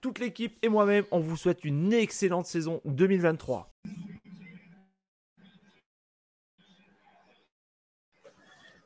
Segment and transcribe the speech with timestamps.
[0.00, 3.74] Toute l'équipe et moi-même, on vous souhaite une excellente saison 2023.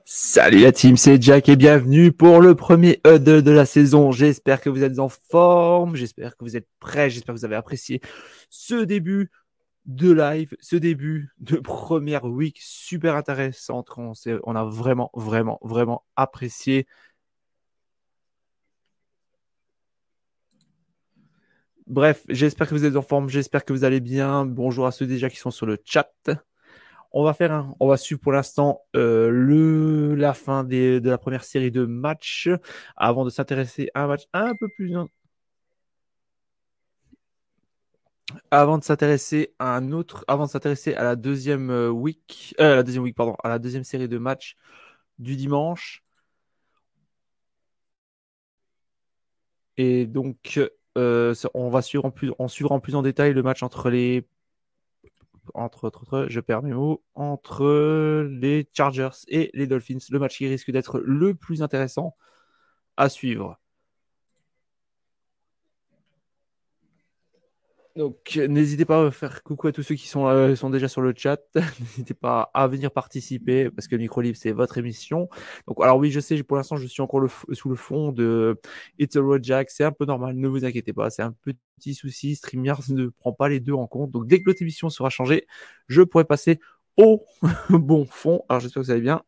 [0.06, 4.10] Salut la team, c'est Jack et bienvenue pour le premier HUD de la saison.
[4.10, 7.56] J'espère que vous êtes en forme, j'espère que vous êtes prêts, j'espère que vous avez
[7.56, 8.00] apprécié
[8.48, 9.30] ce début
[9.84, 13.90] de live, ce début de première week super intéressante.
[13.96, 16.86] On a vraiment, vraiment, vraiment apprécié
[21.92, 24.46] Bref, j'espère que vous êtes en forme, j'espère que vous allez bien.
[24.46, 26.10] Bonjour à ceux déjà qui sont sur le chat.
[27.12, 31.18] On va faire un, on va suivre pour l'instant euh, le la fin de la
[31.18, 32.48] première série de matchs
[32.96, 34.94] avant de s'intéresser à un match un peu plus
[38.50, 42.76] avant de s'intéresser à un autre, avant de s'intéresser à la deuxième euh, week, euh,
[42.76, 44.56] la deuxième week pardon, à la deuxième série de matchs
[45.18, 46.02] du dimanche.
[49.76, 50.58] Et donc
[50.98, 54.26] euh, on va suivre en plus, on en plus en détail le match entre les
[55.54, 59.98] entre, entre, je perds mes mots, entre les Chargers et les Dolphins.
[60.10, 62.16] Le match qui risque d'être le plus intéressant
[62.96, 63.58] à suivre.
[67.94, 71.02] Donc, n'hésitez pas à faire coucou à tous ceux qui sont, euh, sont déjà sur
[71.02, 71.38] le chat.
[71.80, 75.28] n'hésitez pas à venir participer parce que micro libre, c'est votre émission.
[75.68, 78.58] Donc, alors oui, je sais, pour l'instant, je suis encore sous le fond de
[78.98, 79.70] It's a Road Jack.
[79.70, 81.10] C'est un peu normal, ne vous inquiétez pas.
[81.10, 81.34] C'est un
[81.76, 82.34] petit souci.
[82.34, 84.10] StreamYard ne prend pas les deux en compte.
[84.10, 85.46] Donc, dès que l'autre émission sera changée,
[85.88, 86.60] je pourrai passer
[86.96, 87.26] au
[87.68, 88.42] bon fond.
[88.48, 89.22] Alors, j'espère que vous allez bien.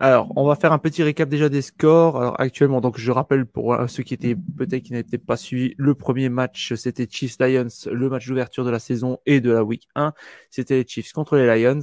[0.00, 2.20] Alors, on va faire un petit récap déjà des scores.
[2.20, 5.74] Alors, actuellement, donc je rappelle pour euh, ceux qui étaient peut-être qui n'étaient pas suivis,
[5.76, 9.64] le premier match c'était Chiefs Lions, le match d'ouverture de la saison et de la
[9.64, 10.12] week 1,
[10.50, 11.80] c'était les Chiefs contre les Lions.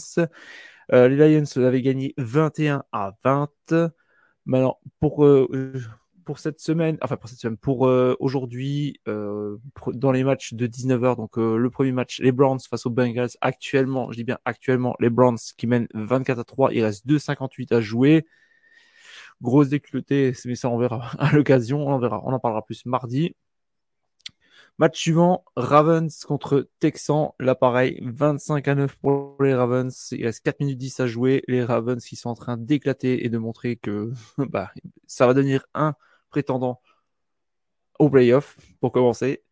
[0.93, 3.49] Euh, les Lions avaient gagné 21 à 20.
[4.45, 5.73] Maintenant, pour euh,
[6.25, 10.67] pour cette semaine, enfin pour cette semaine, pour euh, aujourd'hui, euh, dans les matchs de
[10.67, 14.39] 19h, donc euh, le premier match, les Browns face aux Bengals, actuellement, je dis bien
[14.45, 18.25] actuellement, les Browns qui mènent 24 à 3, il reste 2,58 à jouer.
[19.41, 23.35] Grosse déculotée, mais ça on verra à l'occasion, on verra, on en parlera plus mardi.
[24.77, 27.31] Match suivant, Ravens contre Texans.
[27.39, 30.11] Là, pareil, 25 à 9 pour les Ravens.
[30.11, 31.43] Il reste 4 minutes 10 à jouer.
[31.47, 34.71] Les Ravens qui sont en train d'éclater et de montrer que bah,
[35.07, 35.95] ça va devenir un
[36.29, 36.81] prétendant
[37.99, 39.43] au playoff pour commencer.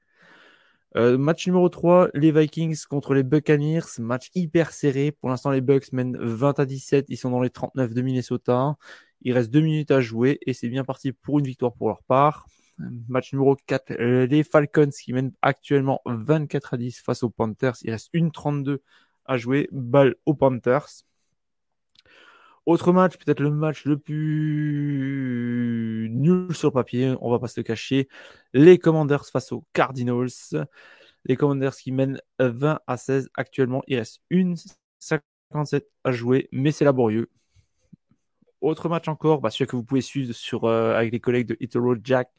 [0.95, 4.00] Euh, match numéro 3, les Vikings contre les Buccaneers.
[4.00, 5.12] Match hyper serré.
[5.12, 7.06] Pour l'instant, les Bucks mènent 20 à 17.
[7.09, 8.75] Ils sont dans les 39 de Minnesota.
[9.22, 12.03] Il reste 2 minutes à jouer et c'est bien parti pour une victoire pour leur
[12.03, 12.45] part.
[13.07, 17.75] Match numéro 4, les Falcons qui mènent actuellement 24 à 10 face aux Panthers.
[17.83, 18.81] Il reste une 32
[19.25, 19.69] à jouer.
[19.72, 20.88] Balle aux Panthers.
[22.66, 25.44] Autre match, peut-être le match le plus
[26.12, 28.07] nul sur papier, on va pas se le cacher.
[28.53, 30.29] Les Commanders face aux Cardinals.
[31.25, 33.84] Les Commanders qui mènent 20 à 16 actuellement.
[33.88, 34.56] Il reste une
[35.00, 37.29] 57 à jouer, mais c'est laborieux.
[38.62, 41.57] Autre match encore, bah, celui que vous pouvez suivre sur, euh, avec les collègues de
[41.59, 42.30] Italo Jack.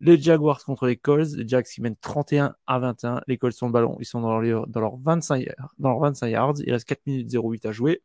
[0.00, 1.36] Les Jaguars contre les Colts.
[1.36, 3.20] Les Jacks qui mènent 31 à 21.
[3.26, 3.96] Les Colts sont le ballon.
[4.00, 5.46] Ils sont dans leur, dans leur 25,
[5.78, 6.54] dans leur 25 yards.
[6.66, 8.02] Il reste 4 minutes 08 à jouer.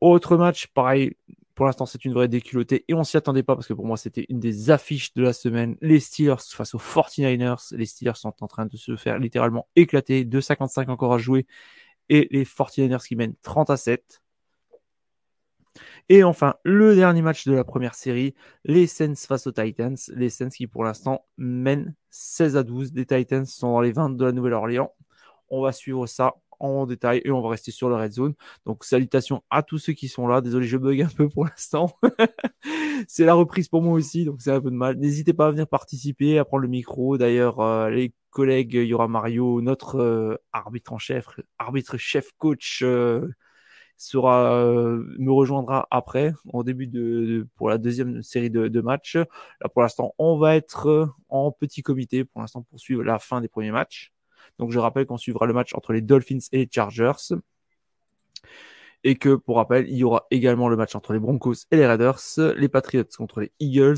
[0.00, 1.16] Autre match, pareil,
[1.54, 3.96] pour l'instant c'est une vraie déculottée et on s'y attendait pas parce que pour moi
[3.96, 5.76] c'était une des affiches de la semaine.
[5.80, 7.74] Les Steelers face aux 49ers.
[7.76, 10.24] Les Steelers sont en train de se faire littéralement éclater.
[10.24, 11.46] 2,55 encore à jouer
[12.08, 14.22] et les 49ers qui mènent 30 à 7.
[16.08, 19.96] Et enfin, le dernier match de la première série, les Saints face aux Titans.
[20.14, 22.92] Les Saints qui pour l'instant mènent 16 à 12.
[22.94, 24.94] Les Titans sont dans les 20 de la Nouvelle-Orléans.
[25.50, 28.34] On va suivre ça en détail et on va rester sur le red zone.
[28.66, 30.40] Donc salutations à tous ceux qui sont là.
[30.40, 31.92] Désolé, je bug un peu pour l'instant.
[33.08, 34.96] c'est la reprise pour moi aussi, donc c'est un peu de mal.
[34.96, 37.18] N'hésitez pas à venir participer, à prendre le micro.
[37.18, 41.26] D'ailleurs, euh, les collègues, il y aura Mario, notre euh, arbitre en chef,
[41.58, 42.82] arbitre chef coach.
[42.82, 43.28] Euh,
[44.00, 44.64] sera
[45.18, 49.16] me rejoindra après en début de, pour la deuxième série de, de matchs.
[49.16, 53.40] Là pour l'instant on va être en petit comité pour l'instant pour suivre la fin
[53.40, 54.12] des premiers matchs.
[54.58, 57.34] Donc je rappelle qu'on suivra le match entre les Dolphins et les Chargers.
[59.04, 61.86] Et que, pour rappel, il y aura également le match entre les Broncos et les
[61.86, 62.20] Raiders,
[62.56, 63.96] les Patriots contre les Eagles,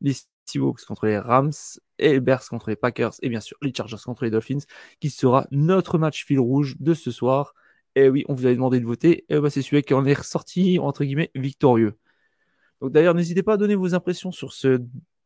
[0.00, 0.14] les
[0.44, 1.52] Seahawks contre les Rams,
[1.98, 4.60] et les Bears contre les Packers, et bien sûr les Chargers contre les Dolphins,
[5.00, 7.54] qui sera notre match fil rouge de ce soir.
[7.96, 10.14] Et oui, on vous avait demandé de voter, et bah, c'est celui qui en est
[10.14, 11.98] ressorti, entre guillemets, victorieux.
[12.80, 14.80] Donc d'ailleurs, n'hésitez pas à donner vos impressions sur ce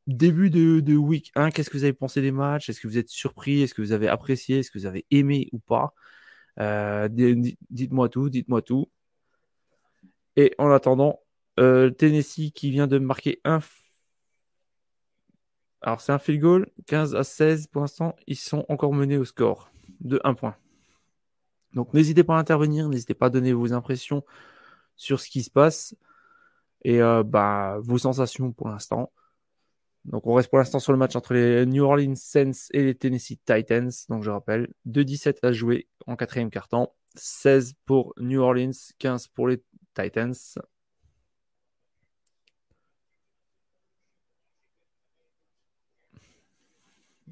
[0.06, 1.50] début de, week 1.
[1.50, 2.68] Qu'est-ce que vous avez pensé des matchs?
[2.68, 3.62] Est-ce que vous êtes surpris?
[3.62, 4.58] Est-ce que vous avez apprécié?
[4.58, 5.94] Est-ce que vous avez aimé ou pas?
[6.60, 7.08] Euh,
[7.70, 8.90] Dites-moi tout, dites-moi tout.
[10.36, 11.20] Et en attendant,
[11.60, 13.60] euh, Tennessee qui vient de marquer un.
[15.80, 18.16] Alors c'est un field goal, 15 à 16 pour l'instant.
[18.26, 19.70] Ils sont encore menés au score
[20.00, 20.56] de 1 point.
[21.74, 24.24] Donc n'hésitez pas à intervenir, n'hésitez pas à donner vos impressions
[24.96, 25.94] sur ce qui se passe
[26.84, 29.12] et euh, bah, vos sensations pour l'instant.
[30.04, 32.94] Donc on reste pour l'instant sur le match entre les New Orleans Saints et les
[32.94, 33.90] Tennessee Titans.
[34.08, 36.94] Donc je rappelle, 2-17 à jouer en quatrième quart-temps.
[37.16, 39.62] 16 pour New Orleans, 15 pour les
[39.94, 40.34] Titans.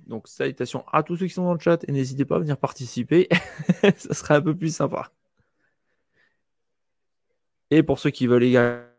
[0.06, 2.56] Donc salutations à tous ceux qui sont dans le chat et n'hésitez pas à venir
[2.56, 3.28] participer.
[3.96, 5.12] Ça serait un peu plus sympa.
[7.70, 8.91] Et pour ceux qui veulent également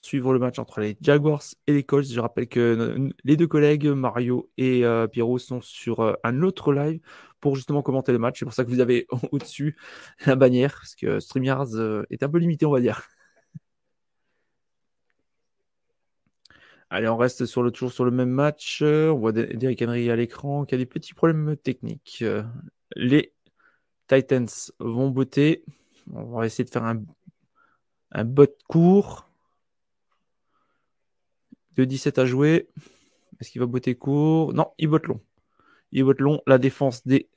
[0.00, 3.86] suivre le match entre les Jaguars et les Colts, je rappelle que les deux collègues,
[3.86, 7.00] Mario et euh, Pierrot, sont sur euh, un autre live
[7.40, 8.38] pour justement commenter le match.
[8.38, 9.76] C'est pour ça que vous avez au-dessus
[10.26, 13.02] la bannière, parce que StreamYards euh, est un peu limité, on va dire.
[16.90, 18.82] Allez, on reste sur le, toujours sur le même match.
[18.82, 22.24] On voit Derrick Henry à l'écran qui a des petits problèmes techniques.
[22.94, 23.32] Les
[24.06, 24.48] Titans
[24.78, 25.64] vont botter.
[26.12, 27.02] On va essayer de faire un,
[28.12, 29.28] un bot court.
[31.76, 32.68] De 17 à jouer.
[33.40, 34.52] Est-ce qu'il va botter court?
[34.54, 35.20] Non, il botte long.
[35.92, 36.40] Il botte long.
[36.46, 37.28] La défense des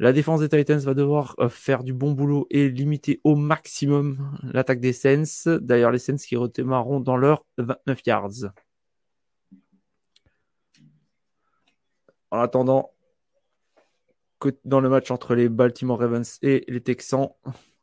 [0.00, 4.34] la défense des Titans va devoir euh, faire du bon boulot et limiter au maximum
[4.42, 5.58] l'attaque des Saints.
[5.60, 8.30] D'ailleurs, les Saints qui redémarreront dans leurs 29 yards.
[12.30, 12.94] En attendant,
[14.64, 17.28] dans le match entre les Baltimore Ravens et les Texans,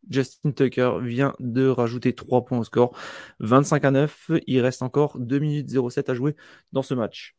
[0.09, 2.97] Justin Tucker vient de rajouter 3 points au score.
[3.39, 4.31] 25 à 9.
[4.47, 6.35] Il reste encore 2 minutes 07 à jouer
[6.71, 7.35] dans ce match.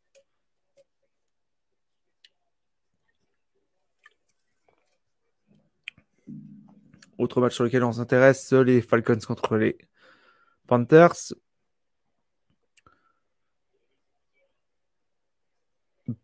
[7.18, 9.76] Autre match sur lequel on s'intéresse, les Falcons contre les
[10.68, 11.34] Panthers.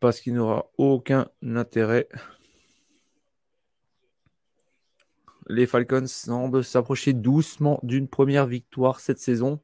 [0.01, 2.09] Parce qu'il n'aura aucun intérêt.
[5.47, 9.61] Les Falcons semblent s'approcher doucement d'une première victoire cette saison.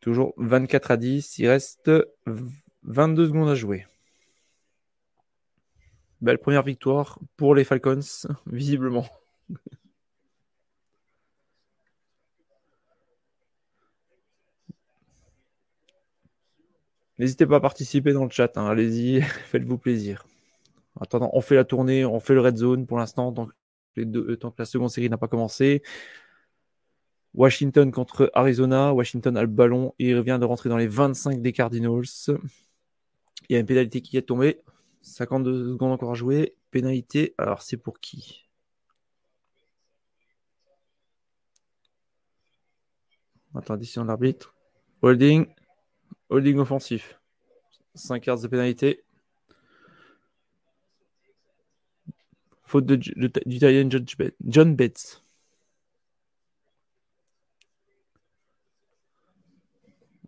[0.00, 1.38] Toujours 24 à 10.
[1.38, 1.90] Il reste
[2.82, 3.86] 22 secondes à jouer.
[6.20, 8.00] Belle première victoire pour les Falcons,
[8.46, 9.06] visiblement.
[17.18, 18.66] N'hésitez pas à participer dans le chat, hein.
[18.66, 19.20] allez-y,
[19.50, 20.24] faites-vous plaisir.
[21.00, 23.48] Attendant, on fait la tournée, on fait le red zone pour l'instant, tant,
[23.98, 25.82] euh, tant, que la seconde série n'a pas commencé.
[27.34, 28.92] Washington contre Arizona.
[28.92, 32.02] Washington a le ballon il vient de rentrer dans les 25 des Cardinals.
[33.48, 34.60] Il y a une pénalité qui est tombée.
[35.02, 36.56] 52 secondes encore à jouer.
[36.70, 38.48] Pénalité, alors c'est pour qui?
[43.54, 44.54] Attends, de l'arbitre.
[45.02, 45.46] Holding.
[46.28, 47.20] Holding offensif.
[47.94, 49.04] 5 yards de pénalité.
[52.68, 53.58] Faute de, du
[54.46, 55.22] John Betts.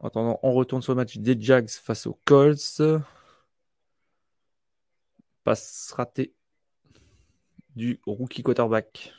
[0.02, 2.80] Attendant, on retourne sur le match des Jags face aux Colts.
[5.44, 6.32] Passe raté
[7.76, 9.12] du rookie quarterback.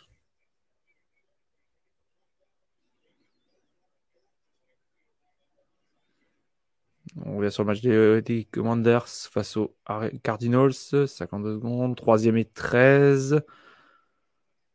[7.18, 9.76] On revient sur le match des, Commanders face aux
[10.24, 10.74] Cardinals.
[10.74, 11.96] 52 secondes.
[11.96, 13.42] Troisième et 13.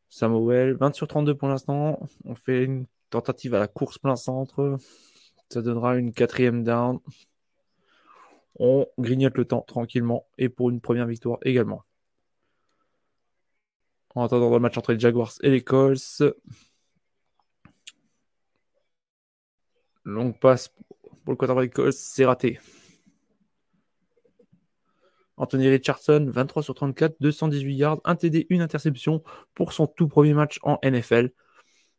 [0.09, 2.01] Samuel, 20 sur 32 pour l'instant.
[2.25, 4.79] On fait une tentative à la course plein centre.
[5.51, 6.99] Ça donnera une quatrième down.
[8.59, 11.85] On grignote le temps tranquillement et pour une première victoire également.
[14.15, 16.23] En attendant le match entre les Jaguars et les Colts.
[20.05, 20.73] Longue passe
[21.27, 22.61] pour le quarterback Colts, c'est raté.
[25.37, 30.35] Anthony Richardson, 23 sur 34, 218 yards, 1 TD, une interception pour son tout premier
[30.35, 31.33] match en NFL.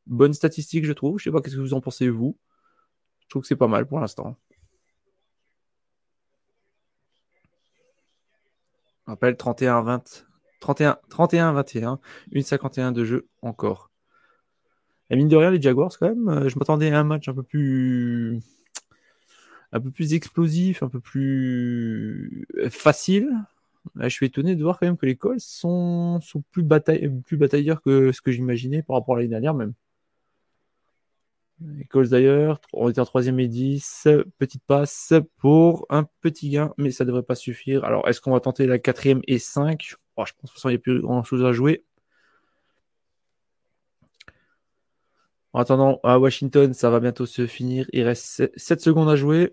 [0.06, 1.20] Bonne statistique, je trouve.
[1.20, 2.38] Je sais pas qu'est-ce que vous en pensez, vous.
[3.20, 4.38] Je trouve que c'est pas mal pour l'instant.
[9.08, 10.26] rappelle 31 20
[10.60, 12.00] 31 31 21
[12.32, 13.92] une 51 de jeu encore.
[15.10, 17.34] Et mine de rien, les Jaguars, quand même, euh, je m'attendais à un match un
[17.34, 18.42] peu plus
[19.72, 23.30] un peu plus explosif, un peu plus facile.
[23.96, 26.20] je suis étonné de voir quand même que les Colts sont,
[26.52, 29.74] plus, bataille, plus batailleurs que ce que j'imaginais par rapport à l'année dernière même.
[31.60, 34.08] Les Colts d'ailleurs, on était en troisième et 10,
[34.38, 37.84] petite passe pour un petit gain, mais ça devrait pas suffire.
[37.84, 41.02] Alors, est-ce qu'on va tenter la quatrième et 5 Je pense qu'il n'y a plus
[41.02, 41.84] grand chose à jouer.
[45.58, 47.88] En attendant, à Washington, ça va bientôt se finir.
[47.92, 49.52] Il reste 7 secondes à jouer.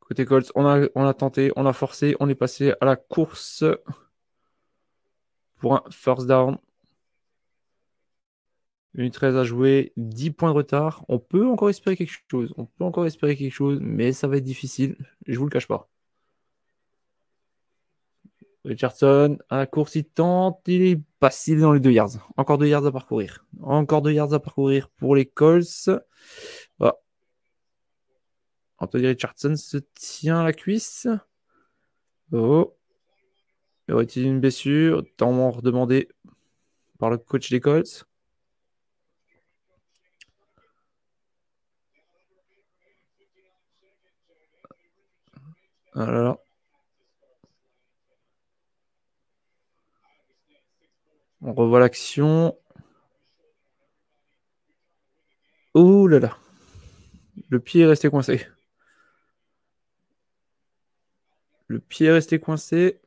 [0.00, 2.96] Côté Colts, on a, on a tenté, on a forcé, on est passé à la
[2.96, 3.62] course
[5.58, 6.58] pour un first down.
[8.94, 11.04] Une 13 à jouer, 10 points de retard.
[11.08, 12.52] On peut encore espérer quelque chose.
[12.56, 14.96] On peut encore espérer quelque chose, mais ça va être difficile.
[15.28, 15.91] Je vous le cache pas.
[18.64, 20.60] Richardson, à la course, il tente.
[20.66, 22.30] Il est passé dans les deux yards.
[22.36, 23.44] Encore deux yards à parcourir.
[23.60, 25.90] Encore deux yards à parcourir pour les Colts.
[28.78, 31.06] Anthony Richardson se tient la cuisse.
[32.32, 32.76] Oh.
[33.88, 35.04] Y aurait-il une blessure?
[35.16, 36.08] Tant redemandé
[36.98, 38.06] par le coach des Colts.
[45.94, 46.36] Ah
[51.42, 52.56] On revoit l'action.
[55.74, 56.38] Ouh là là.
[57.48, 58.46] Le pied est resté coincé.
[61.66, 63.00] Le pied est resté coincé.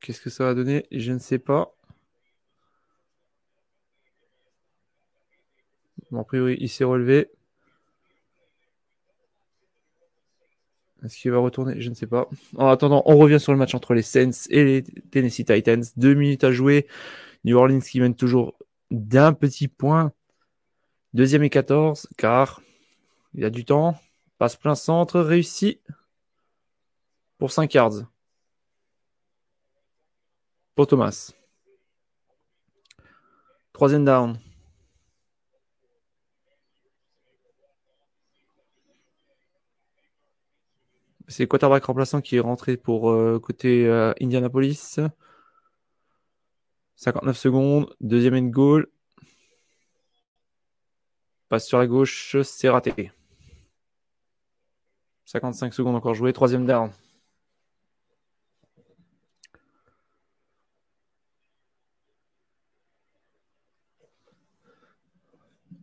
[0.00, 0.86] Qu'est-ce que ça va donner?
[0.92, 1.74] Je ne sais pas.
[6.10, 7.33] Bon, a priori, il s'est relevé.
[11.04, 11.80] Est-ce qu'il va retourner?
[11.80, 12.28] Je ne sais pas.
[12.56, 15.84] En attendant, on revient sur le match entre les Saints et les Tennessee Titans.
[15.96, 16.86] Deux minutes à jouer.
[17.44, 18.54] New Orleans qui mène toujours
[18.90, 20.12] d'un petit point.
[21.12, 22.62] Deuxième et 14, car
[23.34, 23.96] il y a du temps.
[24.38, 25.78] Passe plein centre, réussi
[27.38, 28.10] pour 5 yards.
[30.74, 31.32] Pour Thomas.
[33.72, 34.38] Troisième down.
[41.26, 45.00] C'est quarterback remplaçant qui est rentré pour euh, côté euh, Indianapolis.
[46.96, 48.86] 59 secondes, deuxième end goal.
[51.48, 53.10] Passe sur la gauche, c'est raté.
[55.24, 56.90] 55 secondes encore joué, troisième down.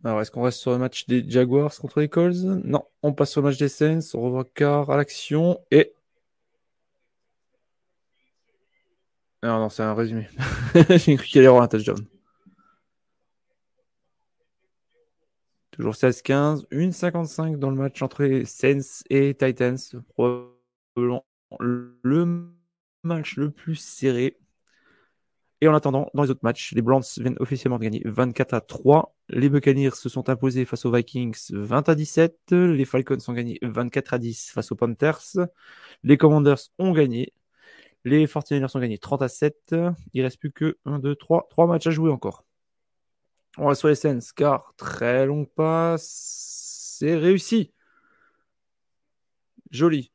[0.04, 2.36] Alors, est-ce qu'on reste sur le match des Jaguars contre les Colts?
[2.42, 4.00] Non, on passe sur le match des Saints.
[4.14, 5.94] On revoit Carr à l'action et.
[9.42, 10.28] Non, non, c'est un résumé.
[10.88, 11.98] J'ai cru qu'il allait avoir un touchdown.
[15.72, 19.78] Toujours 16-15, 1-55 dans le match entre les Saints et Titans.
[20.10, 21.24] Probablement
[21.58, 22.52] le
[23.02, 24.38] match le plus serré.
[25.62, 28.60] Et en attendant, dans les autres matchs, les Browns viennent officiellement de gagner 24 à
[28.60, 29.14] 3.
[29.28, 32.50] Les Buccaneers se sont imposés face aux Vikings 20 à 17.
[32.50, 35.22] Les Falcons ont gagné 24 à 10 face aux Panthers.
[36.02, 37.32] Les Commanders ont gagné.
[38.04, 39.76] Les 49ers ont gagné 30 à 7.
[40.12, 42.44] Il reste plus que 1, 2, 3, 3 matchs à jouer encore.
[43.56, 46.96] On va sur les Saints car très longue passe.
[46.98, 47.72] C'est réussi.
[49.70, 50.10] Joli.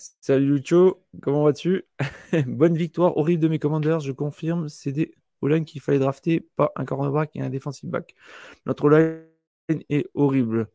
[0.00, 1.84] Salut Lucho, comment vas-tu?
[2.46, 6.72] Bonne victoire, horrible de mes commanders, je confirme, c'est des O-line qu'il fallait drafter, pas
[6.76, 8.14] un cornerback et un defensive back.
[8.64, 10.68] Notre line est horrible.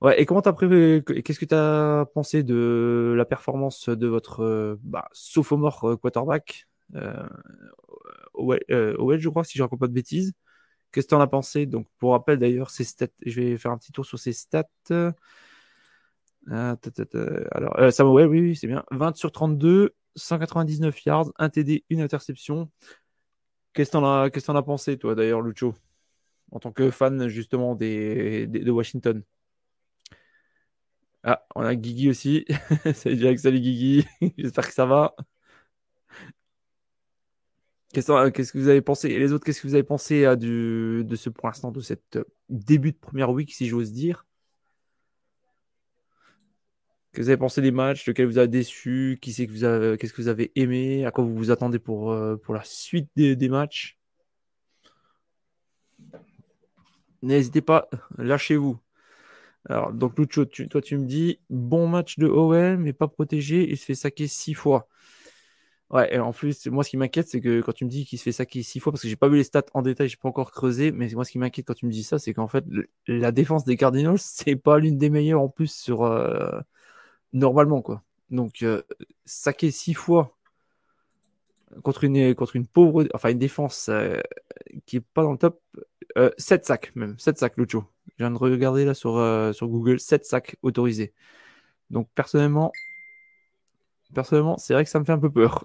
[0.00, 4.78] Ouais, et comment t'as prévu, qu'est-ce que tu as pensé de la performance de votre
[4.82, 6.66] bah, sophomore euh, quarterback?
[6.94, 7.28] Euh,
[8.70, 10.32] euh, je crois, si je raconte pas de bêtises.
[10.92, 11.66] Qu'est-ce que tu en as pensé?
[11.66, 14.68] Donc, pour rappel d'ailleurs, ces stats, je vais faire un petit tour sur ces stats.
[16.48, 16.76] Ah,
[17.52, 18.84] Alors, euh, oui, oui, c'est bien.
[18.90, 22.70] 20 sur 32, 199 yards, 1 TD, une interception.
[23.72, 25.74] Qu'est-ce que t'en as, pensé, toi, d'ailleurs, Lucho,
[26.52, 29.22] en tant que fan, justement, des, de Washington?
[31.22, 32.46] Ah, on a Guigui aussi.
[32.94, 34.06] salut, salut Guigui.
[34.38, 35.14] J'espère que ça va.
[37.92, 39.08] Qu'est-ce, que vous avez pensé?
[39.08, 41.80] Et les autres, qu'est-ce que vous avez pensé à du, de ce, pour l'instant, de
[41.80, 42.18] cette
[42.48, 44.26] début de première week, si j'ose dire?
[47.12, 49.98] Que vous avez pensé des matchs, lequel vous a déçu, qui c'est que vous avez,
[49.98, 53.10] qu'est-ce que vous avez aimé, à quoi vous vous attendez pour, euh, pour la suite
[53.16, 53.98] des, matchs
[57.22, 58.78] N'hésitez pas, lâchez-vous.
[59.68, 63.76] Alors, donc Lucho, toi tu me dis, bon match de OM, mais pas protégé, il
[63.76, 64.88] se fait saquer six fois.
[65.90, 68.16] Ouais, et en plus, moi ce qui m'inquiète, c'est que quand tu me dis qu'il
[68.18, 70.16] se fait saquer six fois, parce que j'ai pas vu les stats en détail, j'ai
[70.16, 72.46] pas encore creusé, mais moi ce qui m'inquiète quand tu me dis ça, c'est qu'en
[72.46, 72.64] fait,
[73.08, 76.60] la défense des Cardinals, c'est pas l'une des meilleures en plus sur euh,
[77.32, 78.02] normalement, quoi.
[78.30, 78.82] Donc, euh,
[79.24, 80.36] saquer six fois
[81.82, 84.20] contre une, contre une pauvre, enfin une défense euh,
[84.86, 85.60] qui est pas dans le top,
[86.38, 87.84] 7 sacs même, 7 sacs Lucho.
[88.18, 89.14] Je viens de regarder là sur,
[89.54, 91.14] sur Google, 7 sacs autorisés.
[91.90, 92.72] Donc personnellement,
[94.14, 95.64] personnellement, c'est vrai que ça me fait un peu peur.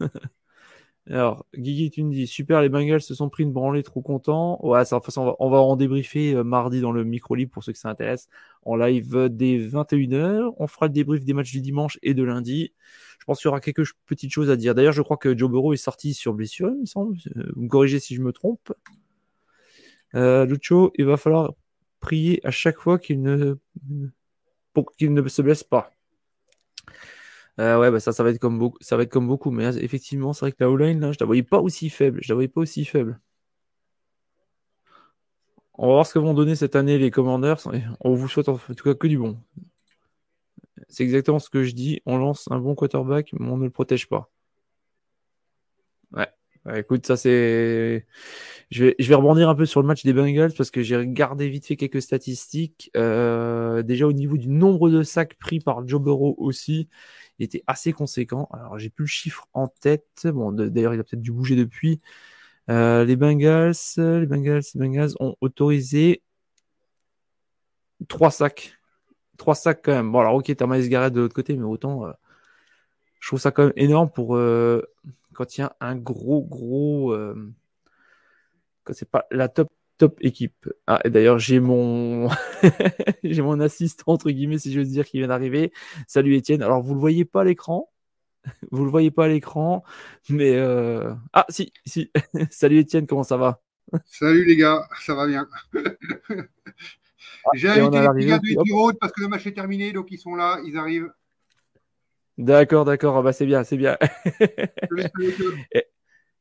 [1.10, 4.58] Alors, Guigui, tu me dis, super, les Bengals se sont pris une branlée, trop content.
[4.64, 7.62] Ouais, ça, on va, on va en débriefer euh, mardi dans le micro libre pour
[7.62, 8.28] ceux que ça intéresse.
[8.62, 10.54] En live dès 21h.
[10.58, 12.72] On fera le débrief des matchs du dimanche et de lundi.
[13.18, 14.74] Je pense qu'il y aura quelques petites choses à dire.
[14.74, 17.18] D'ailleurs, je crois que Joe Burrow est sorti sur blessure, il me semble.
[17.36, 18.72] Euh, vous me corrigez si je me trompe.
[20.14, 21.52] Euh, Lucho, il va falloir
[22.00, 23.56] prier à chaque fois qu'il ne,
[24.72, 25.90] pour qu'il ne se blesse pas.
[27.60, 29.50] Euh, ouais, bah ça, ça va être comme beaucoup, ça va être comme beaucoup.
[29.50, 32.20] Mais effectivement, c'est vrai que la O-line, là, je la voyais pas aussi faible.
[32.22, 33.20] Je la voyais pas aussi faible.
[35.74, 37.58] On va voir ce que vont donner cette année les Commanders.
[38.00, 39.38] On vous souhaite en tout cas que du bon.
[40.88, 42.00] C'est exactement ce que je dis.
[42.06, 44.30] On lance un bon quarterback, mais on ne le protège pas.
[46.12, 46.28] Ouais.
[46.72, 48.06] Écoute, ça c'est.
[48.70, 50.96] Je vais, je vais rebondir un peu sur le match des Bengals parce que j'ai
[50.96, 52.90] regardé vite fait quelques statistiques.
[52.96, 56.88] Euh, déjà au niveau du nombre de sacs pris par Joe Burrow aussi,
[57.38, 58.48] il était assez conséquent.
[58.52, 60.26] Alors, j'ai plus le chiffre en tête.
[60.26, 62.00] Bon, d'ailleurs, il a peut-être dû bouger depuis.
[62.70, 66.22] Euh, les Bengals, les Bengals, les Bengals ont autorisé
[68.08, 68.74] trois sacs.
[69.36, 70.10] Trois sacs quand même.
[70.12, 72.12] Bon, alors, ok, t'as Miles Garrett de l'autre côté, mais autant, euh,
[73.24, 74.82] je trouve ça quand même énorme pour euh,
[75.32, 77.16] quand il y a un gros, gros,
[78.84, 80.68] quand c'est pas la top top équipe.
[80.86, 82.28] Ah, et d'ailleurs, j'ai mon,
[83.24, 85.72] j'ai mon assistant, entre guillemets, si je veux dire, qui vient d'arriver.
[86.06, 86.62] Salut Étienne.
[86.62, 87.90] Alors, vous le voyez pas à l'écran?
[88.70, 89.84] Vous le voyez pas à l'écran,
[90.28, 91.14] mais euh...
[91.32, 92.10] ah si si.
[92.50, 93.62] Salut Étienne, comment ça va?
[94.04, 95.48] Salut les gars, ça va bien.
[97.54, 100.60] J'ai invité les gars de parce que le match est terminé, donc ils sont là,
[100.66, 101.10] ils arrivent.
[102.36, 103.96] D'accord, d'accord, ah bah c'est bien, c'est bien.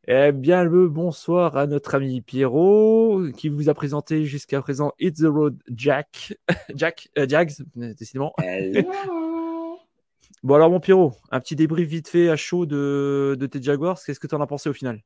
[0.05, 5.21] Eh bien, le bonsoir à notre ami Pierrot, qui vous a présenté jusqu'à présent It's
[5.21, 6.37] the Road Jack.
[6.75, 8.33] Jack, euh, Jags, décidément.
[10.43, 13.97] bon, alors, mon Pierrot, un petit débrief vite fait à chaud de, de tes Jaguars.
[14.03, 15.01] Qu'est-ce que tu en as pensé au final?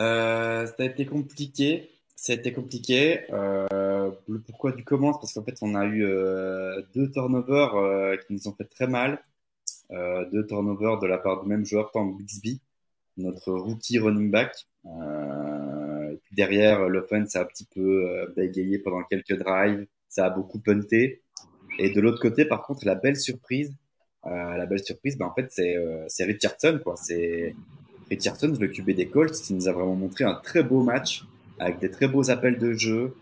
[0.00, 1.90] Euh, Ça a été compliqué.
[2.16, 3.32] Ça a été compliqué.
[3.32, 8.32] Euh, le pourquoi du comment Parce qu'en fait, on a eu euh, deux turnovers qui
[8.32, 9.22] nous ont fait très mal.
[9.90, 12.60] Euh, deux turnovers de la part du même joueur, Tom Bixby
[13.16, 14.66] notre rookie running back.
[14.86, 20.26] Euh, et puis derrière, l'offense a un petit peu euh, bégayé pendant quelques drives, ça
[20.26, 21.22] a beaucoup punté.
[21.78, 23.72] Et de l'autre côté, par contre, la belle surprise,
[24.26, 26.94] euh, la belle surprise, ben en fait, c'est euh, c'est Richardson, quoi.
[26.96, 27.54] C'est
[28.10, 31.24] Richardson, le QB des Colts, qui nous a vraiment montré un très beau match
[31.58, 33.14] avec des très beaux appels de jeu,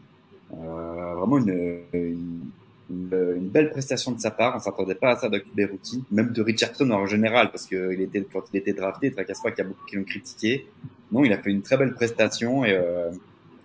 [0.53, 2.51] euh, vraiment une,
[2.90, 4.57] une, belle prestation de sa part.
[4.57, 8.01] On s'attendait pas à ça QB rookie, même de Richardson en général, parce que il
[8.03, 10.66] était, quand il était drafté, tracasse pas qu'il y a beaucoup qui l'ont critiqué.
[11.11, 13.11] Non, il a fait une très belle prestation et, euh,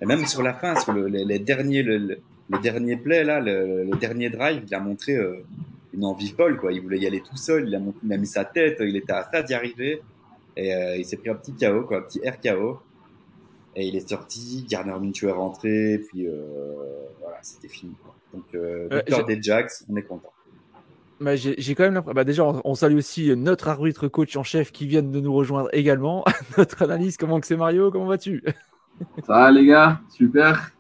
[0.02, 3.40] et même sur la fin, sur le, les, les, derniers, le, les derniers plays là,
[3.40, 5.44] le, le, dernier drive, il a montré euh,
[5.94, 6.74] une envie folle quoi.
[6.74, 9.14] Il voulait y aller tout seul, il a, il a mis sa tête, il était
[9.14, 10.02] à ça d'y arriver
[10.58, 12.80] et euh, il s'est pris un petit KO quoi, un petit RKO.
[13.80, 16.32] Et il est sorti, Garner Minshew est rentré, puis euh,
[17.22, 17.94] voilà, c'était fini.
[18.04, 18.16] Quoi.
[18.34, 20.34] Donc, euh, victoire des Jacks, on est content.
[21.22, 22.16] Bah, j'ai quand même l'impression.
[22.16, 25.34] Bah, déjà, on, on, salue aussi notre arbitre coach en chef qui vient de nous
[25.34, 26.26] rejoindre également.
[26.58, 27.92] notre analyse, comment que c'est Mario?
[27.92, 28.44] Comment vas-tu?
[29.26, 30.72] Ça va les gars, super.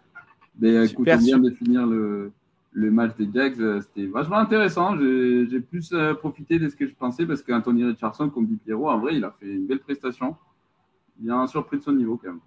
[0.59, 2.31] Mais écoute, on vient de finir le,
[2.77, 4.95] le match des Jacks, euh, c'était vachement intéressant.
[4.97, 8.89] J'ai plus euh, profité de ce que je pensais parce qu'Anthony Richardson, comme dit Pierrot,
[8.89, 10.35] en vrai, il a fait une belle prestation.
[11.19, 12.39] Il a surpris de son niveau quand même.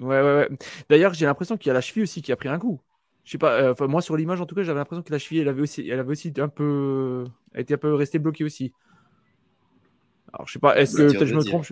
[0.00, 0.48] Ouais, ouais, ouais.
[0.88, 2.80] D'ailleurs, j'ai l'impression qu'il y a la cheville aussi qui a pris un coup
[3.24, 5.40] je sais pas, euh, moi sur l'image en tout cas, j'avais l'impression que la cheville,
[5.40, 8.72] elle avait aussi, elle avait aussi un peu, elle était un peu restée bloquée aussi.
[10.32, 11.66] Alors je sais pas, est-ce que je me trompe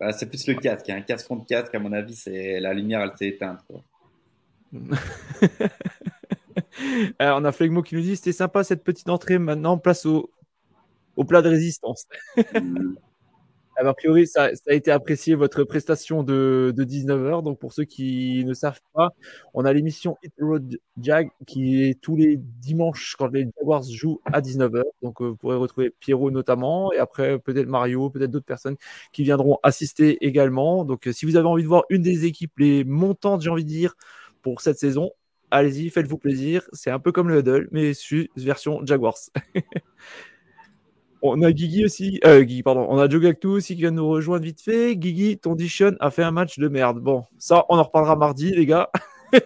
[0.00, 3.02] bah, C'est plus le casque, un casque contre casque, à mon avis, c'est la lumière,
[3.02, 3.60] elle s'est éteinte.
[3.66, 3.82] Quoi.
[7.18, 9.38] Alors, on a Flegmo qui nous dit c'était sympa cette petite entrée.
[9.38, 10.30] Maintenant, place au,
[11.16, 12.06] au plat de résistance.
[13.76, 17.42] Alors, a priori, ça, ça, a été apprécié votre prestation de, de 19h.
[17.42, 19.10] Donc, pour ceux qui ne savent pas,
[19.52, 24.20] on a l'émission Hit Road Jag qui est tous les dimanches quand les Jaguars jouent
[24.26, 24.82] à 19h.
[25.02, 28.76] Donc, euh, vous pourrez retrouver Pierrot notamment et après peut-être Mario, peut-être d'autres personnes
[29.12, 30.84] qui viendront assister également.
[30.84, 33.64] Donc, euh, si vous avez envie de voir une des équipes les montantes, j'ai envie
[33.64, 33.94] de dire,
[34.42, 35.10] pour cette saison.
[35.50, 36.62] Allez-y, faites-vous plaisir.
[36.72, 37.92] C'est un peu comme le Huddle, mais
[38.36, 39.18] version Jaguars.
[41.26, 44.60] On a Guigui aussi, euh, pardon, on a Jogactu aussi qui vient nous rejoindre vite
[44.60, 44.94] fait.
[44.94, 47.00] Guigui, ton Dishon a fait un match de merde.
[47.00, 48.90] Bon, ça, on en reparlera mardi, les gars.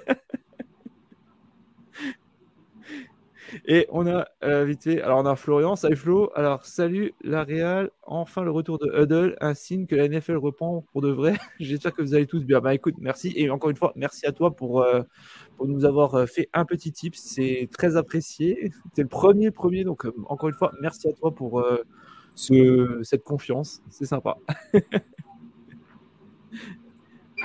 [3.64, 6.30] Et on a euh, vite fait, alors on a Florian, salut Flo.
[6.34, 10.84] Alors salut la Real, enfin le retour de Huddle, un signe que la NFL reprend
[10.92, 11.34] pour de vrai.
[11.60, 12.60] J'espère que vous allez tous bien.
[12.60, 15.02] Bah écoute, merci et encore une fois, merci à toi pour, euh,
[15.58, 18.72] pour nous avoir euh, fait un petit tip, c'est très apprécié.
[18.94, 21.62] C'est le premier premier, donc encore une fois, merci à toi pour
[22.34, 24.38] ce, cette confiance, c'est sympa.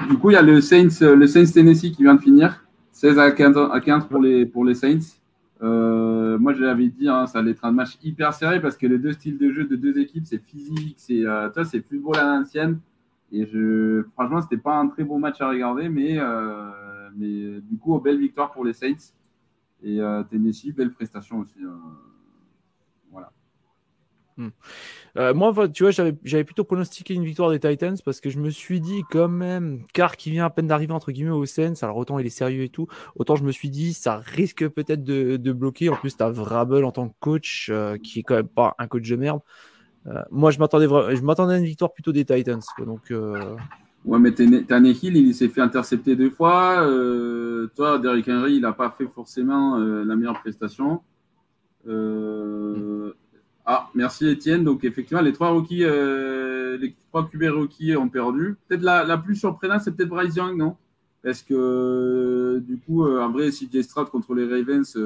[0.10, 3.20] du coup, il y a le Saints, le Saints Tennessee qui vient de finir, 16
[3.20, 5.20] à 15, à 15 pour les, pour les Saints.
[5.64, 8.86] Euh, moi, je l'avais dit, hein, ça allait être un match hyper serré parce que
[8.86, 12.26] les deux styles de jeu de deux équipes, c'est physique, c'est euh, c'est football à
[12.26, 12.80] l'ancienne.
[13.32, 16.70] Et je, franchement, c'était pas un très bon match à regarder, mais, euh,
[17.18, 19.14] mais du coup, belle victoire pour les Saints.
[19.84, 20.00] Et
[20.30, 21.60] Tennessee, belle prestation aussi.
[23.12, 23.32] voilà.
[24.38, 24.50] Hmm.
[25.18, 28.50] Euh, moi, tu vois, j'avais plutôt pronostiqué une victoire des Titans parce que je me
[28.50, 31.98] suis dit quand même, car qui vient à peine d'arriver entre guillemets au Sens, alors
[31.98, 35.52] autant il est sérieux et tout, autant je me suis dit ça risque peut-être de,
[35.52, 35.90] bloquer.
[35.90, 38.88] En plus, t'as Vrabel en tant que coach, euh, qui est quand même pas un
[38.88, 39.42] coach de merde.
[40.08, 42.62] Euh, moi, je m'attendais je m'attendais à une victoire plutôt des Titans.
[42.86, 43.14] donc.
[44.06, 46.86] Ouais, mais Tannehill, il s'est fait intercepter deux fois.
[47.76, 51.02] toi, Derrick Henry, il n'a pas fait forcément la meilleure prestation.
[51.88, 53.14] Euh,
[53.66, 54.64] ah, merci Étienne.
[54.64, 58.58] Donc effectivement, les trois rookies, euh, les trois QB rookies ont perdu.
[58.68, 60.76] Peut-être la, la, plus surprenante, c'est peut-être Bryce Young, non?
[61.24, 64.98] Parce que euh, du coup, euh, en vrai, CJ Stroud contre les Ravens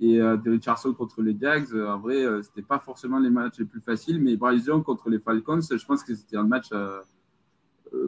[0.00, 4.20] et Richardson contre les Jags, en vrai, c'était pas forcément les matchs les plus faciles.
[4.20, 6.68] Mais Bryce Young contre les Falcons, je pense que c'était un match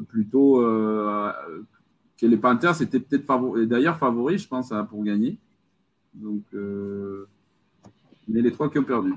[0.08, 3.68] plutôt que les Panthers étaient peut-être favoris.
[3.68, 5.38] D'ailleurs, favoris, je pense, pour gagner.
[6.14, 6.42] Donc,
[8.28, 9.12] mais les trois qui ont perdu.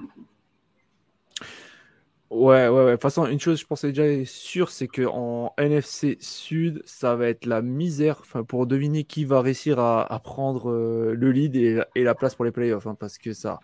[2.30, 2.86] Ouais, ouais, ouais.
[2.86, 7.28] De toute façon, une chose, je pensais déjà sûre, c'est qu'en NFC Sud, ça va
[7.28, 11.84] être la misère enfin, pour deviner qui va réussir à, prendre euh, le lead et,
[11.94, 12.88] la place pour les playoffs.
[12.88, 13.60] Hein, parce que ça,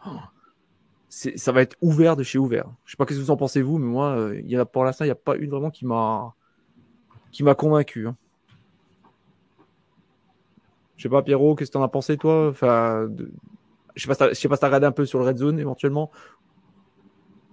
[1.07, 2.69] ça va être ouvert de chez ouvert.
[2.83, 4.83] Je sais pas ce que vous en pensez, vous, mais moi, euh, y a, pour
[4.83, 6.35] l'instant, il n'y a pas une vraiment qui m'a
[7.31, 8.07] qui m'a convaincu.
[8.07, 8.15] Hein.
[10.97, 12.49] Je sais pas, Pierrot, qu'est-ce que tu en as pensé, toi?
[12.49, 13.07] Enfin,
[13.95, 15.37] Je sais pas, je sais pas si tu as regardé un peu sur le Red
[15.37, 16.11] Zone éventuellement.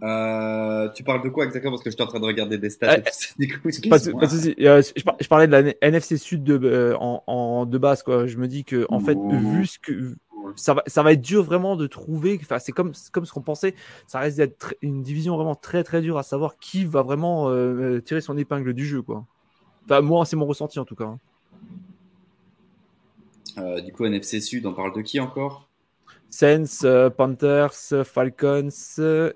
[0.03, 1.73] Euh, tu parles de quoi exactement?
[1.73, 2.99] Parce que je suis en train de regarder des stats.
[2.99, 8.03] pas, je, parlais de la NFC Sud de, euh, en, de base.
[8.03, 8.27] Quoi.
[8.27, 10.15] Je me dis que, en fait, vu ce que.
[10.57, 12.39] Ça va, ça va être dur vraiment de trouver.
[12.43, 13.75] Enfin, c'est comme, comme ce qu'on pensait.
[14.07, 18.01] Ça reste d'être une division vraiment très très dure à savoir qui va vraiment euh,
[18.01, 19.01] tirer son épingle du jeu.
[19.01, 19.25] Quoi.
[19.85, 21.15] Enfin, moi, c'est mon ressenti en tout cas.
[23.57, 23.81] Hein.
[23.81, 25.69] du coup, NFC Sud, on parle de qui encore?
[26.35, 28.69] Saints, euh, Panthers, Falcons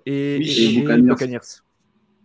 [0.05, 0.41] et,
[0.85, 1.61] Buccaneers.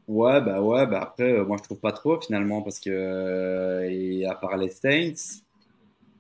[0.07, 3.87] Ouais, bah ouais, bah après, euh, moi je trouve pas trop finalement parce que, euh,
[3.87, 5.43] et à part les Saints,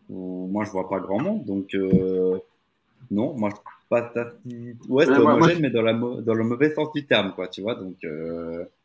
[0.07, 1.75] moi je vois pas grand monde donc
[3.09, 4.11] non, moi je trouve pas
[4.89, 7.75] Ouais, c'est homogène, mais dans, la, dans le mauvais sens du terme, quoi, tu vois.
[7.75, 7.97] Donc,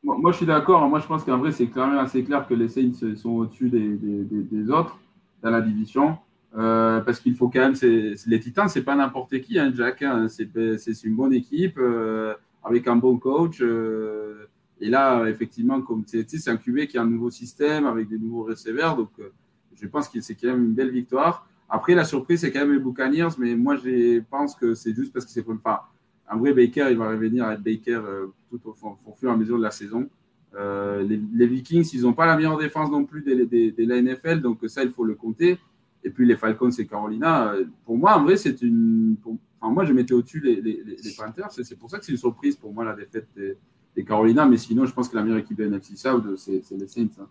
[0.03, 0.87] moi, je suis d'accord.
[0.89, 3.97] Moi, je pense qu'en vrai, c'est même assez clair que les Saints sont au-dessus des,
[3.97, 4.99] des, des, autres
[5.43, 6.19] dans la division.
[6.57, 10.03] Euh, parce qu'il faut quand même, les Titans, c'est pas n'importe qui, hein, Jack.
[10.03, 12.35] Hein, c'est une bonne équipe euh,
[12.65, 13.59] avec un bon coach.
[13.61, 14.47] Euh,
[14.81, 18.45] et là, effectivement, comme c'est un QB qui a un nouveau système avec des nouveaux
[18.45, 19.11] receveurs, donc
[19.75, 21.48] je pense que c'est quand même une belle victoire.
[21.69, 25.13] Après, la surprise, c'est quand même les Buccaneers, mais moi, je pense que c'est juste
[25.13, 25.91] parce que c'est pas.
[26.31, 28.01] Un vrai Baker, il va revenir à être Baker
[28.51, 28.75] tout au,
[29.15, 30.09] fur et à mesure de la saison.
[30.55, 34.83] Les, Vikings, ils n'ont pas la meilleure défense non plus de la NFL, donc ça,
[34.83, 35.59] il faut le compter.
[36.05, 39.17] Et puis les Falcons et Carolina, euh, pour moi, en vrai, c'est une.
[39.61, 41.51] enfin, moi, je mettais au-dessus les, les, les, Panthers.
[41.51, 44.47] C'est pour ça que c'est une surprise pour moi, la défaite des, Carolina.
[44.47, 47.09] Mais sinon, je pense que la meilleure équipe de NFC South, c'est les Saints.
[47.21, 47.27] Hein.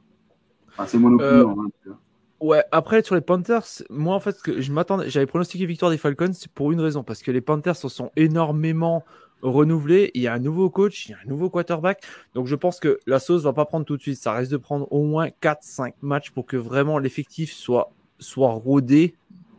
[0.70, 1.66] Enfin, c'est mon opinion.
[1.88, 1.98] Euh, hein,
[2.40, 5.98] ouais, après, sur les Panthers, moi, en fait, que je m'attendais, j'avais pronostiqué victoire des
[5.98, 7.04] Falcons pour une raison.
[7.04, 9.04] Parce que les Panthers se sont énormément
[9.42, 10.12] renouvelés.
[10.14, 12.04] Il y a un nouveau coach, il y a un nouveau quarterback.
[12.34, 14.18] Donc, je pense que la sauce va pas prendre tout de suite.
[14.18, 19.16] Ça risque de prendre au moins 4-5 matchs pour que vraiment l'effectif soit soit rodé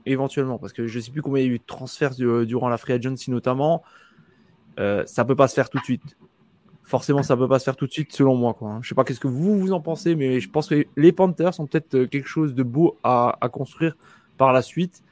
[0.06, 0.58] éventuellement.
[0.58, 2.78] Parce que je ne sais plus combien il y a eu de transferts durant la
[2.78, 3.82] free agency notamment.
[4.78, 6.16] Euh, ça peut pas se faire tout de suite.
[6.88, 8.54] Forcément, ça peut pas se faire tout de suite selon moi.
[8.54, 8.78] Quoi.
[8.82, 11.52] Je sais pas qu'est-ce que vous vous en pensez, mais je pense que les Panthers
[11.52, 13.94] sont peut-être euh, quelque chose de beau à, construire
[14.38, 15.02] par la suite.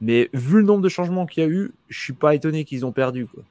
[0.00, 2.86] Mais vu le nombre de changements qu'il y a eu, je suis pas étonné qu'ils
[2.86, 3.26] ont perdu.
[3.26, 3.44] Quoi.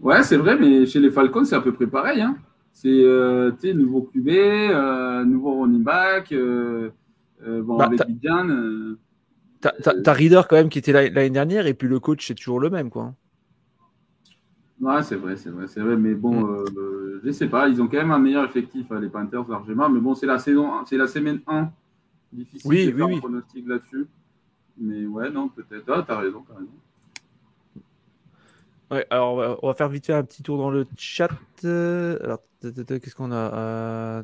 [0.00, 2.22] Ouais, c'est vrai, mais chez les Falcons, c'est à peu près pareil.
[2.22, 2.38] Hein
[2.76, 6.30] c'est euh, nouveau QB, euh, nouveau running back.
[6.32, 6.90] Euh,
[7.42, 7.90] bon, bah.
[9.60, 12.68] T'as Reader quand même qui était l'année dernière et puis le coach c'est toujours le
[12.68, 13.14] même quoi.
[14.80, 15.96] Ouais, c'est vrai, c'est vrai, c'est vrai.
[15.96, 16.64] Mais bon, mm.
[16.76, 19.88] euh, je sais pas, ils ont quand même un meilleur effectif, les Panthers largement.
[19.88, 21.70] Mais bon, c'est la saison, c'est la semaine 1.
[22.32, 24.06] Difficile oui, de oui, faire un pronostic là-dessus.
[24.78, 25.84] Mais ouais, non, peut-être.
[25.88, 26.68] Ah, t'as raison, t'as raison.
[28.90, 31.30] Ouais, alors on va faire vite fait un petit tour dans le chat.
[31.64, 34.22] Alors, qu'est-ce qu'on a euh,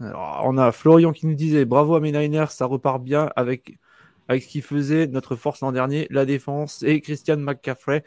[0.00, 3.78] Alors, on a Florian qui nous disait bravo à mes Niners, ça repart bien avec
[4.26, 8.02] avec ce qu'il faisait notre force l'an dernier, la défense et Christian McCaffrey.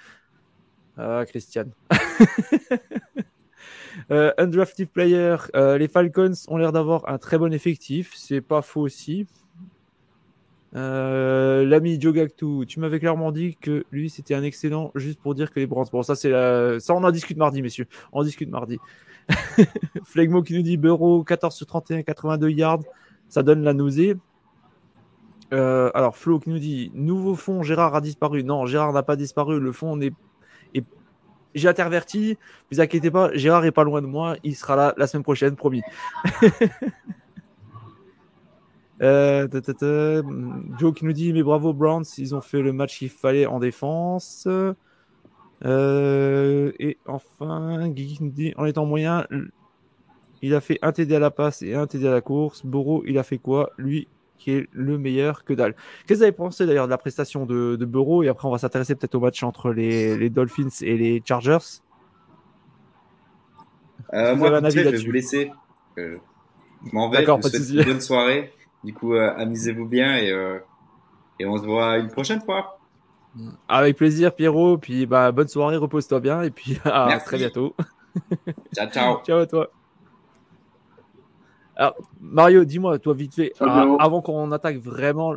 [0.97, 1.65] Ah, Christian.
[4.11, 8.61] euh, undrafted player, euh, les Falcons ont l'air d'avoir un très bon effectif, c'est pas
[8.61, 9.27] faux aussi.
[10.75, 15.51] Euh, l'ami Jogactu, tu m'avais clairement dit que lui c'était un excellent juste pour dire
[15.51, 15.87] que les Browns.
[15.91, 16.79] Bon, ça c'est la...
[16.79, 17.87] ça on en discute mardi, messieurs.
[18.11, 18.77] On discute mardi.
[20.03, 22.83] Flegmo qui nous dit Bureau 14 sur 31, 82 yards,
[23.29, 24.15] ça donne la nausée.
[25.53, 28.43] Euh, alors Flo qui nous dit nouveau fond, Gérard a disparu.
[28.43, 29.59] Non, Gérard n'a pas disparu.
[29.59, 30.11] Le fond n'est
[30.73, 30.83] et
[31.55, 32.37] j'ai interverti.
[32.71, 34.35] Vous inquiétez pas, Gérard est pas loin de moi.
[34.43, 35.81] Il sera là la semaine prochaine, promis.
[38.99, 39.47] Euh,
[40.79, 43.59] Joe qui nous dit mais bravo Browns, ils ont fait le match qu'il fallait en
[43.59, 44.47] défense.
[45.65, 49.27] Euh, et enfin, Guigui nous dit en étant moyen,
[50.41, 52.65] il a fait un TD à la passe et un TD à la course.
[52.65, 53.71] Boro, il a fait quoi?
[53.77, 55.73] Lui, qui est le meilleur que dalle.
[55.73, 58.51] Qu'est-ce que vous avez pensé d'ailleurs de la prestation de, de Burrow Et après, on
[58.51, 61.81] va s'intéresser peut-être au match entre les, les, Dolphins et les Chargers.
[64.13, 65.51] Euh, moi, un avis je vais vous laisser.
[65.97, 66.17] Euh,
[66.85, 67.17] je m'en vais.
[67.17, 68.53] D'accord, pas de Bonne soirée.
[68.83, 70.29] Du coup, euh, amusez-vous bien et,
[71.39, 72.79] et on se voit une prochaine fois.
[73.67, 74.77] Avec plaisir, Pierrot.
[74.77, 77.75] Puis bah, bonne soirée, repose-toi bien et puis à très bientôt.
[78.73, 79.21] ciao, ciao.
[79.25, 79.71] ciao à toi.
[81.79, 85.35] Alors, Mario, dis-moi, toi, vite fait, euh, avant qu'on attaque vraiment,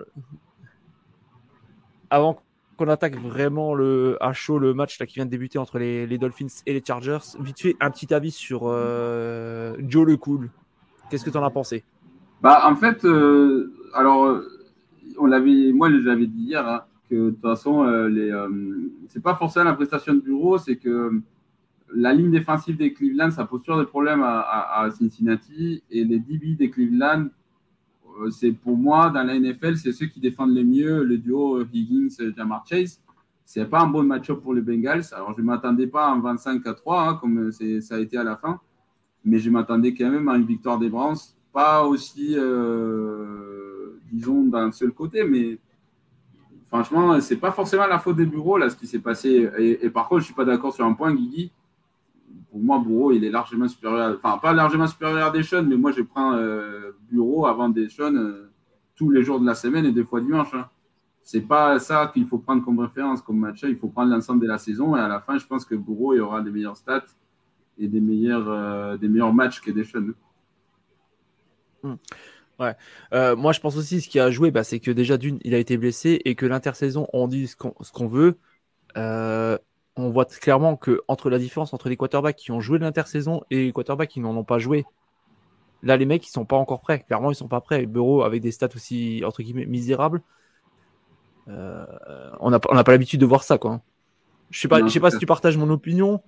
[2.09, 2.40] avant
[2.79, 6.07] qu'on attaque vraiment le à chaud le match là, qui vient de débuter entre les,
[6.07, 10.48] les Dolphins et les Chargers, vite fait, un petit avis sur euh, Joe le Cool.
[11.11, 11.85] Qu'est-ce que tu en as pensé?
[12.40, 14.40] Bah, en fait, euh, alors,
[15.18, 18.33] on l'avait, moi, je l'avais dit hier, hein, que de toute façon, les,
[19.09, 21.20] c'est pas forcément la prestation de bureau, c'est que
[21.94, 25.83] la ligne défensive des Cleveland, ça pose toujours des problèmes à, Cincinnati.
[25.90, 27.26] Et les DB des Cleveland,
[28.20, 31.62] euh, c'est pour moi, dans la NFL, c'est ceux qui défendent le mieux le duo
[31.62, 33.00] Higgins-Jamar Chase.
[33.44, 35.07] C'est pas un bon match-up pour les Bengals.
[35.12, 38.16] Alors, je ne m'attendais pas à un 25 à 3, hein, comme ça a été
[38.16, 38.61] à la fin.
[39.24, 41.18] Mais je m'attendais quand même à une victoire des Browns.
[41.53, 45.59] Pas aussi, euh, disons, d'un seul côté, mais
[46.66, 49.50] franchement, c'est pas forcément la faute des bureaux, là, ce qui s'est passé.
[49.59, 51.50] Et, et, par contre, je suis pas d'accord sur un point, Guigui
[52.50, 54.18] pour moi, Bourreau, il est largement supérieur.
[54.22, 58.50] Enfin, pas largement supérieur à Deschon, mais moi, je prends euh, Bureau avant Deschon euh,
[58.96, 60.52] tous les jours de la semaine et des fois dimanche.
[60.54, 60.68] Hein.
[61.22, 63.60] C'est pas ça qu'il faut prendre comme référence, comme match.
[63.62, 64.96] Il faut prendre l'ensemble de la saison.
[64.96, 67.06] Et à la fin, je pense que Bourreau il aura des meilleurs stats
[67.78, 70.12] et des meilleurs, euh, des meilleurs matchs que Deschon.
[71.82, 71.94] Hmm.
[72.58, 73.36] Ouais.
[73.36, 75.58] moi, je pense aussi ce qui a joué, bah, c'est que déjà d'une, il a
[75.58, 78.36] été blessé et que l'intersaison, on dit ce qu'on veut
[80.00, 83.42] on voit clairement que entre la différence entre les quarterbacks qui ont joué de l'intersaison
[83.50, 84.84] et les quarterbacks qui n'en ont pas joué,
[85.82, 87.04] là les mecs ils sont pas encore prêts.
[87.06, 87.86] Clairement ils sont pas prêts.
[87.86, 90.22] Bureau avec des stats aussi entre guillemets misérables,
[91.48, 91.84] euh,
[92.40, 93.80] on n'a pas l'habitude de voir ça quoi.
[94.50, 96.20] Je sais pas, je sais pas si tu partages mon opinion,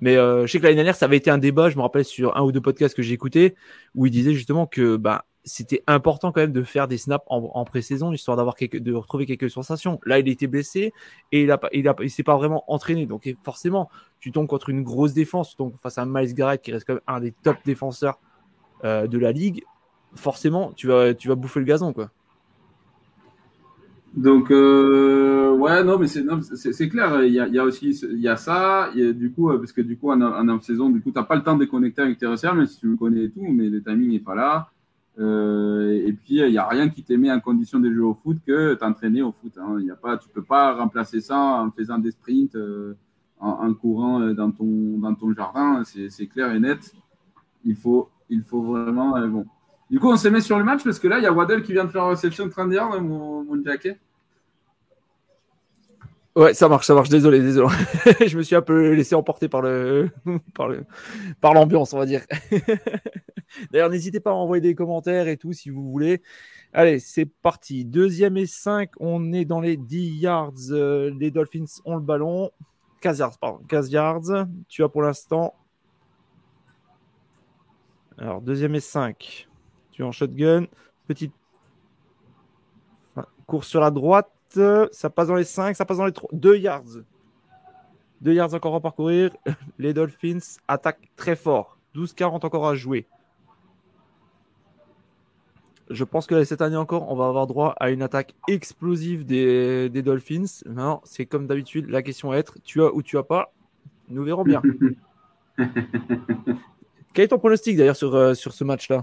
[0.00, 1.70] mais euh, je sais que l'année dernière ça avait été un débat.
[1.70, 3.54] Je me rappelle sur un ou deux podcasts que j'ai écoutés
[3.94, 7.64] où il disait justement que bah c'était important quand même de faire des snaps en,
[7.64, 9.98] pré-saison histoire d'avoir de retrouver quelques sensations.
[10.04, 10.92] Là, il était blessé
[11.32, 13.06] et il a il a il s'est pas vraiment entraîné.
[13.06, 16.86] Donc forcément, tu tombes contre une grosse défense, donc face à Miles Garrett qui reste
[16.86, 18.20] quand même un des top défenseurs
[18.84, 19.64] euh, de la ligue.
[20.14, 22.10] Forcément, tu vas tu vas bouffer le gazon quoi.
[24.14, 28.90] Donc euh, ouais non mais c'est clair il y a, aussi il y a ça
[28.94, 31.42] du coup euh, parce que du coup en, en, saison du coup t'as pas le
[31.42, 33.82] temps de déconnecter avec tes réserves même si tu le connais et tout mais le
[33.82, 34.70] timing n'est pas là
[35.18, 38.14] euh, et puis, il n'y a rien qui te met en condition de jouer au
[38.14, 39.52] foot que t'entraîner au foot.
[39.58, 39.80] Hein.
[39.80, 42.94] Y a pas, tu ne peux pas remplacer ça en faisant des sprints, euh,
[43.40, 45.82] en, courant euh, dans ton, dans ton jardin.
[45.84, 46.92] C'est clair et net.
[47.64, 49.18] Il faut, il faut vraiment.
[49.28, 49.46] bon.
[49.90, 51.62] Du coup, on se met sur le match parce que là, il y a Waddell
[51.62, 53.98] qui vient de faire réception 30 yards, mon, mon jacket.
[56.38, 57.08] Ouais, ça marche, ça marche.
[57.08, 57.74] Désolé, désolé.
[58.26, 60.08] je me suis un peu laissé emporter par le,
[60.54, 60.84] par le,
[61.40, 62.22] par l'ambiance, on va dire.
[63.70, 66.22] D'ailleurs, n'hésitez pas à envoyer des commentaires et tout si vous voulez.
[66.72, 67.84] Allez, c'est parti.
[67.84, 70.52] Deuxième et 5, on est dans les 10 yards.
[70.70, 72.50] Euh, les Dolphins ont le ballon.
[73.00, 73.60] 15 yards, pardon.
[73.68, 74.46] 15 yards.
[74.68, 75.54] Tu as pour l'instant
[78.18, 79.48] Alors, deuxième et 5.
[79.92, 80.66] Tu es en shotgun.
[81.06, 81.32] Petite
[83.46, 84.30] course sur la droite.
[84.92, 86.30] Ça passe dans les 5, ça passe dans les 3.
[86.32, 87.02] 2 yards.
[88.20, 89.30] 2 yards encore à parcourir.
[89.78, 91.78] Les Dolphins attaquent très fort.
[91.94, 93.06] 12-40 encore à jouer.
[95.90, 99.88] Je pense que cette année encore, on va avoir droit à une attaque explosive des,
[100.02, 100.62] Dolphins.
[100.66, 103.52] Non, c'est comme d'habitude, la question est être tu as ou tu as pas.
[104.08, 104.62] Nous verrons bien.
[107.14, 109.02] Quel est ton pronostic d'ailleurs sur, euh, sur ce match-là?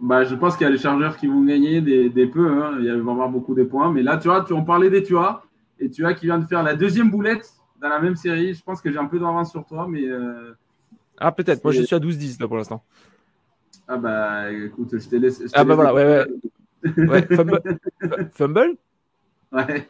[0.00, 2.48] Bah, Je pense qu'il y a les Chargers qui vont gagner des, des peu.
[2.50, 2.78] Hein.
[2.80, 3.92] Il va y avoir beaucoup de points.
[3.92, 5.42] Mais là, tu vois, tu en parlais des Tua.
[5.78, 8.54] Et tu vois qui vient de faire la deuxième boulette dans la même série.
[8.54, 9.86] Je pense que j'ai un peu d'avance sur toi.
[9.88, 10.52] mais euh,
[11.18, 11.62] Ah, peut-être.
[11.64, 12.82] Moi, je suis à 12-10 là pour l'instant.
[13.86, 15.44] Ah, bah écoute, je t'ai laissé.
[15.52, 16.26] ah, bah voilà, ouais,
[16.86, 17.06] ouais.
[17.06, 17.62] ouais fumble.
[18.32, 18.76] fumble?
[19.52, 19.88] Ouais.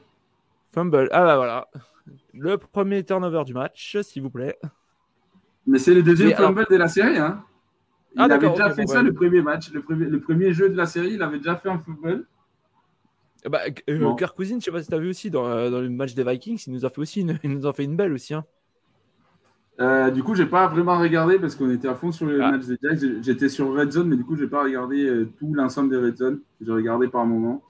[0.72, 1.08] Fumble.
[1.12, 1.68] Ah, bah voilà.
[2.32, 4.58] Le premier turnover du match, s'il vous plaît.
[5.66, 7.18] Mais c'est le deuxième fumble de la série.
[7.18, 7.44] Hein.
[8.16, 9.72] Il ah, avait déjà fait ça le premier match.
[9.72, 12.26] Le premier, le premier jeu de la série, il avait déjà fait un fumble.
[13.46, 15.90] Bah, euh, Kirk je sais pas si tu as vu aussi dans, euh, dans, le
[15.90, 18.12] match des Vikings, il nous a fait aussi une, il nous a fait une belle
[18.12, 18.32] aussi.
[18.32, 18.44] Hein.
[19.80, 22.52] Euh, du coup, j'ai pas vraiment regardé parce qu'on était à fond sur le ah.
[22.52, 23.22] match des Jags.
[23.22, 26.16] J'étais sur Red Zone, mais du coup, j'ai pas regardé euh, tout l'ensemble des Red
[26.16, 26.40] Zone.
[26.60, 27.62] J'ai regardé par moment.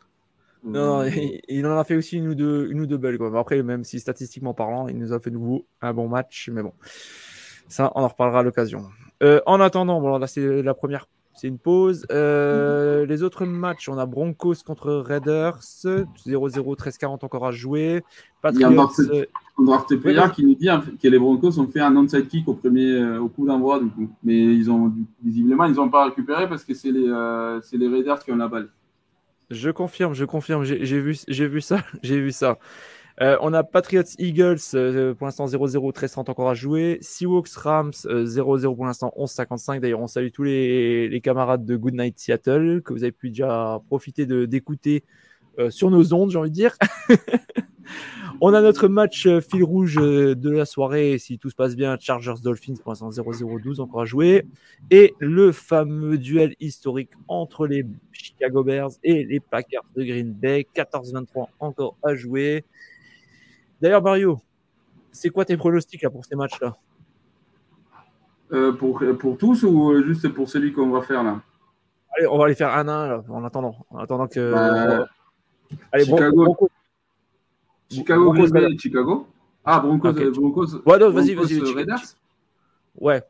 [0.64, 1.11] Non, non
[1.49, 3.19] il, en a fait aussi une ou deux, une ou deux belles.
[3.19, 3.38] Quoi.
[3.38, 6.73] Après, même si statistiquement parlant, il nous a fait nouveau un bon match, mais bon,
[7.69, 8.85] ça, on en reparlera à l'occasion.
[9.23, 12.07] Euh, en attendant, bon, là, c'est la première, c'est une pause.
[12.11, 18.05] Euh, les autres matchs, on a Broncos contre Raiders, 0-0, 13-40 encore à jouer.
[18.40, 20.68] Patriots, Il y a un player qui nous dit
[21.03, 23.81] que les Broncos ont fait un onside kick au premier, euh, au coup d'envoi,
[24.23, 24.92] mais ils ont
[25.23, 27.07] visiblement ils n'ont pas récupéré parce que c'est les,
[27.73, 28.68] les Raiders qui ont la balle.
[29.51, 32.59] Je confirme, je confirme, j'ai vu, vu ça, j'ai vu ça.
[33.20, 36.98] Euh, on a Patriots Eagles euh, pour l'instant 0-0, 13 encore à jouer.
[37.00, 39.81] Seahawks Rams 0-0 euh, pour l'instant 11-55.
[39.81, 43.81] D'ailleurs, on salue tous les, camarades de Good Night Seattle que vous avez pu déjà
[43.88, 45.05] profiter d'écouter
[45.68, 46.77] sur nos ondes, j'ai envie de dire.
[48.40, 52.42] on a notre match fil rouge de la soirée, si tout se passe bien, Chargers
[52.42, 54.48] Dolphins pour l'instant 0-0-12 encore à jouer.
[54.90, 60.66] Et le fameux duel historique entre les Chicago Bears et les Packers de Green Bay,
[60.74, 62.64] 14-23 encore à jouer.
[63.81, 64.39] D'ailleurs, Mario,
[65.13, 66.77] c'est quoi tes pronostics pour ces matchs-là?
[68.53, 71.41] Euh, pour, pour tous ou juste pour celui qu'on va faire là?
[72.17, 73.75] Allez, on va les faire un à un en attendant.
[73.91, 74.53] En attendant que.
[74.53, 75.07] Bah,
[75.93, 76.57] allez, Chicago.
[77.91, 79.27] Chicago, Broncos, Green Chicago.
[79.65, 80.09] Ah, Broncos.
[80.09, 80.31] Okay.
[80.31, 81.73] Broncos ouais, vas-y, vas-y.
[81.73, 82.17] Raiders
[82.99, 83.23] Ouais.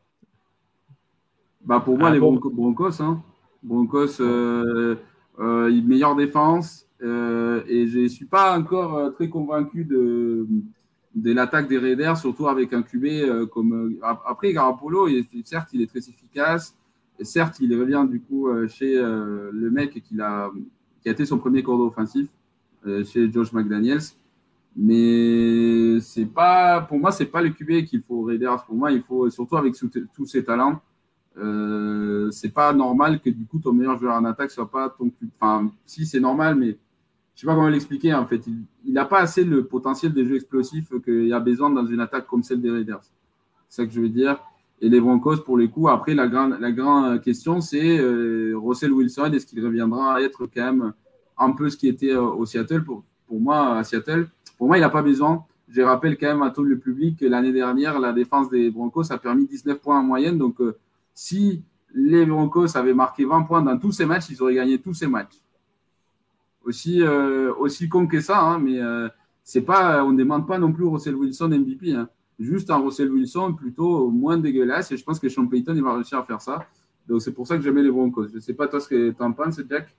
[1.61, 2.51] Bah, pour moi, ah, les Broncos.
[2.51, 3.21] Broncos, hein.
[3.63, 4.95] Broncos euh,
[5.39, 6.84] euh, meilleure défense.
[7.03, 10.47] Euh, et je ne suis pas encore euh, très convaincu de,
[11.23, 13.97] l'attaque des Raiders, surtout avec un QB euh, comme.
[14.01, 15.07] après, Garapolo,
[15.43, 16.75] certes, il est très efficace.
[17.19, 20.51] Et certes, il revient du coup chez le mec qui a,
[21.05, 22.27] été son premier cordeau offensif,
[23.05, 24.01] chez Josh McDaniels.
[24.75, 28.65] Mais c'est pas, pour moi, c'est pas le QB qu'il faut Raiders.
[28.65, 29.75] Pour moi, il faut, surtout avec
[30.13, 30.81] tous ses talents,
[31.37, 35.11] euh, c'est pas normal que du coup ton meilleur joueur en attaque soit pas ton.
[35.35, 36.77] Enfin, si c'est normal, mais
[37.35, 38.41] je sais pas comment l'expliquer en fait.
[38.85, 41.99] Il n'a pas assez le potentiel des jeux explosifs qu'il y a besoin dans une
[41.99, 43.01] attaque comme celle des Raiders.
[43.67, 44.39] C'est ça que je veux dire.
[44.81, 49.31] Et les Broncos, pour les coups, après, la grande, la question, c'est euh, Russell Wilson,
[49.33, 50.93] est-ce qu'il reviendra à être quand même
[51.37, 52.83] un peu ce qui était euh, au Seattle?
[52.83, 55.45] Pour, pour moi, à Seattle Pour moi, il n'a pas besoin.
[55.67, 59.11] Je rappelle quand même à tout le public que l'année dernière, la défense des Broncos
[59.11, 60.37] a permis 19 points en moyenne.
[60.37, 60.77] Donc, euh,
[61.13, 64.93] si les Broncos avaient marqué 20 points dans tous ces matchs, ils auraient gagné tous
[64.93, 65.41] ces matchs
[66.65, 69.07] aussi, euh, aussi con que ça, hein, mais euh,
[69.65, 71.93] pas, on ne demande pas non plus Russell Wilson MVP.
[71.93, 72.09] Hein.
[72.39, 74.91] Juste un Russell Wilson plutôt moins dégueulasse.
[74.91, 76.65] Et je pense que Sean Payton il va réussir à faire ça.
[77.07, 78.27] Donc c'est pour ça que j'aimais les Broncos.
[78.29, 79.95] Je ne sais pas toi ce que tu en penses, Jack?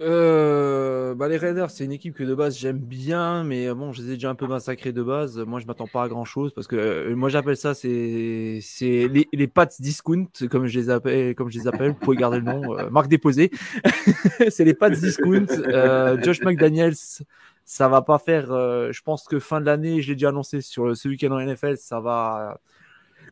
[0.00, 4.02] Euh, bah les Raiders, c'est une équipe que de base j'aime bien, mais bon, je
[4.02, 5.38] les ai déjà un peu massacrés de base.
[5.38, 9.06] Moi, je m'attends pas à grand chose parce que euh, moi j'appelle ça c'est c'est
[9.06, 11.90] les, les Pats discount comme je les appelle comme je les appelle.
[11.90, 13.52] Vous pouvez garder le nom, euh, marque déposée.
[14.48, 15.46] c'est les Pats discount.
[15.50, 16.96] Euh, Josh McDaniels,
[17.64, 18.46] ça va pas faire.
[18.46, 21.76] je pense que fin de l'année, je l'ai déjà annoncé sur ce week-end en NFL,
[21.76, 22.58] ça va,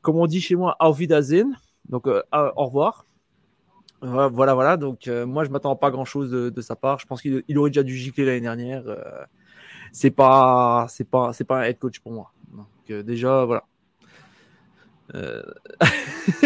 [0.00, 1.56] comme on dit chez moi, auf Wiedersehen.
[1.88, 3.04] Donc au revoir.
[4.03, 4.76] Voilà, voilà.
[4.76, 6.98] Donc, euh, moi, je m'attends pas à grand chose de, sa part.
[6.98, 8.82] Je pense qu'il aurait déjà dû gicler l'année dernière.
[8.86, 8.96] Euh,
[9.92, 12.32] c'est pas, c'est pas, c'est pas un head coach pour moi.
[12.53, 13.64] Donc, euh, déjà, voilà.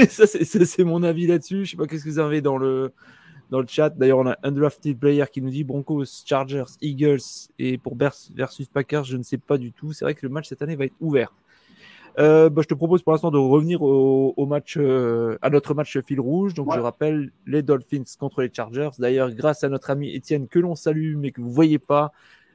[0.09, 1.65] ça, c'est mon avis là-dessus.
[1.65, 2.93] Je sais pas qu'est-ce que vous avez dans le,
[3.51, 3.91] dans le chat.
[3.91, 7.21] D'ailleurs, on a un drafted player qui nous dit Broncos, Chargers, Eagles
[7.59, 9.93] et pour versus Packers, je ne sais pas du tout.
[9.93, 11.33] C'est vrai que le match cette année va être ouvert.
[12.19, 15.99] Euh, bah, je te propose pour l'instant de revenir au, match, euh, à notre match
[16.01, 16.55] fil rouge.
[16.55, 18.91] Donc, je rappelle les Dolphins contre les Chargers.
[18.99, 22.12] D'ailleurs, grâce à notre ami Étienne que l'on salue, mais que vous voyez pas,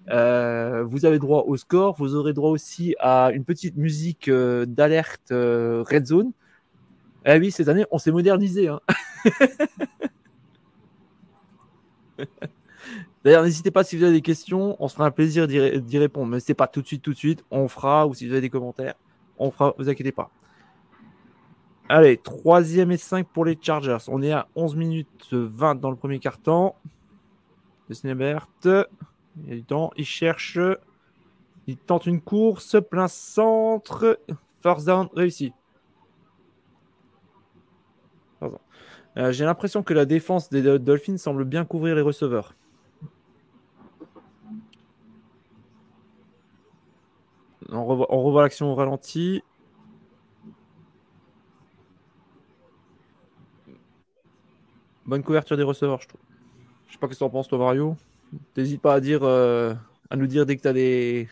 [0.09, 1.95] euh, vous avez droit au score.
[1.97, 6.31] Vous aurez droit aussi à une petite musique d'alerte Red Zone.
[7.25, 8.67] Eh oui, cette année, on s'est modernisé.
[8.67, 8.79] Hein.
[13.23, 16.31] D'ailleurs, n'hésitez pas si vous avez des questions, on se fera un plaisir d'y répondre.
[16.31, 18.41] Mais c'est pas tout de suite, tout de suite, on fera, ou si vous avez
[18.41, 18.95] des commentaires,
[19.41, 20.29] on fera, vous inquiétez pas.
[21.89, 23.97] Allez, troisième et 5 pour les Chargers.
[24.07, 26.75] On est à 11 minutes 20 dans le premier quart-temps.
[27.89, 30.57] Snebert, il y a il cherche,
[31.67, 34.17] il tente une course, plein centre,
[34.61, 35.51] first down, réussi.
[39.17, 42.55] Euh, j'ai l'impression que la défense des Dolphins semble bien couvrir les receveurs.
[47.73, 49.41] On revoit, l'action au ralenti.
[55.05, 56.21] Bonne couverture des receveurs, je trouve.
[56.87, 57.95] Je sais pas ce que tu en penses, toi, Mario.
[58.57, 59.73] N'hésite pas à dire, euh,
[60.09, 61.27] à nous dire dès que tu as des,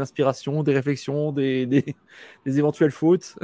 [0.00, 3.36] inspirations, des réflexions, des, des, éventuelles fautes.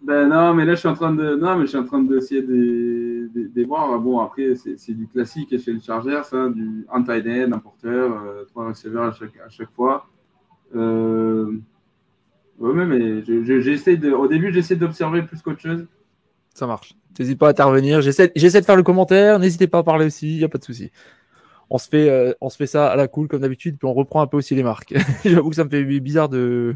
[0.00, 2.00] Ben non, mais là je suis en train de, non, mais je suis en train
[2.00, 3.98] d'essayer de, de, voir.
[3.98, 8.68] Bon, après c'est du classique chez le Chargers, ça, du anti-end, un porteur, euh, trois
[8.68, 10.06] receveurs à chaque, à chaque fois.
[10.76, 11.58] Euh,
[12.60, 13.24] oui, mais
[13.62, 15.86] j'essaie de, au début, j'essaie d'observer plus qu'autre chose.
[16.54, 16.94] Ça marche.
[17.18, 18.00] N'hésite pas à intervenir.
[18.00, 19.38] J'essaie de faire le commentaire.
[19.38, 20.32] N'hésitez pas à parler aussi.
[20.32, 20.90] Il n'y a pas de souci.
[21.70, 23.92] On se fait, euh, on se fait ça à la cool comme d'habitude, puis on
[23.92, 24.94] reprend un peu aussi les marques.
[25.24, 26.74] J'avoue que ça me fait bizarre de,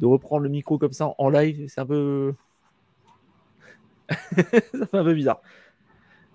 [0.00, 1.66] de reprendre le micro comme ça en live.
[1.68, 2.34] C'est un peu,
[4.10, 5.40] ça fait un peu bizarre.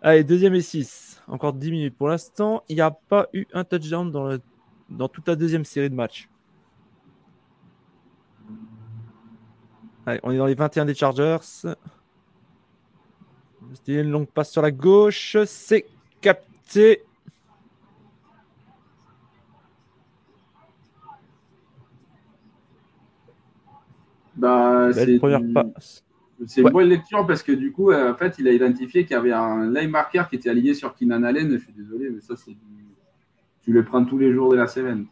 [0.01, 1.21] Allez, deuxième et 6.
[1.27, 2.63] Encore 10 minutes pour l'instant.
[2.69, 4.37] Il n'y a pas eu un touchdown dans,
[4.89, 6.29] dans toute la deuxième série de matchs.
[10.23, 11.37] On est dans les 21 des Chargers.
[13.73, 15.37] C'était une longue passe sur la gauche.
[15.45, 15.85] C'est
[16.21, 17.03] capté.
[24.35, 29.05] Bah, c'est une bonne lecture parce que du coup, euh, en fait, il a identifié
[29.05, 31.49] qu'il y avait un line marker qui était aligné sur Keenan Allen.
[31.51, 32.55] Je suis désolé, mais ça, c'est
[33.65, 35.07] tu le prends tous les jours de la semaine.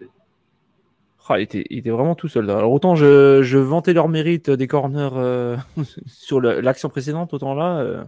[1.29, 2.49] Ah, il, était, vraiment tout seul.
[2.49, 5.57] Alors autant je, vantais leur mérite des corners euh,
[6.05, 8.03] sur l'action précédente, autant là, euh,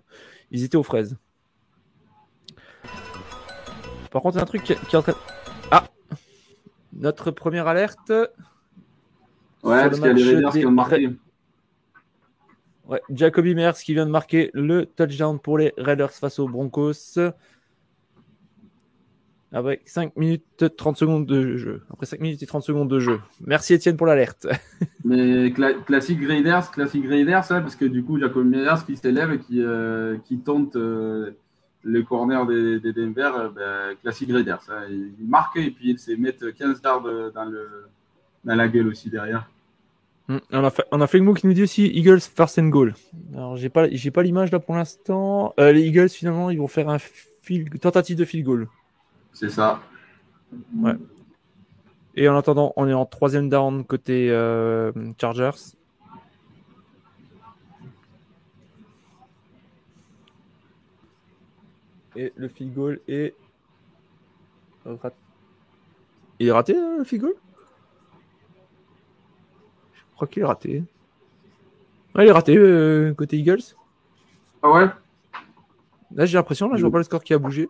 [0.51, 1.17] ils étaient aux fraises.
[4.11, 5.15] Par contre, il y a un truc qui, est en train.
[5.71, 5.85] Ah
[6.93, 8.11] Notre première alerte.
[9.63, 11.09] Ouais, parce qu'il y a les Raiders qui ont marqué.
[12.87, 17.17] Ouais, Jacoby Mers qui vient de marquer le touchdown pour les Raiders face aux Broncos
[19.55, 21.81] avec 5 minutes 30 secondes de jeu.
[21.89, 23.21] Après 5 minutes et 30 secondes de jeu.
[23.39, 24.47] Merci Étienne pour l'alerte.
[25.05, 25.53] Mais
[25.85, 29.61] classique Raiders, classique Raiders, hein, parce que du coup, Jacob Raiders qui s'élève et qui,
[29.61, 31.31] euh, qui tente euh,
[31.83, 34.59] le corner des, des Denver, euh, ben, classique Raiders.
[34.69, 34.87] Hein.
[34.89, 37.03] Il marque et puis il se met 15 yards
[37.33, 37.85] dans, le,
[38.43, 39.49] dans la gueule aussi derrière.
[40.27, 40.39] Hmm.
[40.51, 42.93] On a, on a qui nous dit aussi Eagles first and goal.
[43.33, 45.53] Alors j'ai pas, pas l'image là pour l'instant.
[45.57, 46.97] les Eagles finalement ils vont faire un
[47.79, 48.67] tentative de field goal.
[49.35, 49.81] C'est ça.
[50.77, 50.95] Ouais.
[52.15, 55.75] Et en attendant, on est en troisième down côté euh, Chargers.
[62.15, 63.35] Et le field goal est.
[66.39, 67.33] Il est raté euh, le field goal?
[69.93, 70.83] Je crois qu'il est raté.
[72.15, 73.75] Ouais, il est raté euh, côté Eagles.
[74.63, 74.87] Ah ouais?
[76.11, 77.67] Là, j'ai l'impression, là, je vois pas le score qui a bougé.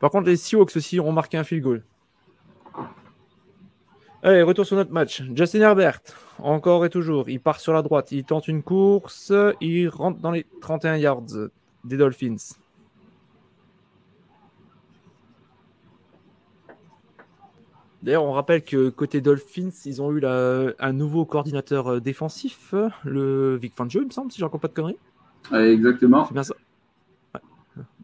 [0.00, 1.84] Par contre, les Seahawks aussi ont marqué un field goal.
[4.22, 5.22] Allez, retour sur notre match.
[5.34, 6.00] Justin Herbert,
[6.38, 10.30] encore et toujours, il part sur la droite, il tente une course, il rentre dans
[10.30, 11.22] les 31 yards
[11.84, 12.36] des Dolphins.
[18.02, 22.74] D'ailleurs, on rappelle que côté Dolphins, ils ont eu un nouveau coordinateur euh, défensif,
[23.04, 24.98] le Vic Fangio, il me semble, si je raconte pas de conneries.
[25.52, 26.24] exactement.
[26.24, 26.54] C'est bien ça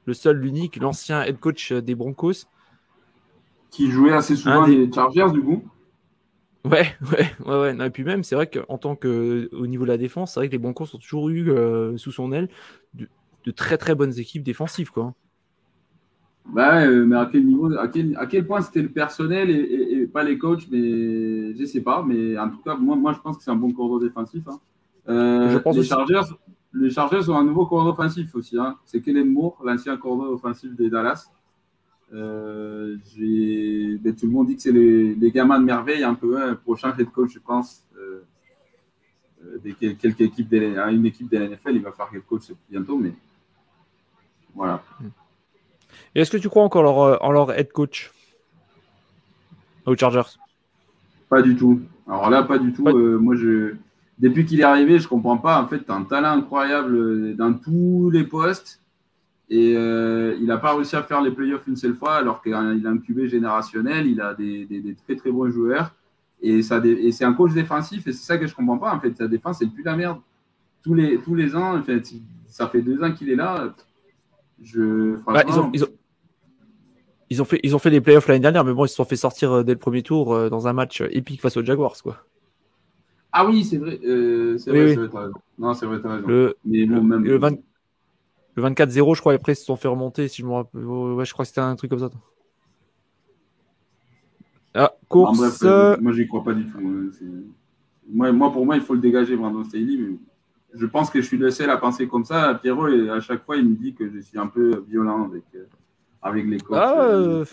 [0.06, 2.46] le seul, l'unique, l'ancien head coach des Broncos.
[3.70, 5.62] Qui jouait assez souvent les Chargers, du coup.
[6.64, 7.86] Ouais, ouais, ouais, ouais.
[7.86, 10.48] et puis même, c'est vrai qu'en tant que au niveau de la défense, c'est vrai
[10.48, 12.48] que les Broncos ont toujours eu euh, sous son aile
[12.94, 13.08] de,
[13.52, 15.14] très très bonnes équipes défensives, quoi.
[16.52, 20.06] Bah ouais, mais à quel niveau, à quel, à quel point c'était le personnel et,
[20.06, 22.04] pas les coachs, mais je sais pas.
[22.06, 24.42] Mais en tout cas, moi, moi je pense que c'est un bon corps défensif.
[24.48, 24.58] Hein.
[25.08, 26.32] Euh, je pense les Chargers,
[26.78, 28.58] les Chargers ont un nouveau coordonnateur offensif aussi.
[28.58, 28.76] Hein.
[28.84, 31.30] C'est Kellen Moore, l'ancien coordonnateur offensif des Dallas.
[32.12, 36.54] Euh, ben, tout le monde dit que c'est les, gamins de merveille, un peu, hein,
[36.54, 38.24] prochain head coach, je pense, euh,
[39.44, 43.12] euh quelques équipes une équipe de la NFL, il va faire quelque chose bientôt, mais
[44.54, 44.82] voilà.
[46.14, 48.12] Et est-ce que tu crois encore en leur head coach?
[49.84, 50.38] Aux Chargers?
[51.28, 51.80] Pas du tout.
[52.06, 52.82] Alors là, pas du tout.
[52.84, 53.74] moi, je,
[54.18, 55.60] depuis qu'il est arrivé, je comprends pas.
[55.62, 58.80] En fait, tu as un talent incroyable dans tous les postes.
[59.48, 62.52] Et euh, il n'a pas réussi à faire les playoffs une seule fois, alors qu'il
[62.52, 65.94] a un QB générationnel, il a des, très très bons joueurs.
[66.42, 68.94] Et, c'est un coach défensif, et c'est ça que je ne comprends pas.
[68.94, 70.18] En fait, sa défense, c'est plus la merde.
[70.82, 72.02] Tous les, tous les ans, en fait,
[72.46, 73.74] ça fait deux ans qu'il est là.
[74.62, 75.70] Je, bah, ils, ont,
[77.28, 79.04] ils, ont, fait, ils ont fait les playoffs l'année dernière, mais bon, ils se sont
[79.04, 81.96] fait sortir euh, dès le premier tour euh, dans un match épique face aux Jaguars.
[82.02, 82.24] Quoi.
[83.38, 83.98] Ah oui, c'est vrai.
[84.00, 85.28] c'est vrai, vrai
[85.58, 86.26] Non, c'est vrai, raison.
[86.26, 87.22] Le, mais même...
[87.22, 87.58] le, 20,
[88.54, 90.26] le 24-0, je crois, après, ils se sont fait remonter.
[90.28, 90.82] Si je me rappelle.
[90.82, 92.08] Ouais, je crois que c'était un truc comme ça.
[94.72, 95.62] Ah, course.
[95.64, 96.78] Euh, moi, j'y crois pas du tout.
[96.78, 97.10] Hein,
[98.08, 99.98] moi, moi, pour moi, il faut le dégager, Brandon Staley.
[99.98, 100.16] Mais
[100.72, 102.54] je pense que je suis le seul à penser comme ça.
[102.54, 105.44] Pierrot, et à chaque fois, il me dit que je suis un peu violent avec,
[105.54, 105.66] euh,
[106.22, 106.78] avec les coachs.
[106.80, 107.44] Ah, euh,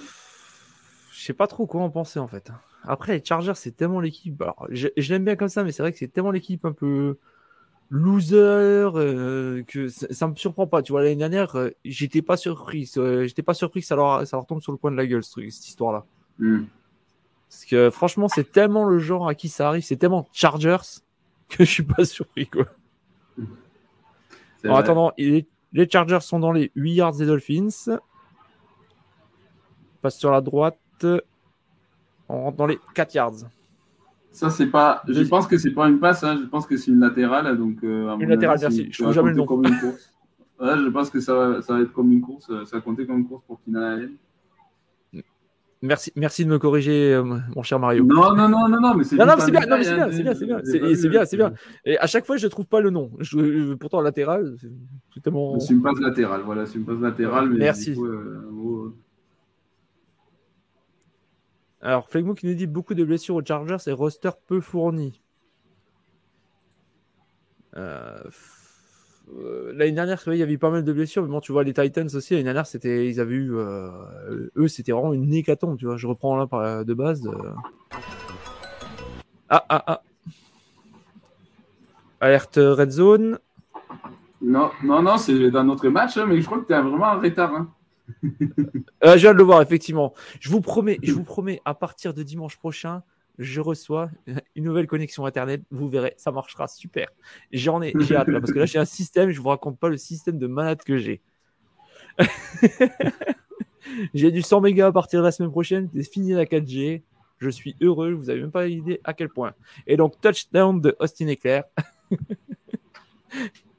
[1.14, 2.52] je sais pas trop quoi en penser, en fait.
[2.84, 4.42] Après, les Chargers, c'est tellement l'équipe.
[4.42, 6.74] Alors, je, je l'aime bien comme ça, mais c'est vrai que c'est tellement l'équipe un
[6.74, 7.18] peu
[7.94, 12.92] loser euh, que ça, me surprend pas tu vois l'année dernière euh, j'étais pas surpris
[12.98, 15.06] euh, j'étais pas surpris que ça leur ça leur tombe sur le coin de la
[15.06, 16.06] gueule cette histoire là
[16.40, 16.64] hmm.
[17.48, 21.02] parce que franchement c'est tellement le genre à qui ça arrive c'est tellement Chargers
[21.50, 22.66] que je suis pas surpris quoi
[24.66, 25.46] en attendant les,
[25.88, 28.00] Chargers sont dans les 8 yards des Dolphins
[30.02, 30.80] passe sur la droite
[32.30, 33.34] on rentre dans les 4 yards
[34.34, 35.04] ça, c'est pas.
[35.08, 36.40] Je pense que c'est pas une passe, hein.
[36.42, 37.56] je pense que c'est une latérale.
[37.56, 38.88] Donc, euh, une latérale, merci.
[38.92, 39.46] Je trouve jamais le nom.
[39.46, 40.12] Comme une course.
[40.60, 42.48] ouais, je pense que ça va, ça va être comme une course.
[42.66, 44.14] Ça va compter comme une course pour Allen.
[45.84, 47.24] Merci, merci de me corriger, euh,
[47.56, 48.06] mon cher Mario.
[48.06, 49.38] Non, non, non, non, non, mais c'est bien.
[49.38, 51.54] c'est bien, c'est bien, c'est bien, c'est bien, c'est bien, c'est bien.
[51.86, 53.12] Et à chaque fois, je ne trouve pas le nom.
[53.20, 54.56] Je, pourtant, latéral,
[55.14, 55.60] c'est tellement.
[55.60, 57.50] C'est une passe latérale, voilà, c'est une passe latérale.
[57.50, 57.96] Mais merci.
[58.00, 58.96] Euh,
[61.84, 65.22] alors, Flegmo qui nous dit beaucoup de blessures aux Chargers et roster peu fourni.
[67.76, 68.24] Euh,
[69.38, 71.66] euh, l'année dernière, il y avait eu pas mal de blessures, mais bon, tu vois,
[71.66, 75.78] les Titans aussi, l'année dernière, c'était, ils avaient eu, euh, eux, c'était vraiment une hécatombe,
[75.78, 75.98] tu vois.
[75.98, 77.30] Je reprends là de base.
[79.50, 80.02] Ah, ah, ah.
[82.22, 83.40] Alerte Red Zone.
[84.42, 87.08] Non, non, non, c'est dans notre match, hein, mais je crois que tu es vraiment
[87.08, 87.54] en retard.
[87.54, 87.70] Hein.
[89.04, 90.14] Euh, je viens de le voir, effectivement.
[90.40, 93.04] Je vous promets, je vous promets, à partir de dimanche prochain,
[93.38, 94.10] je reçois
[94.56, 95.62] une nouvelle connexion Internet.
[95.72, 97.10] Vous verrez, ça marchera super.
[97.52, 99.32] J'en ai, j'ai hâte parce que là, j'ai un système.
[99.32, 101.22] Je vous raconte pas le système de malade que j'ai.
[104.14, 105.90] j'ai du 100 mégas à partir de la semaine prochaine.
[105.94, 107.02] C'est fini la 4G.
[107.40, 108.14] Je suis heureux.
[108.14, 109.54] Vous avez même pas idée à quel point.
[109.88, 111.64] Et donc, touchdown de Austin Eclair.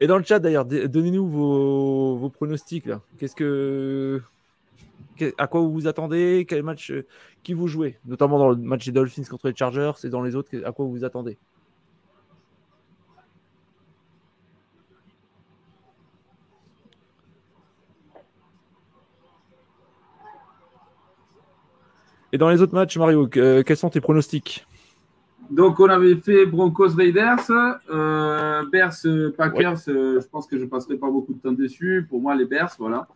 [0.00, 2.88] Et dans le chat d'ailleurs, donnez-nous vos, pronostics.
[3.18, 4.22] Qu'est-ce que,
[5.38, 6.46] à quoi vous vous attendez?
[6.48, 7.06] Quel match euh,
[7.42, 7.98] qui vous jouez?
[8.06, 10.84] Notamment dans le match des Dolphins contre les Chargers et dans les autres, à quoi
[10.84, 11.38] vous vous attendez?
[22.32, 24.66] Et dans les autres matchs, Mario, quels sont tes pronostics?
[25.50, 27.50] Donc, on avait fait Broncos Raiders,
[27.90, 28.94] euh, Bears
[29.36, 29.88] Packers.
[29.88, 32.06] Euh, je pense que je passerai pas beaucoup de temps dessus.
[32.08, 33.06] Pour moi, les Bears, voilà.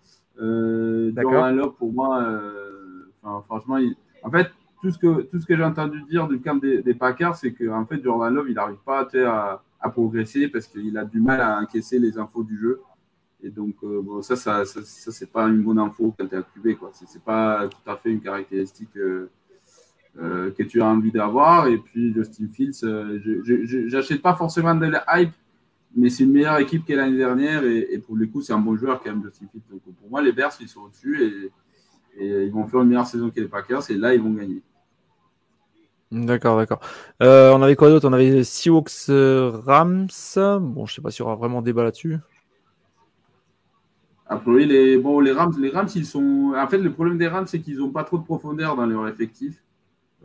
[0.41, 3.09] Euh, Love, pour moi, euh,
[3.47, 3.79] franchement,
[4.22, 4.51] en fait,
[4.83, 7.85] tout ce que, tout ce que j'ai entendu dire du camp des, Packers, c'est qu'en
[7.87, 11.59] fait, Jordan Love, il n'arrive pas à, à, progresser parce qu'il a du mal à
[11.61, 12.81] encaisser les infos du jeu.
[13.43, 16.43] Et donc, bon, ça, ça, ça, c'est pas une bonne info quand tu es à
[16.43, 16.91] QB, quoi.
[16.93, 19.31] C'est pas tout à fait une caractéristique euh,
[20.18, 21.68] que tu as envie d'avoir.
[21.68, 25.32] Et puis Justin Fields, euh, je n'achète pas forcément de la hype,
[25.96, 27.64] mais c'est une meilleure équipe que l'année dernière.
[27.64, 29.62] Et, pour le coup, c'est un bon joueur quand même, Justin Fields.
[29.70, 31.52] Donc pour moi, les Bears, ils sont au-dessus et,
[32.20, 33.88] ils vont faire une meilleure saison que les Packers.
[33.90, 34.60] Et là, ils vont gagner.
[36.10, 36.80] D'accord, d'accord.
[37.22, 38.08] Euh, on avait quoi d'autre?
[38.08, 40.08] On avait Seahawks Rams.
[40.36, 42.16] Bon, je sais pas si on aura vraiment débat là-dessus.
[44.26, 46.54] Après, les, bon, les Rams, les Rams, ils sont.
[46.56, 49.06] En fait, le problème des Rams, c'est qu'ils n'ont pas trop de profondeur dans leur
[49.08, 49.62] effectif.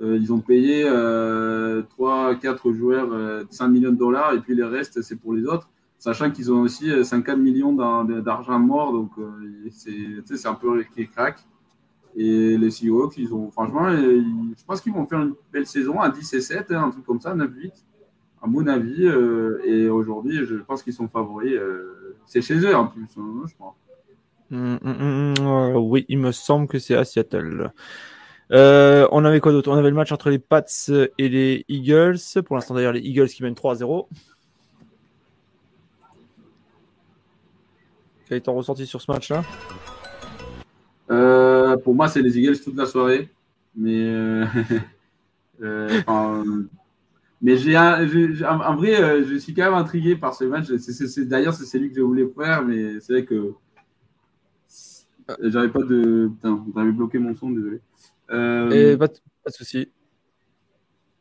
[0.02, 3.10] Euh, ils ont payé euh, 3, 4 joueurs
[3.52, 5.70] 5 euh, millions de dollars et puis les restes, c'est pour les autres.
[6.00, 7.74] Sachant qu'ils ont aussi 50 euh, millions
[8.22, 9.12] d'argent mort, donc
[9.72, 11.46] c'est un peu qui craque.
[12.16, 16.10] Et les Seahawks, ils ont, franchement, je pense qu'ils vont faire une belle saison à
[16.10, 17.72] 10 et 7, hein, un truc comme ça, 9-8,
[18.44, 19.06] à mon avis.
[19.66, 21.54] et aujourd'hui, je pense qu'ils sont favoris.
[22.26, 23.76] c'est chez eux en plus, hein, je crois.
[24.52, 27.72] Hum, hum, hum, oui, il me semble que c'est à Seattle.
[28.52, 29.72] Euh, on avait quoi d'autre?
[29.72, 30.66] On avait le match entre les Pats
[31.18, 32.18] et les Eagles.
[32.46, 34.08] Pour l'instant, d'ailleurs, les Eagles qui mènent 3-0.
[38.28, 39.44] Quel est ton ressenti sur ce match-là?
[41.12, 43.30] Euh, Pour moi, c'est les Eagles toute la soirée.
[43.76, 44.46] Mais, euh,
[47.42, 50.68] mais j'ai en vrai, je suis quand même intrigué par ce match.
[51.18, 53.54] D'ailleurs, c'est celui que je voulais faire, mais c'est vrai que
[55.42, 56.30] j'avais pas de.
[56.36, 57.80] Putain, j'avais bloqué mon son, désolé.
[58.32, 59.14] Euh, Et pas, de,
[59.50, 59.92] souci.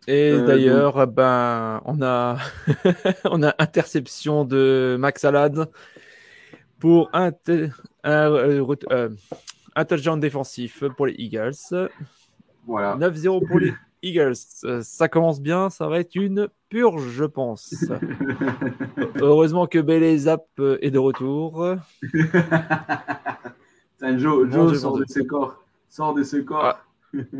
[0.09, 2.38] Et euh, d'ailleurs, ben, on a,
[3.24, 5.70] on a interception de Max Alad
[6.78, 7.30] pour un,
[8.07, 8.76] euh,
[9.76, 11.53] un, touchdown défensif pour les Eagles.
[12.66, 12.96] Voilà.
[12.96, 14.34] 9-0 pour les Eagles.
[14.82, 17.74] Ça commence bien, ça va être une purge, je pense.
[19.20, 21.76] Heureusement que Bailey Zap est de retour.
[24.16, 25.62] Joe, Joe sort de ses corps.
[25.88, 26.64] Sort de ses corps.
[26.64, 26.80] Ah.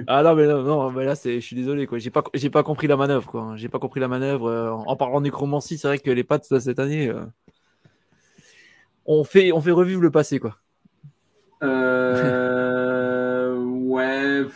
[0.07, 1.99] Ah non, mais non, non mais là, c'est, je suis désolé, quoi.
[1.99, 3.55] J'ai pas, j'ai pas compris la manœuvre, quoi.
[3.57, 4.47] J'ai pas compris la manœuvre.
[4.49, 7.25] Euh, en parlant de nécromancie, c'est vrai que les pattes cette année, euh,
[9.07, 10.59] on, fait, on fait revivre le passé, quoi.
[11.63, 14.47] Euh, ouais.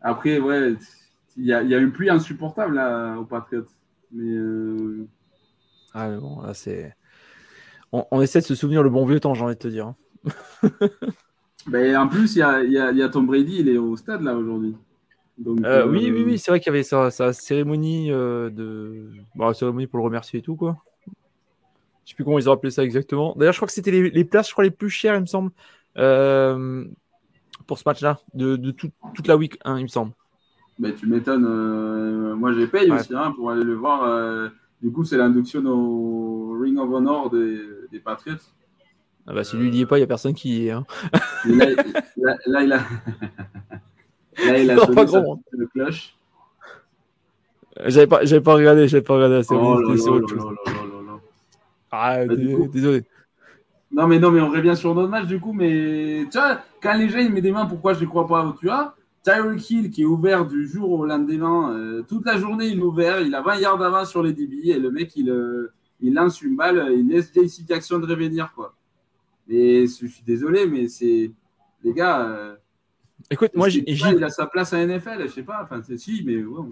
[0.00, 0.74] Après, ouais,
[1.36, 3.66] il y a, y a une pluie insupportable là, aux Patriots.
[4.12, 5.06] Mais.
[5.94, 6.94] Ah, mais bon, là, c'est.
[7.92, 9.88] On, essaie de se souvenir le bon vieux temps, j'ai envie de te dire.
[9.88, 9.96] Hein.
[11.66, 13.96] Ben, en plus, il y a, y, a, y a, Tom Brady, il est au
[13.96, 14.74] stade là aujourd'hui.
[15.46, 19.52] Euh, oui, oui, oui, c'est vrai qu'il y avait sa, sa cérémonie euh, de, bon,
[19.54, 20.76] cérémonie pour le remercier et tout quoi.
[22.04, 23.34] Je sais plus comment ils ont appelé ça exactement.
[23.36, 25.26] D'ailleurs, je crois que c'était les, les, places, je crois les plus chères, il me
[25.26, 25.50] semble,
[25.96, 26.84] euh,
[27.66, 30.12] pour ce match-là, de, de tout, toute la week, hein, il me semble.
[30.78, 32.34] Ben, tu m'étonnes.
[32.34, 34.50] moi, j'ai payé aussi hein, pour aller le voir.
[34.82, 37.60] du coup, c'est l'induction au Ring of Honor des,
[37.92, 38.36] des Patriots.
[39.30, 40.70] Ah bah, si lui n'y est pas, il n'y a personne qui y est.
[40.72, 40.84] Hein.
[41.44, 41.66] Là,
[42.16, 42.80] là, là, il a.
[44.46, 46.16] Là, il a non, pas grand le cloche.
[47.84, 49.42] J'avais pas, j'avais pas regardé, j'avais pas regardé.
[49.42, 51.18] C'est oh là
[51.90, 52.34] Ah, bah,
[52.72, 53.04] désolé.
[53.92, 55.52] Non, mais non, mais on revient sur notre match du coup.
[55.52, 58.54] Mais tu vois, quand les gens ils mettent des mains, pourquoi je ne crois pas
[58.58, 62.68] Tu vois, Tyreek Hill qui est ouvert du jour au lendemain, euh, toute la journée
[62.68, 65.28] il est ouvert, il a 20 yards d'avance sur les débits et le mec il,
[65.28, 68.74] euh, il lance une balle, il laisse JC Jackson de revenir quoi.
[69.50, 71.30] Et je suis désolé, mais c'est.
[71.82, 72.28] Les gars.
[72.28, 72.54] Euh,
[73.30, 73.82] Écoute, moi, j'ai.
[73.86, 75.60] Il a sa place à NFL, je sais pas.
[75.64, 76.42] Enfin, c'est si, mais.
[76.42, 76.64] Ouais,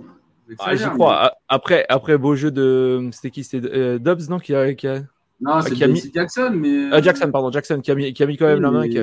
[0.60, 1.32] ah, J'y crois.
[1.48, 3.08] Après, après, beau jeu de.
[3.12, 5.02] C'était qui C'était euh, Dobbs, non qui a, qui a...
[5.40, 6.10] Non, c'est mis...
[6.14, 6.92] Jackson, mais.
[6.92, 8.88] Euh, Jackson, pardon, Jackson, qui a mis, qui a mis quand même la main.
[8.88, 8.98] Qui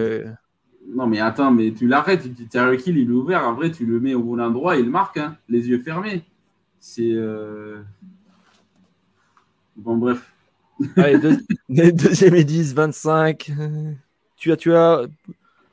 [0.93, 2.28] Non, mais attends, mais tu l'arrêtes.
[2.49, 3.47] Tyreek Hill, il est ouvert.
[3.47, 6.23] En vrai, tu le mets au bon endroit, il marque, hein, les yeux fermés.
[6.80, 7.13] C'est.
[9.76, 10.34] Bon, bref.
[10.97, 11.19] Allez,
[11.69, 13.51] deuxième et 10, 25.
[14.36, 15.03] Tu as, tu as,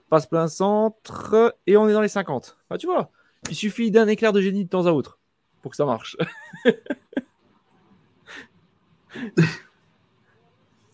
[0.09, 2.57] passe plein centre et on est dans les 50.
[2.71, 3.11] Bah, tu vois,
[3.49, 5.19] il suffit d'un éclair de génie de temps à autre
[5.63, 6.17] pour que ça marche.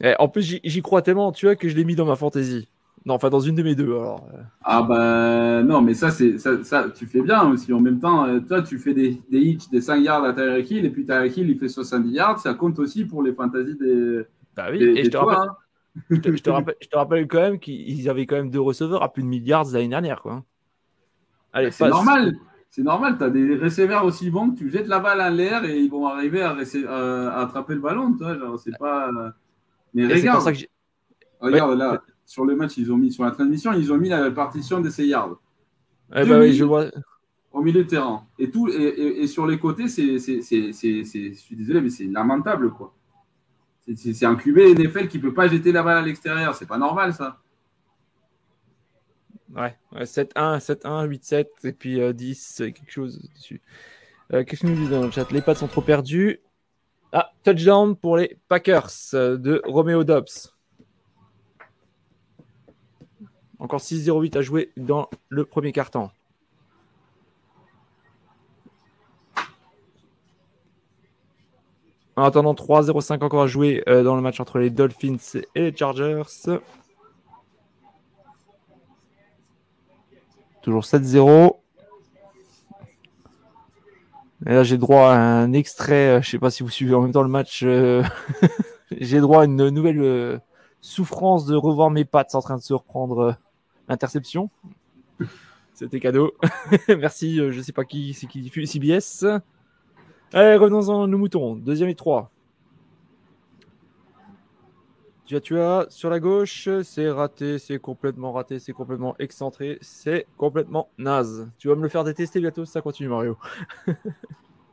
[0.01, 2.69] Eh, en plus, j'y crois tellement, tu vois, que je l'ai mis dans ma fantaisie.
[3.05, 3.91] Non, enfin, dans une de mes deux.
[3.91, 4.29] Alors.
[4.35, 4.43] Euh.
[4.63, 7.73] Ah, bah, non, mais ça, c'est ça, ça, tu fais bien aussi.
[7.73, 10.71] En même temps, euh, toi, tu fais des, des hits, des 5 yards à Tyreek
[10.71, 12.39] Hill, et puis Tyreek Hill, il fait 70 yards.
[12.39, 14.23] Ça compte aussi pour les fantaisies des.
[14.57, 15.57] Bah oui, et je, te rappelle, hein.
[16.11, 19.13] je, te, rappelle, je, te rappelle, quand même qu'ils avaient quand même deux receveurs à
[19.13, 20.45] plus de milliards l'année dernière, quoi.
[21.53, 22.35] Allez, c'est normal.
[22.71, 25.65] C'est normal, tu as des receveurs aussi bons que tu jettes la balle en l'air
[25.65, 28.13] et ils vont arriver à, à, attraper le ballon.
[28.13, 29.11] Tu vois, c'est pas.
[29.95, 30.43] Mais regarde.
[30.43, 30.59] Ça que
[31.41, 34.23] regarde là sur le match, ils ont mis sur la transmission, ils ont mis la
[34.23, 35.41] répartition des yards.
[36.15, 36.91] Eh ben oui, je vois.
[37.53, 38.27] Au milieu de terrain.
[38.39, 42.71] Et, tout, et, et, sur les côtés, c'est, c'est, je suis désolé, mais c'est lamentable,
[42.71, 42.95] quoi.
[43.97, 46.55] C'est, un QB NFL qui ne peut pas jeter la balle à l'extérieur.
[46.55, 47.41] C'est pas normal, ça.
[49.57, 53.63] Ouais, 7-1, 7-1, 8-7, et puis 10, euh, quelque chose dessus.
[54.35, 55.33] Euh, qu'est-ce qu'on nous dit dans le chat?
[55.33, 56.41] Les pattes sont trop perdues.
[57.13, 60.58] Ah, touchdown pour les Packers euh, de Romeo Dobbs.
[63.61, 66.13] Encore 6-0-8 à jouer dans le premier quart-temps.
[72.19, 75.77] En attendant, 3-0-5 encore à jouer euh, dans le match entre les Dolphins et les
[75.77, 76.23] Chargers.
[80.63, 81.57] Toujours 7-0.
[84.47, 86.09] Et là, j'ai droit à un extrait.
[86.09, 87.63] Euh, je ne sais pas si vous suivez en même temps le match.
[87.63, 88.03] Euh,
[88.91, 90.41] j'ai droit à une nouvelle
[90.81, 93.37] souffrance de revoir mes pattes en train de se reprendre
[93.89, 94.51] Interception.
[95.79, 96.35] C'était cadeau.
[96.89, 99.25] Merci, euh, je sais pas qui, c'est qui diffuse CBS.
[100.33, 101.55] Allez, revenons-en nos moutons.
[101.55, 102.33] Deuxième et trois.
[105.25, 110.89] tu as sur la gauche, c'est raté, c'est complètement raté, c'est complètement excentré, c'est complètement
[110.99, 111.49] naze.
[111.59, 113.37] Tu vas me le faire détester bientôt ça continue, Mario.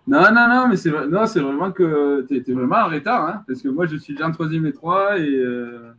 [0.07, 3.67] non, non, non, mais c'est vraiment que tu es, vraiment en retard, hein, parce que
[3.67, 5.29] moi je suis déjà troisième et trois et.
[5.29, 5.93] Euh,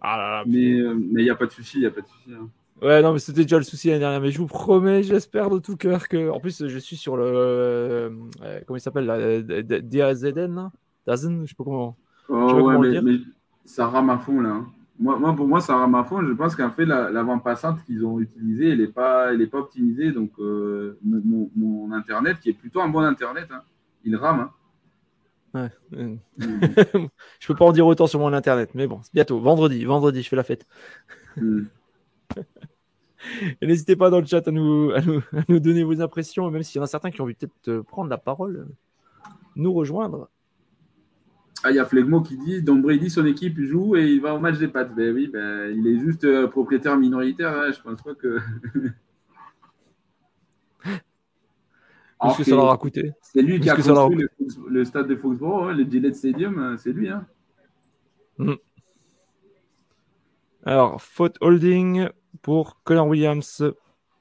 [0.00, 0.44] ah là là.
[0.46, 2.32] Mais il n'y euh, a pas de souci, il n'y a pas de souci.
[2.32, 2.48] Hein.
[2.82, 4.20] Ouais, non, mais c'était déjà le souci l'année dernière.
[4.20, 6.30] Mais je vous promets, j'espère de tout cœur que.
[6.30, 7.24] En plus, je suis sur le.
[7.26, 8.10] Euh,
[8.66, 9.42] comment il s'appelle là
[9.82, 10.70] DAZN
[11.06, 11.96] Dazen Je sais pas comment.
[12.28, 13.18] Oh, ouais, mais,
[13.64, 14.50] ça rame à fond là.
[14.50, 14.66] Hein.
[14.98, 16.22] Moi, moi, pour moi, ça rame à fond.
[16.22, 19.58] Je pense qu'en fait, l'avant passante qu'ils ont utilisée, elle n'est pas, elle est pas
[19.58, 20.12] optimisée.
[20.12, 23.62] Donc, euh, mon, mon, Internet, qui est plutôt un bon Internet, hein,
[24.04, 24.40] il rame.
[24.40, 24.50] Hein.
[25.54, 25.68] Ouais.
[26.38, 29.40] je peux pas en dire autant sur mon Internet, mais bon, c'est bientôt.
[29.40, 30.66] Vendredi, vendredi, je fais la fête.
[31.36, 31.64] Hmm.
[33.62, 35.00] N'hésitez pas dans le chat à nous, à
[35.48, 38.08] nous, donner vos impressions, même s'il y en a certains qui ont envie peut-être prendre
[38.08, 38.68] la parole,
[39.56, 40.28] nous rejoindre.
[41.62, 44.34] Ah, il y a Flegmo qui dit Donc Brady, son équipe joue et il va
[44.34, 44.94] au match des pattes.
[44.94, 47.52] Ben oui, ben, il est juste euh, propriétaire minoritaire.
[47.52, 48.38] Hein, je pense pas que.
[52.20, 54.26] Qu'est-ce que ça leur a coûté C'est lui qui a construit
[54.68, 57.08] le, stade de Foxborough, hein, le Gillette Stadium, euh, c'est lui.
[57.08, 57.26] Hein.
[58.36, 58.54] Hmm.
[60.64, 62.08] Alors, faute holding
[62.42, 63.64] pour Connor Williams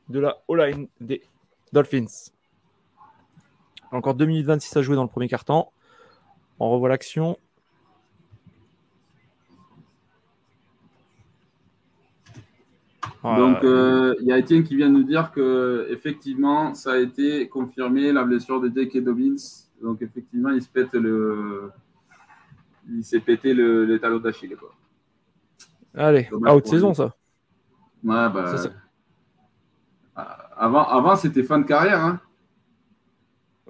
[0.08, 1.22] de la O-line des
[1.74, 2.32] Dolphins.
[3.92, 5.74] Encore 2 minutes 26 à jouer dans le premier quart-temps.
[6.60, 7.38] On revoit l'action.
[13.24, 17.50] Donc, il euh, y a Etienne qui vient nous dire que effectivement, ça a été
[17.50, 19.36] confirmé la blessure de Jake Dobbins.
[19.82, 21.72] Donc, effectivement, il se pète le,
[22.90, 24.56] il s'est pété le, d'Achille.
[25.94, 27.16] Allez, out saison ça.
[28.04, 28.56] Ouais, bah.
[30.56, 32.04] Avant, avant c'était fin de carrière.
[32.04, 32.20] Hein.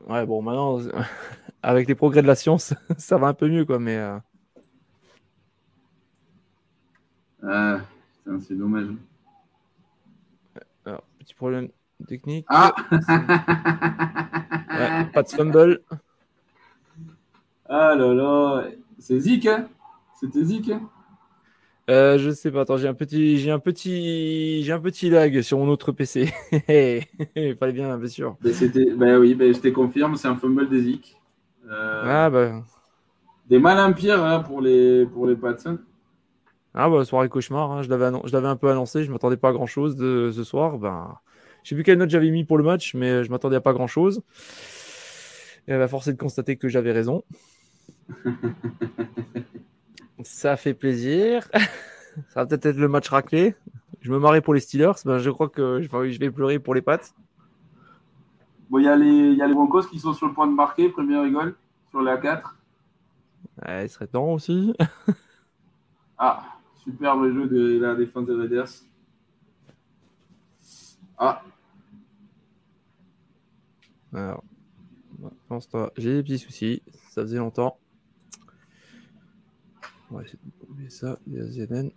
[0.07, 0.79] Ouais, bon, maintenant,
[1.63, 3.97] avec les progrès de la science, ça va un peu mieux, quoi, mais.
[3.97, 4.17] Euh...
[7.43, 7.79] Ah,
[8.41, 8.89] c'est dommage.
[11.29, 11.69] Petit problème
[12.07, 12.45] technique.
[12.49, 12.97] Ah ouais,
[15.13, 15.81] Pas de fumble.
[17.67, 18.63] Ah là là,
[18.97, 19.67] c'est Zik, hein
[20.19, 20.89] C'était Zik, hein
[21.91, 22.61] euh, je sais pas.
[22.61, 26.33] Attends, j'ai un petit, j'ai un petit, j'ai un petit lag sur mon autre PC.
[27.35, 28.35] Il fallait bien, bien sûr.
[28.41, 31.15] Ben, c'était, ben oui, ben, je te confirme, c'est un fumble des Zik.
[31.69, 32.63] Euh, ah bah.
[33.47, 35.57] Des malins pires hein, pour les pour les Pats.
[36.81, 37.73] Ah bah soirée cauchemar.
[37.73, 37.81] Hein.
[37.81, 39.03] Je l'avais je l'avais un peu annoncé.
[39.03, 40.77] Je m'attendais pas à grand chose de ce soir.
[40.77, 41.17] Ben,
[41.61, 43.73] je sais plus quelle note j'avais mis pour le match, mais je m'attendais à pas
[43.73, 44.21] grand chose.
[45.67, 47.25] Et elle va forcer de constater que j'avais raison.
[50.23, 51.49] Ça fait plaisir.
[52.29, 53.55] Ça va peut-être être le match raclé.
[53.99, 54.93] Je me marrais pour les Steelers.
[55.03, 56.97] Ben, je crois que je vais pleurer pour les Pats.
[58.69, 60.53] Bon, il y, a les, y a les Broncos qui sont sur le point de
[60.53, 60.87] marquer.
[60.87, 61.55] Premier rigole
[61.89, 62.55] sur la 4.
[63.67, 64.73] Ouais, il serait temps aussi.
[66.17, 66.41] ah,
[66.91, 68.69] superbe jeu de la défense des Raiders.
[71.17, 71.43] Ah.
[74.13, 74.43] Alors,
[75.97, 76.81] j'ai des petits soucis.
[77.11, 77.77] Ça faisait longtemps.
[80.11, 81.19] On va essayer de trouver ça.
[81.27, 81.91] Il y a ZN.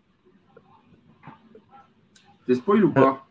[2.47, 3.27] T'es spoil ou pas?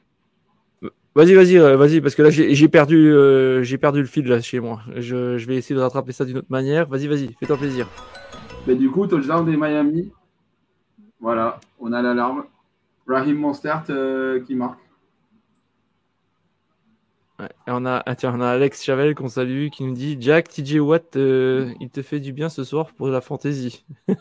[1.14, 4.40] Vas-y, vas-y, euh, vas-y, parce que là j'ai perdu, euh, j'ai perdu le fil là
[4.40, 4.82] chez moi.
[4.96, 6.88] Je, je vais essayer de rattraper ça d'une autre manière.
[6.88, 7.90] Vas-y, vas-y, fais-toi plaisir.
[8.66, 10.14] Mais du coup, touchdown des Miami.
[11.22, 12.46] Voilà, on a l'alarme.
[13.08, 14.80] Raheem Monstert euh, qui marque.
[17.40, 20.18] Ouais, et on a, ah, tiens, on a Alex Chavel qu'on salue qui nous dit
[20.20, 23.86] Jack, TJ Watt, il te fait du bien ce soir pour la fantaisie.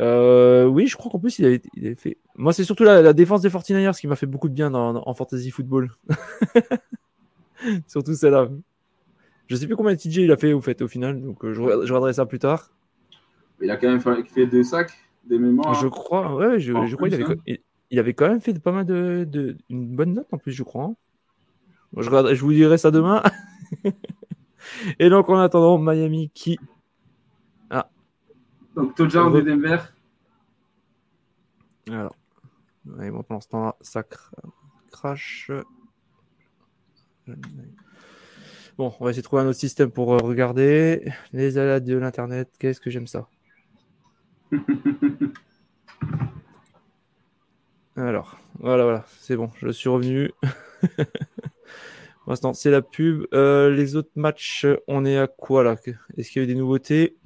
[0.00, 2.18] Euh, oui, je crois qu'en plus, il avait, il avait, fait.
[2.36, 5.02] Moi, c'est surtout la, la, défense des 49ers qui m'a fait beaucoup de bien dans,
[5.04, 5.90] en fantasy football.
[7.88, 8.48] surtout celle-là.
[9.48, 11.52] Je sais plus combien de TJ il a fait au fait au final, donc euh,
[11.52, 12.70] je, je regarderai ça plus tard.
[13.60, 14.92] Il a quand même fait deux sacs,
[15.28, 15.74] des mémoires.
[15.74, 17.58] Je crois, ouais, je, je crois qu'il avait, il,
[17.90, 20.62] il, avait quand même fait pas mal de, de, une bonne note en plus, je
[20.62, 20.92] crois.
[21.96, 23.22] Je, regarde, je vous dirai ça demain.
[24.98, 26.58] Et donc, en attendant, Miami qui
[28.78, 29.78] donc, touchdown de Denver.
[31.90, 32.14] Alors,
[32.86, 34.04] ouais, bon, pendant ce temps-là, ça
[34.92, 35.50] crash.
[38.76, 41.12] Bon, on va essayer de trouver un autre système pour euh, regarder.
[41.32, 43.28] Les aléas de l'Internet, qu'est-ce que j'aime ça?
[47.96, 50.30] Alors, voilà, voilà, c'est bon, je suis revenu.
[50.82, 53.26] pour l'instant, c'est la pub.
[53.34, 55.74] Euh, les autres matchs, on est à quoi là?
[56.16, 57.16] Est-ce qu'il y a des nouveautés?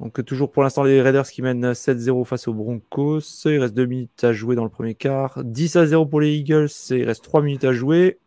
[0.00, 3.20] Donc toujours pour l'instant les Raiders qui mènent 7-0 face aux Broncos.
[3.46, 5.42] Il reste 2 minutes à jouer dans le premier quart.
[5.42, 6.68] 10 à 0 pour les Eagles.
[6.90, 8.18] Il reste 3 minutes à jouer.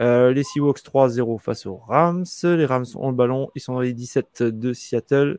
[0.00, 2.24] Euh, les Seahawks 3-0 face aux Rams.
[2.42, 3.50] Les Rams ont le ballon.
[3.54, 5.38] Ils sont dans les 17 de Seattle.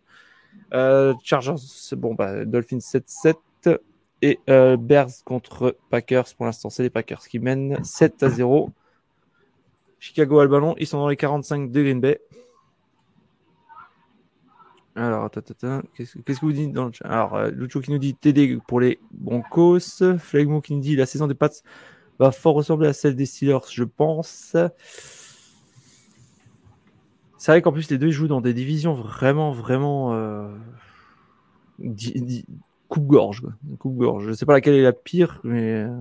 [0.73, 1.55] Euh, Chargers,
[1.93, 3.35] bon, bah, Dolphins 7-7.
[4.23, 6.25] Et euh, Bears contre Packers.
[6.35, 8.71] Pour l'instant, c'est les Packers qui mènent 7 à 0.
[9.99, 10.75] Chicago a le ballon.
[10.79, 12.19] Ils sont dans les 45 de Green Bay.
[14.95, 17.05] Alors, qu'est-ce que vous dites dans le chat?
[17.05, 20.17] Alors, euh, Lucho qui nous dit TD pour les Broncos.
[20.17, 21.49] Flegmo qui nous dit la saison des Pats
[22.17, 24.55] va fort ressembler à celle des Steelers, je pense.
[27.37, 30.13] C'est vrai qu'en plus, les deux jouent dans des divisions vraiment, vraiment.
[30.13, 30.49] Euh,
[32.89, 33.43] coupe-gorge.
[33.79, 34.27] Coupe-gorge.
[34.27, 35.83] Je sais pas laquelle est la pire, mais.
[35.83, 35.95] Euh,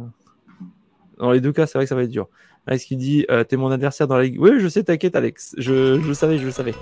[1.18, 2.28] dans les deux cas, c'est vrai que ça va être dur.
[2.66, 4.40] Alex qui dit euh, T'es mon adversaire dans la ligue.
[4.40, 5.54] Oui, je sais, t'inquiète, Alex.
[5.58, 6.74] Je, je le savais, je le savais.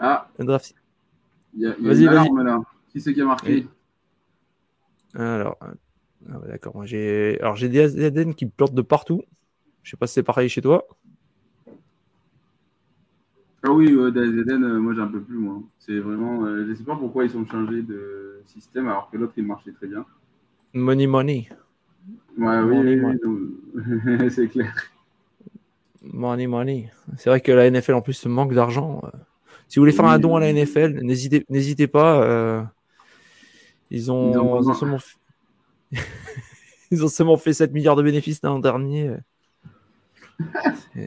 [0.00, 0.28] ah.
[0.38, 0.74] draft.
[1.56, 2.30] vas-y, vas-y.
[2.92, 3.66] Qui c'est qui a marqué
[5.14, 5.56] Alors,
[6.28, 6.74] ah d'accord.
[6.74, 9.22] Moi, j'ai, alors j'ai des AZN qui plantent de partout.
[9.82, 10.86] Je sais pas si c'est pareil chez toi.
[13.62, 15.60] Ah oui, euh, des AZN, moi j'ai un peu plus moi.
[15.78, 19.34] C'est vraiment, euh, je sais pas pourquoi ils ont changé de système alors que l'autre
[19.36, 20.04] il marchait très bien.
[20.72, 21.48] Money money.
[22.38, 24.72] Ouais, oui, oui, c'est clair.
[26.02, 26.90] Money money.
[27.18, 29.02] C'est vrai que la NFL en plus manque d'argent.
[29.68, 32.22] Si vous voulez faire un don à la NFL, n'hésitez, n'hésitez pas.
[32.24, 32.62] Euh,
[33.90, 34.32] ils ont,
[34.62, 34.98] ils ont
[36.92, 39.12] Ils ont seulement fait 7 milliards de bénéfices l'an dernier.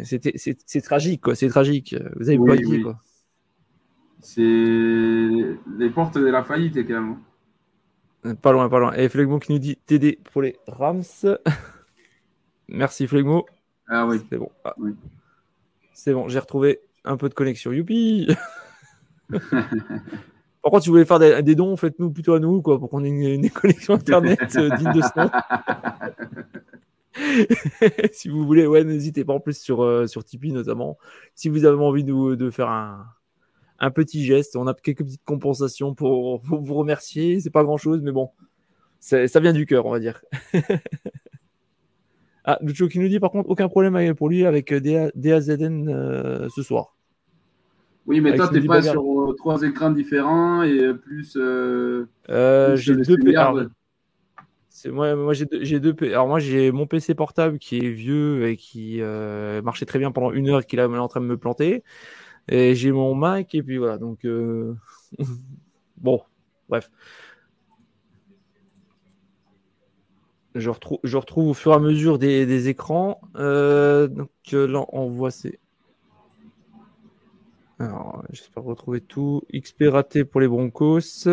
[0.03, 1.35] C'est tragique, quoi.
[1.35, 1.95] C'est tragique.
[2.15, 2.99] Vous avez dit, quoi.
[4.19, 7.17] C'est les portes de la faillite, quand même.
[8.23, 8.35] Hein.
[8.35, 8.93] Pas loin, pas loin.
[8.93, 11.03] Et Flegmo qui nous dit TD pour les Rams.
[12.69, 13.45] Merci Flegmo.
[13.89, 14.21] Ah oui.
[14.29, 14.49] C'est bon.
[14.63, 14.75] Ah.
[15.93, 17.71] C'est bon, j'ai retrouvé un peu de connexion.
[17.71, 18.33] Youpi
[19.29, 23.03] Par contre, si vous voulez faire des, dons, faites-nous plutôt à nous, quoi, pour qu'on
[23.03, 25.29] ait une, connexion internet euh, digne de ce nom.
[28.11, 30.97] si vous voulez, ouais, n'hésitez pas en plus sur, euh, sur Tipeee notamment.
[31.35, 33.05] Si vous avez envie de, de faire un,
[33.79, 37.39] un, petit geste, on a quelques petites compensations pour, vous remercier.
[37.39, 38.29] C'est pas grand chose, mais bon,
[38.99, 40.21] ça vient du cœur, on va dire.
[42.45, 46.63] ah, Lucho qui nous dit par contre, aucun problème pour lui avec DAZN euh, ce
[46.63, 46.93] soir.
[48.05, 51.37] Oui, mais toi, tu pas sur euh, trois écrans différents et euh, plus.
[51.37, 53.17] Euh, euh j'ai deux.
[54.85, 55.45] Moi, moi j'ai
[55.79, 55.95] deux.
[56.03, 59.01] Alors moi j'ai mon PC portable qui est vieux et qui
[59.63, 61.83] marchait très bien pendant une heure et qui est en train de me planter.
[62.49, 63.97] Et j'ai mon Mac et puis voilà.
[63.97, 64.25] Donc
[65.97, 66.21] bon,
[66.69, 66.91] bref.
[70.55, 73.21] Je retrouve, je retrouve au fur et à mesure des, écrans.
[73.35, 75.59] donc là on voit c'est
[77.79, 79.41] alors, j'espère retrouver tout.
[79.53, 81.27] XP raté pour les Broncos.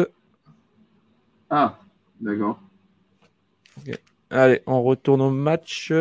[1.48, 1.78] Ah,
[2.20, 2.60] d'accord.
[4.30, 5.92] Allez, on retourne au match.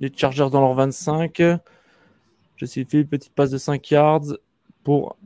[0.00, 1.42] Les Chargers dans leur 25.
[2.56, 4.36] Je suis fait une petite passe de 5 yards
[4.84, 5.16] pour.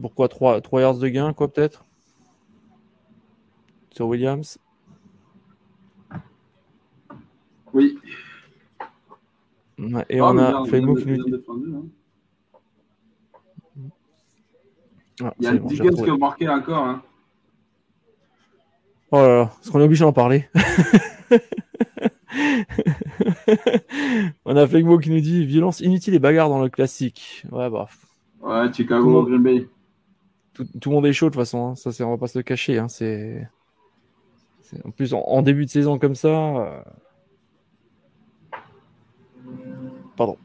[0.00, 1.84] Pourquoi 3, 3 yards de gain, quoi, peut-être?
[3.90, 4.58] Sur Williams
[7.72, 7.98] Oui
[10.08, 11.32] et ah, on a Flaymo qui nous dit.
[15.22, 16.84] Ah, il y a le Dickens qui a marqué encore.
[16.84, 17.02] Hein.
[19.10, 20.48] Oh là là, est-ce qu'on est obligé d'en parler
[24.44, 27.44] On a Flegmo qui nous dit violence inutile et bagarre dans le classique.
[27.52, 27.86] Ouais, bah.
[28.42, 29.68] Ouais, Chicago, Green Bay.
[30.52, 31.68] Tout, tout, le monde est chaud de toute façon.
[31.68, 31.74] Hein.
[31.76, 32.78] Ça, c'est, on va pas se le cacher.
[32.78, 32.88] Hein.
[32.88, 33.48] C'est,
[34.84, 36.28] en plus en, en, début de saison comme ça.
[36.28, 36.82] Euh...
[40.16, 40.36] Pardon.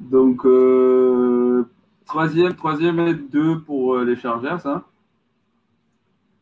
[0.00, 1.64] Donc, euh,
[2.06, 4.82] troisième, troisième et deux pour euh, les Chargers, hein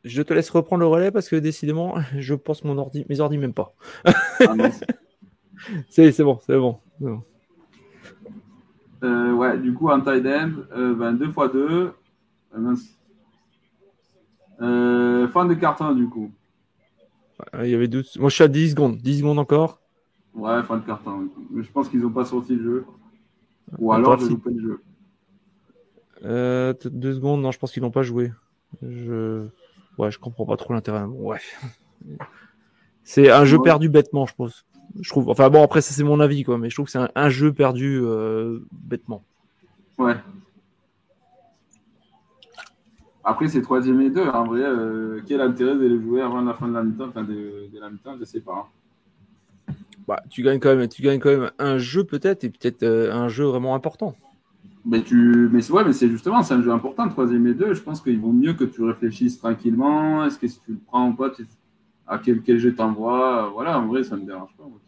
[0.04, 3.36] Je te laisse reprendre le relais parce que décidément, je pense mon ordi, mes ordi
[3.36, 3.74] même pas.
[4.04, 4.54] Ah,
[5.90, 6.78] c'est bon, c'est bon.
[9.02, 11.92] Euh, ouais, du coup, en tight end, 22 x 2.
[14.60, 16.30] Euh, fin de carton, du coup.
[17.62, 18.18] Il y avait 12...
[18.18, 18.96] Moi, je suis à 10 secondes.
[18.98, 19.80] 10 secondes encore.
[20.34, 21.28] Ouais, fin de carton.
[21.50, 22.86] Mais je pense qu'ils n'ont pas sorti le jeu.
[23.78, 24.80] Ou alors, pas le jeu.
[26.24, 28.32] Euh, deux secondes, non, je pense qu'ils n'ont pas joué.
[28.82, 29.46] Je...
[29.98, 31.04] Ouais, je comprends pas trop l'intérêt.
[31.04, 31.38] ouais.
[33.04, 34.66] C'est un jeu perdu bêtement, je pense.
[35.00, 35.28] Je trouve.
[35.28, 36.58] Enfin bon, après ça c'est mon avis, quoi.
[36.58, 39.22] Mais je trouve que c'est un, jeu perdu euh, bêtement.
[39.96, 40.16] Ouais.
[43.28, 44.26] Après, c'est troisième et deux.
[44.26, 47.24] En vrai, euh, quel intérêt de les jouer avant la fin de la mi-temps Enfin,
[47.24, 48.70] de, la mi-temps, je ne sais pas.
[50.08, 53.12] Bah, tu gagnes quand même, tu gagnes quand même un jeu peut-être et peut-être euh,
[53.12, 54.14] un jeu vraiment important.
[54.86, 57.74] Mais tu, mais ouais, mais c'est justement, c'est un jeu important, troisième et deux.
[57.74, 60.24] Je pense qu'il vaut mieux que tu réfléchisses tranquillement.
[60.24, 61.30] Est-ce que si tu le prends ou pas,
[62.06, 63.50] à quel, quel jeu t'envoie.
[63.52, 64.64] Voilà, en vrai, ça ne me dérange pas.
[64.64, 64.80] Moi,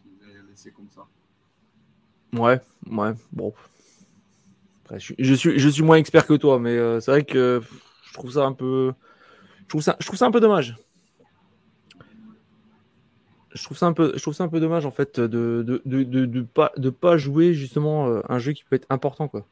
[0.49, 1.05] laisser comme ça.
[2.33, 2.59] Ouais,
[2.89, 3.53] ouais, bon.
[4.97, 7.61] je, suis, je suis moins expert que toi, mais euh, c'est vrai que
[8.07, 8.91] je trouve ça un peu.
[9.59, 10.75] Je trouve ça, je trouve ça un peu dommage.
[13.53, 15.81] Je trouve ça un peu, je trouve ça un peu dommage en fait de de,
[15.85, 19.45] de, de, pas, de pas jouer justement euh, un jeu qui peut être important quoi.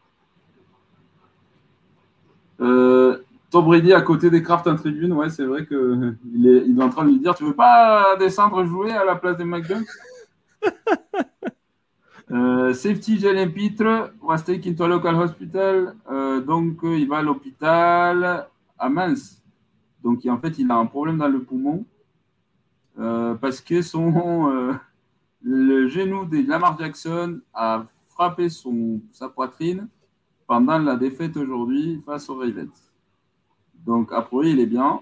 [2.62, 3.18] Euh,
[3.52, 6.80] Tom Brady à côté des Craft en tribune, ouais, c'est vrai que il est, il
[6.80, 9.46] est en train de lui dire Tu veux pas descendre jouer à la place des
[9.46, 9.92] McDonald's?
[12.32, 15.96] Euh, Safety Jalen Pitre was taken to a local hospital.
[16.12, 18.48] Euh, donc, il va à l'hôpital
[18.78, 19.40] à Mans.
[20.04, 21.86] Donc, en fait, il a un problème dans le poumon
[23.00, 24.78] euh, parce que son,
[25.42, 29.88] le genou de Lamar Jackson a frappé son, sa poitrine
[30.48, 32.92] pendant la défaite aujourd'hui face aux Ravens.
[33.86, 35.02] Donc, a priori, il est bien.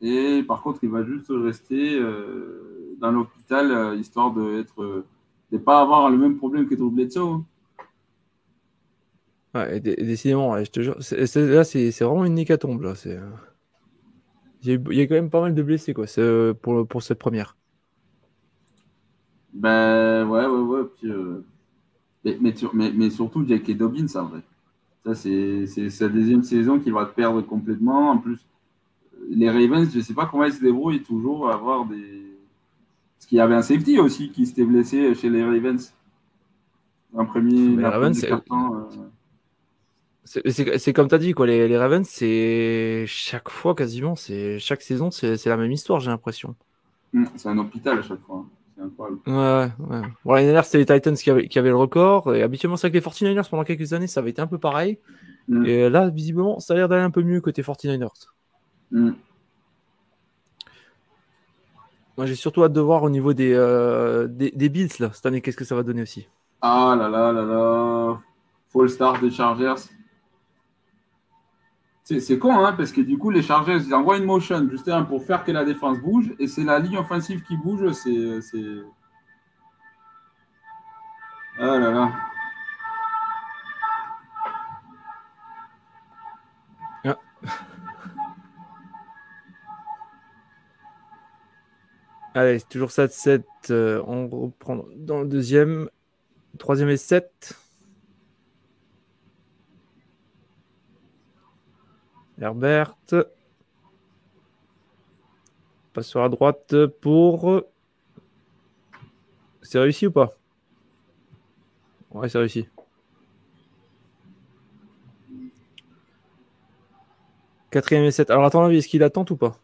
[0.00, 5.04] Et par contre, il va juste rester euh, dans l'hôpital euh, histoire de être,
[5.50, 7.42] de pas avoir le même problème que Drew Bledsoe.
[9.80, 10.64] Décidément, là,
[11.64, 12.82] c'est vraiment une hécatombe.
[12.82, 12.94] Là.
[13.06, 13.30] Euh,
[14.62, 16.06] il y, a, quand même pas mal de blessés quoi,
[16.60, 17.56] pour, pour cette première.
[19.52, 20.82] Ben ouais, ouais, ouais.
[20.96, 21.10] Puis,
[22.24, 22.38] mais,
[22.74, 24.40] mais, mais, surtout, Jake Dobbins, en vrai.
[25.04, 28.10] Ça, c'est sa deuxième saison qu'il va perdre complètement.
[28.10, 28.46] En plus,
[29.30, 32.26] les Ravens, je ne sais pas comment ils se débrouillent toujours à avoir des.
[33.16, 35.92] Parce qu'il y avait un safety aussi qui s'était blessé chez les Ravens.
[37.16, 37.76] Un premier.
[37.76, 38.30] Les Ravens, c'est
[40.94, 41.46] comme tu as dit, quoi.
[41.46, 46.10] Les, les Ravens, c'est chaque fois quasiment, c'est chaque saison, c'est la même histoire, j'ai
[46.10, 46.54] l'impression.
[47.14, 48.44] Hum, c'est un hôpital à chaque fois.
[48.78, 50.02] Ouais, ouais.
[50.24, 52.32] Bon, l'année dernière, c'était les Titans qui avaient, qui avaient, le record.
[52.34, 54.98] Et habituellement, c'est avec les 49ers pendant quelques années, ça avait été un peu pareil.
[55.48, 55.66] Mm.
[55.66, 58.28] Et là, visiblement, ça a l'air d'aller un peu mieux côté 49ers.
[58.92, 59.10] Mm.
[62.16, 65.26] Moi, j'ai surtout hâte de voir au niveau des, euh, des, des, Bills, là, cette
[65.26, 66.28] année, qu'est-ce que ça va donner aussi.
[66.60, 68.20] Ah là là là là.
[68.70, 69.88] Full start des Chargers.
[72.08, 75.22] C'est con, hein, parce que du coup, les Chargers, ils envoient une motion justement pour
[75.22, 77.92] faire que la défense bouge, et c'est la ligne offensive qui bouge.
[77.92, 78.40] C'est.
[81.58, 82.10] Ah là là.
[87.04, 87.18] Ah.
[92.34, 93.42] Allez, toujours 7-7.
[93.68, 95.90] Euh, on reprend dans le deuxième.
[96.58, 97.52] Troisième et 7.
[102.40, 102.96] Herbert.
[105.92, 107.62] Passe sur la droite pour.
[109.62, 110.32] C'est réussi ou pas?
[112.10, 112.68] Ouais, c'est réussi.
[117.70, 118.30] Quatrième et 7.
[118.30, 119.58] Alors, attends, est-ce qu'il attend ou pas?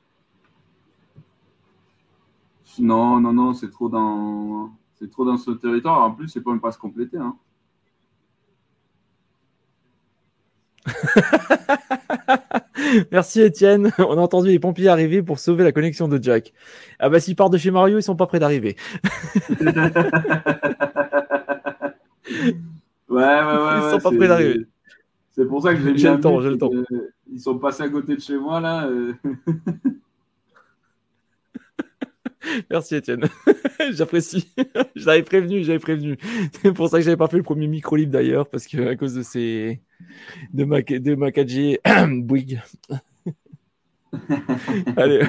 [2.79, 4.71] Non, non, non, c'est trop dans.
[4.97, 6.03] C'est trop dans ce territoire.
[6.03, 7.19] En plus, c'est pas une passe complétée.
[7.19, 7.37] Hein.
[13.13, 13.93] Merci Étienne.
[13.99, 16.53] On a entendu les pompiers arriver pour sauver la connexion de Jack.
[16.99, 18.77] Ah bah s'ils partent de chez Mario, ils sont pas prêts d'arriver.
[19.61, 19.65] ouais,
[23.09, 23.79] ouais, ouais.
[23.79, 24.67] Ils sont pas prêts d'arriver.
[25.33, 26.71] C'est pour ça que j'ai le temps, j'ai le temps.
[27.33, 28.87] Ils sont passés à côté de chez moi là.
[28.87, 29.15] Euh.
[32.71, 33.25] Merci Étienne.
[33.93, 34.53] J'apprécie.
[34.95, 36.19] je l'avais prévenu, j'avais prévenu.
[36.63, 38.97] C'est pour ça que j'avais pas fait le premier micro libre d'ailleurs, parce que à
[38.97, 39.81] cause de ces
[40.53, 41.79] de ma de ma 4G
[42.25, 42.63] Bouygues.
[44.97, 45.27] Allez.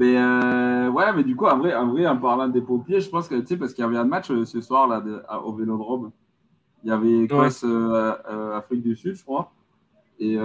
[0.00, 3.10] Mais euh, ouais, mais du coup, en vrai, en vrai, en parlant des pompiers, je
[3.10, 5.02] pense que tu sais, parce qu'il y avait un match euh, ce soir là
[5.44, 6.10] au Vélodrome.
[6.82, 9.52] Il y avait Écosse, euh, Afrique du Sud, je crois.
[10.18, 10.38] Et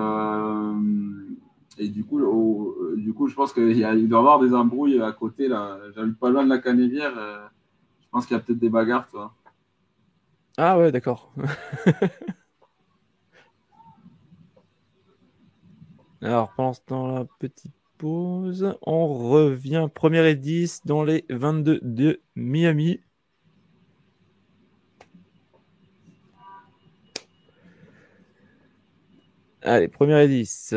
[1.77, 2.19] et du coup,
[2.95, 5.47] du coup je pense qu'il il doit y avoir des embrouilles à côté.
[5.47, 5.77] là.
[5.95, 7.13] J'habite pas loin de la Canévière.
[8.01, 9.33] Je pense qu'il y a peut-être des bagarres, toi.
[10.57, 11.33] Ah ouais, d'accord.
[16.21, 18.77] Alors, pendant ce temps, la petite pause.
[18.81, 22.99] On revient première et 10 dans les 22 de Miami.
[29.61, 30.75] Allez, première et 10.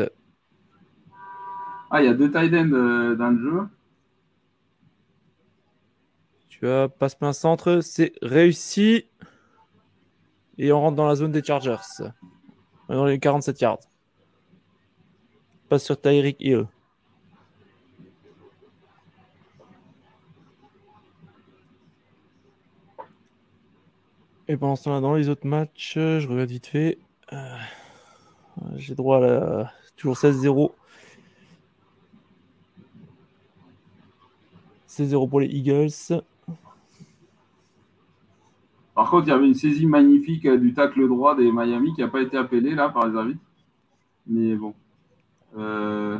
[1.91, 3.67] Ah, il y a deux tight ends euh, dans le jeu.
[6.49, 9.05] Tu as passe plein centre, c'est réussi.
[10.61, 11.77] Et on rentre dans la zone des Chargers.
[12.89, 13.79] Dans les 47 yards.
[15.69, 16.65] Passe sur Tyreek Hill.
[24.49, 26.97] Et pendant ce temps-là, dans les autres matchs, je regarde vite fait.
[27.31, 27.57] Euh,
[28.75, 29.73] j'ai droit à la...
[29.95, 30.73] toujours 16-0.
[34.89, 36.21] 16-0 pour les Eagles.
[38.99, 42.01] Par contre, il y avait une saisie magnifique euh, du tacle droit des Miami qui
[42.01, 43.39] n'a pas été appelée là par les arbitres.
[44.27, 44.73] Mais bon.
[45.57, 46.19] Euh,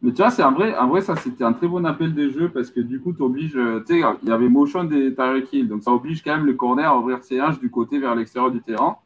[0.00, 2.30] mais tu vois, c'est un vrai, un vrai, ça c'était un très bon appel des
[2.30, 5.14] jeux parce que du coup, tu obliges, euh, tu sais, il y avait motion des
[5.14, 7.98] Tyreek Hill, donc ça oblige quand même le corner à ouvrir ses hanches du côté
[7.98, 8.96] vers l'extérieur du terrain.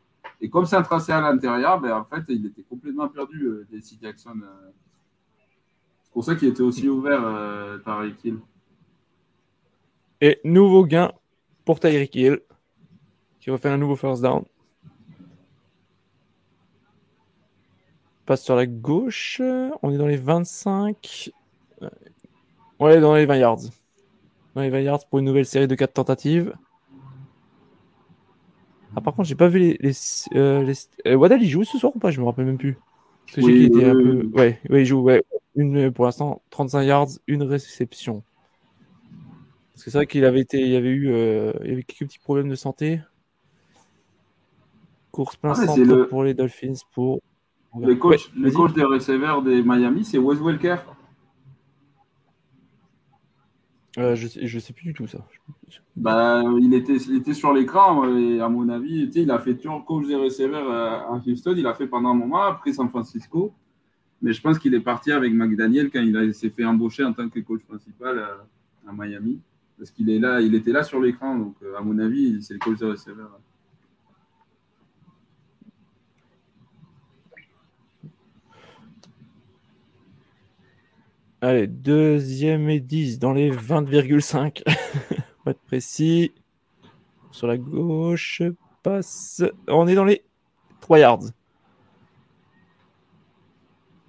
[0.40, 3.80] Et comme c'est un tracé à l'intérieur, ben, en fait, il était complètement perdu des
[3.80, 4.36] City Jackson.
[6.04, 7.24] C'est pour ça qu'il était aussi ouvert,
[7.84, 8.38] Tyreek Hill.
[10.20, 11.10] Et nouveau gain
[11.64, 12.38] pour Tyreek Hill
[13.48, 14.44] qui refait un nouveau first down.
[18.26, 19.40] Passe sur la gauche.
[19.82, 21.30] On est dans les 25.
[22.78, 23.60] On est dans les 20 yards.
[24.54, 26.52] Dans les 20 yards pour une nouvelle série de 4 tentatives.
[28.94, 29.78] Ah, par contre, j'ai pas vu les.
[29.80, 29.92] les,
[30.34, 30.74] euh,
[31.06, 32.10] euh, Wadal, il joue ce soir ou pas?
[32.10, 32.76] Je me rappelle même plus.
[33.34, 34.30] Parce que j'ai était un peu.
[34.34, 35.00] Ouais, ouais, il joue.
[35.00, 35.24] Ouais.
[35.56, 38.22] Une, pour l'instant, 35 yards, une réception.
[39.72, 41.82] Parce que c'est vrai qu'il avait été, il y avait eu, euh, il y avait
[41.82, 43.00] quelques petits problèmes de santé.
[45.18, 47.20] Course plein ah, centre pour les Dolphins pour.
[47.76, 50.76] Le coach, le coach des receveurs des Miami, c'est Wes Welker.
[53.98, 55.26] Euh, je, sais, je sais plus du tout ça.
[55.96, 59.84] Bah, il, était, il était sur l'écran et à mon avis, il a fait toujours
[59.84, 61.54] coach des receveurs à euh, Houston.
[61.56, 63.52] Il a fait pendant un moment, après San Francisco.
[64.22, 67.28] Mais je pense qu'il est parti avec McDaniel quand il s'est fait embaucher en tant
[67.28, 69.40] que coach principal à, à Miami.
[69.76, 71.36] Parce qu'il est là, il était là sur l'écran.
[71.36, 73.40] Donc, euh, à mon avis, c'est le coach des receveurs.
[81.40, 84.64] Allez, deuxième et 10 dans les 20,5.
[85.44, 86.32] Pas être précis.
[87.30, 88.42] Sur la gauche,
[88.82, 89.44] passe.
[89.68, 90.24] On est dans les
[90.80, 91.20] 3 yards.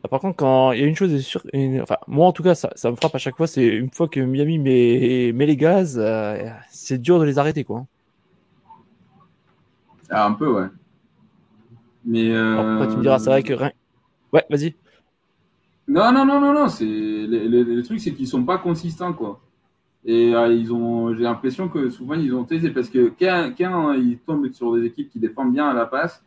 [0.03, 1.43] Ah, par contre, quand il y a une chose est sûre,
[1.81, 4.07] enfin, moi en tout cas, ça, ça me frappe à chaque fois, c'est une fois
[4.07, 7.85] que Miami met, met les gaz, euh, c'est dur de les arrêter, quoi.
[10.09, 10.67] Ah, un peu, ouais.
[12.05, 12.29] Mais.
[12.31, 12.87] Euh...
[12.87, 13.71] tu me diras, c'est vrai que rien.
[14.33, 14.73] Ouais, vas-y.
[15.89, 16.69] Non, non, non, non, non.
[16.69, 19.41] C'est le, truc, c'est qu'ils sont pas consistants, quoi.
[20.05, 23.93] Et euh, ils ont, j'ai l'impression que souvent ils ont c'est parce que quand, quand,
[23.93, 26.23] ils tombent sur des équipes qui défendent bien à la passe,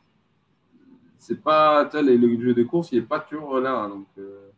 [1.17, 3.89] c'est pas, tel le jeu de course, il est pas toujours là.
[3.89, 4.51] Donc, euh,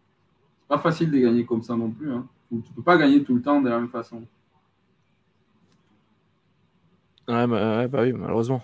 [0.61, 2.11] c'est pas facile de gagner comme ça non plus.
[2.13, 2.27] Hein.
[2.51, 4.23] Tu peux pas gagner tout le temps de la même façon.
[7.29, 8.63] Ouais, bah, ouais, bah oui, malheureusement.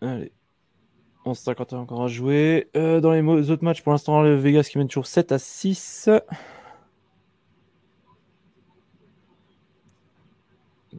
[0.00, 0.32] Allez.
[1.24, 2.68] 11-51 encore à jouer.
[2.76, 6.10] Euh, dans les autres matchs, pour l'instant, le Vegas qui mène toujours 7 à 6.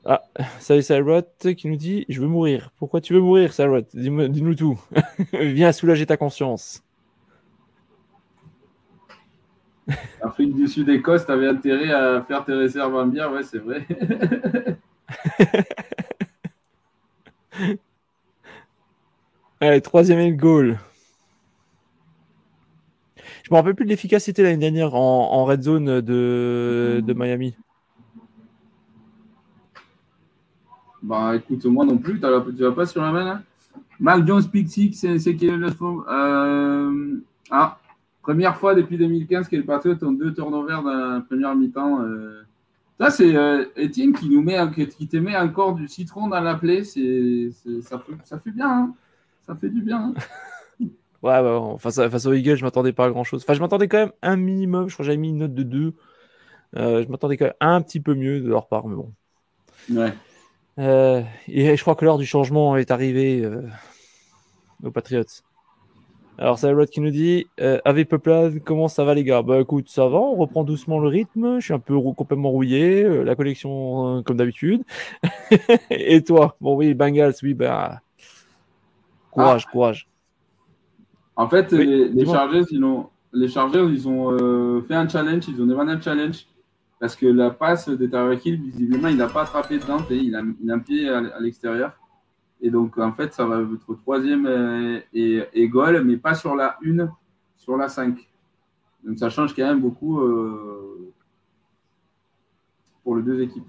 [0.05, 0.21] Ah,
[0.59, 1.21] salut Cyrot
[1.55, 2.71] qui nous dit Je veux mourir.
[2.77, 4.79] Pourquoi tu veux mourir, Cyrot Dis-nous tout.
[5.33, 6.83] Viens soulager ta conscience.
[10.21, 13.85] Afrique du Sud-Écosse, t'avais intérêt à faire tes réserves en bière, ouais, c'est vrai.
[19.65, 20.77] Allez, troisième et goal.
[23.43, 27.55] Je me rappelle plus de l'efficacité l'année dernière en, red zone de, Miami.
[31.01, 33.41] Bah écoute, moi non plus, tu vas pas sur la main là?
[34.01, 35.69] Mark Jones c'est qui le
[36.09, 37.15] euh,
[37.49, 37.79] Ah,
[38.21, 42.01] première fois depuis 2015 que les Patriots ont deux turnovers dans la première mi-temps.
[42.01, 42.41] Euh.
[42.99, 44.59] Ça, c'est euh, Etienne qui nous met,
[44.97, 46.83] qui te met encore du citron dans la plaie.
[46.83, 48.69] C'est, ça, fait, ça fait bien.
[48.69, 48.93] Hein
[49.45, 50.13] ça fait du bien.
[50.13, 50.13] Hein.
[51.21, 53.43] ouais, ouais, face, à, face aux Eagles, je m'attendais pas à grand chose.
[53.43, 54.89] Enfin, je m'attendais quand même un minimum.
[54.89, 55.93] Je crois que j'avais mis une note de 2.
[56.75, 59.13] Euh, je m'attendais quand même un petit peu mieux de leur part, mais bon.
[59.91, 60.13] Ouais.
[60.79, 63.61] Euh, et je crois que l'heure du changement est arrivée euh,
[64.83, 65.23] aux Patriots.
[66.39, 69.43] Alors, c'est Rod qui nous dit euh, Avec Peuplade, comment ça va, les gars?
[69.43, 71.59] Bah écoute, ça va, on reprend doucement le rythme.
[71.59, 73.03] Je suis un peu complètement rouillé.
[73.23, 74.81] la collection, comme d'habitude.
[75.91, 76.57] et toi?
[76.59, 78.01] Bon, oui, Bengals, oui, bah
[79.33, 79.71] Courage, ah.
[79.71, 80.07] courage.
[81.35, 85.59] En fait, les, Chargers, ils ont, les Chargers, ils ont euh, fait un challenge, ils
[85.59, 86.45] ont demandé un challenge
[86.99, 90.71] parce que la passe de Tarek visiblement, il n'a pas attrapé dedans, il a, il
[90.71, 91.93] a un pied à, l'extérieur.
[92.61, 96.55] Et donc, en fait, ça va être troisième euh, et, et, goal, mais pas sur
[96.55, 97.09] la 1,
[97.57, 98.15] sur la 5.
[99.03, 101.11] Donc, ça change quand même beaucoup euh,
[103.03, 103.67] pour les deux équipes.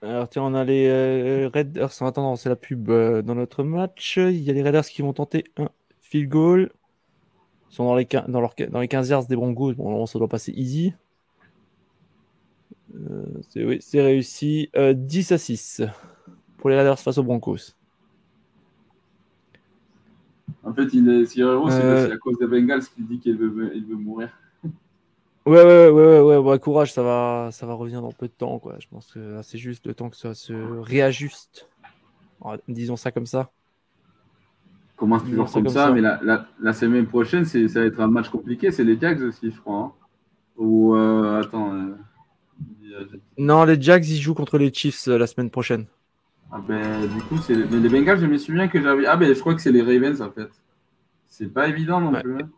[0.00, 1.90] Alors tiens, on a les euh, Raiders.
[2.00, 4.16] En attendant, c'est la pub euh, dans notre match.
[4.16, 5.68] Il y a les Raiders qui vont tenter un
[6.00, 6.70] field goal.
[7.70, 9.74] Ils sont dans les, dans, leur, dans les 15 yards des Broncos.
[9.74, 10.94] Bon, ça doit passer easy.
[12.94, 14.70] Euh, c'est oui, réussi.
[14.76, 15.82] 10 à 6
[16.58, 17.74] pour les Raiders face aux Broncos.
[20.62, 22.06] En fait, il est, si euh...
[22.06, 24.30] c'est à cause des Bengals qu'il dit qu'il veut, il veut mourir.
[25.48, 28.58] Ouais, ouais, ouais, ouais, ouais, courage, ça va, ça va revenir dans peu de temps,
[28.58, 28.74] quoi.
[28.80, 31.66] Je pense que c'est juste le temps que ça se réajuste.
[32.68, 33.50] Disons ça comme ça.
[34.96, 38.28] Commence toujours comme, ça, mais la, la, la, semaine prochaine, ça va être un match
[38.28, 38.70] compliqué.
[38.70, 39.78] C'est les Jags aussi, je crois.
[39.78, 39.92] Hein.
[40.58, 41.72] Ou euh, attends.
[41.72, 43.06] Euh,
[43.38, 45.86] non, les Jags, ils jouent contre les Chiefs euh, la semaine prochaine.
[46.52, 49.06] Ah ben, du coup, c'est les Bengals, je me souviens que j'avais.
[49.06, 50.50] Ah ben, je crois que c'est les Ravens en fait.
[51.26, 52.42] C'est pas évident non plus.
[52.42, 52.50] Hein.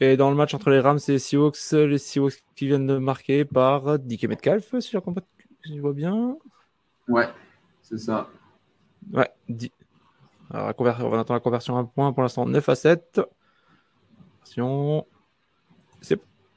[0.00, 2.96] Et dans le match entre les Rams et les Seahawks, les Seahawks qui viennent de
[2.96, 6.38] marquer par Dick Metcalf, si je vois bien.
[7.06, 7.28] Ouais,
[7.82, 8.28] c'est ça.
[9.12, 9.28] Ouais,
[10.50, 13.20] Alors, on va attendre la conversion à un point pour l'instant 9 à 7.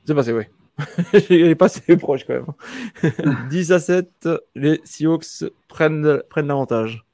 [0.05, 0.43] C'est passé, oui.
[1.29, 3.47] Il est passé proche quand même.
[3.49, 7.05] 10 à 7, les Seahawks prennent, prennent l'avantage.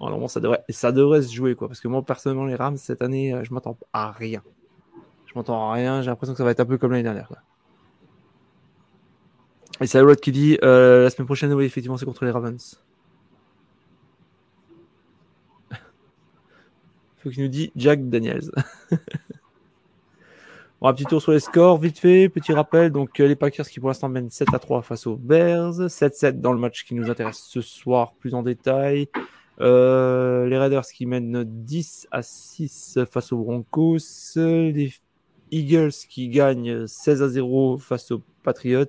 [0.00, 1.68] Alors, ça devrait, ça devrait se jouer, quoi.
[1.68, 4.42] Parce que moi, personnellement, les Rams, cette année, je m'attends à rien.
[5.28, 6.02] Je m'entends rien.
[6.02, 7.30] J'ai l'impression que ça va être un peu comme l'année dernière.
[9.80, 12.82] Et c'est Rod qui dit euh, la semaine prochaine, oui, effectivement, c'est contre les Ravens.
[17.18, 18.50] Faut qu'il nous dit Jack Daniels.
[20.80, 22.90] bon, un petit tour sur les scores, vite fait, petit rappel.
[22.90, 25.74] Donc, euh, les Packers qui pour l'instant mènent 7 à 3 face aux Bears.
[25.74, 29.08] 7-7 dans le match qui nous intéresse ce soir, plus en détail.
[29.60, 33.98] Euh, les Raiders qui mènent 10 à 6 face aux Broncos.
[34.34, 34.92] Les
[35.50, 38.84] Eagles qui gagnent 16 à 0 face aux Patriots.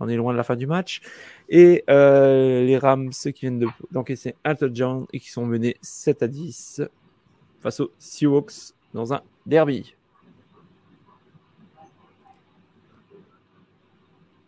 [0.00, 1.02] On est loin de la fin du match.
[1.48, 6.28] Et euh, les Rams qui viennent d'encaisser un touchdown et qui sont menés 7 à
[6.28, 6.82] 10
[7.60, 9.94] face aux Seahawks dans un derby.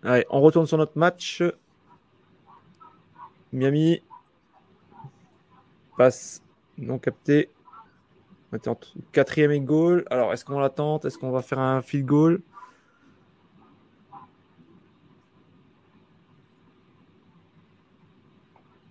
[0.04, 1.42] Allez, on retourne sur notre match.
[3.52, 4.02] Miami
[5.96, 6.42] passe
[6.78, 7.50] non capté.
[8.52, 8.78] On était en
[9.12, 10.04] quatrième et goal.
[10.10, 12.42] Alors, est-ce qu'on l'attend Est-ce qu'on va faire un field goal?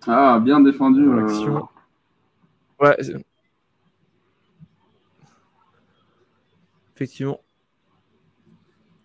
[0.08, 1.08] Ah, bien défendu.
[1.08, 1.60] Euh...
[2.80, 2.96] Ouais,
[6.96, 7.40] effectivement.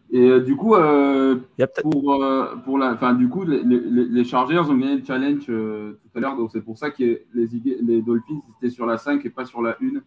[0.10, 1.36] Et euh, du coup, euh,
[1.82, 5.46] pour, euh, pour la, enfin, du coup, les, les, les, Chargers ont gagné le challenge
[5.46, 7.48] tout à l'heure, donc c'est pour ça que les,
[7.82, 10.02] les Dolphins étaient sur la 5 et pas sur la 1.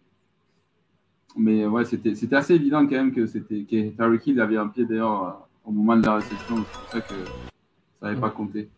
[1.37, 4.67] Mais ouais, c'était, c'était assez évident quand même que c'était que Tyreek Hill avait un
[4.67, 8.69] pied d'ailleurs au moment de la réception, c'est pour ça que ça n'avait pas compté.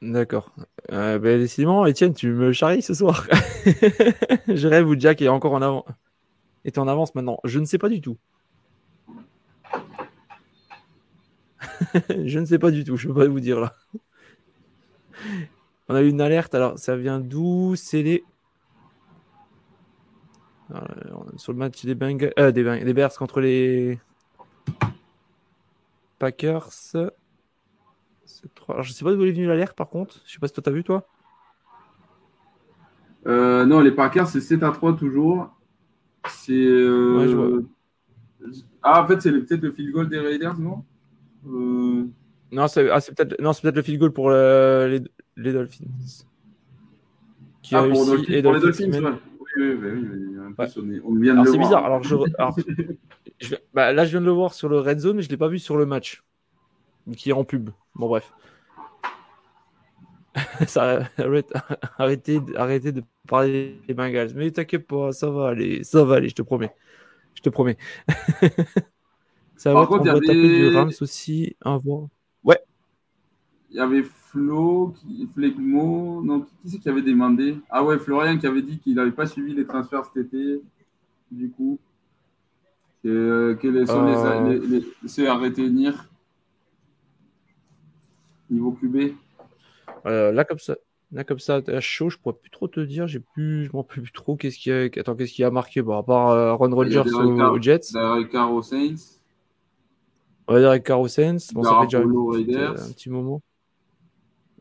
[0.00, 0.54] D'accord.
[0.88, 3.26] ben, décidément, Étienne, tu me charries ce soir.
[4.48, 5.84] Je rêve où Jack est encore en avant
[6.64, 8.16] est en avance maintenant Je ne sais pas du tout.
[12.24, 13.74] je ne sais pas du tout, je ne peux pas vous dire là.
[15.88, 17.74] On a eu une alerte, alors ça vient d'où?
[17.76, 18.24] C'est les.
[21.36, 23.98] Sur le match des, Bengals, euh, des, des Bears contre les
[26.18, 26.70] Packers.
[28.68, 30.20] Alors, je sais pas d'où est venue l'alerte par contre.
[30.26, 31.06] Je sais pas si toi t'as vu toi.
[33.26, 35.50] Euh, non, les Packers c'est 7 à 3 toujours.
[36.28, 36.52] C'est.
[36.52, 37.62] Euh...
[38.82, 40.84] ah, en fait, c'est peut-être le field goal des Raiders, non?
[41.48, 42.06] Euh...
[42.52, 44.86] Non, c'est ah, peut-être peut le field goal pour le...
[44.90, 45.42] les...
[45.42, 45.86] les, Dolphins.
[47.62, 49.18] Qui ah, pour, Dolphins, les Dolphins, Dolphins ouais.
[49.56, 50.08] Oui, oui, oui,
[50.86, 51.00] oui.
[51.04, 51.84] On vient de c'est bizarre.
[51.84, 52.16] Alors, je...
[52.38, 52.56] Alors,
[53.40, 53.56] je...
[53.74, 55.38] Bah, là, je viens de le voir sur le red zone, mais je ne l'ai
[55.38, 56.22] pas vu sur le match.
[57.16, 57.70] Qui est en pub.
[57.94, 58.32] Bon, bref.
[60.66, 61.08] ça,
[61.98, 64.32] arrêtez, arrêtez de parler des Bengals.
[64.34, 66.72] Mais t'inquiète pas, ça va aller, ça va aller, je te promets.
[67.34, 67.76] Je te promets.
[69.56, 71.56] ça va, contre, on va taper du Rams aussi.
[71.64, 72.08] Voix.
[72.44, 72.58] Ouais.
[73.70, 77.56] Il y avait Flo, qui, Flegmo, non, qui c'est qui avait demandé?
[77.70, 80.60] Ah ouais, Florian qui avait dit qu'il n'avait pas suivi les transferts cet été,
[81.30, 81.78] du coup.
[83.06, 84.48] Euh, quels sont euh...
[84.48, 84.84] les, les,
[85.16, 86.10] les, à retenir
[88.50, 89.14] niveau QB
[90.06, 90.76] euh, là, comme ça,
[91.12, 93.06] là, comme ça, à chaud, je pourrais plus trop te dire.
[93.06, 94.36] J'ai plus, je m'en plus trop.
[94.36, 95.82] Qu'est-ce qui a, attends, qu'est-ce qui a marqué?
[95.82, 97.92] Bon, à part euh, Ron Rodgers aux, Jets.
[97.92, 99.18] Derek Carr aux Saints.
[100.48, 101.36] Ouais, Derek Carr aux Saints.
[101.52, 103.42] Bon, ça fait déjà un, un petit moment.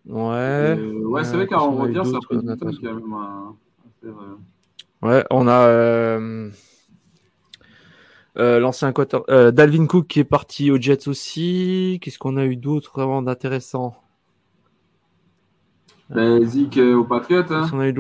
[0.06, 0.76] Ouais.
[0.78, 3.54] Euh, ouais, c'est vrai qu'Aaron Rodgers, ça fait du temps qu'il a même à,
[4.02, 4.12] faire.
[4.12, 5.08] Euh...
[5.08, 5.68] Ouais, on a.
[5.68, 6.50] Euh,
[8.38, 8.94] euh, l'ancien
[9.30, 12.00] euh, Dalvin Cook qui est parti aux Jets aussi.
[12.02, 13.96] Qu'est-ce qu'on a eu d'autre vraiment d'intéressant?
[16.10, 17.52] Ben, Zik euh, au Patriote.
[17.52, 17.96] Hein, on a eu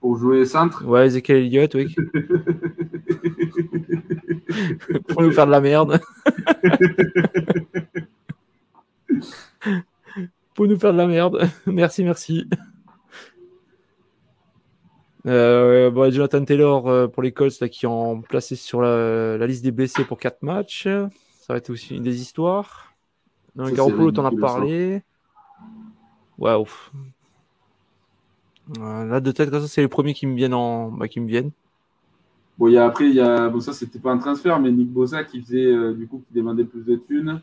[0.00, 0.86] pour jouer centre.
[0.86, 1.94] Ouais, Ezekiel Elliott, oui.
[5.08, 6.00] pour nous faire de la merde.
[10.60, 11.48] pour nous faire de la merde.
[11.66, 12.44] Merci, merci.
[15.26, 19.46] Euh, bon, Jonathan Taylor euh, pour les Colts là, qui ont placé sur la, la,
[19.46, 20.82] liste des blessés pour 4 matchs.
[20.84, 22.92] Ça va être aussi une des histoires.
[23.56, 25.02] Garoppolo, t'en as parlé.
[26.36, 26.92] Ouais, ouf.
[28.78, 30.52] Euh, là, de tête, ça, c'est les premiers qui me viennent.
[30.52, 30.90] En...
[30.90, 31.52] Bah, qui me viennent.
[32.58, 33.48] Bon, y a, après, il y a.
[33.48, 36.34] Bon, ça, c'était pas un transfert, mais Nick Bosa qui faisait, euh, du coup, qui
[36.34, 37.40] demandait plus de thunes,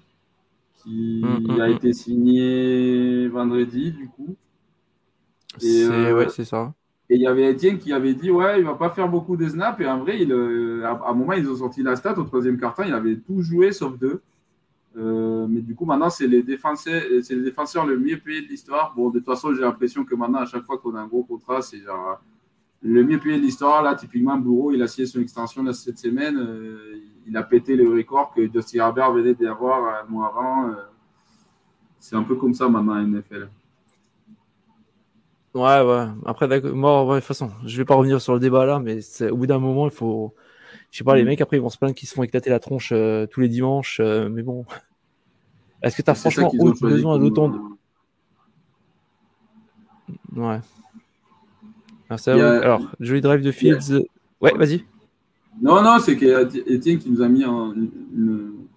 [0.77, 1.71] qui mm, mm, a mm.
[1.71, 4.35] été signé vendredi, du coup.
[5.57, 6.73] C'est ouais, c'est ça.
[7.09, 9.47] Et il y avait Etienne qui avait dit ouais, il va pas faire beaucoup de
[9.47, 9.79] snaps.
[9.79, 12.59] Et en vrai, il, euh, à, un moment, ils ont sorti la stat au troisième
[12.59, 12.83] quart-temps.
[12.83, 14.21] Il avait tout joué sauf deux.
[14.97, 18.47] Euh, mais du coup, maintenant, c'est les défenseurs, c'est les défenseurs le mieux payés de
[18.47, 18.93] l'histoire.
[18.95, 21.23] Bon, de toute façon, j'ai l'impression que maintenant, à chaque fois qu'on a un gros
[21.23, 22.19] contrat, c'est genre
[22.81, 23.83] le mieux payé de l'histoire.
[23.83, 26.37] Là, typiquement, Bourreau, il a signé son extension là, cette semaine.
[26.37, 30.73] Euh, il a pété le record que Justin Herbert venait d'avoir un mois avant.
[31.99, 33.49] c'est un peu comme ça maintenant à NFL.
[35.53, 36.05] Ouais, ouais.
[36.25, 38.99] Après, moi, de toute façon, je vais pas revenir sur le débat là, mais
[39.31, 40.35] au bout d'un moment, il faut.
[40.91, 41.25] Je sais pas, les mm.
[41.25, 43.49] mecs après ils vont se plaindre qu'ils se font éclater la tronche euh, tous les
[43.49, 44.65] dimanches, euh, mais bon.
[45.81, 46.51] Est-ce que tu as franchement
[46.81, 47.59] besoin d'autant de.
[50.35, 50.59] Ouais.
[52.09, 54.05] Alors, joli drive de Fields.
[54.39, 54.85] Ouais, vas-y.
[55.61, 58.67] Non, non, c'est qu'Etienne qui nous a mis une,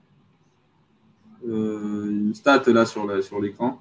[1.47, 3.07] euh, une, stat là sur
[3.40, 3.81] l'écran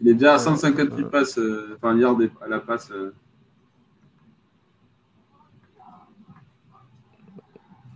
[0.00, 2.90] il est déjà à 158 passes, euh, enfin yards à la passe.
[2.90, 3.14] Euh.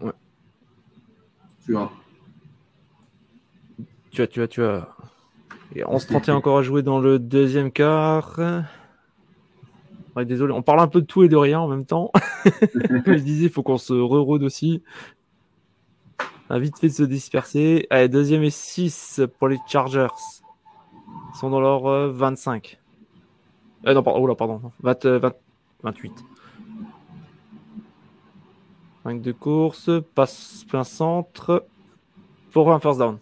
[0.01, 0.12] Ouais.
[1.65, 1.93] Tu vois.
[4.11, 4.89] Tu as, tu as, tu as.
[5.75, 8.41] Et 11-31 encore à jouer dans le deuxième quart.
[10.16, 12.11] Ouais, désolé, on parle un peu de tout et de rien en même temps.
[12.73, 14.82] Comme je disais, il faut qu'on se re-rôde aussi.
[16.49, 17.87] A vite fait de se disperser.
[17.91, 20.09] Allez, deuxième et 6 pour les Chargers.
[21.32, 22.81] Ils sont dans leur 25.
[23.87, 24.61] Euh, non, pardon, oh là, pardon.
[24.82, 25.35] 20, 20,
[25.85, 26.12] 28.
[29.05, 31.65] 5 de course, passe plein centre.
[32.53, 33.19] Pour un first down.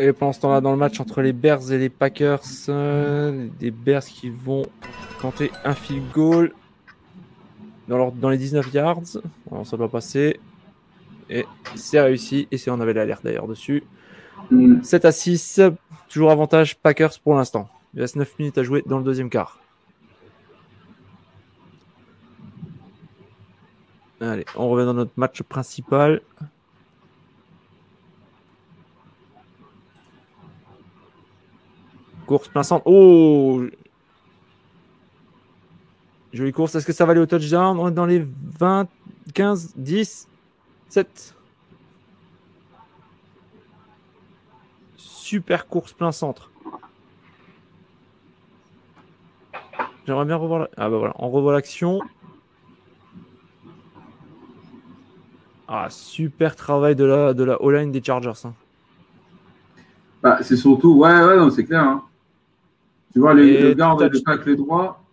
[0.00, 2.40] Et pendant ce temps-là, dans le match entre les Bears et les Packers,
[2.70, 4.64] euh, des Bears qui vont
[5.20, 6.54] tenter un field goal
[7.86, 9.02] dans, dans les 19 yards.
[9.50, 10.40] Alors, ça doit passer.
[11.28, 11.44] Et
[11.74, 12.48] c'est réussi.
[12.50, 13.84] Et c'est on avait l'alerte d'ailleurs dessus.
[14.48, 15.06] 7 mm.
[15.06, 15.60] à 6.
[16.08, 17.68] Toujours avantage Packers pour l'instant.
[17.92, 19.58] Il reste 9 minutes à jouer dans le deuxième quart.
[24.22, 26.22] Allez, on revient dans notre match principal.
[32.30, 32.86] Course plein centre.
[32.86, 33.60] Oh
[36.32, 36.76] Jolie course.
[36.76, 38.24] Est-ce que ça va aller au touchdown On est dans les
[38.60, 38.86] 20,
[39.34, 40.28] 15, 10
[40.90, 41.34] 7.
[44.96, 46.52] Super course plein centre.
[50.06, 50.70] J'aimerais bien revoir la...
[50.76, 51.98] Ah bah voilà, on revoit l'action.
[55.66, 58.44] Ah, super travail de la, de la O-line des Chargers.
[58.44, 58.54] Hein.
[60.22, 61.82] Bah, c'est surtout, ouais, ouais, non, c'est clair.
[61.82, 62.04] Hein.
[63.12, 65.04] Tu vois, les, le garde le tacle droit.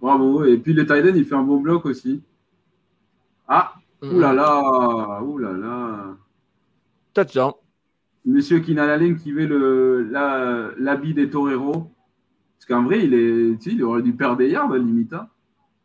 [0.00, 0.44] Bravo.
[0.44, 2.22] Et puis le Tiden, il fait un bon bloc aussi.
[3.46, 6.16] Ah, là là, ouh là là.
[7.12, 7.52] Touchdown.
[8.24, 10.08] Monsieur Kinalaling qui veut le,
[10.78, 11.90] l'habit des toreros.
[12.56, 15.12] Parce qu'en vrai, il, est, il aurait dû perdre des yards à la limite.
[15.12, 15.28] Hein.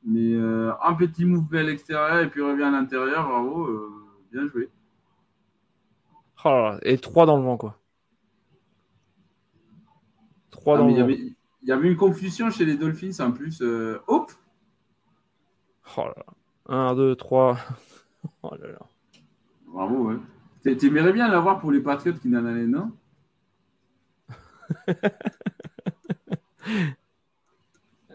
[0.06, 3.28] Mais euh, un petit move vers l'extérieur et puis revient à l'intérieur.
[3.28, 3.90] Bravo, euh,
[4.32, 4.70] bien joué.
[6.46, 7.78] Oh et trois dans le vent, quoi.
[10.52, 11.30] Trois ah, dans le vent.
[11.62, 13.62] Il y avait une confusion chez les Dolphins en plus.
[13.62, 14.32] Euh, hop!
[15.98, 16.26] Oh là là.
[16.92, 17.58] 1, 2, 3.
[18.44, 18.80] Oh là là.
[19.68, 20.76] Bravo, ouais.
[20.76, 22.92] T'aimerais bien l'avoir pour les Patriotes qui n'en allaient, non?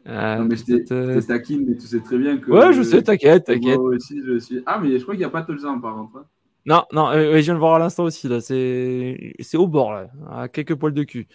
[0.06, 2.50] Euh, non, mais je taquine, mais tu sais très bien que.
[2.50, 3.78] Ouais, je sais, t'inquiète, t'inquiète.
[3.78, 4.62] Moi aussi, je suis.
[4.66, 6.18] Ah, mais je crois qu'il n'y a pas de touchdown par contre.
[6.18, 6.26] Hein.
[6.66, 8.40] Non, non, euh, je viens de voir à l'instant aussi, là.
[8.40, 11.26] C'est au bord, là, à quelques poils de cul.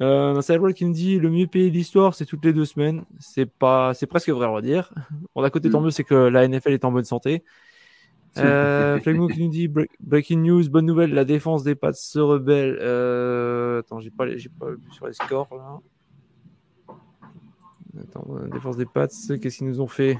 [0.00, 3.04] Euh, c'est qui me dit le mieux payé de l'histoire, c'est toutes les deux semaines.
[3.18, 4.92] C'est pas, c'est presque vrai, on va dire.
[5.34, 5.84] Bon, d'un côté, tant mm.
[5.84, 7.44] mieux, c'est que la NFL est en bonne santé.
[8.36, 12.76] Euh, qui nous dit breaking news, bonne nouvelle, la défense des Pats se rebelle.
[12.80, 15.78] Euh, attends, j'ai pas, j'ai pas vu sur les scores là.
[18.02, 20.18] Attends, défense des Pats, qu'est-ce qu'ils nous ont fait?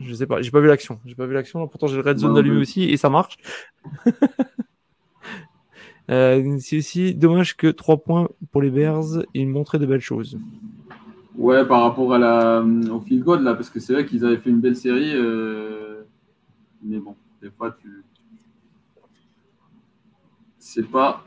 [0.00, 1.00] Je sais pas, j'ai pas vu l'action.
[1.04, 1.66] J'ai pas vu l'action.
[1.66, 3.38] Pourtant, j'ai le red zone allumé aussi et ça marche.
[6.12, 10.38] Euh, c'est aussi dommage que 3 points pour les Bears, ils montraient de belles choses.
[11.36, 14.36] Ouais, par rapport à la, au field goal, là, parce que c'est vrai qu'ils avaient
[14.36, 15.12] fait une belle série.
[15.14, 16.02] Euh,
[16.82, 18.04] mais bon, des fois, tu.
[20.58, 21.24] C'est pas.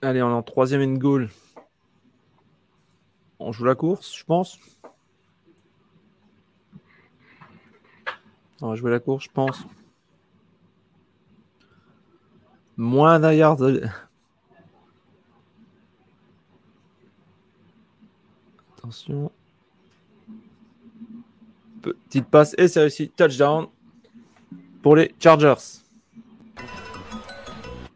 [0.00, 1.28] Allez, on est en troisième and goal.
[3.38, 4.58] On joue la course, je pense.
[8.60, 9.64] On va jouer la course, je pense.
[12.76, 13.90] Moins d'un yard.
[18.76, 19.30] Attention.
[21.82, 23.10] Petite passe et c'est réussi.
[23.10, 23.66] Touchdown
[24.82, 25.82] pour les Chargers.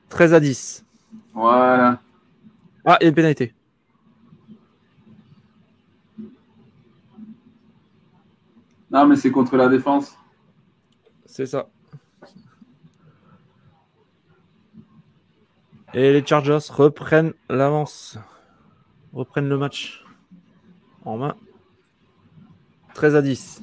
[0.08, 0.84] 13 à 10.
[1.32, 2.00] Voilà.
[2.84, 3.54] Ah, il y a une pénalité.
[8.90, 10.16] Non, mais c'est contre la défense.
[11.32, 11.66] C'est ça.
[15.94, 18.18] Et les Chargers reprennent l'avance.
[19.14, 20.04] Reprennent le match
[21.06, 21.34] en main.
[22.92, 23.62] 13 à 10.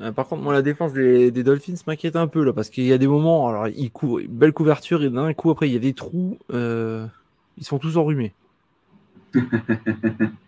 [0.00, 2.92] Euh, par contre, moi, la défense des, Dolphins m'inquiète un peu là, parce qu'il y
[2.92, 5.80] a des moments, alors ils couvrent, belle couverture, et d'un coup après il y a
[5.80, 7.08] des trous, euh,
[7.58, 8.34] ils sont tous enrhumés.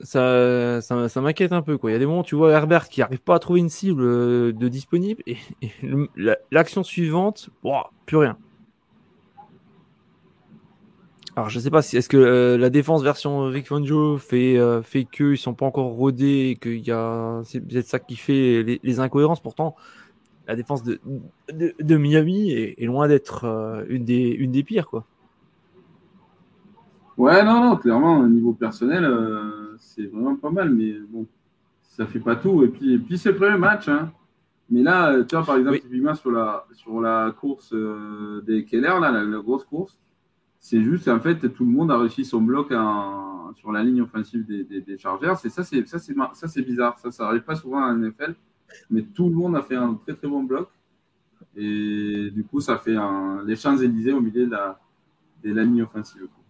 [0.00, 1.90] ça, ça, m'inquiète un peu quoi.
[1.90, 4.02] Il y a des moments, tu vois Herbert qui n'arrive pas à trouver une cible
[4.02, 5.36] euh, de disponible et,
[6.50, 7.50] l'action suivante,
[8.06, 8.36] plus rien.
[11.36, 14.82] Alors je sais pas si est-ce que euh, la défense version Vic Fangio fait euh,
[14.82, 18.62] fait qu'ils sont pas encore rodés et qu'il y a c'est peut-être ça qui fait
[18.62, 19.40] les, incohérences.
[19.40, 19.74] Pourtant
[20.46, 21.00] la défense de
[21.52, 25.06] de, Miami est, loin d'être euh, une des une des pires quoi.
[27.16, 29.08] Ouais non non clairement au niveau personnel
[29.78, 31.26] c'est vraiment pas mal mais bon
[31.82, 34.12] ça fait pas tout et puis et puis c'est le premier match hein.
[34.70, 35.80] Mais là tu vois par exemple
[36.16, 37.74] sur la sur la course
[38.44, 39.98] des Keller là la grosse course
[40.64, 44.46] c'est juste, en fait, tout le monde a réussi son bloc sur la ligne offensive
[44.46, 45.34] des, des, Chargers.
[45.44, 46.98] Et ça, c'est, ça, c'est, ça, c'est bizarre.
[46.98, 48.34] Ça, ça n'arrive pas souvent à NFL.
[48.88, 50.70] Mais tout le monde a fait un très, très bon bloc.
[51.54, 54.80] Et du coup, ça fait un, les Champs-Élysées au milieu de la,
[55.44, 56.22] de la ligne offensive.
[56.22, 56.43] Hmm.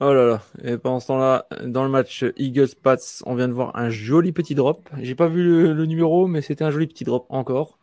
[0.00, 0.42] Oh là là.
[0.62, 4.54] Et pendant ce temps-là, dans le match Eagles-Pats, on vient de voir un joli petit
[4.54, 4.88] drop.
[5.00, 7.78] J'ai pas vu le, numéro, mais c'était un joli petit drop encore.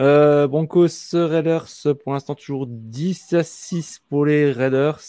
[0.00, 1.68] Euh, Broncos Raiders,
[2.02, 5.00] pour l'instant toujours 10 à 6 pour les Raiders.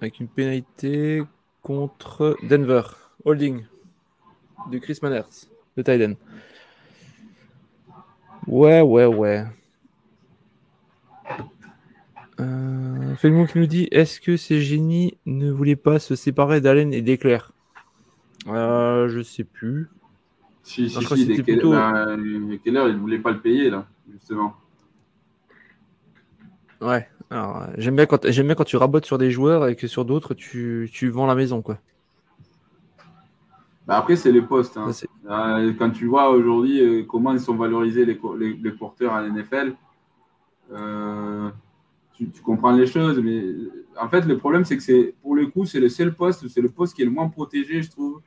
[0.00, 1.22] Avec une pénalité
[1.62, 2.82] contre Denver.
[3.24, 3.64] Holding
[4.72, 5.22] de Chris Manners,
[5.76, 6.16] de Tiden.
[8.46, 9.44] Ouais, ouais, ouais.
[12.40, 17.02] Euh, qui nous dit est-ce que ces génies ne voulaient pas se séparer d'Allen et
[17.02, 17.52] d'Eclair?
[18.46, 19.88] Euh, Je sais plus.
[20.62, 21.70] Si, si, si, Keller, plutôt...
[21.72, 22.16] bah,
[22.64, 24.54] Keller, il ne voulait pas le payer, là, justement.
[26.80, 29.86] Ouais, alors j'aime bien, quand, j'aime bien quand tu rabotes sur des joueurs et que
[29.86, 31.78] sur d'autres, tu, tu vends la maison, quoi.
[33.86, 34.76] Bah après, c'est les postes.
[34.76, 34.90] Hein.
[35.28, 39.22] Euh, quand tu vois aujourd'hui euh, comment ils sont valorisés les, les, les porteurs à
[39.22, 39.74] l'NFL,
[40.72, 41.50] euh,
[42.26, 43.18] tu, comprends les choses.
[43.18, 43.42] Mais
[44.00, 46.60] en fait, le problème, c'est que c'est pour le coup, c'est le seul poste, c'est
[46.60, 48.20] le poste qui est le moins protégé, je trouve,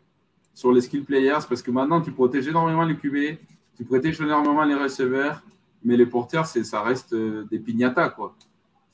[0.54, 3.38] sur les skill players parce que maintenant, tu protèges énormément les QB,
[3.76, 5.44] tu protèges énormément les receveurs,
[5.84, 8.10] mais les porteurs, ça reste euh, des pignatas.
[8.10, 8.36] Quoi.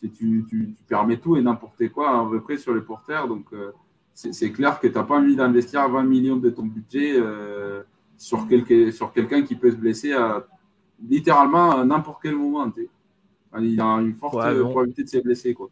[0.02, 3.28] Tu, tu, tu, permets tout et n'importe quoi à peu près sur les porteurs.
[3.28, 3.72] Donc, euh,
[4.14, 7.84] c'est clair que tu n'as pas envie d'investir 20 millions de ton budget euh,
[8.18, 8.46] sur,
[8.92, 10.46] sur quelqu'un qui peut se blesser à,
[11.08, 12.70] littéralement à n'importe quel moment.
[13.58, 15.54] Il a une forte probabilité de se blesser.
[15.54, 15.70] Quoi.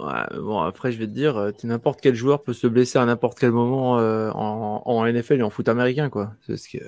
[0.00, 3.04] Ouais, bon, après, je vais te dire, euh, n'importe quel joueur peut se blesser à
[3.04, 6.32] n'importe quel moment euh, en, en, NFL et en foot américain, quoi.
[6.46, 6.78] Que...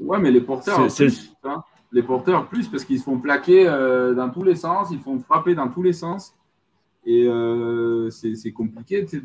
[0.00, 1.62] Ouais, mais les porteurs, plus, hein.
[1.92, 5.18] les porteurs plus parce qu'ils se font plaquer euh, dans tous les sens, ils font
[5.18, 6.34] frapper dans tous les sens,
[7.04, 7.28] et
[8.10, 9.20] c'est compliqué de,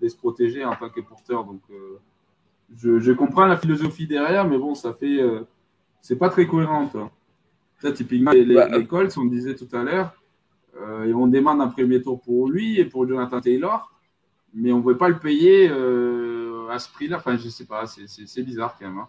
[0.00, 1.44] de, se protéger en tant que porteur.
[1.44, 1.60] Donc,
[2.76, 5.20] je, je, comprends la philosophie derrière, mais bon, ça fait,
[6.00, 6.88] c'est pas très cohérent.
[7.84, 10.14] Ça, typiquement, les, bah, les Colts, on disait tout à l'heure
[10.80, 13.92] euh, et on demande un premier tour pour lui et pour Jonathan Taylor,
[14.54, 17.18] mais on ne veut pas le payer euh, à ce prix-là.
[17.18, 19.00] Enfin, je ne sais pas, c'est bizarre quand même.
[19.00, 19.08] Hein.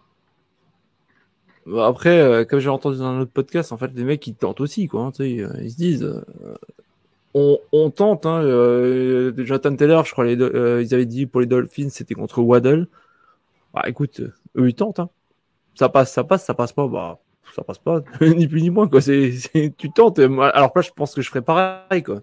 [1.65, 4.35] Bah, après, euh, comme j'ai entendu dans un autre podcast, en fait, les mecs ils
[4.35, 5.03] tentent aussi, quoi.
[5.03, 6.23] Hein, ils se disent,
[7.33, 8.25] on, tente.
[8.25, 8.41] Hein,
[9.37, 12.89] Jonathan Taylor, je crois, ils avaient dit pour les Dolphins, c'était contre Waddle.
[13.73, 14.19] Bah, écoute,
[14.57, 14.99] eux ils tentent.
[15.75, 16.89] Ça passe, ça passe, ça passe pas.
[16.89, 17.19] Bah,
[17.53, 19.01] ça passe pas, ni plus ni moins, quoi.
[19.01, 19.33] C'est,
[19.77, 20.19] tu tentes.
[20.19, 22.21] Alors là, je pense que je ferais pareil, quoi.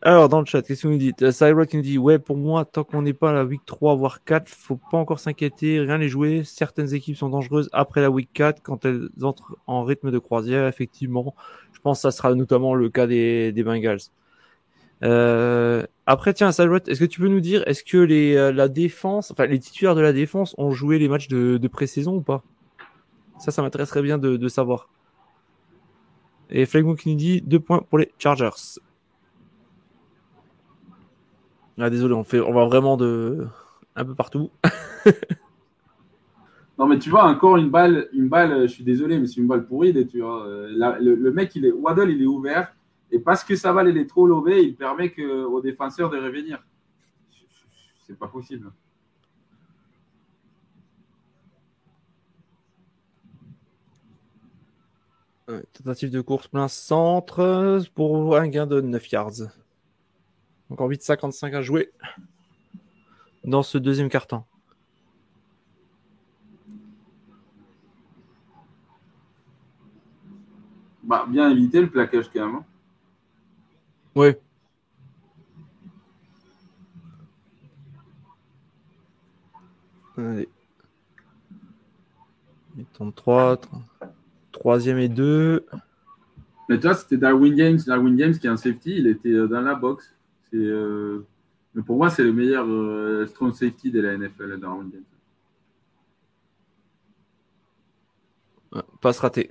[0.00, 1.22] Alors, dans le chat, qu'est-ce que vous dites?
[1.22, 3.96] Euh, Cyrock nous dit Ouais, pour moi, tant qu'on n'est pas à la week 3,
[3.96, 6.44] voire 4, faut pas encore s'inquiéter, rien les jouer.
[6.44, 10.68] Certaines équipes sont dangereuses après la week 4 quand elles entrent en rythme de croisière.
[10.68, 11.34] Effectivement,
[11.72, 13.98] je pense que ça sera notamment le cas des, des Bengals.
[15.04, 18.68] Euh, après, tiens, Salvat, est-ce que tu peux nous dire, est-ce que les, euh, la
[18.68, 22.42] défense, les titulaires de la défense ont joué les matchs de, de pré-saison ou pas?
[23.38, 24.88] Ça, ça m'intéresserait bien de, savoir.
[26.50, 28.80] Et Flagmo qui nous dit deux points pour les Chargers.
[31.78, 33.46] Ah, désolé, on fait, on va vraiment de
[33.94, 34.50] un peu partout.
[36.78, 39.46] non, mais tu vois, encore une balle, une balle, je suis désolé, mais c'est une
[39.46, 39.94] balle pourrie.
[40.08, 40.44] Tu vois.
[40.48, 42.72] le, le, mec, il est, Waddle, il est ouvert.
[43.10, 46.18] Et parce que sa balle, elle est trop levée, il permet que, aux défenseurs de
[46.18, 46.62] revenir.
[48.06, 48.70] C'est pas possible.
[55.72, 59.32] tentative de course plein centre pour un gain de 9 yards.
[60.70, 61.90] Encore 8,55 à jouer
[63.44, 64.44] dans ce deuxième carton.
[71.02, 72.62] Bah, bien éviter le plaquage quand même.
[74.14, 74.34] Oui.
[80.16, 80.48] Allez.
[82.94, 83.60] 33,
[84.52, 85.64] troisième et deux.
[86.68, 87.78] Mais toi, c'était Darwin James.
[87.86, 90.14] Darwin James qui est un safety, il était euh, dans la box.
[90.54, 91.24] Euh,
[91.74, 95.02] mais pour moi, c'est le meilleur euh, strong safety de la NFL, Darwin James.
[99.00, 99.50] Passe raté.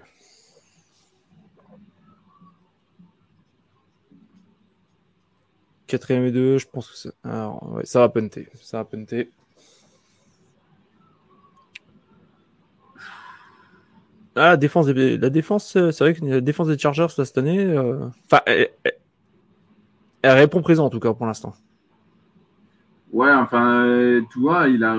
[5.87, 8.47] Quatrième et deux, je pense que ça, Alors, ça va punter.
[8.61, 9.31] Ça va punter.
[14.39, 15.17] Ah, défense, des...
[15.17, 18.07] la défense, euh, c'est vrai que la défense des Chargers cette année, euh,
[18.45, 18.69] elle...
[20.23, 21.55] répond présent en tout cas pour l'instant.
[23.11, 24.95] Ouais, enfin, euh, tu vois, il a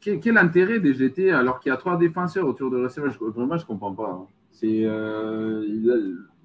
[0.00, 3.66] quel, intérêt des GT alors qu'il y a trois défenseurs autour de receveur Vraiment, je
[3.66, 4.08] comprends pas.
[4.10, 4.26] Hein.
[4.50, 4.86] C'est,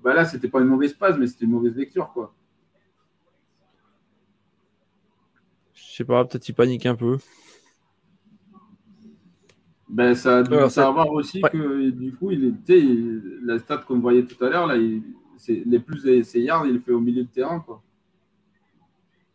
[0.04, 2.34] bah là, c'était pas une mauvaise passe, mais c'était une mauvaise lecture, quoi.
[5.98, 7.18] Sais pas, peut-être il panique un peu.
[9.90, 12.84] Ben, ça doit savoir aussi que du coup, il était
[13.44, 16.92] la stat qu'on voyait tout à l'heure, là, les plus ses yards, il le fait
[16.92, 17.60] au milieu de terrain.
[17.60, 17.82] Quoi.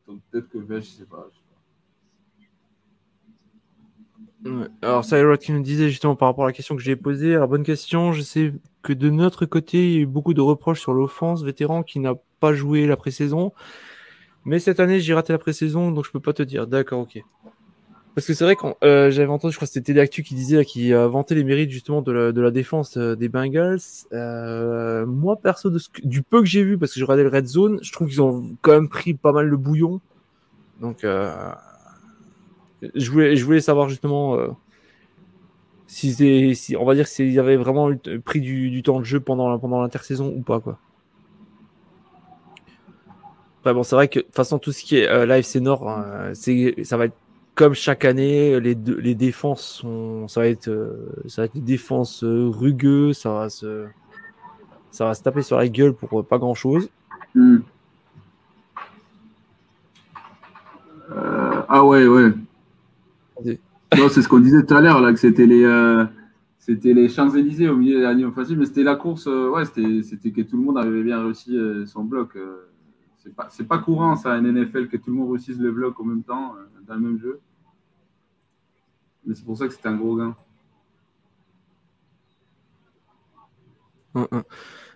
[0.06, 1.28] Donc peut-être que je sais pas.
[4.82, 7.46] Alors, Cyrus qui nous disait justement par rapport à la question que j'ai posée, la
[7.46, 8.52] bonne question, je sais
[8.82, 12.00] que de notre côté, il y a eu beaucoup de reproches sur l'offense vétéran qui
[12.00, 13.52] n'a pas joué la pré-saison.
[14.44, 16.66] Mais cette année, j'ai raté la pré-saison, donc je peux pas te dire.
[16.66, 17.22] D'accord, ok.
[18.14, 20.64] Parce que c'est vrai quand euh, j'avais entendu, je crois que c'était Téléactu qui disait,
[20.66, 23.80] qui a vanté les mérites justement de la, de la défense euh, des Bengals.
[24.12, 27.30] Euh, moi, perso, de ce du peu que j'ai vu, parce que j'ai regardé le
[27.30, 30.00] Red Zone, je trouve qu'ils ont quand même pris pas mal le bouillon.
[30.80, 31.32] Donc, euh,
[32.94, 34.48] je voulais, je voulais savoir justement euh,
[35.86, 37.90] si, si, on va dire s'il y avait vraiment
[38.24, 40.78] pris du, du, temps de jeu pendant, pendant l'intersaison ou pas, quoi.
[43.64, 45.88] Bon, c'est vrai que de toute façon, tout ce qui est euh, live, c'est Nord,
[45.88, 47.14] hein, c'est, ça va être
[47.54, 51.60] comme chaque année, les, les défenses sont, ça va être, euh, ça va être des
[51.60, 53.86] défenses euh, rugueuses, ça va se,
[54.90, 56.88] ça va se taper sur la gueule pour euh, pas grand chose.
[57.34, 57.58] Hmm.
[61.68, 62.32] ah ouais, ouais.
[63.44, 65.66] c'est ce qu'on disait tout à l'heure là, que c'était les,
[66.58, 69.64] c'était les Champs Élysées au milieu de la ligne facile, mais c'était la course, ouais,
[69.66, 72.36] c'était, c'était que tout le monde avait bien réussi son bloc.
[73.22, 76.04] C'est pas, pas courant, ça, un NFL, que tout le monde réussisse le bloc en
[76.04, 77.40] même temps, euh, dans le même jeu.
[79.24, 80.36] Mais c'est pour ça que c'était un gros gain.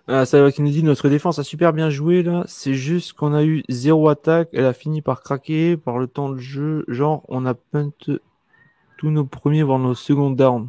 [0.08, 2.44] Ah, ça qui nous dit notre défense a super bien joué là.
[2.46, 4.48] C'est juste qu'on a eu zéro attaque.
[4.52, 6.84] Elle a fini par craquer par le temps de jeu.
[6.86, 7.90] Genre, on a punt
[8.98, 10.68] tous nos premiers, voire nos secondes down.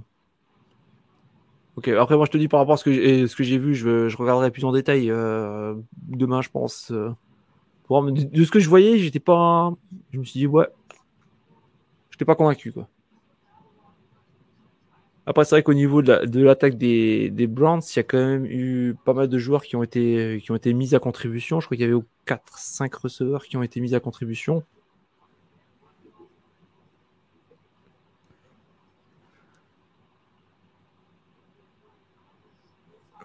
[1.75, 4.17] Ok, après moi je te dis par rapport à ce que j'ai vu, je, je
[4.17, 5.75] regarderai plus en détail euh,
[6.07, 6.91] demain, je pense.
[6.91, 7.11] Euh
[7.89, 9.73] de, ce que je voyais, j'étais pas.
[10.11, 10.67] Je me suis dit, ouais.
[12.11, 12.87] J'étais pas convaincu, quoi.
[15.25, 18.45] Après, c'est vrai qu'au niveau de l'attaque des, des Browns, il y a quand même
[18.45, 21.59] eu pas mal de joueurs qui ont été, qui ont été mis à contribution.
[21.59, 24.63] Je crois qu'il y avait 4-5 receveurs qui ont été mis à contribution.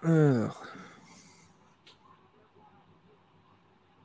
[0.03, 0.72] Alors.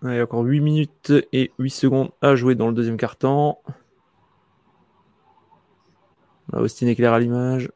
[0.03, 3.61] Il y a encore 8 minutes et 8 secondes à jouer dans le deuxième quart-temps.
[6.53, 7.71] Austin éclaire à l'image.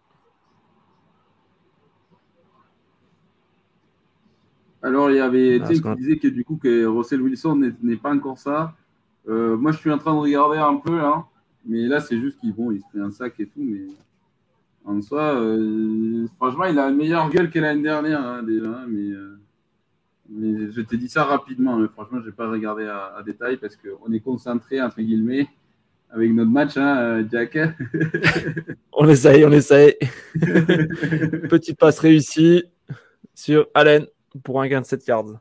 [4.83, 8.13] Alors, il y avait ah, qui disait que du coup, que Russell Wilson n'est pas
[8.13, 8.75] encore ça.
[9.29, 11.25] Euh, moi, je suis en train de regarder un peu là.
[11.65, 13.61] Mais là, c'est juste qu'il bon, il se fait un sac et tout.
[13.61, 13.87] Mais
[14.85, 18.85] en soi, euh, franchement, il a une meilleure gueule que l'année dernière hein, déjà.
[18.89, 19.11] Mais.
[19.11, 19.39] Euh,
[20.41, 21.77] Je t'ai dit ça rapidement.
[21.77, 25.49] Mais franchement, je n'ai pas regardé à, détail parce qu'on est concentré, entre guillemets,
[26.11, 27.59] avec notre match, hein, Jack.
[28.93, 29.97] on essaye, on essaye.
[30.35, 32.65] Petite passe réussie
[33.35, 34.07] sur Allen
[34.43, 35.41] pour un gain de 7 yards.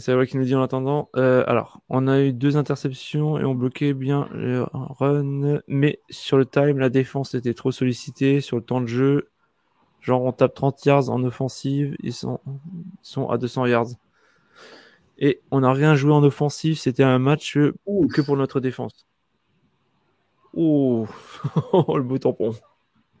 [0.00, 1.08] C'est vrai qu'il nous dit en attendant.
[1.16, 6.36] Euh, alors, on a eu deux interceptions et on bloquait bien le run, mais sur
[6.36, 8.40] le time, la défense était trop sollicitée.
[8.40, 9.30] Sur le temps de jeu,
[10.04, 13.88] genre on tape 30 yards en offensive, ils sont, ils sont à 200 yards.
[15.18, 19.06] Et on n'a rien joué en offensive, c'était un match que pour notre défense.
[20.52, 21.06] Ouh,
[21.72, 22.50] le beau tampon.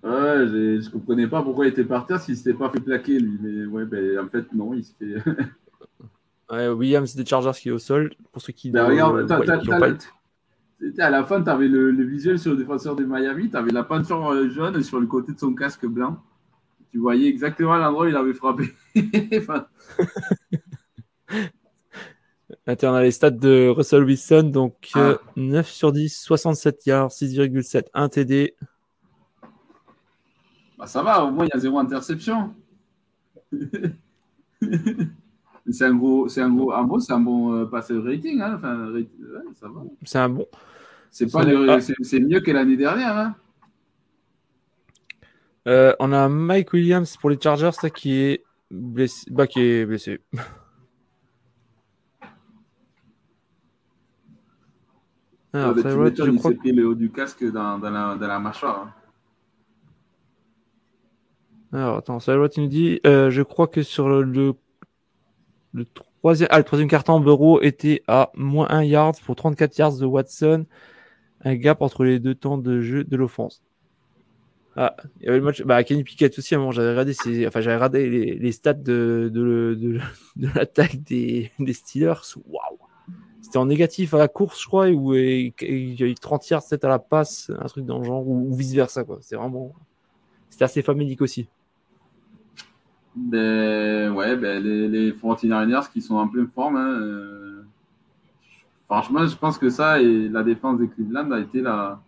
[0.02, 3.38] Ouais, je comprenais pas pourquoi il était par terre s'il s'était pas fait plaquer lui.
[3.40, 5.14] Mais ouais, ben, en fait, non, il se fait.
[6.52, 8.12] ouais, Williams des Chargers qui est au sol.
[8.30, 8.70] Pour ceux qui.
[8.70, 9.30] Ben, regarde,
[10.98, 13.84] à la fin, tu avais le, visuel sur le défenseur de Miami, tu avais la
[13.84, 16.22] peinture euh, jaune sur le côté de son casque blanc.
[16.94, 18.72] Tu voyais exactement l'endroit où il avait frappé.
[22.68, 25.18] on a les stats de Russell Wilson, donc 9 ah.
[25.36, 28.54] euh, sur 10, 67 yards, 6,7, 1 TD.
[30.78, 32.54] Bah, ça va, au moins il y a zéro interception.
[35.68, 37.64] c'est un gros, c'est un gros, un bon, c'est un bon euh,
[38.04, 38.54] rating, hein.
[38.54, 38.92] enfin,
[39.54, 39.82] ça va.
[40.04, 40.46] C'est un bon.
[41.10, 41.42] C'est pas,
[41.80, 43.34] c'est mieux que l'année dernière, hein.
[45.66, 49.86] Euh, on a Mike Williams pour les Chargers ça, qui est blessé, bah, qui est
[49.86, 50.20] blessé.
[55.56, 58.88] Ah, ah, tu il s'est le haut du casque dans, dans, la, dans la, mâchoire.
[58.88, 58.94] Hein.
[61.72, 64.56] Alors, attends, tu nous dis, euh, je crois que sur le,
[65.72, 69.98] le, troisième, ah, le troisième carton, Bureau était à moins 1 yard pour 34 yards
[69.98, 70.66] de Watson.
[71.44, 73.62] Un gap entre les deux temps de jeu de l'offense.
[74.76, 77.14] Ah, il y avait le match, bah, Kenny Pickett aussi, à un moment, j'avais regardé,
[77.46, 82.14] enfin, j'avais regardé les, stats de, de, l'attaque des, des Steelers.
[82.48, 82.78] Waouh!
[83.40, 86.62] C'était en négatif à la course, je crois, où il y a eu 30 yards,
[86.62, 89.18] 7 à la passe, un truc dans le genre, ou, vice versa, quoi.
[89.20, 89.72] C'est vraiment,
[90.50, 91.46] c'était assez familique aussi.
[93.14, 97.62] Ben, ouais, ben, les, les 49ers qui sont en pleine forme, hein, euh,
[98.86, 102.00] franchement, je pense que ça et la défense des Cleveland a été la,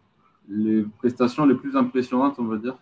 [0.48, 2.77] les prestations les plus impressionnantes, on va dire.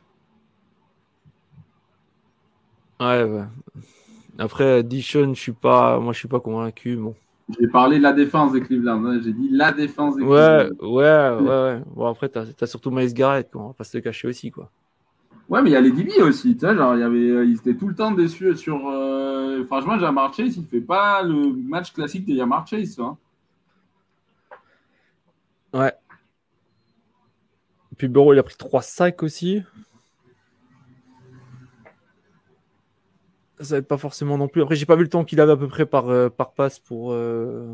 [3.00, 3.44] Ouais, ouais.
[4.38, 6.96] Après, Dishon, je suis pas, moi, je suis pas convaincu.
[6.96, 7.14] Bon.
[7.58, 9.04] J'ai parlé de la défense des Cleveland.
[9.04, 9.20] Hein.
[9.22, 10.94] J'ai dit la défense des ouais, Cleveland.
[10.94, 11.82] Ouais, ouais, ouais.
[11.94, 13.62] Bon, après, tu as, surtout Miles Garrett, quoi.
[13.62, 14.50] on va pas se le cacher aussi.
[14.50, 14.70] quoi.
[15.48, 16.56] Ouais, mais il y a les DB aussi.
[16.56, 18.88] Tu sais, genre, il y avait, euh, ils étaient tout le temps déçus sur.
[18.88, 19.64] Euh...
[19.66, 22.98] Franchement, Jamar Chase, il fait pas le match classique de Jamar Chase.
[22.98, 23.16] Hein.
[25.72, 25.92] Ouais.
[27.94, 29.62] Et puis Bureau, il a pris 3 sacs aussi.
[33.60, 34.62] ça va pas forcément non plus.
[34.62, 36.82] Après, j'ai pas vu le temps qu'il avait à peu près par, euh, par passe
[36.90, 37.72] euh,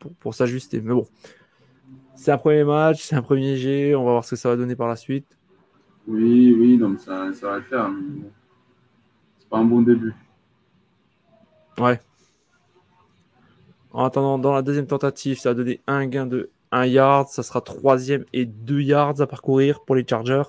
[0.00, 0.80] pour, pour, s'ajuster.
[0.80, 1.06] Mais bon,
[2.16, 3.94] c'est un premier match, c'est un premier jet.
[3.94, 5.38] On va voir ce que ça va donner par la suite.
[6.08, 7.88] Oui, oui, donc ça, ça va le faire.
[9.38, 10.16] C'est pas un bon début.
[11.78, 12.00] Ouais.
[13.92, 17.28] En attendant, dans la deuxième tentative, ça a donné un gain de 1 yard.
[17.28, 20.42] Ça sera troisième et 2 yards à parcourir pour les Chargers.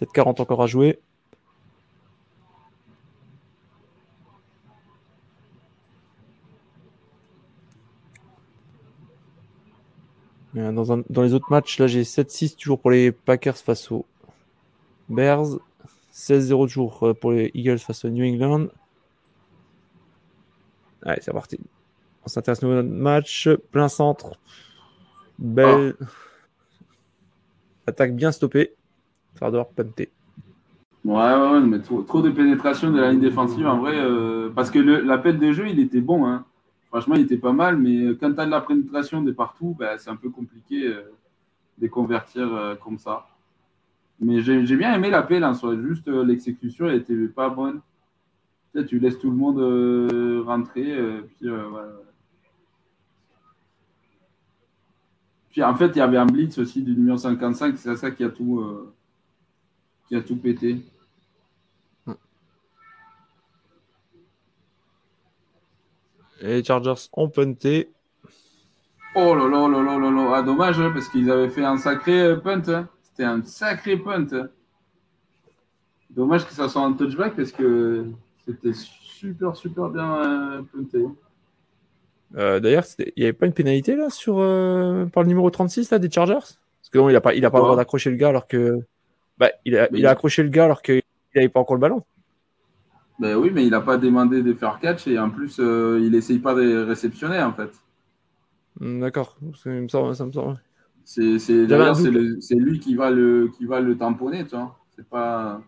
[0.00, 1.00] 7-40 encore à jouer.
[10.56, 10.70] Euh,
[11.08, 14.04] dans, les autres matchs, là, j'ai 7-6 toujours pour les Packers face aux
[15.08, 15.58] Bears.
[16.12, 18.68] 16-0 toujours euh, pour les Eagles face aux New England.
[21.02, 21.58] Allez, c'est parti.
[22.24, 23.48] On s'intéresse à notre match.
[23.70, 24.38] Plein centre.
[25.42, 25.96] Belle.
[27.86, 28.74] Attaque bien stoppée.
[29.34, 30.10] Fardor punté.
[31.04, 33.96] Ouais, ouais, mais trop, de pénétration de la ligne défensive en vrai.
[33.96, 36.26] Euh, parce que l'appel de jeu, il était bon.
[36.26, 36.44] Hein.
[36.92, 39.98] Franchement, il était pas mal, mais quand tu as de la pénétration de partout, ben,
[39.98, 41.10] c'est un peu compliqué euh,
[41.78, 43.26] de convertir euh, comme ça.
[44.20, 47.80] Mais j'ai bien aimé l'appel en soi, juste euh, l'exécution n'était pas bonne.
[48.76, 50.96] Tu, tu laisses tout le monde rentrer,
[51.26, 51.48] puis
[55.52, 58.24] Puis en fait, il y avait un blitz aussi du numéro 55, c'est ça qui
[58.24, 58.92] a tout,
[60.08, 60.82] qui a tout pété.
[66.42, 67.92] Et les Chargers ont punté.
[69.14, 70.32] Oh là là là là là là.
[70.34, 72.62] Ah, dommage, hein, parce qu'ils avaient fait un sacré euh, punt.
[72.68, 72.88] Hein.
[73.02, 74.26] C'était un sacré punt.
[74.32, 74.48] Hein.
[76.10, 78.06] Dommage que ça soit un touchback parce que
[78.44, 81.06] c'était super, super bien euh, punté.
[82.36, 84.36] Euh, D'ailleurs, il n'y avait pas une pénalité là sur
[85.12, 86.34] par le numéro 36 là, des Chargers?
[86.34, 88.46] Parce que non, il n'a pas, il a pas le droit d'accrocher le gars alors
[88.46, 88.80] que.
[89.38, 91.02] Bah, il, a, il a accroché le gars alors qu'il
[91.34, 92.02] n'avait pas encore le ballon.
[93.18, 96.14] Ben oui, mais il n'a pas demandé de faire catch et en plus, euh, il
[96.14, 97.70] essaye pas de réceptionner en fait.
[98.80, 100.60] Hmm, d'accord, ça me semble.
[101.04, 104.78] C'est, c'est, d'ailleurs, c'est, c'est lui qui va, le, qui va le tamponner, tu vois.
[104.96, 105.60] C'est pas,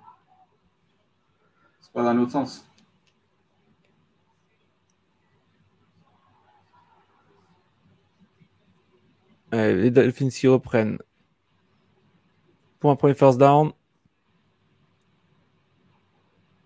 [1.80, 2.66] c'est pas dans l'autre sens.
[9.54, 10.98] Les Dolphins qui reprennent.
[12.80, 13.72] Pour un premier first down.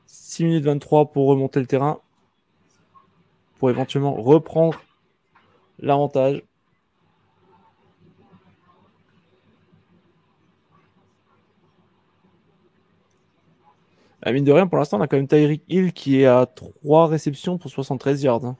[0.06, 2.00] 6 minutes 23 pour remonter le terrain.
[3.58, 4.80] Pour éventuellement reprendre
[5.78, 6.42] l'avantage.
[14.22, 16.44] À mine de rien, pour l'instant, on a quand même Tyreek Hill qui est à
[16.46, 18.54] 3 réceptions pour 73 yards.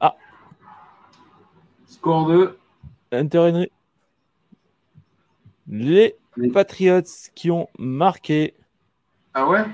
[0.00, 0.16] Ah.
[1.86, 2.58] Score 2.
[3.12, 3.70] Hunter Henry.
[5.68, 6.14] Les
[6.52, 7.02] Patriots
[7.34, 8.54] qui ont marqué.
[9.34, 9.64] Ah ouais?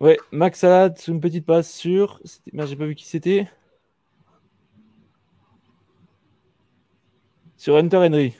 [0.00, 2.20] Ouais, Max Salad, une petite passe sur.
[2.52, 3.48] Merde, j'ai pas vu qui c'était.
[7.56, 8.36] Sur Hunter Henry.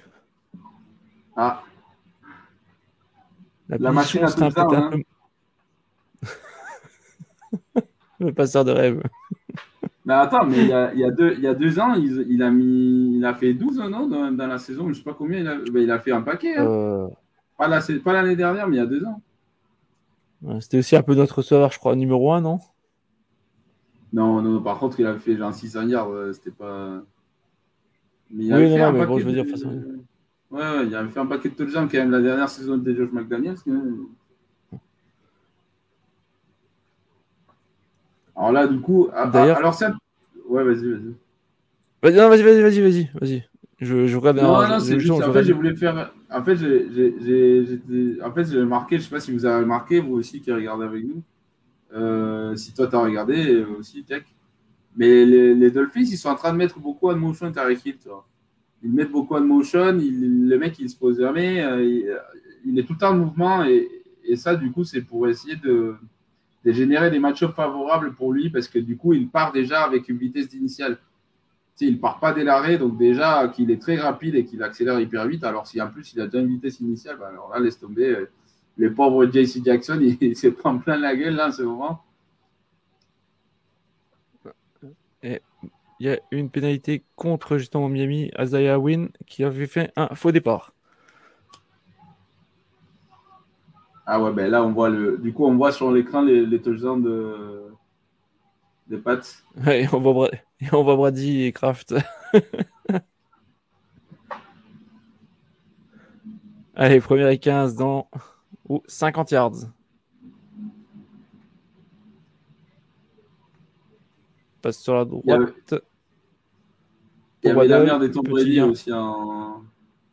[1.36, 1.62] Ah.
[3.68, 4.90] La, machine a tout hein.
[8.20, 9.02] Le passeur de rêve.
[10.09, 11.93] Mais attends, mais il y a, il y a, deux, il y a deux ans,
[11.93, 14.94] il, il, a mis, il a fait 12 ans dans, dans la saison, je ne
[14.94, 16.56] sais pas combien, il a, ben, il a fait un paquet.
[16.56, 16.66] Hein.
[16.66, 17.09] Euh...
[17.59, 19.20] Pas l'année dernière, mais il y a deux ans.
[20.60, 22.59] C'était aussi un peu notre receveur, je crois, numéro 1, non?
[24.14, 27.02] Non, non, par contre, il a fait genre 600 yards, c'était pas.
[28.30, 29.51] Mais il oui, non, mais bon, je veux dire, de...
[29.51, 29.68] façon...
[30.51, 32.94] Ouais, ouais, il avait fait un paquet de touchdowns quand même la dernière saison de
[32.94, 33.56] Josh McDaniels.
[38.39, 39.59] Alors là, du coup, d'ailleurs.
[39.59, 39.93] Alors ça.
[40.48, 41.15] Ouais, vas-y, vas-y.
[42.01, 43.44] Vas-y, vas-y, vas-y, vas-y, vas-y, vas-y.
[43.81, 44.39] Je, je regarde.
[44.39, 45.10] Non, non, c'est juste.
[45.10, 46.12] En fait, je voulais faire.
[46.31, 48.98] En fait, j'ai, en fait, j'ai marqué.
[48.98, 51.23] Je sais pas si vous avez remarqué, vous aussi qui regardez avec nous.
[51.94, 54.23] Euh, si toi t'as regardé aussi, Tech.
[54.97, 57.98] Mais les, les, Dolphins, ils sont en train de mettre beaucoup de motion Tariq Hill,
[58.01, 58.27] tu vois.
[58.82, 59.97] Ils mettent beaucoup de motion.
[59.98, 61.62] Il, le mec, il se pose jamais.
[61.62, 62.20] Euh, il,
[62.65, 63.89] il, est tout le temps en mouvement et,
[64.24, 65.97] et ça, du coup, c'est pour essayer de
[66.73, 70.19] générer des match favorables pour lui parce que du coup, il part déjà avec une
[70.19, 70.99] vitesse initiale.
[71.81, 74.99] il ne part pas dès l'arrêt, donc déjà qu'il est très rapide et qu'il accélère
[75.01, 75.45] hyper vite.
[75.45, 78.09] Alors, si en plus il a déjà une vitesse initiale, ben alors là, laisse tomber.
[78.09, 78.31] Euh,
[78.77, 82.05] le pauvre JC Jackson, il, s'est pris plein la gueule là en ce moment.
[86.01, 90.31] il y a une pénalité contre justement Miami, Azaya Win, qui avait fait un faux
[90.31, 90.73] départ.
[94.10, 95.18] Ah ouais, ben là, on voit le.
[95.18, 97.66] Du coup, on voit sur l'écran les, les touchdowns de...
[98.86, 99.44] des pattes.
[99.66, 100.30] Ouais, on voit,
[100.72, 101.94] on voit Brady et Kraft.
[106.74, 108.09] Allez, première et 15 dans
[108.66, 109.56] ou 50 yards.
[114.62, 115.74] Passe sur la droite.
[117.43, 119.64] Il y avait, la mère des Tom Brady aussi en...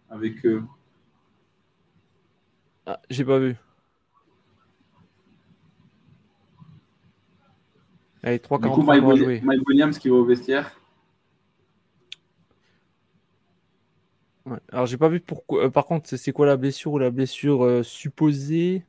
[0.09, 0.63] avec eux.
[2.85, 3.55] Ah, j'ai pas vu.
[8.26, 10.76] Allez, 3 Du coup, Mike, Williams qui va au vestiaire.
[14.47, 14.57] Ouais.
[14.72, 15.65] Alors, j'ai pas vu pourquoi.
[15.65, 18.84] Euh, par contre, c'est quoi la blessure ou la blessure euh, supposée?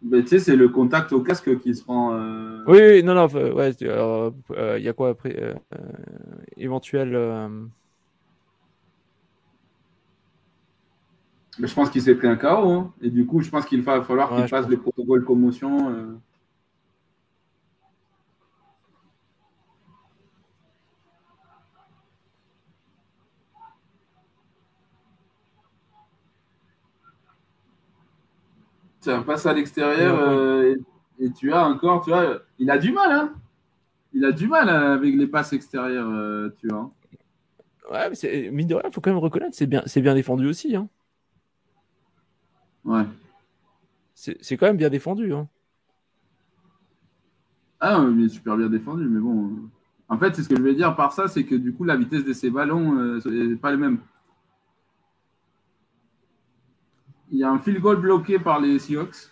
[0.00, 2.14] Ben, tu sais, c'est le contact au casque qui se prend.
[2.14, 5.56] Euh, oui, oui, non, non, ouais, il y a quoi après
[6.56, 7.10] Éventuel.
[11.58, 12.46] Mais je pense qu'il s'est pris un KO.
[12.46, 12.94] Hein.
[13.02, 16.18] Et du coup, je pense qu'il va falloir qu'il fasse les protocoles commotion.
[29.12, 30.74] Un passe à l'extérieur euh,
[31.18, 33.34] et, tu as encore, tu vois, il a du mal, hein
[34.12, 36.90] Il a du mal euh, avec les passes extérieures, euh, tu vois.
[37.90, 40.14] Ouais, mais c'est, mine de rien, il faut quand même reconnaître, c'est bien, c'est bien
[40.14, 40.88] défendu aussi, hein.
[42.84, 43.04] Ouais.
[44.14, 45.48] C'est, quand même bien défendu, hein.
[47.80, 49.68] Ah, mais super bien défendu, mais bon.
[50.08, 51.96] En fait, c'est ce que je veux dire par ça, c'est que du coup, la
[51.96, 53.98] vitesse de ces ballons n'est pas la même.
[57.30, 59.30] Il y a un field goal bloqué par les Seahawks.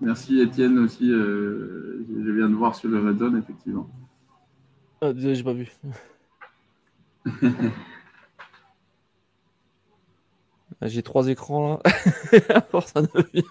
[0.00, 1.10] Merci Étienne aussi.
[1.10, 3.88] Euh, je viens de voir sur le Red Zone, effectivement.
[5.00, 5.70] Ah, désolé, j'ai pas vu.
[10.82, 12.60] J'ai trois écrans là.
[12.70, 13.42] force ça devient.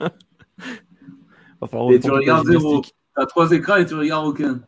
[1.92, 2.82] et tu regardes zéro.
[2.82, 4.62] Tu as trois écrans et tu regardes aucun.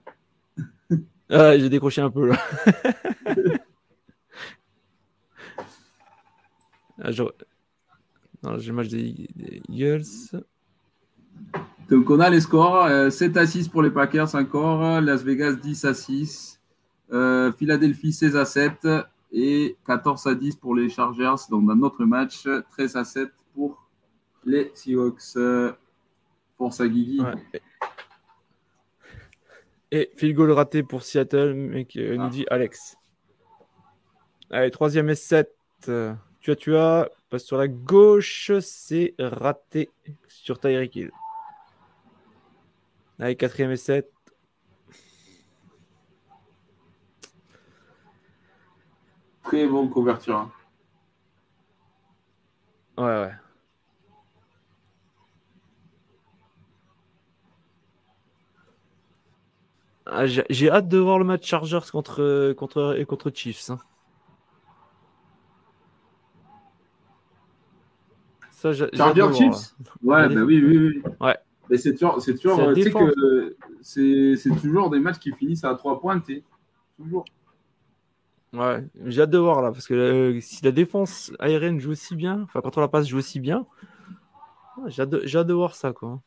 [1.29, 2.37] Ah, j'ai décroché un peu là.
[7.01, 9.27] ah, j'ai le match des,
[9.69, 10.03] Eagles.
[11.89, 15.53] Donc on a les scores 7 euh, à 6 pour les Packers encore, Las Vegas
[15.53, 16.59] 10 à 6,
[17.11, 18.87] euh, Philadelphie 16 à 7
[19.31, 21.35] et 14 à 10 pour les Chargers.
[21.49, 23.87] Donc dans notre match, 13 à 7 pour
[24.45, 25.37] les Seahawks.
[26.59, 27.21] Force à Guigui.
[29.91, 32.29] Et field goal raté pour Seattle, mais qui euh, nous ah.
[32.29, 32.97] dit Alex.
[34.51, 35.49] Allez, troisième et 7.
[36.41, 37.09] Tu as, tu as.
[37.29, 39.89] Passe sur la gauche, c'est raté
[40.27, 41.11] sur Tyreek Hill.
[43.19, 44.11] Allez, quatrième et 7.
[49.43, 50.37] Très bon couverture.
[50.37, 50.51] Hein.
[52.97, 53.33] Ouais, ouais.
[60.05, 63.69] Ah, j'ai hâte de voir le match Chargers contre, contre, contre Chiefs.
[63.69, 63.79] Hein.
[68.59, 69.73] Ça, Chargers Chiefs
[70.03, 71.03] Ouais, bah oui, oui, oui.
[71.21, 71.37] Ouais.
[71.69, 75.73] Mais c'est toujours, c'est toujours, tu sais que c'est toujours des matchs qui finissent à
[75.75, 76.43] 3 points, tu
[76.97, 77.23] Toujours.
[78.51, 82.15] Ouais, j'ai hâte de voir là, parce que euh, si la défense aérienne joue aussi
[82.15, 83.65] bien, enfin quand on la passe joue aussi bien,
[84.87, 86.19] j'ai hâte, hâte, de voir ça, quoi.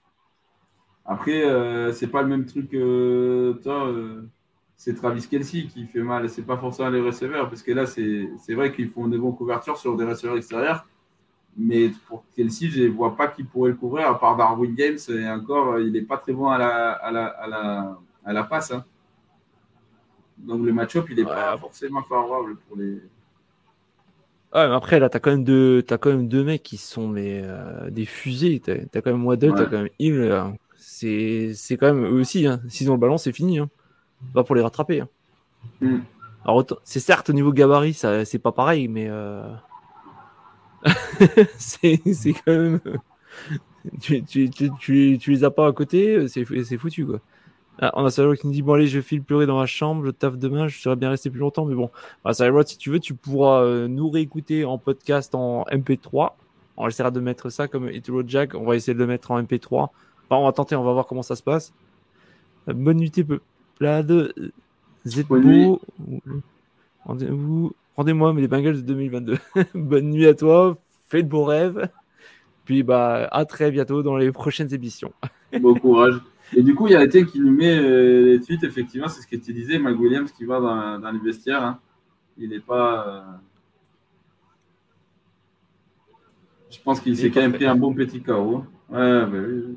[1.05, 3.89] Après, euh, c'est pas le même truc que toi.
[3.89, 4.23] Euh,
[4.77, 6.31] c'est Travis Kelsey qui fait mal.
[6.31, 9.77] C'est pas forcément les receveurs, parce que là, c'est vrai qu'ils font des bonnes couvertures
[9.77, 10.87] sur des receveurs extérieurs.
[11.57, 14.99] Mais pour Kelsey, je ne vois pas qui pourrait le couvrir, à part Darwin Games.
[15.09, 18.45] Et encore, il n'est pas très bon à la, à la, à la, à la
[18.45, 18.73] passe.
[18.73, 18.85] Hein.
[20.39, 22.95] Donc le match-up, il n'est pas forcément favorable pour les.
[24.55, 26.77] Ouais, mais après, là, tu as, quand même deux, as quand même deux mecs qui
[26.77, 28.61] sont mais, euh, des fusées.
[28.61, 32.47] Tu as, quand même Waddle, tu as quand même Hill c'est quand même eux aussi.
[32.47, 32.61] Hein.
[32.69, 33.59] S'ils ont le ballon, c'est fini.
[33.59, 33.69] Hein.
[34.35, 35.01] Pas pour les rattraper.
[35.01, 35.09] Hein.
[35.81, 35.99] Mm.
[36.45, 39.49] Alors, c'est certes au niveau gabarit, c'est pas pareil, mais euh...
[41.59, 41.99] c'est
[42.45, 42.81] quand même.
[44.01, 46.45] tu, tu, tu, tu, les as pas à côté, c'est
[46.77, 47.21] foutu quoi.
[47.81, 50.05] Ah, on a Salrod qui nous dit Bon, allez, je file pleurer dans ma chambre,
[50.05, 51.91] je taffe demain, je serais bien resté plus longtemps, mais bon.
[52.25, 56.33] Bah, si tu veux, tu pourras euh, nous réécouter en podcast en MP3.
[56.77, 59.43] On essaiera de mettre ça comme Etero Jack, on va essayer de le mettre en
[59.43, 59.89] MP3
[60.39, 61.73] on va tenter, on va voir comment ça se passe.
[62.67, 64.33] Bonne nuit, peuplade.
[65.05, 65.81] Zedbo.
[67.05, 67.73] Rendez-vous.
[67.97, 69.39] Rendez-moi, les Bengals de 2022.
[69.75, 70.77] Bonne nuit à toi.
[71.09, 71.89] Fais de beaux rêves.
[72.65, 75.13] Puis, bah, à très bientôt dans les prochaines émissions.
[75.61, 76.15] bon courage.
[76.55, 79.23] Et du coup, il y a été qui nous met euh, les tweets, effectivement, c'est
[79.23, 80.61] ce que tu disais, Mike Williams qui va
[81.01, 81.65] dans, les vestiaires.
[81.65, 81.81] Hein.
[82.39, 83.07] Il n'est pas.
[83.09, 83.21] Euh,
[86.71, 88.65] je pense qu'il s'est quand même pris un bon petit chaos.
[88.91, 89.77] Ouais, bah oui.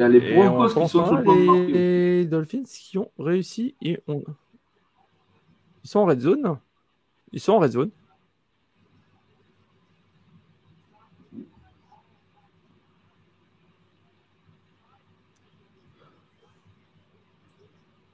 [0.00, 4.00] Il y a les Broncos qui sont sur le Les Dolphins qui ont réussi et
[4.08, 4.24] on...
[5.84, 6.58] ils sont en red zone.
[7.32, 7.90] Ils sont en red zone.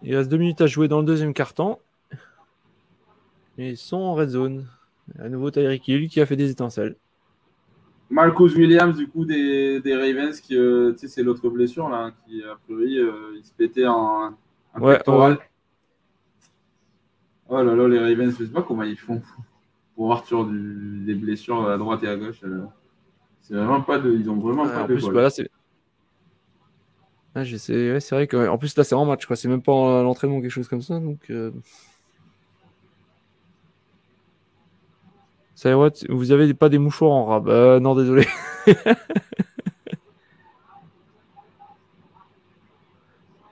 [0.03, 1.79] Il reste deux minutes à jouer dans le deuxième carton.
[3.59, 4.67] Et ils sont en red zone.
[5.21, 6.97] À nouveau Tyreek Hill qui a fait des étincelles.
[8.09, 12.13] Marcus Williams, du coup, des, des Ravens, qui, euh, tu sais, c'est l'autre blessure, là,
[12.25, 14.33] qui, a priori, euh, il se pétait en,
[14.75, 15.39] en ouais, pectoral.
[17.49, 19.21] Oh là là, les Ravens, je sais pas comment ils font
[19.95, 22.41] pour avoir sur du, des blessures à droite et à gauche.
[22.45, 22.65] Euh.
[23.41, 25.49] C'est vraiment pas de, ils ont vraiment pas de plus, bah là, c'est...
[27.35, 29.37] Ah, ouais, c'est vrai que, en plus, là, c'est en match, quoi.
[29.37, 31.31] C'est même pas l'entraînement ou quelque chose comme ça, donc.
[35.57, 35.75] Ça
[36.11, 38.29] vous avez pas des mouchoirs en rab euh, Non, désolé.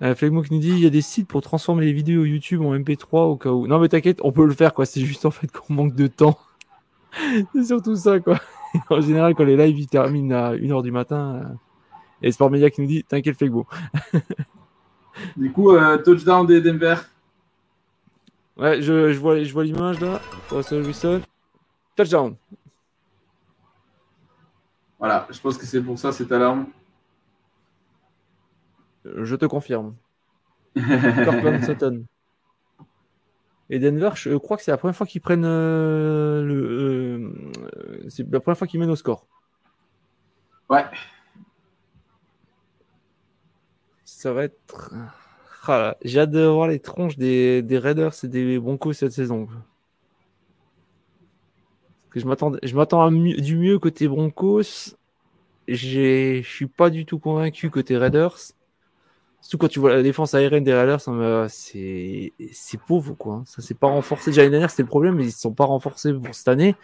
[0.03, 2.77] euh, qui nous dit il y a des sites pour transformer les vidéos YouTube en
[2.77, 3.67] MP3 au cas où.
[3.67, 4.85] Non, mais t'inquiète, on peut le faire, quoi.
[4.85, 6.39] C'est juste en fait qu'on manque de temps.
[7.55, 8.39] c'est surtout ça, quoi.
[8.91, 11.45] en général, quand les lives ils terminent à 1h du matin, euh...
[12.21, 13.67] et Sport Media qui nous dit t'inquiète, Flegmo.
[15.39, 16.97] du coup, euh, touchdown des Denver.
[18.59, 20.21] Ouais, je, je vois, je vois l'image là.
[20.51, 21.23] Russell Wilson.
[21.97, 22.37] Touchdown.
[24.99, 26.67] Voilà, je pense que c'est pour ça cette alarme.
[29.05, 29.95] Je te confirme.
[31.65, 32.05] Sutton.
[33.71, 37.33] Et Denver, je crois que c'est la première fois qu'ils prennent euh, le.
[37.67, 39.27] Euh, c'est la première fois qu'ils mènent au score.
[40.69, 40.85] Ouais.
[44.05, 44.93] Ça va être.
[45.67, 49.49] Ah J'ai hâte de voir les tronches des, des Raiders et des Broncos cette saison
[52.21, 54.97] je m'attends, je m'attends du mieux côté Broncos.
[55.69, 58.39] je suis pas du tout convaincu côté Raiders.
[59.41, 61.01] Surtout quand tu vois la défense aérienne des Raiders,
[61.51, 62.33] c'est
[62.87, 63.43] pauvre quoi.
[63.47, 64.31] Ça s'est pas renforcé.
[64.31, 66.77] Déjà l'année dernière c'était le problème, mais ils ne sont pas renforcés pour cette année.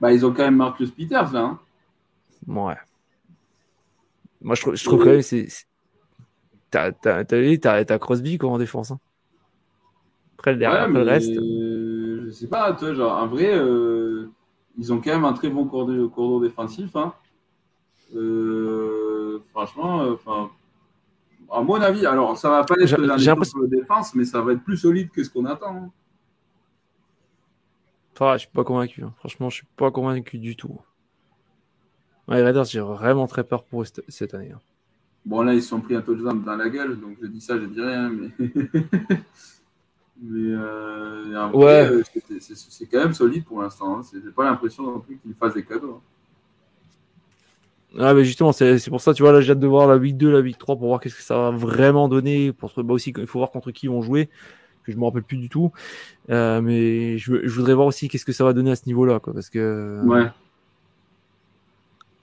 [0.00, 1.40] Bah ils ont quand même Marcus Peters là.
[1.40, 1.60] Hein.
[2.48, 2.74] Ouais.
[4.40, 5.46] Moi je, je trouve quand même c'est
[6.72, 8.90] t'as Crosby quoi en défense.
[8.90, 8.98] Hein.
[10.38, 11.30] Après, le, reste.
[12.32, 14.30] Je sais pas, toi, genre, en vrai, euh,
[14.78, 16.96] ils ont quand même un très bon cordon, défensif.
[16.96, 17.12] Hein.
[18.14, 20.50] Euh, franchement, euh, enfin,
[21.50, 24.64] à mon avis, alors ça va pas être la de défense, mais ça va être
[24.64, 25.90] plus solide que ce qu'on attend.
[28.18, 28.32] Hein.
[28.32, 29.02] je suis pas convaincu.
[29.02, 29.12] Hein.
[29.18, 30.80] Franchement, je suis pas convaincu du tout.
[32.28, 34.52] les Raiders, j'ai vraiment très peur pour eux cette année.
[34.52, 34.60] Hein.
[35.26, 37.58] Bon, là, ils se sont pris un touchdown dans la gueule, donc je dis ça,
[37.58, 38.30] je dis rien, mais.
[40.22, 41.90] mais euh, ouais.
[41.90, 42.02] Euh,
[42.38, 43.98] c'est quand même solide pour l'instant.
[43.98, 44.02] Hein.
[44.12, 46.00] J'ai pas l'impression non plus qu'ils fassent des cadeaux.
[46.00, 46.08] Hein.
[47.98, 50.16] Ah, mais justement, c'est pour ça, tu vois, là, j'ai hâte de voir la week
[50.16, 52.52] 2, la week 3 pour voir qu'est-ce que ça va vraiment donner.
[52.52, 54.30] Pour, bah aussi, il faut voir contre qui ils vont jouer,
[54.84, 55.72] que je me rappelle plus du tout.
[56.30, 59.20] Euh, mais je, je, voudrais voir aussi qu'est-ce que ça va donner à ce niveau-là,
[59.20, 60.00] quoi, parce que.
[60.04, 60.30] Ouais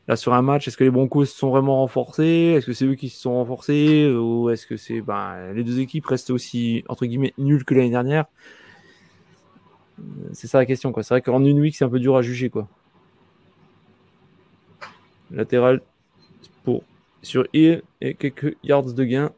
[0.09, 2.55] là sur un match, est-ce que les Broncos se sont vraiment renforcés?
[2.57, 4.11] Est-ce que c'est eux qui se sont renforcés?
[4.11, 7.91] Ou est-ce que c'est ben, les deux équipes restent aussi entre guillemets nulles que l'année
[7.91, 8.25] dernière?
[10.33, 10.91] C'est ça la question.
[10.91, 11.03] quoi.
[11.03, 12.49] C'est vrai qu'en une week, c'est un peu dur à juger.
[12.49, 12.67] quoi.
[15.29, 15.79] Latéral
[16.63, 16.83] pour
[17.21, 19.31] sur Hill et quelques yards de gain.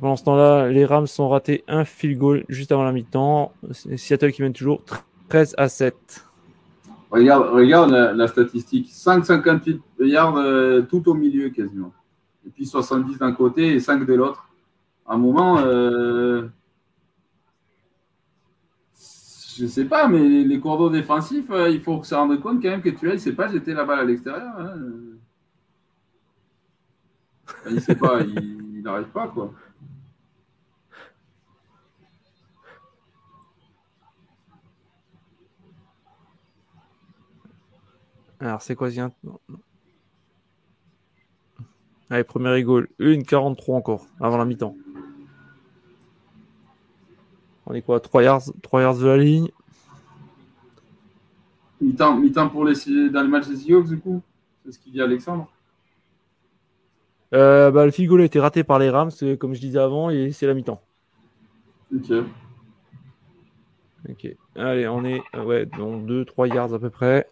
[0.00, 3.52] Pendant ce temps-là, les Rams sont ratés un field goal juste avant la mi-temps.
[3.96, 4.82] Seattle qui mène toujours
[5.28, 6.24] 13 à 7.
[7.10, 11.92] Regarde, regarde la, statistique 5,58 yards euh, tout au milieu quasiment.
[12.44, 14.48] Et puis 70 d'un côté et 5 de l'autre.
[15.06, 16.48] À un moment, euh,
[19.56, 22.82] je sais pas, mais les, cordons défensifs, euh, il faut se rendre compte quand même
[22.82, 24.52] que tu ne sais pas jeter la balle à l'extérieur.
[24.58, 24.74] Hein.
[27.70, 29.52] Il sait pas, il n'arrive pas quoi.
[38.44, 39.10] Alors, c'est quoi un...
[42.10, 42.88] Allez, premier rigole.
[42.98, 44.76] Une 43 encore, avant la mi-temps.
[47.64, 49.48] On est quoi 3 yards, 3 yards de la ligne?
[51.80, 52.74] Mi-temps, mi-temps pour les,
[53.08, 54.20] dans le match des Seahawks, du coup?
[54.62, 55.50] C'est ce qu'il dit Alexandre
[57.32, 59.10] euh, bah, Le field goal a été raté par les Rams,
[59.40, 60.82] comme je disais avant, et c'est la mi-temps.
[61.96, 62.12] Ok.
[64.10, 64.36] Ok.
[64.54, 67.26] Allez, on est ouais, dans 2-3 yards à peu près.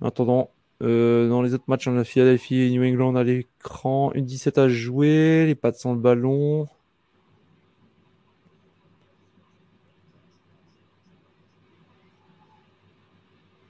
[0.00, 0.50] En attendant,
[0.82, 4.12] euh, dans les autres matchs, on a Philadelphie et New England à l'écran.
[4.14, 6.68] Une 17 à jouer, les pattes sans le ballon.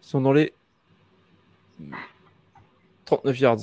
[0.03, 0.53] Ils sont dans les
[3.05, 3.59] 39 yards.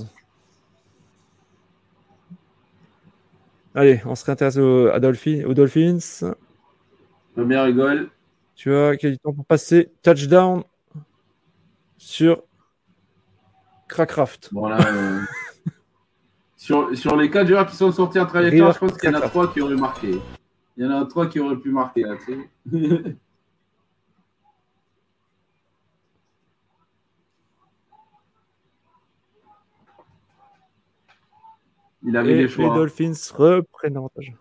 [3.76, 6.34] Allez, on se réintéresse aux, aux Dolphins.
[7.34, 8.10] Premier rigole.
[8.56, 9.90] Tu vois, quel temps pour passer?
[10.04, 10.64] Touchdown
[11.98, 12.44] sur
[14.54, 15.20] Euh,
[16.56, 19.18] sur, sur les quatre joueurs qui sont sortis en trajectoire, je pense qu'il y en
[19.20, 20.20] a trois qui auraient marqué.
[20.78, 22.06] Il y en a trois qui auraient pu marquer
[32.06, 32.66] Il avait Et les choix.
[32.66, 34.34] Les Dolphins reprennent l'avantage.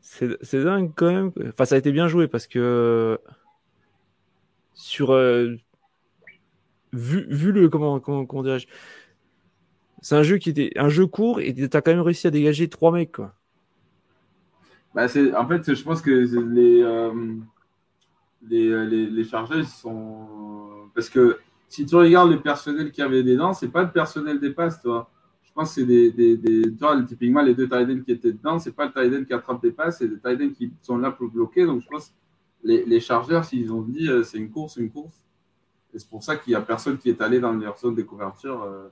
[0.00, 1.32] C'est dingue quand même.
[1.48, 3.20] Enfin, ça a été bien joué parce que
[4.76, 5.56] sur euh,
[6.92, 8.68] vu, vu le comment comment, dirais-je?
[10.02, 12.30] C'est un jeu qui était un jeu court et tu as quand même réussi à
[12.30, 13.34] dégager trois mecs quoi.
[14.94, 17.34] Bah c'est en fait je pense que les euh,
[18.48, 20.28] les, euh, les, les chargeurs sont
[20.94, 21.38] parce que
[21.68, 24.80] si tu regardes le personnel qui avait des dents c'est pas le personnel des passes
[24.80, 25.10] toi
[25.42, 28.58] je pense que c'est des, des, des toi, typiquement les deux tight qui étaient dedans
[28.58, 31.28] c'est pas le tight qui attrape des passes c'est des tight qui sont là pour
[31.30, 32.14] bloquer donc je pense
[32.66, 35.24] les, chargeurs, s'ils ont dit euh, c'est une course, une course,
[35.94, 38.02] et c'est pour ça qu'il n'y a personne qui est allé dans leur zone de
[38.02, 38.88] couverture, euh,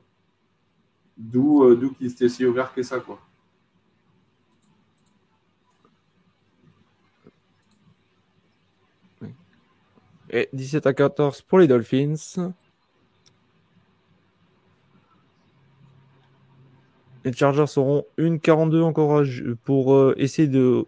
[1.16, 3.01] d'où euh, d'où qu'ils étaient si ouverts que ça.
[3.01, 3.20] Quoi.
[10.30, 12.14] Et 17 à 14 pour les Dolphins.
[17.24, 19.22] Les Chargers seront une 42 encore
[19.64, 20.86] pour essayer de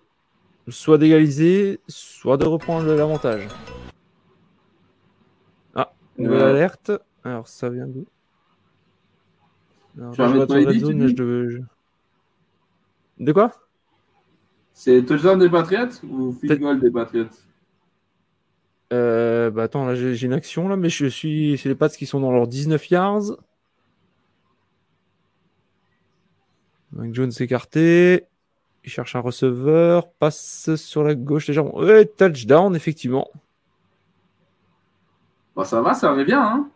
[0.69, 3.47] soit d'égaliser, soit de reprendre l'avantage.
[5.75, 6.93] Ah, nouvelle alerte.
[7.25, 8.07] Alors, ça vient d'où?
[9.97, 11.61] Zone, je
[13.19, 13.53] De quoi?
[14.73, 17.31] C'est touchdown des Patriots ou field goal des Patriots?
[18.93, 21.59] Euh, bah attends, là j'ai une action là, mais je suis.
[21.59, 23.37] C'est les Pats qui sont dans leurs 19 yards.
[26.93, 28.27] Mike Jones écarté.
[28.87, 30.09] Il cherche un receveur.
[30.13, 31.63] Passe sur la gauche déjà.
[31.63, 33.29] Ouais, touchdown, effectivement.
[35.57, 36.41] Bon, ça va, ça va bien.
[36.41, 36.71] Hein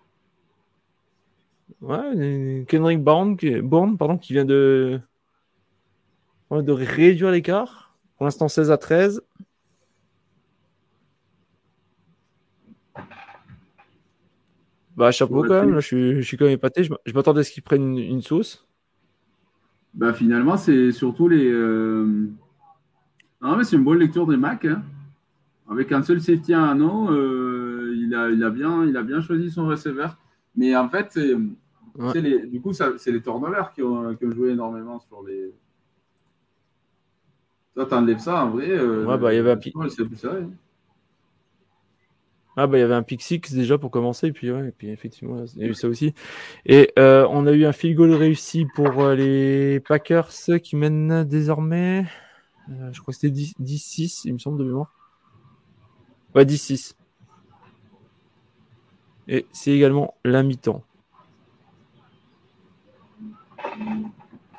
[1.82, 5.00] ouais, Kendrick Bourne, pardon, qui vient de,
[6.50, 7.94] de réduire l'écart.
[8.16, 9.22] Pour l'instant, 16 à 13.
[14.96, 15.74] Bah, chapeau quand même.
[15.76, 16.84] je, suis, je suis quand même épaté.
[16.84, 18.66] Je, m'attendais à ce qu'ils prennent une, sauce.
[19.94, 21.48] Bah, finalement, c'est surtout les.
[21.50, 22.28] Euh...
[23.40, 24.64] Ah, mais c'est une bonne lecture des Mac.
[24.64, 24.82] Hein.
[25.68, 29.02] Avec un seul safety à un an, euh, il, a, il, a bien, il a
[29.02, 30.16] bien choisi son receveur.
[30.56, 31.18] Mais en fait,
[32.14, 35.52] les, du coup, c'est les turnovers qui ont, qui ont, joué énormément sur les.
[37.74, 38.70] Toi, t'enlèves ça en vrai.
[38.70, 39.74] Euh, ouais, bah, il y avait un pic.
[42.62, 44.90] Ah bah il y avait un pick déjà pour commencer et puis ouais et puis
[44.90, 46.12] effectivement il y a eu ça aussi.
[46.66, 50.28] Et euh, on a eu un field goal réussi pour euh, les Packers
[50.62, 52.04] qui mènent désormais
[52.68, 54.92] euh, je crois que c'était 10-6 il me semble de mémoire.
[56.34, 56.96] Ouais 10-6
[59.26, 60.84] et c'est également la mi-temps.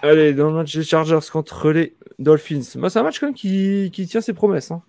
[0.02, 2.80] Allez dans le match des Chargers contre les Dolphins.
[2.80, 4.82] Bah, c'est un match quand même qui, qui tient ses promesses hein.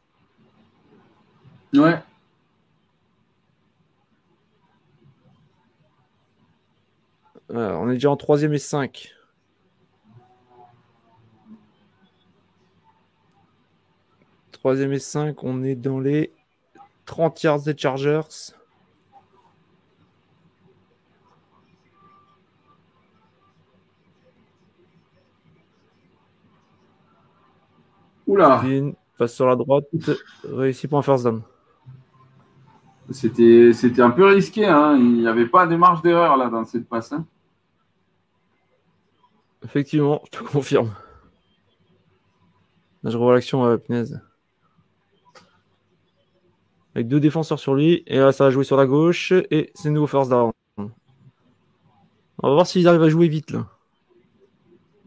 [1.74, 1.98] ouais
[7.52, 9.12] on est déjà en troisième et 5.
[14.50, 16.32] Troisième et 5, on est dans les
[17.06, 18.52] 30 yards des Chargers.
[28.26, 28.62] Oula.
[29.18, 29.84] passe sur la droite,
[30.44, 31.42] réussi pour un first down.
[33.10, 34.96] C'était, c'était un peu risqué, hein.
[34.96, 37.12] il n'y avait pas de marge d'erreur là dans cette passe.
[37.12, 37.26] Hein.
[39.64, 40.92] Effectivement, je te confirme.
[43.02, 44.04] Là, je revois l'action à Pinez.
[46.94, 48.02] Avec deux défenseurs sur lui.
[48.06, 49.32] Et là, ça va jouer sur la gauche.
[49.50, 50.52] Et c'est nouveau first down.
[50.78, 53.66] On va voir s'ils arrivent à jouer vite là.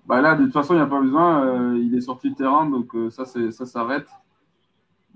[0.07, 1.45] Bah là, de toute façon, il n'y a pas besoin.
[1.48, 4.07] Euh, il est sorti du terrain, donc euh, ça, ça s'arrête.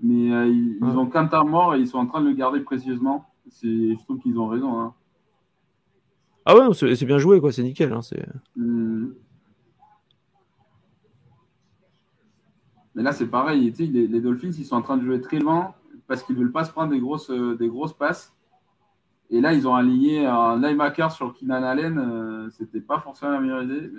[0.02, 3.26] Mais euh, ils, ont Quentin mort et ils sont en train de le garder précieusement.
[3.62, 4.80] Je trouve qu'ils ont raison.
[4.80, 4.94] Hein.
[6.44, 7.52] Ah ouais, c'est bien joué, quoi.
[7.52, 7.92] C'est nickel.
[7.92, 8.00] Hein,
[8.56, 9.08] hmm.
[12.94, 13.72] Mais là, c'est pareil.
[13.78, 15.74] Les, les, Dolphins, ils sont en train de jouer très loin
[16.08, 18.34] parce qu'ils ne veulent pas se prendre des grosses, euh, des grosses passes.
[19.30, 21.98] Et là, ils ont aligné un linebacker sur Keenan Allen.
[21.98, 23.90] Euh, C'était pas forcément la meilleure idée.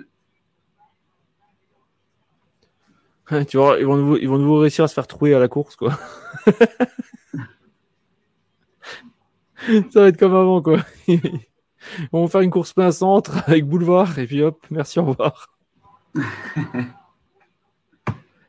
[3.48, 5.48] tu vois, ils vont, nouveau, ils vont nouveau réussir à se faire trouver à la
[5.48, 5.98] course, quoi.
[9.90, 10.80] Ça va être comme avant, quoi.
[12.12, 15.50] On va faire une course plein centre avec boulevard et puis hop, merci, au revoir.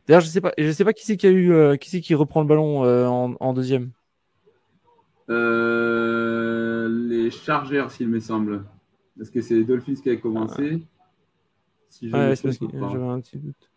[0.07, 2.01] D'ailleurs, je sais pas, je sais pas qui c'est qui a eu, euh, qui c'est
[2.01, 3.91] qui reprend le ballon euh, en, deuxième.
[5.30, 8.65] Euh, les Chargers, s'il me semble.
[9.17, 10.84] Parce que c'est les Dolphins qui a commencé.
[11.89, 13.69] Si ouais, c'est parce que j'avais un petit doute.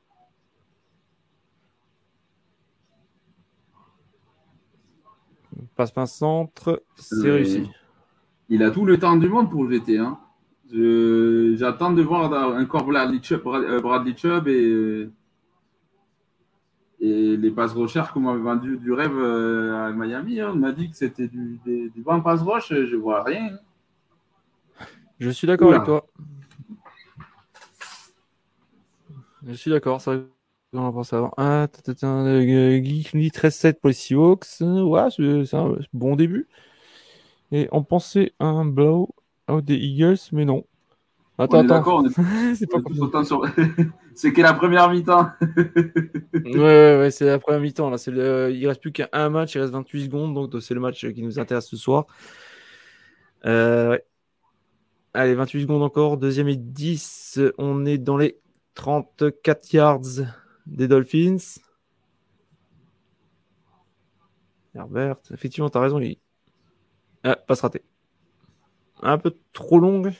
[5.76, 7.70] Passe pas centre, c'est réussi.
[8.48, 9.98] Il a tout le temps du monde pour le jeter.
[9.98, 10.18] Hein.
[11.56, 15.08] J'attends de voir encore Bradley Chubb, Bradley Chubb et
[17.00, 20.72] et les passes rochers qu'on m'avait vendu du rêve euh, à Miami, hein, on m'a
[20.72, 23.58] dit que c'était du, des, des bons passes roches, je vois rien.
[25.18, 26.06] Je suis d'accord avec toi.
[29.46, 30.16] Je suis d'accord, ça
[30.72, 31.32] on va avant.
[31.36, 34.60] Ah, Geek 13-7 pour les Seahawks.
[34.60, 36.48] Ouais, c'est un bon début.
[37.52, 39.08] Et on pensait à un blow
[39.48, 40.64] out des Eagles, mais non.
[41.38, 42.04] Attends, attends.
[42.54, 42.78] c'est pas
[44.14, 45.28] c'est que la première mi-temps.
[46.34, 47.90] ouais, ouais, c'est la première mi-temps.
[47.90, 48.50] Là, c'est le...
[48.52, 51.38] Il reste plus qu'un match, il reste 28 secondes, donc c'est le match qui nous
[51.38, 52.06] intéresse ce soir.
[53.44, 53.98] Euh,
[55.16, 57.40] Allez, 28 secondes encore, deuxième et 10.
[57.56, 58.38] On est dans les
[58.74, 60.26] 34 yards
[60.66, 61.38] des Dolphins.
[64.74, 65.98] Herbert, effectivement, tu as raison.
[66.00, 66.18] Il...
[67.24, 67.82] Ah, passe raté.
[69.00, 70.12] Un peu trop longue.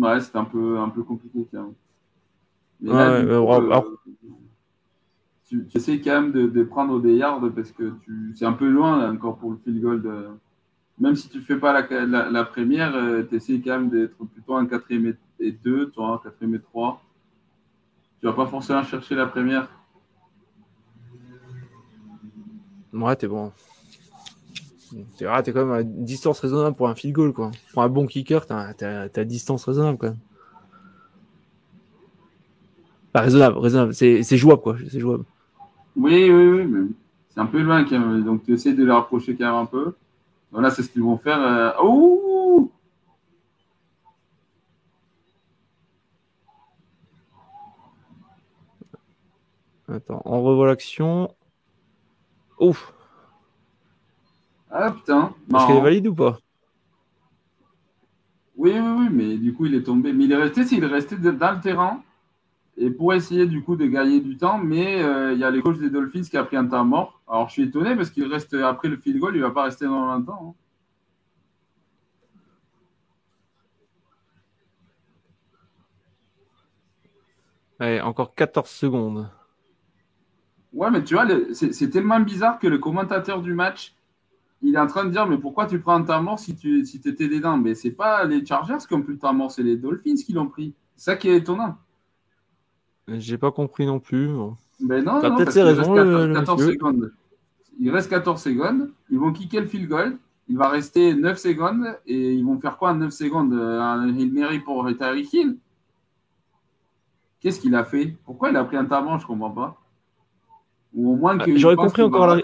[0.00, 1.74] Ouais, c'est un peu, un peu compliqué quand
[5.46, 9.12] tu, essaies quand même de, prendre des yards parce que tu, c'est un peu loin
[9.12, 10.30] encore pour le field goal.
[10.98, 14.16] même si tu ne fais pas la, la, première, euh, tu essaies quand même d'être
[14.24, 15.08] plutôt un quatrième
[15.38, 17.02] et, et 2, toi, quatrième et 3.
[18.20, 19.68] Tu vas pas forcément chercher la première.
[22.94, 23.52] Ouais, t'es bon.
[25.16, 27.50] T'es ah, es quand même à distance raisonnable pour un field goal, quoi.
[27.72, 28.74] Pour un bon kicker, t'as
[29.14, 30.18] à distance raisonnable, quand même.
[33.12, 33.94] Pas raisonnable, raisonnable.
[33.94, 34.76] C'est jouable, quoi.
[34.90, 35.24] C'est jouable.
[35.96, 36.88] Oui, oui, oui, mais
[37.28, 38.24] c'est un peu loin, quand même.
[38.24, 39.94] Donc, tu essaies de les rapprocher quand même un peu.
[40.50, 41.76] Voilà, c'est ce qu'ils vont faire.
[41.82, 42.70] Oh
[49.88, 51.34] Attends, on revoit l'action.
[52.60, 52.92] Ouf
[54.70, 56.38] Ah putain Est-ce qu'elle est valide ou pas?
[58.56, 60.12] Oui, oui, oui, mais du coup, il est tombé.
[60.12, 62.02] Mais il est resté, s'il est resté dans le terrain
[62.76, 65.60] et pour essayer du coup de gagner du temps, mais euh, il y a les
[65.60, 67.20] coach des Dolphins qui a pris un temps mort.
[67.28, 69.64] Alors, je suis étonné parce qu'il reste après le field goal, il ne va pas
[69.64, 70.54] rester dans longtemps.
[70.58, 70.60] Hein.
[77.80, 79.30] Allez, encore 14 secondes.
[80.72, 83.94] Ouais, mais tu vois, c'est tellement bizarre que le commentateur du match,
[84.62, 86.84] il est en train de dire Mais pourquoi tu prends un temps mort si tu
[86.84, 89.62] si étais dedans Mais c'est pas les Chargers qui ont pris le temps mort, c'est
[89.62, 90.74] les Dolphins qui l'ont pris.
[90.96, 91.76] C'est ça qui est étonnant.
[93.08, 94.28] J'ai pas compris non plus.
[94.80, 95.82] Ben non, peut-être c'est raison.
[95.84, 97.12] secondes.
[97.78, 98.90] Il reste 14 secondes.
[99.10, 100.18] Ils vont kicker le field goal.
[100.48, 101.98] Il va rester 9 secondes.
[102.06, 105.56] Et ils vont faire quoi en 9 secondes Un Hill Mary pour Tyreek Hill?
[107.40, 108.16] Qu'est-ce qu'il a fait?
[108.24, 109.80] Pourquoi il a pris un mort Je comprends pas.
[110.94, 111.56] Ou au moins bah, que.
[111.56, 112.42] J'aurais compris encore la.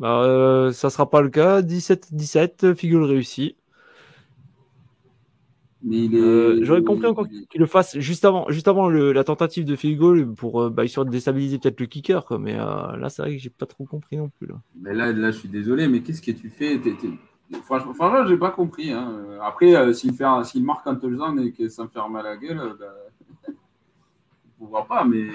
[0.00, 1.62] Bah, euh, ça sera pas le cas.
[1.62, 3.56] 17-17, figure réussi.
[5.82, 9.76] Mais euh, J'aurais compris encore qu'il le fasse juste avant, juste avant la tentative de
[9.76, 12.38] field goal pour euh, bah, histoire de déstabiliser peut-être le kicker.
[12.40, 14.48] Mais là, c'est vrai que j'ai pas trop compris non plus.
[14.48, 16.80] Là, mais là, là je suis désolé, mais qu'est-ce que tu fais?
[17.64, 18.92] Franchement, franchement j'ai pas compris.
[18.92, 19.38] Hein.
[19.42, 20.12] Après, s'il
[20.44, 23.52] s'il marque un touchdown et que ça me fait mal à la gueule, bah,
[24.60, 25.28] on voit pas, mais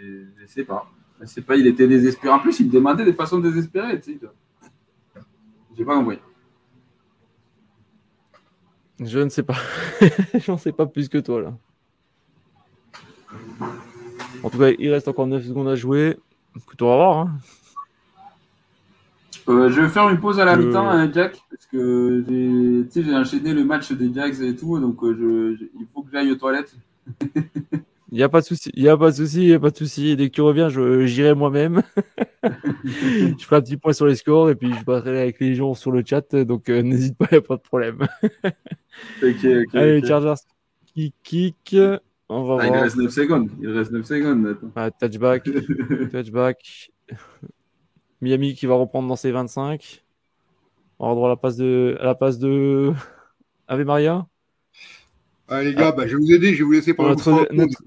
[0.00, 0.86] je ne sais pas.
[1.20, 2.32] Je sais pas, il était désespéré.
[2.32, 4.00] En plus, il demandait des façons désespérées.
[4.00, 4.20] Tu sais.
[5.76, 6.18] J'ai pas compris.
[9.00, 9.56] Je ne sais pas.
[10.34, 11.54] J'en sais pas plus que toi là.
[14.42, 16.16] En tout cas, il reste encore 9 secondes à jouer.
[16.56, 17.18] Écoute, on va voir.
[17.18, 17.38] Hein.
[19.48, 23.54] Euh, je vais faire une pause à la mi-temps, hein, Jack, parce que j'ai enchaîné
[23.54, 26.74] le match des Jacks et tout, donc euh, il faut que j'aille aux toilettes.
[28.12, 29.70] Il n'y a pas de souci, il n'y a pas de souci, il a pas
[29.70, 30.16] de souci.
[30.16, 31.82] Dès que tu reviens, j'irai moi-même.
[32.84, 35.74] je ferai un petit point sur les scores et puis je passerai avec les gens
[35.74, 36.36] sur le chat.
[36.36, 38.06] Donc euh, n'hésite pas, il n'y a pas de problème.
[39.22, 40.40] ok, Allez, Chargers
[40.86, 41.76] qui kick.
[42.28, 42.76] On va ah, voir.
[42.76, 43.50] Il reste 9 secondes.
[43.60, 44.58] Il reste 9 secondes.
[44.76, 45.44] Ah, touchback.
[46.12, 46.92] touchback.
[48.20, 50.04] Miami qui va reprendre dans ses 25.
[50.98, 52.92] On va droit à la passe de, à la passe de
[53.68, 54.26] Ave Maria.
[55.48, 57.84] Ah, les gars, bah, je vais vous aider, je vais vous laisser pendant notre...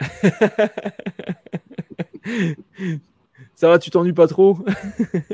[3.54, 4.58] Ça va, tu t'ennuies pas trop?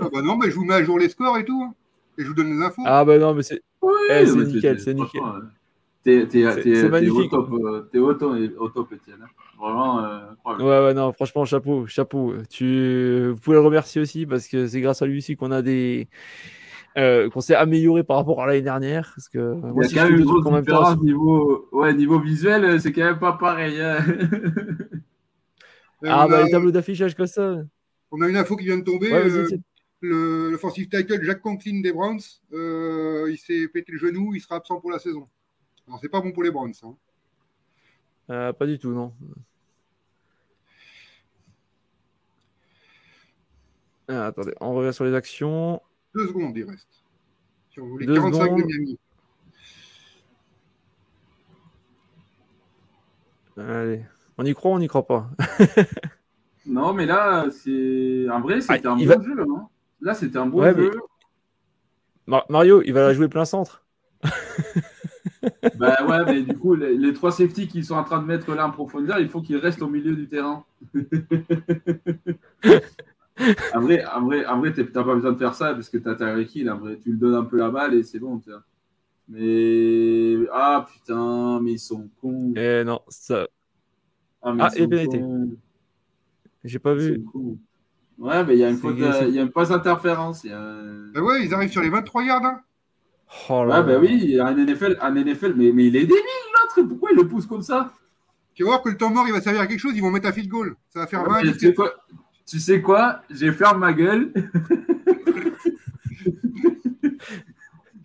[0.01, 1.63] Ah bah Non, mais je vous mets à jour les scores et tout.
[1.63, 1.75] Hein.
[2.17, 2.83] Et je vous donne les infos.
[2.87, 5.21] Ah bah non, mais c'est oui, eh, c'est nickel, c'est nickel.
[6.03, 6.27] T'es
[6.89, 7.33] magnifique.
[7.33, 9.19] Au top, euh, es au, top, au top, Étienne.
[9.23, 9.29] Hein.
[9.61, 10.21] Vraiment, euh,
[10.59, 12.35] Ouais, ouais, non, franchement, chapeau, chapeau.
[12.51, 13.29] Tu...
[13.31, 16.09] Vous pouvez le remercier aussi parce que c'est grâce à lui aussi qu'on a des
[16.97, 19.13] euh, qu'on s'est amélioré par rapport à l'année dernière.
[19.15, 22.93] Parce que Il y a quand même une grosse différence niveau, ouais, niveau visuel, c'est
[22.93, 23.81] quand même pas pareil.
[23.81, 23.99] Hein.
[26.05, 27.63] ah, bah, les tableaux d'affichage comme ça.
[28.11, 29.13] On a une info qui vient de tomber.
[29.13, 29.49] Euh,
[30.01, 32.21] le, l'offensive tackle Jack Conklin des Browns,
[32.53, 35.27] euh, il s'est pété le genou, il sera absent pour la saison.
[35.89, 36.75] Alors, c'est pas bon pour les Browns.
[36.83, 36.95] Hein.
[38.31, 39.13] Euh, pas du tout, non.
[44.09, 45.81] Ah, attendez, on revient sur les actions.
[46.15, 46.89] Deux secondes, il reste.
[47.71, 48.61] Si on voulait 45 secondes.
[48.61, 48.99] de Miami.
[53.57, 54.05] Allez,
[54.37, 55.31] on y croit ou on n'y croit pas?
[56.67, 58.27] Non, mais là, c'est.
[58.31, 59.41] En vrai, c'était ah, un bon jeu.
[59.41, 59.69] Hein.
[60.01, 60.93] Là, c'était un bon jeu.
[62.27, 63.85] Mario, il va la jouer plein centre.
[65.77, 68.55] bah ouais, mais du coup, les, les trois safety qu'ils sont en train de mettre
[68.55, 70.65] là en profondeur, il faut qu'ils restent au milieu du terrain.
[73.75, 76.15] en vrai, en vrai, en vrai t'as pas besoin de faire ça parce que t'as
[76.15, 76.71] ta Hill.
[76.71, 78.41] En vrai, tu le donnes un peu la balle et c'est bon.
[79.29, 82.53] Mais ah putain, mais ils sont cons.
[82.57, 83.47] Eh non, ça.
[84.43, 85.23] Ah, ah et pénalité.
[86.63, 87.25] J'ai pas vu.
[88.19, 90.45] Ouais, mais il y a une faute, il y a une passe d'interférence.
[90.45, 90.83] A...
[91.13, 92.45] Bah ouais, ils arrivent sur les 23 yards.
[92.45, 92.61] Hein.
[93.49, 96.19] Oh là ouais, bah oui, un NFL, un NFL, mais, mais il est débile
[96.53, 96.89] l'autre.
[96.89, 97.93] Pourquoi il le pousse comme ça?
[98.55, 99.97] Tu vas voir que le temps mort, il va servir à quelque chose.
[99.97, 100.77] Ils vont mettre un field goal.
[100.91, 101.41] Ça va faire 20.
[102.47, 103.23] Tu sais quoi?
[103.31, 104.33] J'ai ferme ma gueule.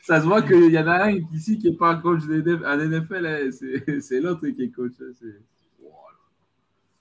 [0.02, 2.22] ça se voit qu'il y en a un ici qui n'est pas un coach
[2.66, 3.50] à l'NFL, hein.
[4.02, 4.94] c'est l'autre qui est coach.
[5.02, 5.12] Hein.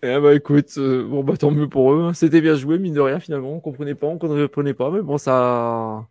[0.03, 2.03] Eh bah écoute, euh, bon bah tant mieux pour eux.
[2.03, 2.13] Hein.
[2.13, 3.53] C'était bien joué, mine de rien finalement.
[3.55, 6.07] On comprenait pas, on comprenait pas, mais bon ça,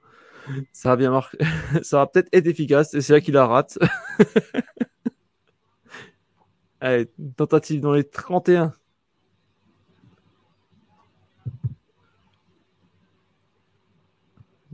[0.74, 1.38] ça a bien marqué.
[1.84, 2.94] ça va peut-être être efficace.
[2.94, 3.78] Et c'est là qu'il la rate.
[6.82, 8.74] Allez, tentative dans les 31.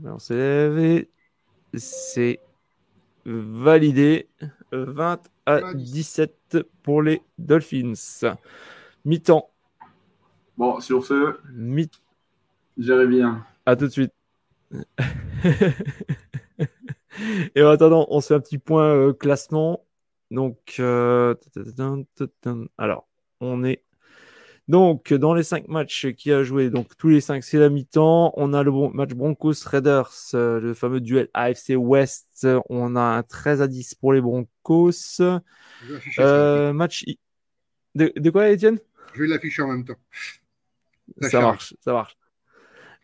[0.03, 1.09] On s'est levé.
[1.75, 2.39] C'est
[3.25, 4.27] validé.
[4.71, 7.93] 20 à 17 pour les Dolphins.
[9.05, 9.49] Mi-temps.
[10.57, 11.89] Bon, sur ce, Mi
[12.77, 13.45] j'irai bien.
[13.65, 14.13] À tout de suite.
[17.55, 19.85] Et en attendant, on se fait un petit point euh, classement.
[20.31, 21.35] Donc, euh,
[22.77, 23.07] alors,
[23.39, 23.83] on est
[24.67, 26.69] donc dans les cinq matchs qui a joué.
[26.69, 28.33] Donc tous les cinq, c'est la mi-temps.
[28.37, 32.47] On a le match Broncos Raiders, euh, le fameux duel AFC West.
[32.69, 35.21] On a un 13 à 10 pour les Broncos.
[36.19, 37.05] Euh, match
[37.95, 38.79] de, de quoi, Étienne?
[39.13, 39.97] Je vais l'afficher en même temps.
[41.21, 42.17] ça marche, ça marche.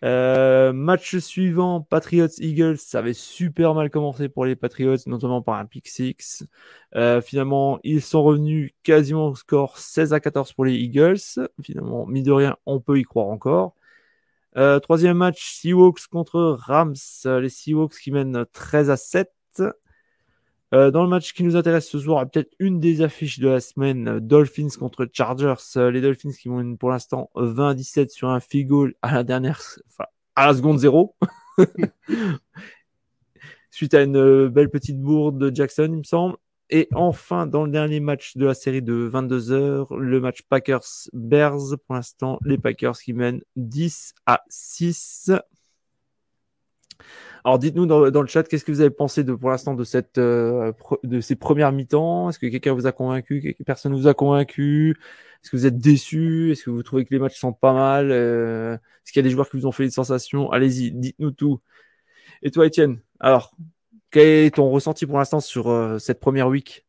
[0.03, 5.55] Euh, match suivant, Patriots Eagles, ça avait super mal commencé pour les Patriots, notamment par
[5.55, 6.45] un pick 6.
[6.95, 11.19] Euh, finalement, ils sont revenus quasiment au score 16 à 14 pour les Eagles.
[11.61, 13.75] Finalement, mis de rien, on peut y croire encore.
[14.57, 16.95] Euh, troisième match, Seahawks contre Rams.
[17.25, 19.31] Les Seahawks qui mènent 13 à 7.
[20.73, 23.59] Euh, dans le match qui nous intéresse ce soir, peut-être une des affiches de la
[23.59, 25.55] semaine, Dolphins contre Chargers.
[25.77, 29.23] Euh, les Dolphins qui vont pour l'instant 20 à 17 sur un goal à la
[29.23, 30.05] dernière, enfin,
[30.35, 31.15] à la seconde zéro.
[33.71, 36.37] Suite à une euh, belle petite bourde de Jackson, il me semble.
[36.69, 41.77] Et enfin, dans le dernier match de la série de 22 heures, le match Packers-Bears.
[41.87, 45.31] Pour l'instant, les Packers qui mènent 10 à 6.
[47.43, 50.17] Alors dites-nous dans, le chat qu'est-ce que vous avez pensé de pour l'instant de cette
[50.17, 52.29] euh, de ces premières mi-temps?
[52.29, 53.55] Est-ce que quelqu'un vous a convaincu?
[53.65, 54.97] Personne vous a convaincu?
[55.43, 56.51] Est-ce que vous êtes déçu?
[56.51, 59.27] Est-ce que vous trouvez que les matchs sont pas mal euh, Est-ce qu'il y a
[59.27, 60.51] des joueurs qui vous ont fait des sensations?
[60.51, 61.61] Allez-y, dites-nous tout.
[62.41, 63.55] Et toi, Étienne Alors,
[64.11, 66.85] quel est ton ressenti pour l'instant sur euh, cette première week?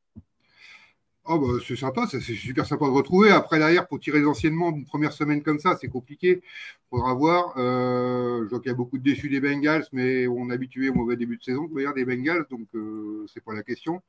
[1.32, 3.30] Oh c'est sympa, c'est super sympa de retrouver.
[3.30, 6.42] Après, derrière, pour tirer anciennement d'une première semaine comme ça, c'est compliqué.
[6.90, 7.54] Faudra voir.
[7.56, 10.88] Euh, je vois qu'il y a beaucoup de déçus des Bengals, mais on est habitué
[10.88, 14.02] au mauvais début de saison des Bengals, donc euh, c'est pas la question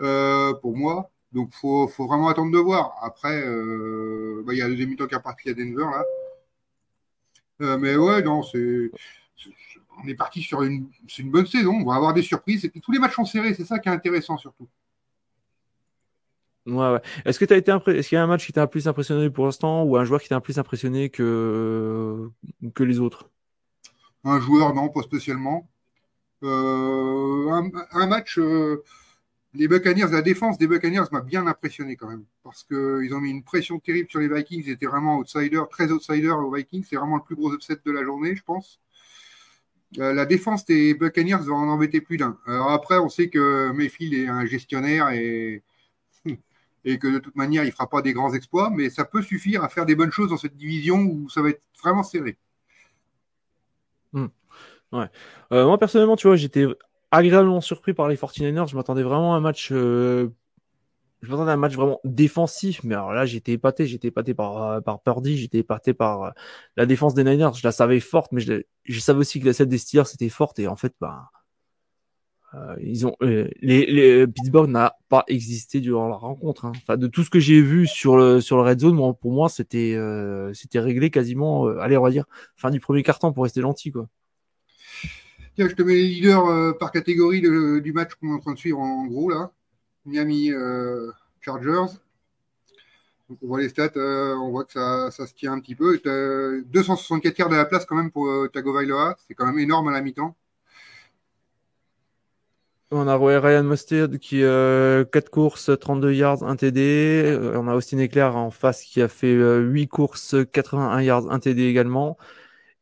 [0.00, 1.12] euh, pour moi.
[1.30, 2.92] Donc faut, faut vraiment attendre de voir.
[3.02, 5.86] Après, euh, bah, il y a le demi-temps qui est reparti à Denver
[7.60, 7.76] là.
[7.78, 8.90] Mais ouais, non, c'est
[10.02, 11.74] on est parti sur une, une bonne saison.
[11.74, 12.64] On va avoir des surprises.
[12.64, 14.68] Et puis, tous les matchs sont serrés, c'est ça qui est intéressant surtout.
[16.66, 17.00] Ouais, ouais.
[17.24, 19.46] Est-ce que tu été Est-ce qu'il y a un match qui t'a plus impressionné pour
[19.46, 22.28] l'instant ou un joueur qui t'a plus impressionné que
[22.74, 23.30] que les autres?
[24.24, 25.68] Un joueur, non, pas spécialement.
[26.44, 27.50] Euh,
[27.92, 28.84] un, match, euh,
[29.54, 33.30] les Buccaneers, la défense des Buccaneers m'a bien impressionné quand même parce qu'ils ont mis
[33.30, 34.62] une pression terrible sur les Vikings.
[34.66, 36.84] Ils étaient vraiment outsiders, très outsiders aux Vikings.
[36.88, 38.80] C'est vraiment le plus gros upset de la journée, je pense.
[39.98, 42.38] Euh, la défense des Buccaneers va en embêter plus d'un.
[42.46, 45.62] Alors après, on sait que Mayfield est un gestionnaire et
[46.88, 49.20] et que de toute manière, il ne fera pas des grands exploits, mais ça peut
[49.20, 52.38] suffire à faire des bonnes choses dans cette division où ça va être vraiment serré.
[54.14, 54.28] Hmm.
[54.92, 55.06] Ouais.
[55.52, 56.64] Euh, moi, personnellement, tu vois, j'étais
[57.10, 58.68] agréablement surpris par les 49ers.
[58.68, 59.68] Je m'attendais vraiment à un match.
[59.70, 60.30] Euh,
[61.20, 63.86] je m'attendais à un match vraiment défensif, mais alors là, j'étais épaté.
[63.86, 66.32] J'étais épaté par, euh, par Purdy, j'étais épaté par
[66.76, 67.52] la défense des Niners.
[67.54, 70.58] Je la savais forte, mais je, savais aussi que la celle des Steelers c'était forte.
[70.58, 71.28] Et en fait, bah,
[72.54, 73.46] euh, ils ont euh,
[74.26, 76.64] Pittsburgh n'a pas existé durant la rencontre.
[76.64, 76.72] Hein.
[76.76, 79.48] Enfin, de tout ce que j'ai vu sur le sur le red zone, pour moi,
[79.48, 81.66] c'était euh, c'était réglé quasiment.
[81.66, 82.24] allez, on va dire
[82.56, 84.08] fin du premier quart-temps pour rester gentil, quoi.
[85.56, 88.58] Tiens, je te mets les leaders par catégorie du match qu'on est en train de
[88.58, 89.50] suivre en, gros là.
[90.06, 90.50] Miami
[91.40, 91.92] Chargers.
[93.28, 96.00] Donc on voit les stats, on voit que ça, ça, se tient un petit peu.
[96.64, 100.00] 264 yards de la place quand même pour Tagovailoa, c'est quand même énorme à la
[100.00, 100.34] mi-temps.
[102.90, 107.22] On a Ryan Mustard qui a 4 courses, 32 yards, 1 TD.
[107.26, 111.30] Euh, on a Austin Eclair en face qui a fait 8 euh, courses, 81 yards,
[111.30, 112.16] 1 TD également.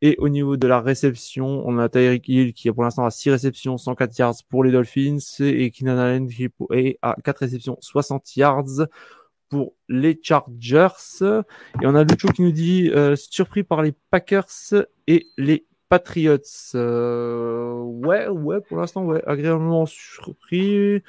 [0.03, 3.11] Et au niveau de la réception, on a Tyreek Hill qui a pour l'instant à
[3.11, 5.19] 6 réceptions, 104 yards pour les Dolphins.
[5.41, 8.87] Et Keenan Allen qui est à 4 réceptions, 60 yards
[9.49, 10.89] pour les Chargers.
[11.83, 16.39] Et on a Lucho qui nous dit euh, surpris par les Packers et les Patriots.
[16.75, 21.03] Euh, ouais, ouais, pour l'instant, ouais, agréablement surpris.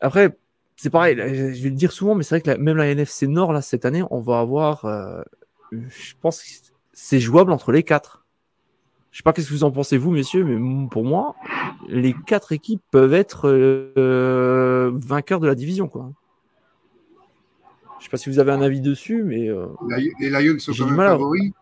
[0.00, 0.36] Après,
[0.76, 3.52] c'est pareil, je vais le dire souvent, mais c'est vrai que même la NFC Nord,
[3.52, 5.22] là, cette année, on va avoir, euh,
[5.72, 6.48] je pense que
[6.92, 8.24] c'est jouable entre les quatre.
[9.10, 11.34] Je sais pas qu'est-ce que vous en pensez vous, messieurs, mais pour moi,
[11.88, 16.10] les quatre équipes peuvent être euh, vainqueurs de la division, quoi.
[17.98, 19.48] Je sais pas si vous avez un avis dessus, mais
[20.20, 21.52] les Lions sont quand même favoris.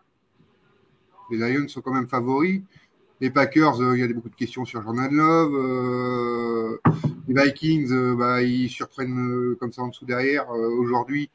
[1.31, 2.61] Les Lions sont quand même favoris.
[3.21, 6.79] Les Packers, euh, il y a beaucoup de questions sur Jordan Love.
[7.27, 11.29] les Vikings, bah, ils surprennent comme ça en dessous derrière aujourd'hui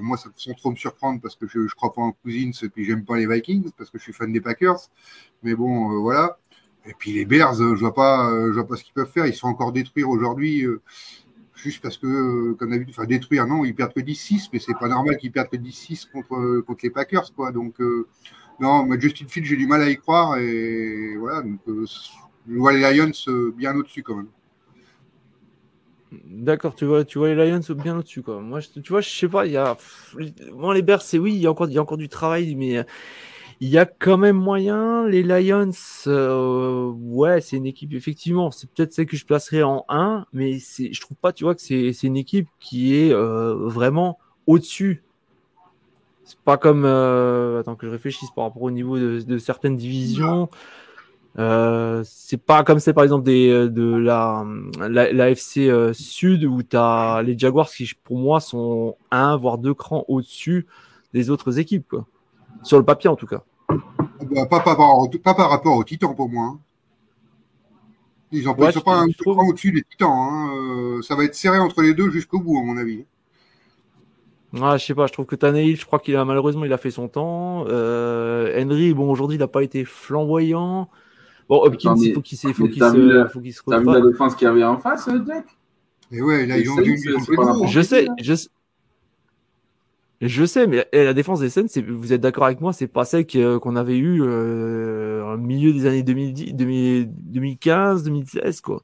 [0.00, 2.68] moi, ça sans trop me surprendre parce que je, je crois pas en Cousins et
[2.68, 4.88] puis j'aime pas les Vikings parce que je suis fan des Packers.
[5.42, 6.38] Mais bon, euh, voilà.
[6.86, 9.10] Et puis les Bears, euh, je vois pas, euh, je vois pas ce qu'ils peuvent
[9.10, 9.26] faire.
[9.26, 10.64] Ils sont encore détruire aujourd'hui
[11.54, 14.88] juste parce que, comme d'habitude, enfin détruire, non, ils perdent que 10-6, mais c'est pas
[14.88, 17.50] normal qu'ils perdent que 10-6 contre, contre les Packers, quoi.
[17.50, 17.80] Donc,
[18.60, 21.42] non, moi, Justin Field, j'ai du mal à y croire et voilà.
[21.42, 23.12] Donc, je vois les Lions
[23.56, 24.28] bien au-dessus quand même.
[26.10, 28.40] D'accord, tu vois, tu vois les Lions bien au-dessus, quoi.
[28.40, 29.76] Moi, je, tu vois, je sais pas, il y a.
[30.52, 32.54] Moi, les Bears, c'est oui, il y, a encore, il y a encore du travail,
[32.54, 32.84] mais
[33.60, 35.06] il y a quand même moyen.
[35.06, 35.70] Les Lions,
[36.06, 40.58] euh, ouais, c'est une équipe, effectivement, c'est peut-être celle que je placerai en 1, mais
[40.58, 45.02] je trouve pas, tu vois, que c'est, une équipe qui est euh, vraiment au-dessus.
[46.28, 46.84] C'est pas comme.
[46.84, 50.50] Euh, attends que je réfléchisse par rapport au niveau de, de certaines divisions.
[51.38, 54.44] Euh, c'est pas comme c'est par exemple des, euh, de la,
[54.78, 59.36] la, la FC euh, Sud où tu as les Jaguars qui pour moi sont un
[59.36, 60.66] voire deux crans au-dessus
[61.14, 62.06] des autres équipes quoi.
[62.62, 63.42] Sur le papier en tout cas.
[63.68, 64.76] Bah, pas, pas,
[65.22, 66.44] pas, par rapport aux Titans pour moi.
[66.44, 66.58] Hein.
[68.32, 70.10] Ils n'ont pas un cran au-dessus des Titans.
[70.10, 71.00] Hein.
[71.02, 73.06] ça va être serré entre les deux jusqu'au bout à mon avis.
[74.60, 76.78] Ah, je sais pas, je trouve que Tannehill, je crois qu'il a malheureusement il a
[76.78, 77.64] fait son temps.
[77.66, 80.88] Henry, bon aujourd'hui il n'a pas été flamboyant.
[81.48, 84.48] Bon, Hopkins, il faut qu'il se, faut qu'il se, T'as vu la défense qu'il y
[84.48, 85.46] avait en face, euh, Jack?
[86.12, 86.98] Et ouais, là, ils ont dû.
[87.66, 88.48] Je sais, je sais.
[90.20, 93.24] Je sais, mais la défense des Suns, vous êtes d'accord avec moi, c'est pas celle
[93.24, 98.82] qu'on avait eue euh, au milieu des années 2010, 2015, 2016, quoi.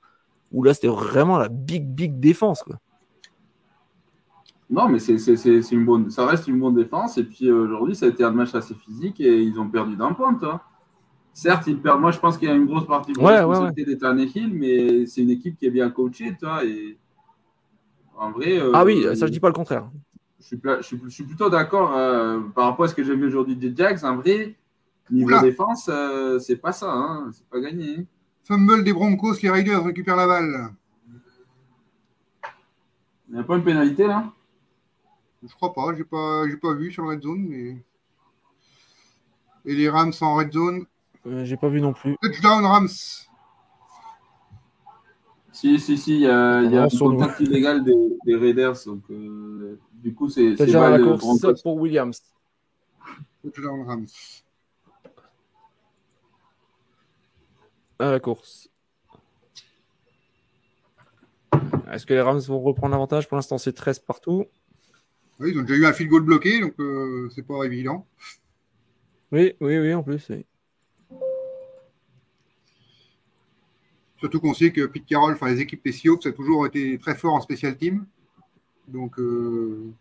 [0.52, 2.78] Où là, c'était vraiment la big, big défense, quoi.
[4.70, 7.18] Non, mais c'est une bonne, ça reste une bonne défense.
[7.18, 9.96] Et puis euh, aujourd'hui, ça a été un match assez physique et ils ont perdu
[9.96, 10.62] d'un point, toi.
[11.32, 12.00] Certes, il perd.
[12.00, 15.06] Moi, je pense qu'il y a une grosse partie de la responsabilité ouais, Hill, mais
[15.06, 16.64] c'est une équipe qui est bien coachée, toi.
[16.64, 16.96] Et
[18.16, 18.58] en vrai.
[18.58, 19.90] Euh, ah oui, ça je dis pas le contraire.
[20.40, 20.56] Je
[21.08, 24.04] suis, plutôt d'accord euh, par rapport à ce que j'ai vu aujourd'hui des Jags.
[24.04, 24.54] En vrai,
[25.10, 26.92] niveau défense, euh, c'est pas ça.
[26.92, 28.06] Hein, c'est pas gagné.
[28.44, 30.70] Fumble des Broncos, les Raiders récupèrent la balle.
[33.28, 34.32] Il n'y a pas une pénalité là?
[35.46, 35.94] Je crois pas.
[35.94, 37.76] J'ai pas, pas vu sur le red zone, mais.
[39.66, 40.86] Et les Rams en red zone?
[41.26, 42.16] Euh, j'ai pas vu non plus.
[42.22, 42.88] Touchdown Rams.
[45.52, 47.94] Si, si, si, il y a, y a un contact illégal des,
[48.26, 48.76] des, Raiders.
[48.86, 50.54] Donc, euh, du coup, c'est.
[50.54, 52.22] déjà la course pour Williams.
[53.42, 54.06] Touchdown Rams.
[57.98, 58.68] À la course.
[61.92, 63.28] Est-ce que les Rams vont reprendre l'avantage?
[63.28, 64.46] Pour l'instant, c'est 13 partout.
[65.40, 68.06] Oui, ils ont déjà eu un field goal bloqué, donc euh, c'est pas évident.
[69.32, 70.24] Oui, oui, oui, en plus.
[70.30, 70.46] Oui.
[74.18, 76.98] Surtout qu'on sait que Pete Carroll, enfin les équipes des Seahawks, ça a toujours été
[76.98, 78.06] très fort en special team.
[78.88, 79.18] Donc.
[79.18, 79.92] Euh...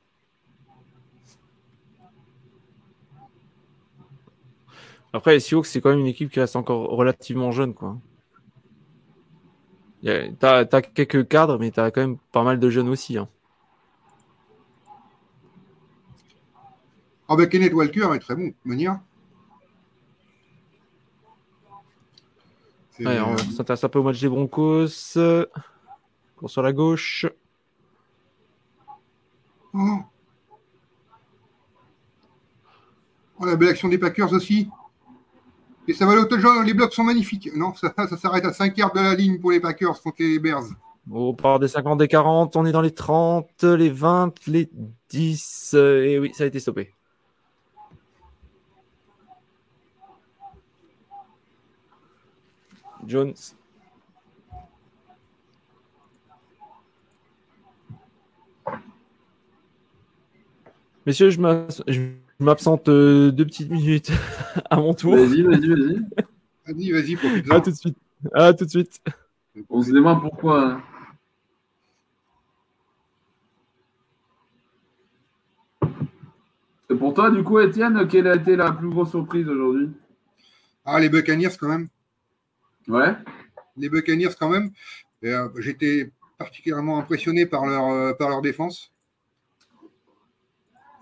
[5.12, 7.74] Après, les Seahawks, c'est quand même une équipe qui reste encore relativement jeune.
[7.74, 7.98] quoi.
[10.40, 13.18] T'as as quelques cadres, mais t'as quand même pas mal de jeunes aussi.
[13.18, 13.30] Hein.
[17.30, 19.00] Ah ben Kenneth Walker est très bon, manière.
[23.00, 25.18] Allez, on s'intéresse un peu au match des Broncos.
[26.36, 27.26] Cours sur la gauche.
[29.74, 30.00] Oh.
[33.40, 33.46] oh.
[33.46, 34.70] la belle action des Packers aussi.
[35.88, 37.50] Et ça va le les blocs sont magnifiques.
[37.56, 40.40] Non, ça, ça s'arrête à 5 yards de la ligne pour les Packers contre les
[40.40, 40.64] Bears.
[41.12, 44.70] On part des 50, des 40, on est dans les 30, les 20, les
[45.10, 45.74] 10.
[45.74, 46.94] Et oui, ça a été stoppé.
[53.08, 53.34] Jones.
[61.06, 61.40] Messieurs, je
[62.40, 64.12] m'absente euh, deux petites minutes
[64.70, 65.16] à mon tour.
[65.16, 66.06] Vas-y, vas-y, vas-y.
[66.66, 67.98] Vas-y, vas-y, À tout de suite.
[68.34, 69.02] À tout de suite.
[69.70, 70.64] On se demande pourquoi.
[70.66, 70.82] Hein.
[76.90, 79.90] Et pour toi, du coup, Étienne, quelle a été la plus grosse surprise aujourd'hui?
[80.86, 81.88] Ah, les Buccaneers, quand même.
[82.88, 83.16] Ouais.
[83.78, 84.72] Les Buccaneers, quand même.
[85.24, 88.92] Euh, j'étais particulièrement impressionné par leur, euh, par leur défense.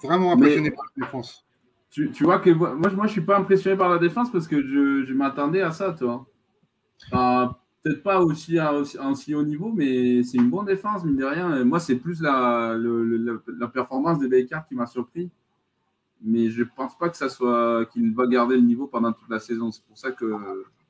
[0.03, 1.45] Vraiment impressionné par leur défense.
[1.89, 4.61] Tu, vois que moi, moi, je ne suis pas impressionné par la défense parce que
[4.61, 6.25] je, m'attendais à ça, toi.
[7.83, 11.63] Peut-être pas aussi à aussi, haut niveau, mais c'est une bonne défense, mine de rien.
[11.65, 15.31] moi, c'est plus la, la, performance de Baker qui m'a surpris.
[16.23, 19.29] Mais je ne pense pas que ça soit qu'il va garder le niveau pendant toute
[19.29, 19.71] la saison.
[19.71, 20.25] C'est pour ça que.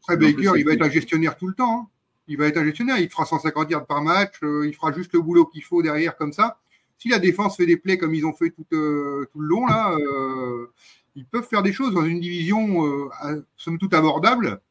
[0.02, 1.82] Après, Baker, il va être un gestionnaire tout le temps.
[1.82, 1.88] Hein.
[2.28, 2.98] Il va être un gestionnaire.
[3.00, 4.36] Il fera 150 yards par match.
[4.44, 6.60] Euh, il fera juste le boulot qu'il faut derrière, comme ça
[6.98, 9.66] si la défense fait des plays comme ils ont fait tout, euh, tout le long,
[9.66, 10.68] là, euh,
[11.16, 13.10] ils peuvent faire des choses dans une division,
[13.58, 14.62] somme toute abordable.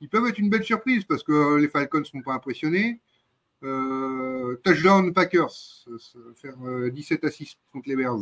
[0.00, 3.00] Ils peuvent être une belle surprise parce que les Falcons ne sont pas impressionnés.
[3.60, 5.50] touchdown Packers,
[6.36, 6.56] faire
[6.92, 8.20] 17 à 6 contre les Bears.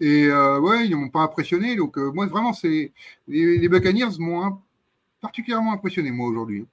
[0.00, 1.76] Et ouais, ils ne m'ont pas impressionné.
[1.76, 2.92] Donc, moi, vraiment, c'est
[3.28, 4.58] les, Buccaneers m'ont
[5.20, 6.66] particulièrement impressionné, moi, aujourd'hui.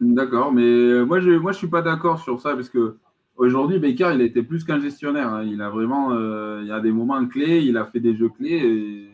[0.00, 2.96] D'accord, mais moi, je ne moi, suis pas d'accord sur ça parce que
[3.40, 5.32] Aujourd'hui, Baker, il était plus qu'un gestionnaire.
[5.32, 5.44] Hein.
[5.44, 8.28] Il a vraiment, euh, il y a des moments clés, il a fait des jeux
[8.28, 9.08] clés.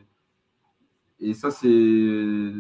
[1.21, 2.53] Et, ça, c'est le,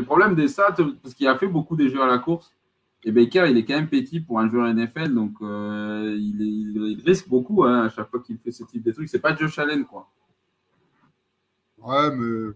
[0.00, 2.56] problème des stats, parce qu'il a fait beaucoup des jeux à la course.
[3.04, 7.28] Et Baker, il est quand même petit pour un joueur NFL, donc euh, il, risque
[7.28, 9.08] beaucoup hein, à chaque fois qu'il fait ce type de trucs.
[9.08, 10.10] C'est pas Josh Allen, quoi.
[11.78, 12.54] Ouais, mais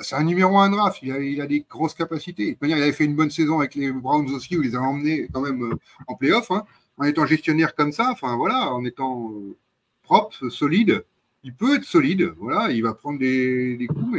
[0.00, 1.00] c'est un numéro un draft.
[1.02, 2.56] Il a, des grosses capacités.
[2.60, 5.28] il avait fait une bonne saison avec les Browns aussi, où il les a emmenés
[5.32, 5.76] quand même euh,
[6.06, 6.50] en playoff.
[6.50, 6.64] Hein.
[6.96, 9.56] En étant gestionnaire comme ça, enfin voilà, en étant euh,
[10.02, 11.04] propre, solide,
[11.42, 12.32] il peut être solide.
[12.38, 14.18] Voilà, il va prendre des, coups.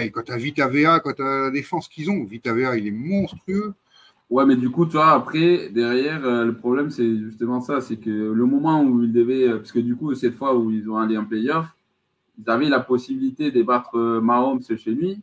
[0.00, 2.76] Et quand tu as Vita VA, quand tu as la défense qu'ils ont, Vita VA,
[2.76, 3.74] il est monstrueux.
[4.28, 8.10] Ouais, mais du coup, toi, après, derrière, euh, le problème, c'est justement ça c'est que
[8.10, 11.16] le moment où il devait, parce que du coup, cette fois où ils ont allé
[11.16, 11.66] en playoff,
[12.38, 15.20] ils avaient la possibilité de battre euh, Mahomes chez lui.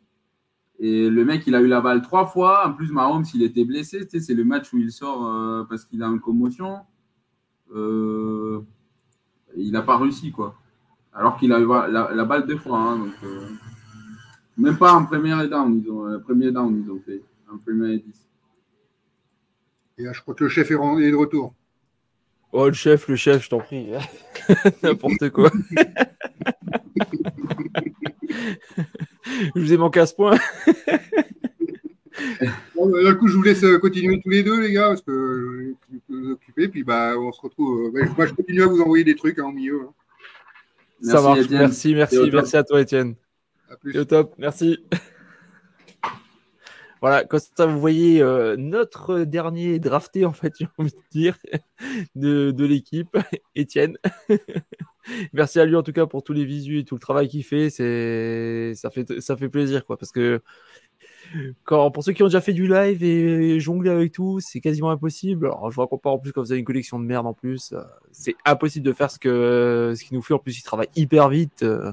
[0.80, 2.68] Et le mec, il a eu la balle trois fois.
[2.68, 4.07] En plus, Mahomes, il était blessé.
[4.10, 6.80] c'est le match où il sort euh, parce qu'il a une commotion.
[7.76, 8.61] Euh,
[9.56, 10.56] il n'a pas réussi, quoi.
[11.14, 12.80] Alors qu'il a eu la, balle deux fois.
[12.80, 13.06] Hein,
[14.57, 17.21] même pas en première down, ils ont, premier down, ils ont fait.
[17.51, 18.27] En première et dix.
[19.97, 21.53] Et là, je crois que le chef est de retour.
[22.51, 23.88] Oh, le chef, le chef, je t'en prie.
[24.84, 25.51] N'importe quoi.
[29.25, 30.38] je vous ai manqué à ce point.
[32.75, 35.01] bon, bah, d'un coup, je vous laisse euh, continuer tous les deux, les gars, parce
[35.01, 36.67] que je peux vous occuper.
[36.67, 37.88] Puis bah, on se retrouve.
[37.88, 39.81] Euh, bah, je continue à vous envoyer des trucs hein, au milieu.
[39.88, 39.93] Hein.
[41.01, 41.49] Ça marche.
[41.49, 43.15] Merci, merci, merci à toi, Étienne.
[43.95, 44.35] À top.
[44.37, 44.79] Merci.
[47.01, 51.37] Voilà, comme ça, vous voyez euh, notre dernier drafté, en fait, j'ai envie de dire,
[52.15, 53.17] de, l'équipe,
[53.55, 53.97] Étienne.
[55.33, 57.43] Merci à lui, en tout cas, pour tous les visus et tout le travail qu'il
[57.43, 57.69] fait.
[57.69, 60.41] C'est, ça fait, ça fait plaisir, quoi, parce que
[61.65, 65.47] pour ceux qui ont déjà fait du live et jongler avec tout, c'est quasiment impossible.
[65.47, 67.33] Alors, je vous raconte pas en plus quand vous avez une collection de merde en
[67.33, 67.81] plus, euh,
[68.11, 70.33] c'est impossible de faire ce que, ce qu'il nous fait.
[70.33, 71.63] En plus, il travaille hyper vite.
[71.63, 71.91] Euh,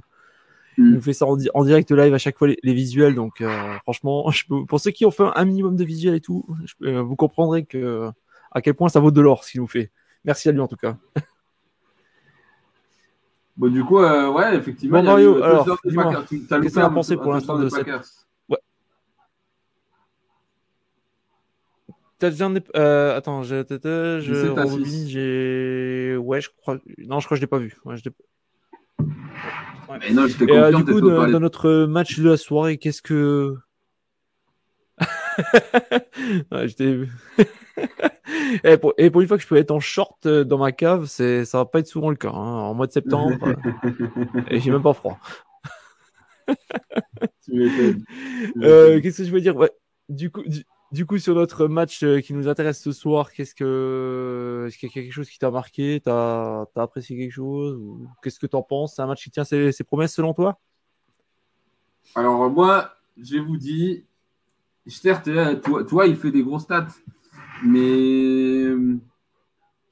[0.83, 0.95] mm.
[0.95, 3.15] nous fait ça en, direct live à chaque fois les, visuels.
[3.15, 6.21] Donc euh, franchement, je peux, pour ceux qui ont fait un minimum de visuels et
[6.21, 6.45] tout,
[6.83, 8.11] euh, vous comprendrez que
[8.53, 9.91] à quel point ça vaut de l'or ce qu'il nous fait.
[10.25, 10.97] Merci à lui en tout cas.
[13.61, 15.01] Bon, du coup, euh, ouais, effectivement.
[15.01, 15.95] Bon, Mario, alors, qu'est-ce
[16.49, 17.87] que tu as pensé pour l'instant de cette.
[18.49, 18.57] Ouais.
[22.75, 26.17] Euh, attends, je, je, j'ai.
[26.17, 26.79] Ouais, je crois.
[26.97, 27.77] Non, je crois que je l'ai pas vu.
[27.85, 28.03] Ouais, je
[29.97, 30.17] et
[30.51, 33.57] euh, du coup, dans, notre match de la soirée, qu'est-ce que.
[38.65, 40.73] et, pour, et, pour, une fois que je peux être en short euh, dans ma
[40.73, 42.31] cave, c'est ça va pas être souvent le cas.
[42.31, 42.33] Hein.
[42.35, 43.37] En mois de septembre,
[44.51, 45.19] et j'ai même pas froid.
[47.53, 49.57] euh, Qu'est-ce que je veux dire?
[49.57, 49.71] Ouais,
[50.09, 50.65] Du coup, du
[51.07, 54.93] coup, sur notre match euh, qui nous intéresse ce soir, qu'est-ce que, est-ce qu'il y
[54.93, 56.01] a quelque chose qui t'a marqué?
[56.05, 57.81] T'as as apprécié quelque chose?
[58.23, 58.97] Qu'est-ce que t'en penses?
[58.97, 60.59] C'est un match qui tient ses, promesses selon toi?
[62.15, 64.05] Alors moi, je vous dis,
[64.87, 65.31] certes,
[65.63, 66.89] toi, toi, il fait des gros stats,
[67.63, 68.75] mais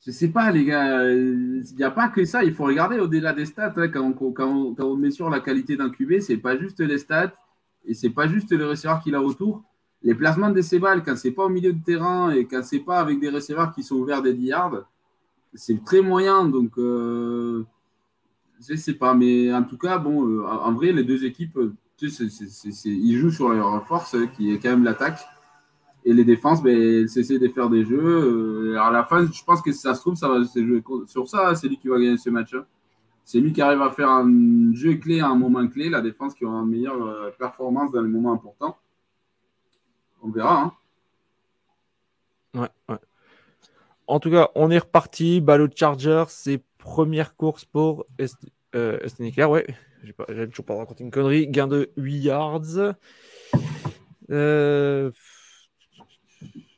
[0.09, 2.43] je sais pas, les gars, il n'y a pas que ça.
[2.43, 3.75] Il faut regarder au-delà des stats.
[3.77, 6.99] Hein, quand, on, quand, on, met sur la qualité d'un QB, c'est pas juste les
[6.99, 7.35] stats
[7.85, 9.65] et c'est pas juste le receveur qu'il a autour
[10.03, 12.81] les placements de ces balles, quand c'est pas au milieu de terrain et quand c'est
[12.81, 14.85] pas avec des receveurs qui sont ouverts des 10 yards,
[15.55, 16.47] c'est très moyen.
[16.47, 17.65] Donc, euh,
[18.67, 19.15] je sais pas.
[19.15, 21.59] Mais en tout cas, bon, euh, en vrai, les deux équipes,
[22.01, 25.21] ils jouent sur leur force, qui est quand même l'attaque.
[26.05, 27.99] Et les défenses, ben, elles essaient de faire des jeux.
[28.01, 30.83] Euh, à la fin, je pense que si ça se trouve, ça va se jouer
[31.07, 31.55] sur ça.
[31.57, 32.55] C'est lui qui va gagner ce match.
[32.55, 32.65] Hein.
[33.25, 35.91] C'est lui qui arrive à faire un jeu clé à un moment clé.
[35.91, 38.79] La défense qui aura une meilleure euh, performance dans les moments importants
[40.23, 40.63] on verra.
[42.55, 42.69] Hein.
[42.89, 42.97] Ouais,
[44.07, 45.41] En tout cas, on est reparti.
[45.41, 48.07] Ballot Charger, c'est première course pour
[48.75, 48.99] euh,
[49.49, 49.67] ouais.
[50.03, 51.49] J'ai toujours pas raconté une connerie.
[51.49, 52.95] Gain de 8 yards.
[54.31, 55.11] Euh,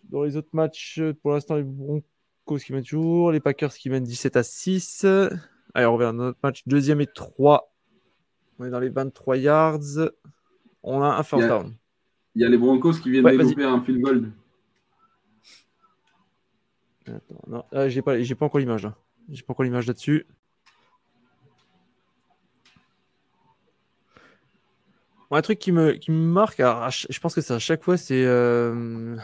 [0.04, 4.04] dans les autres matchs, pour l'instant, les Broncos qui mènent toujours, les Packers qui mènent
[4.04, 5.04] 17 à 6.
[5.74, 6.62] Allez, on revient dans notre match.
[6.66, 7.72] Deuxième et 3.
[8.58, 10.10] On est dans les 23 yards.
[10.82, 11.76] On a un first down.
[12.34, 14.32] Il y a les Broncos qui viennent développer un field goal.
[17.06, 18.96] Attends, non, ah, j'ai pas, j'ai pas encore l'image là.
[19.30, 20.26] J'ai pas encore l'image là-dessus.
[25.36, 28.24] un truc qui me, qui me marque, je pense que c'est à chaque fois, c'est
[28.24, 29.16] euh,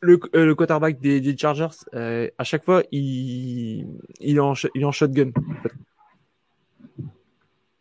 [0.00, 1.68] le, euh, le, quarterback des, des Chargers.
[1.94, 3.86] Euh, à chaque fois, il,
[4.20, 5.30] il, est en, il est en shotgun.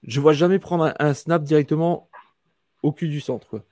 [0.04, 2.10] Je vois jamais prendre un, snap directement
[2.84, 3.48] au cul du centre.
[3.48, 3.64] Quoi.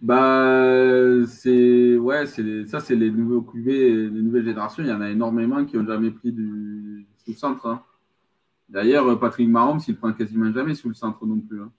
[0.00, 4.82] Bah, c'est ouais, c'est ça, c'est les nouveaux QB, les nouvelles générations.
[4.82, 7.66] Il y en a énormément qui ont jamais pris du sous centre.
[7.66, 7.82] Hein.
[8.68, 11.62] D'ailleurs, Patrick Mahomes, il prend quasiment jamais sous le centre non plus.
[11.62, 11.72] Hein.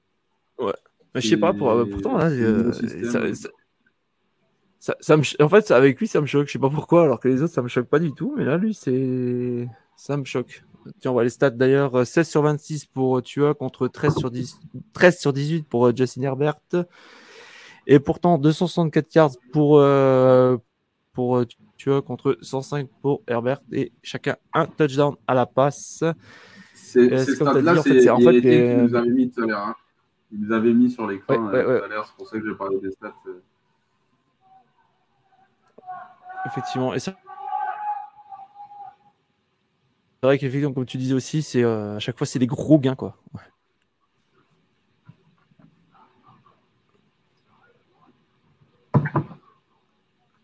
[0.57, 0.73] Ouais.
[1.15, 2.71] Mais je sais pas, pour, pourtant, là, euh,
[4.79, 6.47] ça, ça, me, en fait, avec lui, ça me choque.
[6.47, 8.33] Je sais pas pourquoi, alors que les autres, ça me choque pas du tout.
[8.37, 10.63] Mais là, lui, c'est, ça me choque.
[10.99, 14.59] Tiens, on voit les stats d'ailleurs 16 sur 26 pour Tua contre 13 sur, 10...
[14.93, 16.59] 13 sur 18 pour euh, Justin Herbert.
[17.87, 20.57] Et pourtant, 264 yards pour, euh,
[21.13, 21.43] pour
[21.77, 23.61] Tua contre 105 pour Herbert.
[23.71, 26.03] Et chacun un touchdown à la passe.
[26.73, 28.75] C'est ces stats-là, c'est en fait, les...
[28.77, 29.59] nous avez mis tout à l'heure.
[29.59, 29.75] Hein.
[30.31, 32.45] Il nous avait mis sur l'écran ouais, ouais, tout à l'heure, c'est pour ça que
[32.47, 33.13] j'ai parlé des stats.
[36.45, 36.93] Effectivement.
[36.93, 37.15] Et ça,
[40.21, 42.77] c'est vrai qu'effectivement, comme tu disais aussi, c'est euh, à chaque fois c'est des gros
[42.77, 43.15] gains quoi.
[43.33, 43.41] Ouais.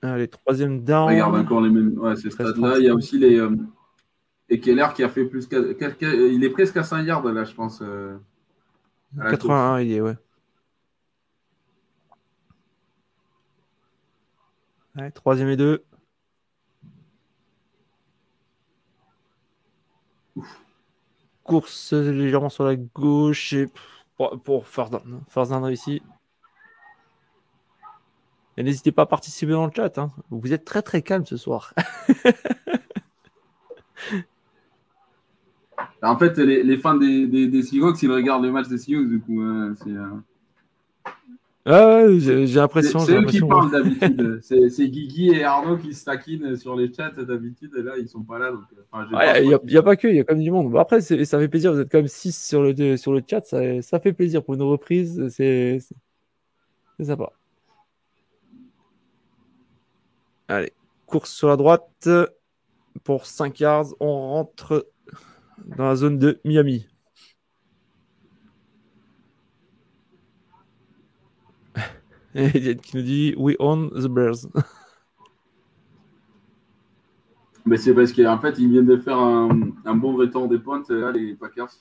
[0.01, 1.09] Allez, troisième down.
[1.09, 1.97] Regarde encore les mêmes.
[1.97, 2.77] Ouais, ces stats-là.
[2.77, 3.37] Il y a aussi les.
[3.37, 3.55] Euh...
[4.47, 5.47] Et Keller qui a fait plus.
[5.47, 7.81] Qu il est presque à 5 yards là, je pense.
[7.81, 8.17] Euh...
[9.17, 10.15] 81, il est, ouais.
[14.97, 15.11] ouais.
[15.11, 15.83] Troisième et deux.
[21.45, 23.55] Course légèrement sur la gauche
[24.17, 26.01] pour, pour down, ici.
[28.57, 29.97] Et n'hésitez pas à participer dans le chat.
[29.97, 30.11] Hein.
[30.31, 31.73] Vous êtes très très calme ce soir.
[36.01, 39.19] En fait, les, fans des, des, des, Seahawks, ils regardent le match des Seahawks, du
[39.19, 39.41] coup.
[39.41, 40.09] Hein, c'est, euh...
[41.67, 42.99] Ah, j'ai l'impression.
[42.99, 44.39] C'est eux qui parlent d'habitude.
[44.43, 47.71] c'est Guigui et Arnaud qui se taquinent sur les chats d'habitude.
[47.75, 48.51] Et là, ils sont pas là.
[49.41, 50.77] Il n'y a, pas que, il y a quand même du monde.
[50.77, 51.73] après, ça fait plaisir.
[51.73, 53.43] Vous êtes quand même 6 sur le, sur le chat.
[53.45, 55.27] Ça, ça fait plaisir pour une reprise.
[55.29, 55.79] C'est
[56.99, 57.31] sympa.
[60.47, 60.71] Allez,
[61.07, 62.07] course sur la droite.
[63.03, 64.87] Pour 5 yards, on rentre
[65.65, 66.85] dans la zone de Miami.
[71.75, 71.81] Et
[72.35, 74.47] qui nous dit We own the Bears.
[77.65, 79.49] Mais c'est parce qu'en fait, ils viennent de faire un,
[79.85, 81.71] un bon retour des pointes, là, les Packers.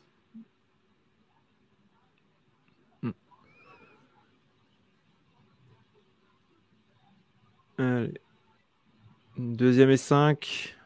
[3.03, 3.11] Hmm.
[7.77, 8.21] Allez.
[9.37, 10.77] Deuxième et 5.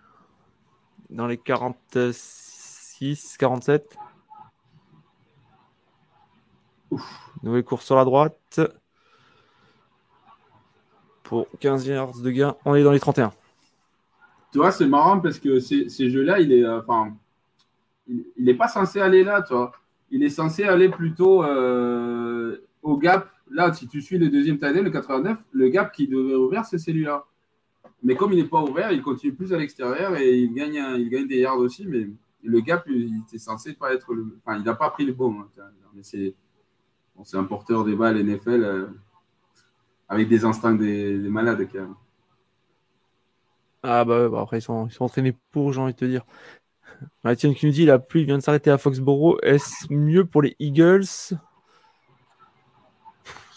[1.11, 3.37] Dans les 46.
[3.39, 3.97] 47.
[7.43, 8.61] Nouvelle course sur la droite.
[11.29, 13.33] Pour 15 yards de gain, on est dans les 31.
[14.51, 17.13] Tu vois, c'est marrant parce que ces, jeux-là, il est, euh, enfin,
[18.07, 19.73] il n'est pas censé aller là, tu vois.
[20.11, 23.31] Il est censé aller plutôt euh, au gap.
[23.51, 26.79] Là, si tu suis le deuxième taille, le 89, le gap qui devait ouvrir, c'est
[26.79, 27.27] celui-là.
[28.03, 31.11] Mais comme il n'est pas ouvert, il continue plus à l'extérieur et il gagne, il
[31.11, 31.87] gagne des yards aussi.
[31.87, 32.09] Mais
[32.43, 34.35] le gap, il était censé pas être le.
[34.43, 35.41] Enfin, il n'a pas pris le bon.
[35.41, 35.63] Hein,
[36.01, 36.35] c'est
[37.15, 38.87] bon, un porteur des balles NFL euh,
[40.09, 41.95] avec des instincts des, malades, quand même.
[43.83, 46.25] Ah bah, bah, après, ils sont, entraînés pour, j'ai envie de te dire.
[47.23, 49.39] Ah, tiens, qui nous dit la pluie vient de s'arrêter à Foxborough.
[49.43, 51.05] Est-ce mieux pour les Eagles?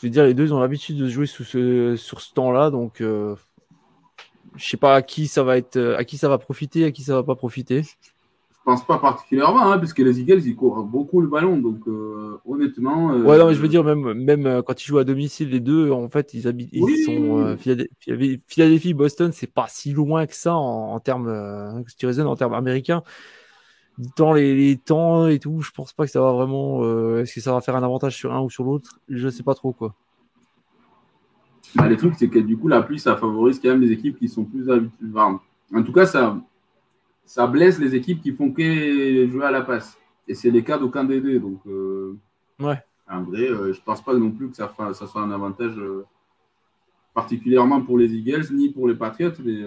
[0.02, 3.36] Je veux dire, les deux ils ont l'habitude de jouer sur ce temps-là, donc euh,
[4.56, 7.04] je sais pas à qui ça va être, à qui ça va profiter, à qui
[7.04, 7.84] ça va pas profiter.
[8.62, 11.58] Je pense pas particulièrement, hein, parce que les Eagles, ils courent beaucoup le ballon.
[11.58, 13.12] Donc, euh, honnêtement.
[13.12, 15.50] Euh, ouais, non, mais je veux dire, même, même euh, quand ils jouent à domicile,
[15.50, 17.58] les deux, en fait, ils, habitent, ils sont.
[17.58, 21.28] Philadelphie, Boston, c'est pas si loin que ça en, en termes.
[21.28, 23.02] en termes américains.
[24.16, 26.84] Dans les, les, temps et tout, je pense pas que ça va vraiment.
[27.18, 29.00] Est-ce que ça va faire un avantage sur un ou sur l'autre?
[29.10, 29.96] Je sais pas trop, quoi.
[31.74, 34.20] Bah, les trucs, c'est que du coup, la pluie, ça favorise quand même les équipes
[34.20, 35.08] qui sont plus habituées.
[35.16, 36.38] en tout cas, ça
[37.32, 39.98] ça blesse les équipes qui font que jouer à la passe.
[40.28, 41.40] Et c'est les cas d'aucun des deux.
[41.40, 42.18] Donc, euh,
[42.60, 42.84] ouais.
[43.10, 45.80] en vrai, je ne pense pas non plus que ça, ça soit un avantage
[47.14, 49.32] particulièrement pour les Eagles ni pour les Patriots.
[49.46, 49.62] Mais,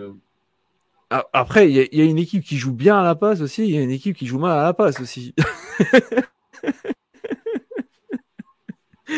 [1.33, 3.78] après, il y, a une équipe qui joue bien à la passe aussi, il y
[3.78, 5.34] a une équipe qui joue mal à la passe aussi.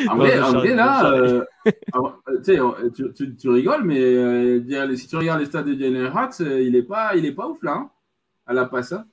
[0.09, 0.37] en, vrai,
[0.75, 1.45] là, euh,
[1.97, 6.73] euh, tu, tu, rigoles, mais euh, si tu regardes les stades de Jalen Hurts, il
[6.73, 7.91] n'est pas, il est pas ouf là, hein,
[8.47, 8.93] à la passe.
[8.93, 9.07] Hein.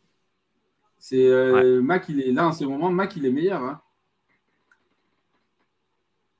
[1.00, 3.62] C'est Mac, il est là en ce moment, Mac, il est meilleur.
[3.62, 3.82] Hein.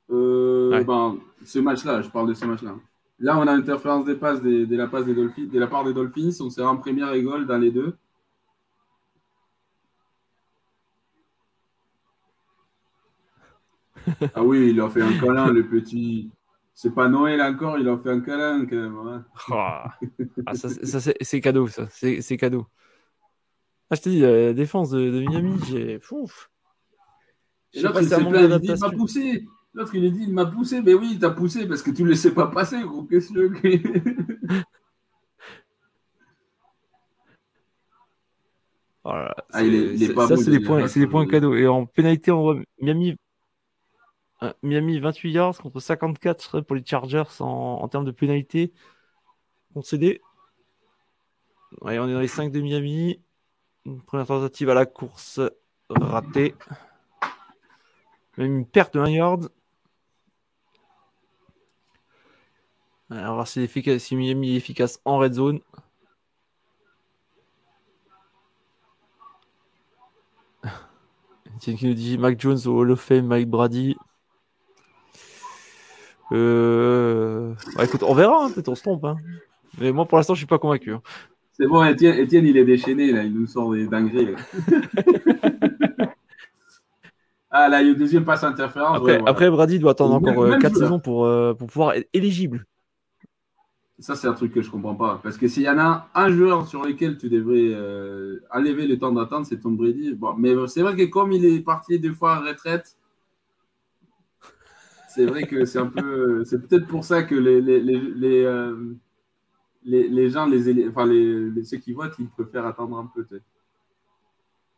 [0.10, 2.76] Ben, ce match-là, je parle de ce match-là.
[3.20, 5.94] Là, on a interférence des passes de, la, passe des Dolphins, de la part des
[5.94, 6.32] Dolphins.
[6.42, 7.96] On s'est en première et goal dans les deux.
[14.36, 16.30] ah oui, il a fait un câlin, le petit.
[16.74, 18.98] C'est pas Noël encore, il a fait un câlin quand même.
[19.08, 19.24] Hein.
[20.46, 21.88] Ah, ça, c'est cadeau, ça.
[21.90, 22.68] C'est cadeau.
[23.90, 26.00] Ah, je te dis, la défense de, Miami, j'ai.
[26.00, 26.50] Pouf.
[27.74, 29.46] Et l'autre, il dit, pas poussé.
[29.74, 30.82] L'autre, il a dit, il m'a poussé.
[30.82, 33.04] Mais oui, il t'a poussé parce que tu ne laissais pas passer, gros.
[33.04, 34.64] Qu'est-ce que
[39.04, 39.60] Voilà, ah,
[40.28, 41.56] ça, c'est des points, c'est des points cadeaux.
[41.56, 43.18] Et en pénalité, on voit Miami,
[44.44, 48.72] euh, Miami 28 yards contre 54 pour les Chargers en, termes de pénalité
[49.74, 50.22] concédé.
[51.82, 53.20] Ouais, on est dans les 5 de Miami.
[53.86, 55.42] Une première tentative à la course
[55.90, 56.56] ratée.
[58.38, 59.50] Même une perte de 1 yard.
[63.10, 63.68] on va voir si,
[64.00, 65.60] si Miami est efficace en red zone.
[71.60, 73.96] Tiens qui nous dit Mac Jones au Hall of Fame, Mike Brady.
[76.32, 77.54] Euh...
[77.80, 79.06] Écoute, on verra, hein, peut-être on se trompe.
[79.06, 79.18] Hein.
[79.78, 80.94] Mais moi, pour l'instant, je suis pas convaincu.
[80.94, 81.02] Hein.
[81.54, 83.24] C'est bon, Étienne, il est déchaîné, là.
[83.24, 84.36] il nous sort des dingueries.
[87.52, 89.08] ah, là, il y a une deuxième passe interférence.
[89.28, 92.66] Après, Brady doit attendre encore 4 euh, saisons pour, euh, pour pouvoir être éligible.
[94.00, 95.20] Ça, c'est un truc que je comprends pas.
[95.22, 98.98] Parce que s'il y en a un joueur sur lequel tu devrais euh, enlever le
[98.98, 100.16] temps d'attente, c'est Tom Brady.
[100.16, 102.98] Bon, mais c'est vrai que comme il est parti deux fois en retraite,
[105.08, 106.44] c'est vrai que c'est un peu.
[106.44, 108.96] C'est peut-être pour ça que les, les, les, les, euh,
[109.86, 113.26] les gens, les, enfin, les, ceux qui votent, ils préfèrent attendre un peu.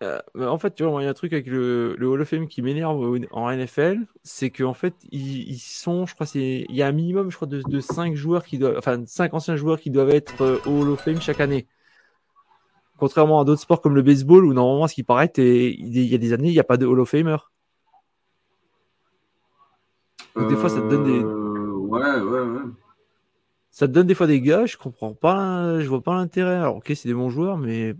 [0.03, 2.27] Euh, en fait, tu vois, il y a un truc avec le, le Hall of
[2.27, 6.81] Fame qui m'énerve en NFL, c'est qu'en fait, ils, sont, je crois, c'est, il y
[6.81, 9.79] a un minimum, je crois, de, de 5 joueurs qui doivent, enfin, 5 anciens joueurs
[9.79, 11.67] qui doivent être euh, au Hall of Fame chaque année.
[12.97, 16.17] Contrairement à d'autres sports comme le baseball, où normalement, ce qui paraît, il y a
[16.17, 17.37] des années, il n'y a pas de Hall of Famer.
[20.35, 21.23] Donc, des fois, ça te donne des.
[21.23, 22.61] Euh, ouais, ouais, ouais.
[23.75, 26.55] Ça te donne des fois des gars, je comprends pas, je vois pas l'intérêt.
[26.55, 27.93] Alors, ok, c'est des bons joueurs, mais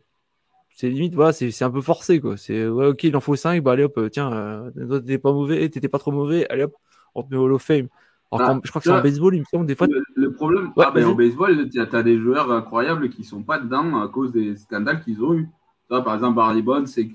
[0.74, 2.38] c'est limite, voilà, c'est un peu forcé, quoi.
[2.38, 5.68] C'est, ouais, ok, il en faut 5, bah allez hop, tiens, euh, t'étais pas mauvais,
[5.68, 6.76] t'étais pas trop mauvais, allez hop,
[7.14, 7.90] on te met Hall of Fame.
[8.32, 9.88] Alors, ah, je crois que c'est en baseball, il me semble, des fois.
[10.16, 13.60] Le, problème, ouais, ah, ben, en baseball, tu as des joueurs incroyables qui sont pas
[13.60, 15.50] dedans à cause des scandales qu'ils ont eu.
[15.90, 17.12] par exemple, Barry Bonds et,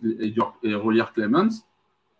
[0.63, 1.65] et, Rollier Clemens,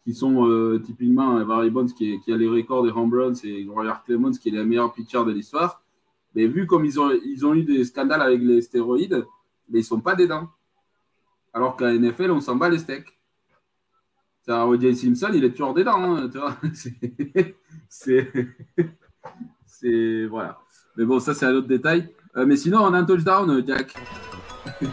[0.05, 3.69] qui sont euh, typiquement Barry Bonds qui, qui, a les records des home runs et
[3.69, 5.83] Rollier Clemens qui est le meilleur pitcher de l'histoire.
[6.35, 9.27] Mais vu comme ils ont, ils ont eu des scandales avec les stéroïdes,
[9.69, 10.49] mais ils sont pas dedans.
[11.53, 13.21] Alors qu'à NFL, on s'en bat les steaks.
[14.49, 14.97] O.J.
[14.97, 16.03] Simpson, il est toujours dedans.
[16.03, 16.31] Hein,
[17.89, 18.33] c'est.
[19.67, 20.27] c'est.
[20.27, 20.59] Voilà.
[20.97, 22.13] Mais bon, ça, c'est un autre détail.
[22.37, 23.95] Euh, mais sinon, on a un touchdown, Jack.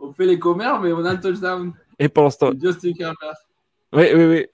[0.00, 1.72] on fait les commères, mais on a un touchdown.
[1.98, 2.52] Et pendant ce temps.
[2.60, 3.34] Justin Herbert.
[3.92, 4.46] Oui, oui, oui.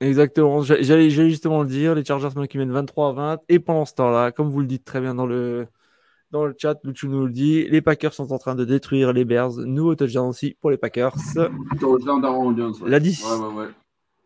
[0.00, 0.62] Exactement.
[0.62, 1.94] J'allais justement le dire.
[1.94, 3.40] Les Chargers qui mènent 23 à 20.
[3.48, 5.66] Et pendant ce temps-là, comme vous le dites très bien dans le,
[6.30, 9.24] dans le chat, Luchu nous le dit, les Packers sont en train de détruire les
[9.24, 9.56] Bears.
[9.58, 11.14] Nouveau touchdown aussi pour les Packers.
[11.80, 12.74] Touchdown d'Aaron Jones.
[12.80, 12.90] Ouais.
[12.90, 13.28] L'addition.
[13.28, 13.66] Ouais, ouais,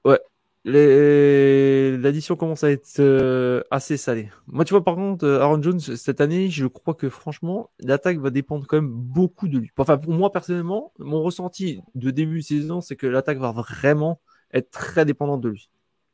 [0.05, 0.21] ouais.
[0.65, 4.29] L'addition commence à être euh, assez salée.
[4.47, 8.19] Moi, tu vois, par contre, euh, Aaron Jones, cette année, je crois que franchement, l'attaque
[8.19, 9.71] va dépendre quand même beaucoup de lui.
[9.79, 14.21] Enfin, pour moi, personnellement, mon ressenti de début de saison, c'est que l'attaque va vraiment
[14.53, 15.69] être très dépendante de lui.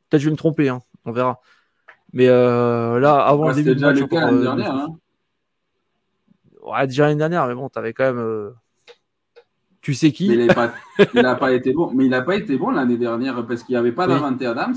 [0.08, 0.81] Peut-être que je vais me tromper, hein.
[1.05, 1.41] on verra.
[2.12, 4.97] Mais euh, là, avant le début de match, encore, dernière, hein
[6.62, 8.18] ouais, déjà l'année dernière, mais bon, t'avais quand même.
[8.18, 8.50] Euh,
[9.81, 10.55] tu sais qui Il n'a
[11.36, 11.91] pas, été bon.
[11.94, 14.47] Mais il n'a pas été bon l'année dernière parce qu'il n'y avait pas oui.
[14.47, 14.75] Adams.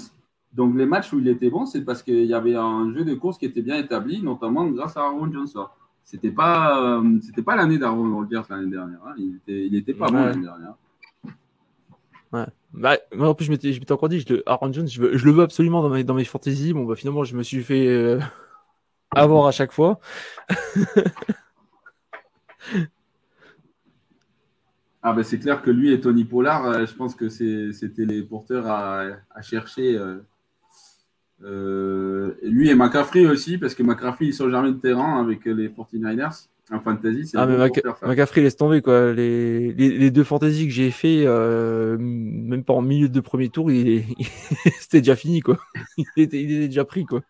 [0.53, 3.13] Donc les matchs où il était bon, c'est parce qu'il y avait un jeu de
[3.13, 5.67] course qui était bien établi, notamment grâce à Aaron Johnson.
[6.03, 8.99] C'était pas, euh, c'était pas l'année d'Aaron Rodgers l'année dernière.
[9.05, 9.13] Hein.
[9.17, 10.75] Il était, il était pas bon l'année dernière.
[12.33, 12.45] Ouais.
[12.73, 15.81] Bah, moi, en plus, je m'étais, encore dit, je Aaron Jones, je, le veux absolument
[15.81, 16.73] dans mes, dans mes fantasy.
[16.73, 18.19] Bon, bah, finalement, je me suis fait euh,
[19.15, 19.99] avoir à chaque fois.
[25.03, 28.21] Ah ben c'est clair que lui et Tony Pollard, euh, je pense que c'était les
[28.21, 29.97] porteurs à, chercher.
[29.97, 30.19] Euh,
[31.43, 35.69] euh, lui et McCaffrey aussi, parce que McCaffrey, ils sont jamais de terrain avec les
[35.69, 36.49] 49ers.
[36.71, 39.11] En fantasy, ah, mais McCaffrey laisse tomber quoi.
[39.11, 44.05] Les, les, deux fantasy que j'ai fait, même pas en milieu de premier tour, il,
[44.79, 45.57] c'était déjà fini quoi.
[45.97, 47.21] il, était, déjà pris quoi.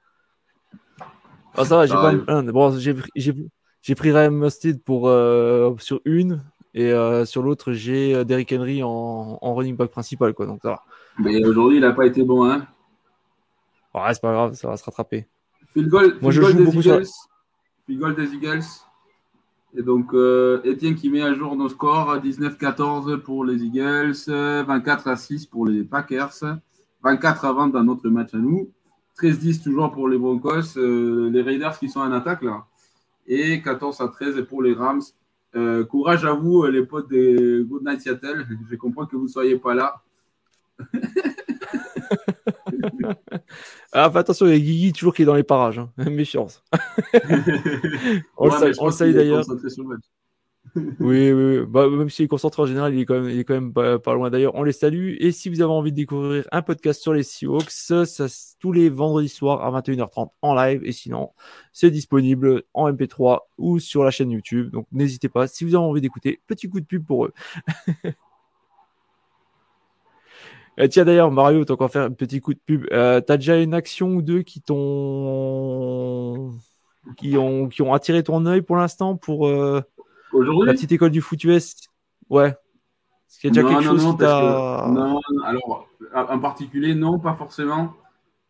[1.55, 5.09] Ah, ça va, j'ai pas bon, j'ai pris Ryan Mustard pour
[5.79, 10.33] sur une et euh, sur l'autre, j'ai euh, Derrick Henry en, running back principal.
[10.33, 10.81] Quoi, donc ça
[11.19, 12.45] Mais aujourd'hui, il n'a pas été bon.
[12.45, 12.65] Hein
[13.93, 15.27] ouais, c'est pas grave, ça va se rattraper.
[15.73, 17.07] Field goal, Moi, je joue des beaucoup Eagles.
[17.85, 18.63] Field goal des Eagles.
[19.73, 25.07] Et donc, euh, Etienne qui met à jour nos scores 19-14 pour les Eagles, 24
[25.07, 26.57] à 6 pour les Packers,
[27.03, 28.69] 24 à 20 dans notre match à nous,
[29.17, 32.65] 13-10 toujours pour les Broncos, les Raiders qui sont en attaque là,
[33.27, 35.01] et 14 à 13 pour les Rams.
[35.55, 38.47] Euh, courage à vous, euh, les potes de Good Night Seattle.
[38.69, 40.01] Je comprends que vous ne soyez pas là.
[43.93, 45.79] ah, attention, il y a Guigui toujours qui est dans les parages.
[45.79, 45.91] Hein.
[46.09, 46.63] Méfiance.
[48.37, 49.43] on, le salue d'ailleurs
[50.99, 53.43] oui, oui, Bah, même s'il est concentré en général, il est quand même, il est
[53.43, 54.55] quand même pas, loin d'ailleurs.
[54.55, 55.15] On les salue.
[55.19, 58.03] Et si vous avez envie de découvrir un podcast sur les Seahawks, ça,
[58.59, 60.81] tous les vendredis soirs à 21h30 en live.
[60.85, 61.31] Et sinon,
[61.73, 64.69] c'est disponible en MP3 ou sur la chaîne YouTube.
[64.69, 65.47] Donc, n'hésitez pas.
[65.47, 67.33] Si vous avez envie d'écouter, petit coup de pub pour eux.
[70.79, 72.85] Euh, tiens d'ailleurs Mario, t'as encore faire un petit coup de pub.
[72.91, 76.51] Euh, T'as déjà une action ou deux qui t'ont
[77.17, 79.81] qui ont qui ont attiré ton œil pour l'instant pour euh,
[80.33, 81.75] La petite école du foot US
[82.29, 82.55] Ouais.
[83.31, 87.35] Est-ce qu'il y a déjà quelque chose non, qui Non, alors, en particulier, non, pas
[87.35, 87.93] forcément.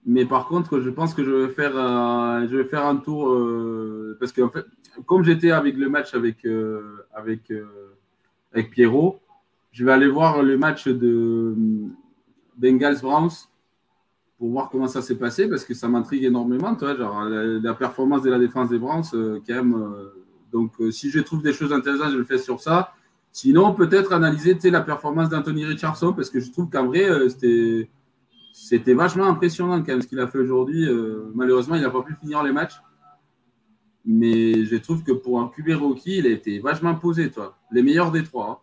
[0.05, 3.29] Mais par contre, je pense que je vais faire, un, je vais faire un tour.
[3.29, 4.65] Euh, parce que, en fait,
[5.05, 7.95] comme j'étais avec le match avec, euh, avec, euh,
[8.53, 9.19] avec Pierrot,
[9.71, 11.55] je vais aller voir le match de
[12.57, 13.31] Bengals Browns
[14.37, 16.75] pour voir comment ça s'est passé parce que ça m'intrigue énormément.
[16.75, 20.09] Tu vois, genre, la, performance de la défense des Browns, quand même
[20.51, 22.93] donc, euh, si je trouve des choses intéressantes, je le fais sur ça.
[23.31, 27.89] Sinon, peut-être analyser la performance d'Anthony Richardson, parce que je trouve qu'en vrai, euh, c'était,
[28.53, 30.87] c'était vachement impressionnant quand même ce qu'il a fait aujourd'hui.
[30.87, 32.75] Euh, malheureusement, il n'a pas pu finir les matchs.
[34.03, 37.57] Mais je trouve que pour un QB rookie, il a été vachement posé, toi.
[37.71, 38.49] Les meilleurs des trois.
[38.49, 38.57] Hein.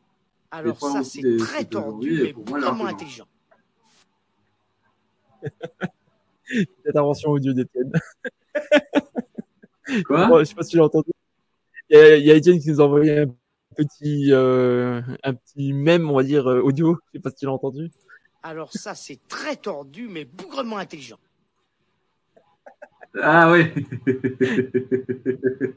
[0.51, 3.28] Alors ça, c'est très tendu, mais vraiment intelligent.
[6.87, 7.93] Intervention audio d'Étienne.
[10.07, 11.11] Quoi Je ne sais pas si tu l'as entendu.
[11.91, 13.27] Il y, a Etienne qui nous a envoyé un
[13.75, 16.99] petit, euh, un petit mème, on va dire, euh, audio.
[17.07, 17.91] Je sais pas si tu l'as entendu.
[18.43, 21.19] Alors ça, c'est très tordu, mais bougrement intelligent.
[23.21, 23.73] Ah oui.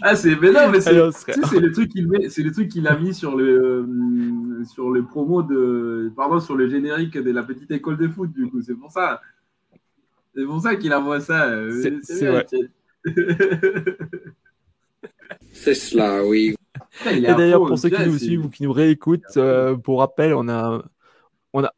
[0.00, 2.96] ah c'est mais non mais c'est le truc qu'il met c'est le truc qu'il a
[2.96, 7.70] mis sur le euh, sur le promo de pardon sur le générique de la petite
[7.70, 9.20] école de foot du coup c'est pour ça.
[10.34, 11.50] C'est pour ça qu'il envoie ça
[12.02, 12.46] c'est vrai.
[15.52, 16.54] C'est cela, oui.
[17.10, 20.48] Et d'ailleurs, pour ceux qui nous suivent ou qui nous réécoutent, euh, pour rappel, on
[20.48, 20.82] a,
[21.52, 21.72] on a,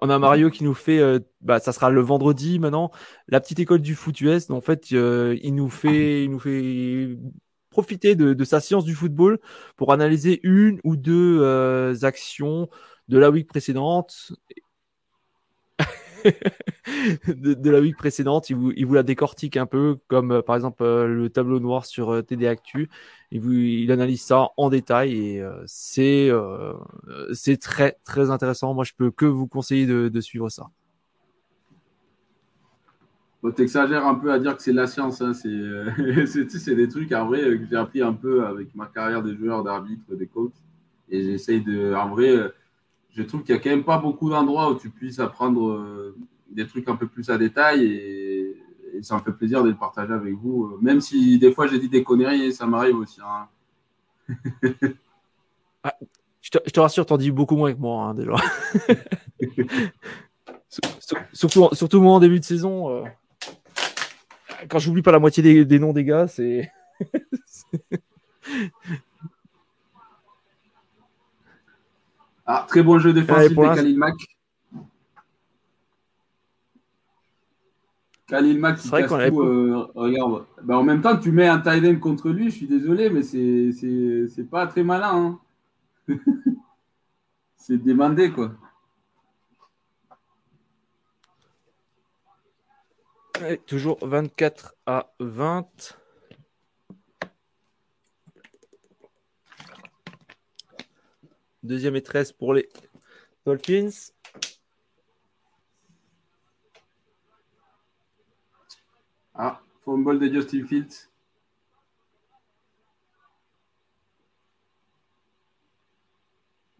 [0.00, 2.90] on a, Mario qui nous fait, euh, bah, ça sera le vendredi maintenant,
[3.28, 4.50] la petite école du foot US.
[4.50, 7.18] En fait, euh, il nous fait, il nous fait
[7.70, 9.38] profiter de, de, sa science du football
[9.76, 12.68] pour analyser une ou deux actions
[13.08, 14.32] de la week précédente
[17.26, 18.50] de, la week précédente.
[18.50, 21.60] Il vous, il vous la décortique un peu, comme euh, par exemple euh, le tableau
[21.60, 22.88] noir sur euh, TD Actu.
[23.30, 26.30] Il, vous, il analyse ça en détail et c'est
[27.32, 28.74] c'est très très intéressant.
[28.74, 30.66] Moi, je peux que vous conseiller de, suivre ça.
[33.42, 35.22] Tu exagères un peu à dire que c'est la science.
[35.22, 35.32] Hein.
[35.34, 39.64] C'est des trucs en vrai que j'ai appris un peu avec ma carrière de joueur,
[39.64, 40.52] d'arbitre, des coachs.
[41.08, 41.94] Et j'essaye de.
[41.94, 42.52] En vrai,
[43.14, 46.16] je trouve qu'il n'y a quand même pas beaucoup d'endroits où tu puisses apprendre euh,
[46.50, 48.56] des trucs un peu plus à détail et,
[49.00, 50.76] ça me fait plaisir de le partager avec vous.
[50.82, 53.20] Même si des fois j'ai dit des conneries, ça m'arrive aussi.
[53.24, 53.48] Hein.
[55.84, 55.96] Ah,
[56.40, 58.36] je, te, rassure, t'en dis beaucoup moins que moi hein, déjà.
[61.32, 63.02] surtout, surtout moi en début de saison, euh,
[64.68, 66.70] quand j'oublie pas la moitié des noms des gars, c'est.
[72.54, 74.14] Ah, très bon jeu défensif de Khalil Mack.
[78.26, 79.40] Khalil Mack qui casse tout.
[79.40, 80.44] Euh, regarde.
[80.62, 83.22] Ben, en même temps, tu mets un tight end contre lui, je suis désolé, mais
[83.22, 85.38] c'est pas très malin.
[86.08, 86.18] Hein.
[87.56, 88.52] c'est demandé, quoi.
[93.66, 96.01] toujours 24 à 20.
[101.62, 102.68] Deuxième et 13 pour les
[103.46, 103.90] Dolphins.
[109.34, 111.08] Ah, fumble de Justin Fields.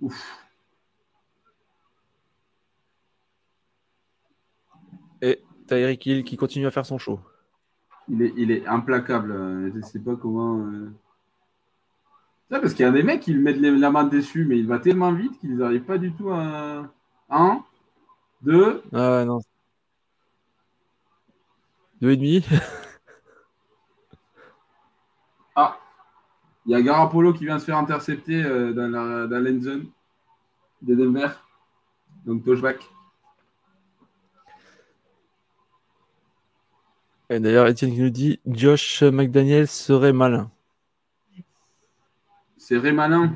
[0.01, 0.49] Ouf.
[5.21, 7.21] Et Tyreek Hill qui continue à faire son show.
[8.09, 9.33] Il est, il est implacable.
[9.73, 10.59] Je ne sais pas comment.
[10.59, 10.93] Euh...
[12.61, 15.13] parce qu'il y a des mecs qui mettent la main dessus, mais il va tellement
[15.13, 16.85] vite qu'ils n'arrivent pas du tout à.
[17.31, 17.63] Un,
[18.43, 18.83] deux.
[18.93, 19.41] Ah ouais, non.
[22.03, 22.45] Deux et demi.
[25.57, 25.79] ah,
[26.67, 29.81] il y a Garapolo qui vient se faire intercepter euh, dans la, dans l'end
[30.83, 31.29] de Denver.
[32.27, 32.87] Donc touchback.
[37.31, 40.52] D'ailleurs, Étienne qui nous dit Josh McDaniel serait malin.
[42.73, 43.35] Serait malin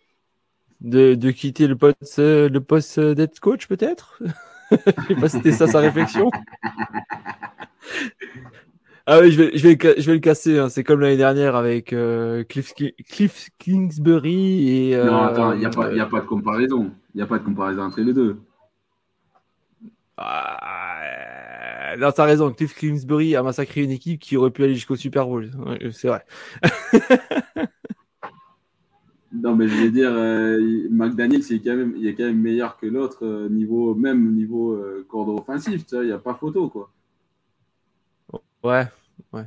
[0.80, 4.22] de, de, quitter le poste, le poste d'être coach, peut-être
[4.70, 4.76] Je
[5.08, 6.30] sais pas si c'était ça sa réflexion.
[9.06, 10.58] Ah oui, je vais, je vais, je vais le casser.
[10.58, 10.70] Hein.
[10.70, 14.96] C'est comme l'année dernière avec euh, Cliff, Cliff, Kingsbury et.
[14.96, 16.90] Euh, non, attends, il n'y a, pas, a pas de comparaison.
[17.14, 18.40] Il n'y a pas de comparaison entre les deux.
[20.16, 22.50] Ah, non, t'as raison.
[22.50, 25.50] Cliff Kingsbury a massacré une équipe qui aurait pu aller jusqu'au Super Bowl.
[25.92, 26.24] C'est vrai.
[29.44, 32.78] Non, mais je veux dire, euh, McDaniel, c'est quand même, il est quand même meilleur
[32.78, 35.84] que l'autre euh, niveau, même niveau euh, cordon offensif.
[35.84, 36.90] Tu vois, il n'y a pas photo, quoi.
[38.62, 38.86] Ouais,
[39.34, 39.44] ouais.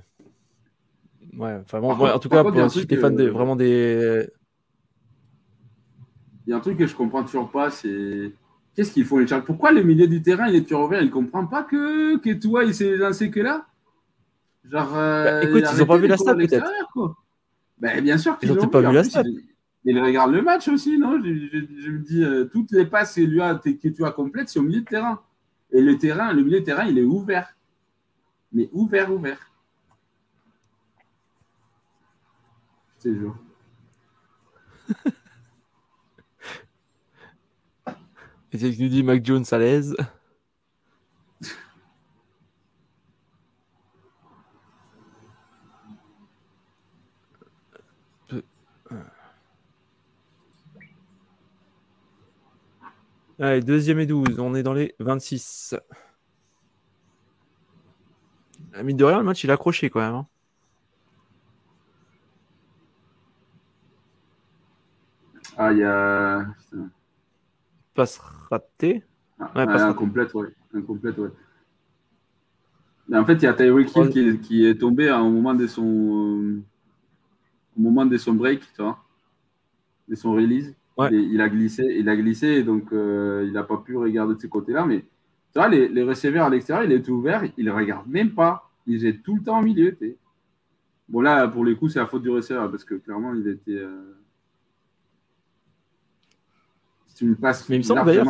[1.35, 4.29] Ouais, enfin bon, en tout cas, pour, si t'es fan de, vraiment des.
[6.45, 8.31] Il y a un truc que je comprends toujours pas, c'est
[8.75, 9.47] Qu'est-ce qu'ils font les Chargers?
[9.47, 11.01] Pourquoi le milieu du terrain, il est toujours ouvert?
[11.01, 13.65] Il ne comprend pas que, que toi, il s'est lancé que là?
[14.63, 14.95] Genre.
[14.95, 16.71] Euh, bah, écoute, ils n'ont pas vu la stat peut-être.
[17.79, 19.23] Ben, bien sûr qu'ils n'ont pas vu la stat.
[19.89, 21.17] Il regarde le match aussi, non?
[21.23, 24.85] Je, me dis, euh, toutes les passes que, tu as complètes, c'est au milieu de
[24.85, 25.21] terrain.
[25.71, 27.55] Et le terrain, le milieu de terrain, il est ouvert.
[28.51, 29.49] Mais ouvert, ouvert.
[32.97, 33.37] Je te jure.
[38.51, 39.95] Et que nous dit Mac Jones à l'aise.
[53.39, 55.75] Allez, deuxième et 12, on est dans les 26.
[58.73, 60.15] La mine de rien, le match il est accroché quand même.
[60.15, 60.27] Hein.
[65.55, 66.45] Ah, il y a
[67.97, 69.03] passe raté.
[69.39, 70.47] Ah, ouais, passe incomplète, ouais.
[70.73, 71.29] Incomplète, ouais.
[73.17, 75.83] en fait, il y a Tyreek Hill qui, qui, est tombé au moment de son,
[75.83, 76.63] euh,
[77.75, 79.03] au moment de son break, tu vois,
[80.07, 80.76] de son release.
[81.11, 84.47] Il a glissé, il a glissé, donc euh, il n'a pas pu regarder de ce
[84.47, 84.85] côté-là.
[84.85, 85.05] Mais tu
[85.55, 88.69] vois, les, les receveurs à l'extérieur, il est ouvert, il ne regarde même pas.
[88.87, 89.97] Il est tout le temps au milieu.
[91.09, 93.71] Bon, là, pour les coups, c'est la faute du receveur parce que clairement, il était.
[93.71, 94.17] Euh,
[97.15, 98.25] tu passes, mais il me semble d'ailleurs.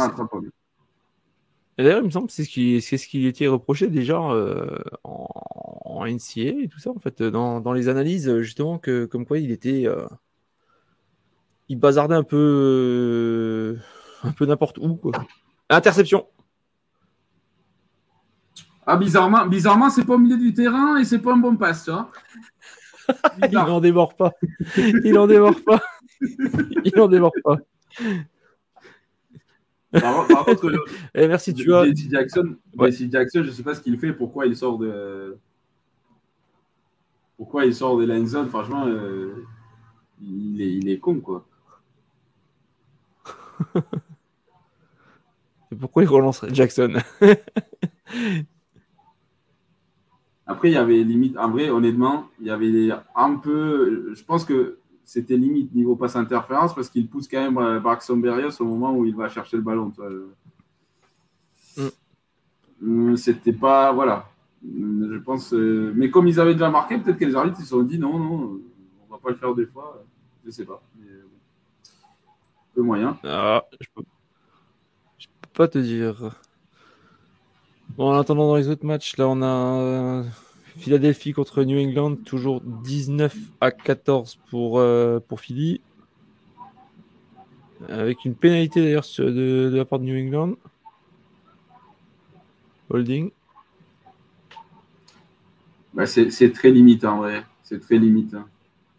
[1.78, 4.80] D'ailleurs, il me semble que c'est ce qui, c'est ce qui était reproché déjà euh,
[5.04, 5.28] en,
[5.86, 9.38] en, NCA et tout ça, en fait, dans, dans les analyses, justement, que comme quoi
[9.38, 9.86] il était.
[9.86, 10.08] Euh,
[11.70, 12.38] il bazardait un peu.
[12.38, 13.80] Euh,
[14.24, 15.12] un peu n'importe où, quoi.
[15.70, 16.28] Interception.
[18.86, 21.84] Ah, bizarrement, bizarrement c'est pas au milieu du terrain et c'est pas un bon passe,
[21.84, 22.10] tu vois.
[23.52, 24.32] il n'en démord pas.
[24.78, 25.82] Il n'en démord pas.
[26.22, 27.58] il n'en démord pas.
[29.92, 30.72] Par, contre,
[31.16, 31.86] eh, merci, tu vois.
[31.94, 32.56] Jackson,
[33.10, 35.38] Jackson, je ne sais pas ce qu'il fait, pourquoi il sort de.
[37.38, 39.46] Pourquoi il sort de la zone, franchement, euh,
[40.22, 41.46] il, est, il est con, quoi.
[45.72, 46.94] Et pourquoi il relancerait Jackson
[50.50, 54.14] Après, il y avait limite, en vrai, honnêtement, il y avait un peu.
[54.16, 58.18] Je pense que c'était limite niveau passe interférence parce qu'il pousse quand même euh, Braxton
[58.18, 59.92] Berrios au moment où il va chercher le ballon.
[62.82, 63.16] Mm.
[63.18, 63.92] C'était pas.
[63.92, 64.30] Voilà.
[64.64, 65.54] Je pense.
[65.54, 68.18] Euh, mais comme ils avaient déjà marqué, peut-être que les arbitres se sont dit non,
[68.18, 68.60] non,
[69.08, 70.04] on va pas le faire des fois.
[70.46, 70.82] Je sais pas.
[70.98, 71.27] Mais, euh,
[72.78, 73.18] peu moyen.
[73.24, 74.04] Ah, je peux...
[75.18, 76.30] je peux pas te dire.
[77.98, 80.24] Bon, en attendant, dans les autres matchs, là, on a
[80.78, 85.82] Philadelphie contre New England, toujours 19 à 14 pour, euh, pour Philly.
[87.90, 90.54] Avec une pénalité d'ailleurs de, la part de New England.
[92.92, 93.32] Holding.
[95.96, 97.44] Bah, c'est très limite en vrai.
[97.64, 98.36] C'est très limite.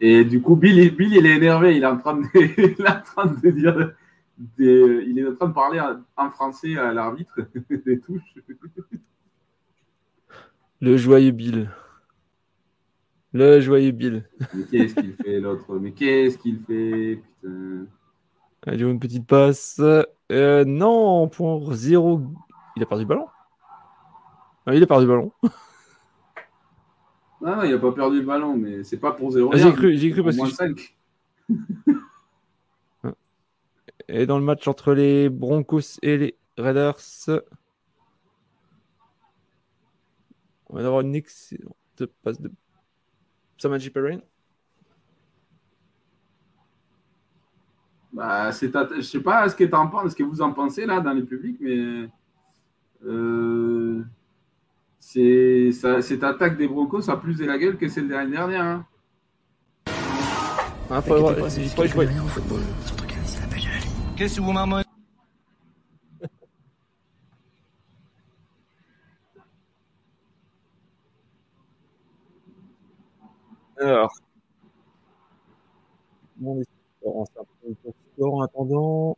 [0.01, 1.75] Et du coup, Bill, Bill, il est énervé.
[1.75, 3.93] Il est en train de, il est en train de dire.
[4.57, 5.81] il est en train de parler
[6.15, 8.35] en français à l'arbitre des touches.
[10.81, 11.69] Le joyeux Bill.
[13.33, 14.27] Le joyeux Bill.
[14.53, 15.77] Mais qu'est-ce qu'il fait l'autre?
[15.79, 17.85] Mais qu'est-ce qu'il fait Putain?
[18.65, 19.81] Allez, une petite passe.
[20.31, 22.21] Euh, non, pour zéro.
[22.75, 23.27] Il a perdu le ballon?
[24.65, 25.31] Ah, Il a perdu le ballon.
[27.41, 29.95] Non, il n'a pas perdu le ballon, mais c'est pas pour 0 ah, J'ai cru,
[29.97, 30.47] j'ai cru parce que.
[30.47, 30.97] 5.
[34.07, 36.99] et dans le match entre les Broncos et les Raiders,
[40.67, 41.75] on va avoir une excellente
[42.23, 42.51] passe de
[43.57, 44.19] Samaji Perrin.
[48.11, 50.85] Bah, c'est je sais pas ce que tu en penses, ce que vous en pensez
[50.85, 52.09] là dans le public, mais
[53.05, 54.03] euh,
[54.99, 58.63] c'est cette attaque des Broncos a plus de la gueule que celle de l'année dernière.
[58.63, 58.85] Hein.
[60.91, 62.07] Ah, faut avoir, faut jouer.
[64.15, 64.81] Qu'est-ce que vous maman
[73.79, 74.11] Alors,
[76.41, 76.63] on
[78.21, 79.17] en attendant.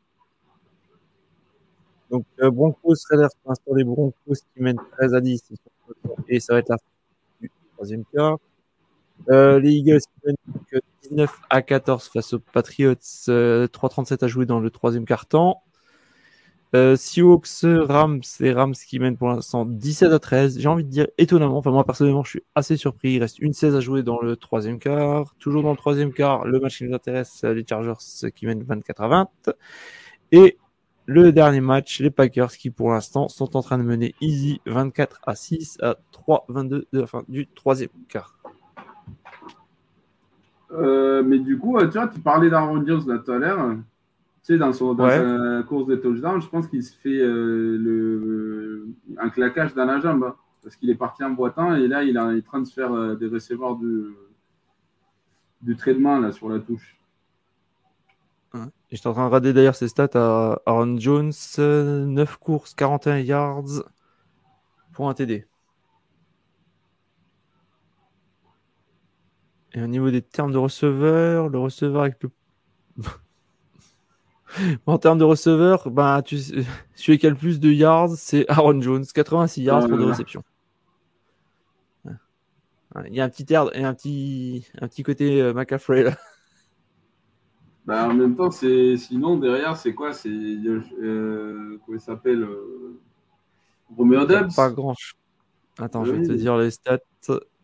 [2.11, 4.13] Donc, euh, Broncos Raiders, pour l'instant, les Broncos
[4.53, 5.41] qui mènent 13 à 10.
[6.27, 6.77] Et ça va être la
[7.75, 8.37] troisième quart.
[9.29, 12.95] Euh, les Eagles qui mènent 19 à 14 face aux Patriots.
[13.29, 15.61] Euh, 3-37 à jouer dans le troisième quart-temps.
[16.73, 20.57] Euh, Seahawks, Rams et Rams qui mènent pour l'instant 17 à 13.
[20.59, 23.13] J'ai envie de dire étonnamment, enfin moi personnellement je suis assez surpris.
[23.13, 25.35] Il reste une 16 à jouer dans le troisième quart.
[25.37, 29.01] Toujours dans le troisième quart, le match qui nous intéresse, les Chargers qui mènent 24
[29.01, 29.29] à 20.
[30.31, 30.57] Et
[31.05, 35.19] le dernier match, les Packers qui pour l'instant sont en train de mener easy 24
[35.25, 38.37] à 6 à 3 22 de la fin du troisième quart.
[40.71, 43.75] Euh, mais du coup, tu vois, tu parlais d'Aaron Jones là tout à l'heure.
[44.43, 47.77] Tu sais, dans, son, dans sa course de touchdown, je pense qu'il se fait euh,
[47.77, 48.87] le,
[49.19, 50.23] un claquage dans la jambe.
[50.23, 52.73] Hein, parce qu'il est parti en boitant et là, il, est en train de se
[52.73, 54.13] faire euh, des receveurs du,
[55.61, 57.00] du traitement là, sur la touche.
[58.91, 63.83] J'étais en train de regarder d'ailleurs ses stats à Aaron Jones 9 courses, 41 yards
[64.91, 65.47] pour un TD.
[69.73, 72.29] Et au niveau des termes de receveur, le receveur avec le
[74.85, 76.37] en termes de receveur, bah, tu,
[76.95, 80.43] celui qui a le plus de yards, c'est Aaron Jones, 86 yards pour deux réceptions.
[83.07, 86.17] Il y a un petit air et un petit, un petit côté euh, McAfee là.
[87.85, 90.13] Bah, en même temps, c'est sinon derrière, c'est quoi?
[90.13, 92.99] C'est euh, comment il s'appelle euh,
[93.97, 94.95] Romeo Dubs Pas grand.
[95.79, 96.99] Attends, je vais te dire les stats.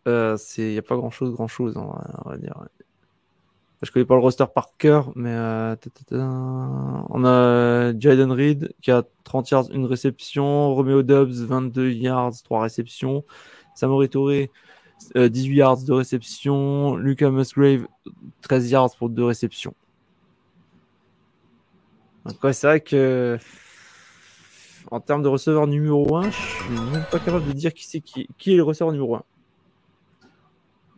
[0.08, 2.54] Euh, il n'y a pas grand chose, grand chose, on va dire.
[3.82, 5.76] Je connais pas le roster par cœur, mais euh,
[6.10, 10.74] on a Jaden Reed qui a 30 yards, une réception.
[10.74, 13.24] Romeo Dubs, 22 yards, 3 réceptions.
[13.76, 14.50] Samori Touré,
[15.14, 16.96] 18 yards, de réception.
[16.96, 17.86] Lucas Musgrave,
[18.42, 19.74] 13 yards pour 2 réceptions.
[22.28, 23.38] Donc c'est vrai que
[24.90, 28.00] en termes de receveur numéro 1, je suis même pas capable de dire qui c'est
[28.00, 29.22] qui, qui est le receveur numéro 1.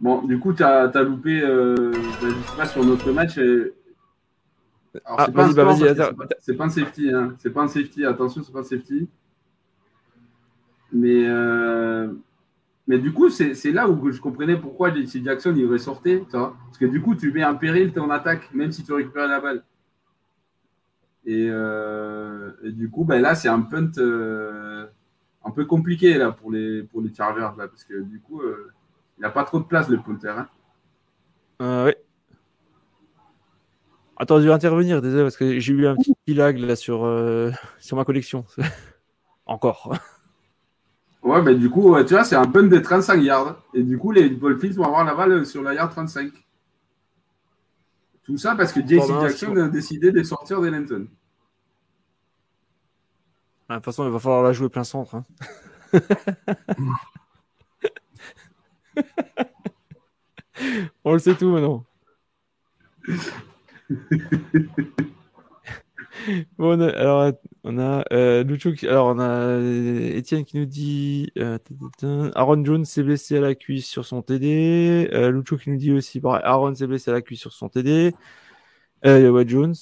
[0.00, 3.38] Bon, du coup, tu as, loupé, euh, bah, je sais pas, sur notre match.
[5.04, 5.94] ah, vas-y, bah, vas-y,
[6.38, 7.34] C'est pas, un safety, hein.
[7.38, 9.08] C'est pas un safety, attention, c'est pas un safety.
[10.92, 12.08] Mais, euh,
[12.86, 16.24] mais du coup, c'est là où je comprenais pourquoi JC Jackson il ressortait.
[16.32, 19.40] Parce que du coup, tu mets en péril ton attaque, même si tu récupères la
[19.40, 19.62] balle.
[21.30, 24.84] Et, euh, et du coup, ben là, c'est un punt euh,
[25.44, 27.56] un peu compliqué là, pour, les, pour les Chargers.
[27.56, 28.40] Là, parce que du coup.
[28.40, 28.72] Euh,
[29.18, 30.30] il n'a pas trop de place, le punter.
[30.30, 30.48] Hein
[31.60, 31.92] euh, oui.
[34.16, 37.00] Attends, je vais intervenir, désolé, parce que j'ai eu un petit lag là sur,
[37.78, 38.46] sur ma collection.
[39.46, 39.94] Encore.
[41.22, 43.62] Ouais, mais du coup, tu vois, c'est un punt de 35 yards.
[43.74, 46.32] Et du coup, les Dolphins vont avoir la balle sur la yard 35.
[48.24, 51.06] Tout ça parce que JC Jackson a décidé de sortir de Lenton.
[51.06, 51.19] Ah,
[53.76, 55.14] de toute façon, il va falloir la jouer plein centre.
[55.14, 55.24] Hein.
[61.04, 61.84] On le sait tout maintenant.
[66.58, 67.32] bon, alors
[67.64, 68.44] on a euh,
[68.82, 69.58] alors on a
[70.14, 71.58] Étienne qui nous dit euh,
[72.34, 75.08] Aaron Jones s'est blessé à la cuisse sur son TD.
[75.12, 78.14] Euh, Lucho qui nous dit aussi Aaron s'est blessé à la cuisse sur son TD.
[79.06, 79.74] Euh, Jones.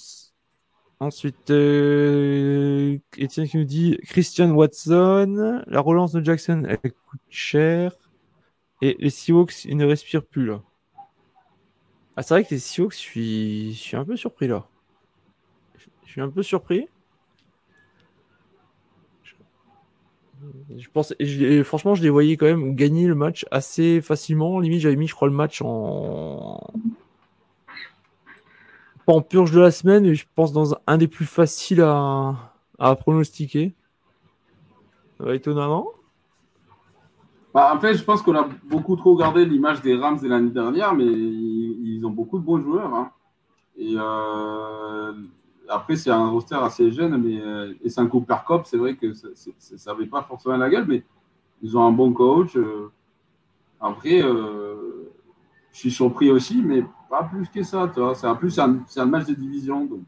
[1.00, 7.92] Ensuite, euh, Étienne qui nous dit Christian Watson, la relance de Jackson, elle coûte cher.
[8.82, 10.62] Et les Seahawks, ils ne respirent plus là.
[12.16, 13.72] Ah, c'est vrai que les Seahawks, je suis...
[13.74, 14.66] je suis un peu surpris là.
[16.04, 16.88] Je suis un peu surpris.
[20.76, 21.14] Je pense,
[21.64, 24.58] franchement, je les voyais quand même gagner le match assez facilement.
[24.60, 26.72] Limite, j'avais mis, je crois, le match en.
[29.08, 32.34] En purge de la semaine, mais je pense dans un des plus faciles à,
[32.78, 33.72] à pronostiquer.
[35.26, 35.86] étonnamment.
[37.54, 40.50] Bah, en fait, je pense qu'on a beaucoup trop gardé l'image des Rams de l'année
[40.50, 42.94] dernière, mais ils, ont beaucoup de bons joueurs.
[42.94, 43.10] Hein.
[43.78, 45.14] Et euh,
[45.70, 48.66] après, c'est un roster assez jeune, mais euh, et c'est un coup per cop.
[48.66, 49.26] C'est vrai que ça
[49.86, 51.02] n'avait pas forcément la gueule, mais
[51.62, 52.56] ils ont un bon coach.
[52.56, 52.90] Euh.
[53.80, 54.22] après,
[55.78, 57.90] suis surpris aussi, mais pas plus que ça.
[58.14, 60.00] C'est en plus c'est un, match de division, donc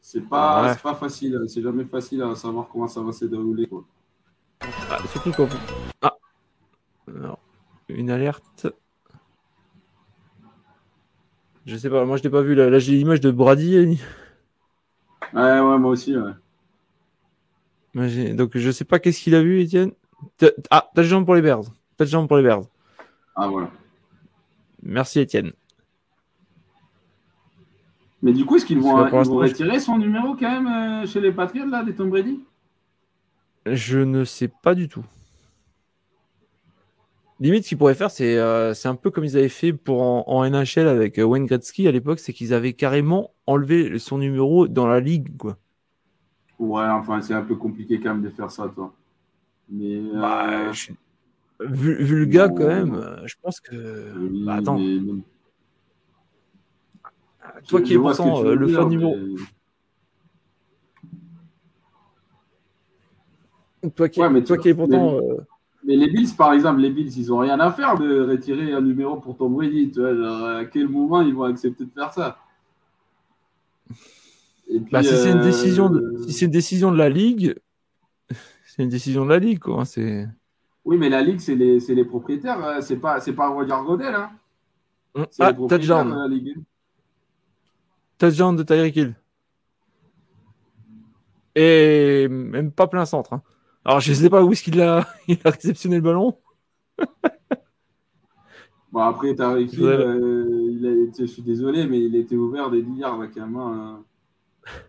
[0.00, 1.42] c'est pas, pas facile.
[1.48, 3.68] C'est jamais facile à savoir comment ça va se dérouler.
[4.90, 5.48] Ah, surtout quand
[6.02, 6.16] Ah
[7.88, 8.66] Une alerte.
[11.66, 12.54] Je sais pas, moi je l'ai pas vu.
[12.54, 13.98] Là, j'ai l'image de Brady.
[15.32, 16.32] Ouais, ouais, moi aussi, ouais.
[18.34, 19.92] donc je sais pas qu'est-ce qu'il a vu, Étienne.
[20.70, 21.64] Ah, t'as de jambes pour les Bears.
[21.96, 22.64] T'as de jambes pour les Bears.
[23.34, 23.70] Ah, voilà.
[24.82, 25.52] Merci, Étienne.
[28.22, 31.66] Mais du coup, est-ce qu'ils vont, retirer son numéro quand même euh, chez les Patriots,
[31.66, 32.42] là, des Tom Brady?
[33.66, 35.04] Je ne sais pas du tout.
[37.40, 40.48] Limite, ce qu'ils pourraient faire, c'est euh, un peu comme ils avaient fait pour en,
[40.48, 44.86] NHL avec euh, Wayne Gretzky à l'époque, c'est qu'ils avaient carrément enlevé son numéro dans
[44.86, 45.58] la ligue, quoi.
[46.58, 48.94] Ouais, enfin, c'est un peu compliqué quand même de faire ça, toi.
[49.68, 49.96] Mais.
[49.96, 50.70] Euh, bah,
[51.60, 54.44] vu, le gars, quand même, je pense que.
[54.44, 54.78] bah, attends.
[57.68, 59.16] Toi qui es pourtant le fan numéro.
[63.94, 65.20] Toi qui, ouais, toi qui es pourtant.
[65.86, 68.80] Mais les Bills, par exemple, les Bills, ils n'ont rien à faire de retirer un
[68.80, 69.90] numéro pour Tom Brady.
[69.90, 72.38] Tu vois, à quel moment ils vont accepter de faire ça?
[74.90, 77.54] Bah, si c'est une euh, décision, de, si c'est une décision de la ligue,
[78.66, 79.84] c'est une décision de la ligue, quoi.
[79.84, 80.26] C'est.
[80.84, 82.62] Oui, mais la ligue, c'est les, propriétaires.
[82.62, 82.80] Hein.
[82.80, 84.14] C'est pas, c'est pas Roger Godel.
[84.14, 84.30] Hein.
[85.14, 86.10] Hum, c'est ah, touchdown.
[86.10, 86.56] de la ligue.
[88.18, 89.14] Touchdown de Tyreek Hill.
[91.54, 93.32] Et même pas plein centre.
[93.32, 93.42] Hein.
[93.84, 96.36] Alors, je ne sais pas où est-ce qu'il a, il a réceptionné le ballon.
[98.92, 103.14] bon, après, euh, il a été, je suis désolé, mais il était ouvert des milliards
[103.14, 104.02] avec un main.
[104.66, 104.70] Hein.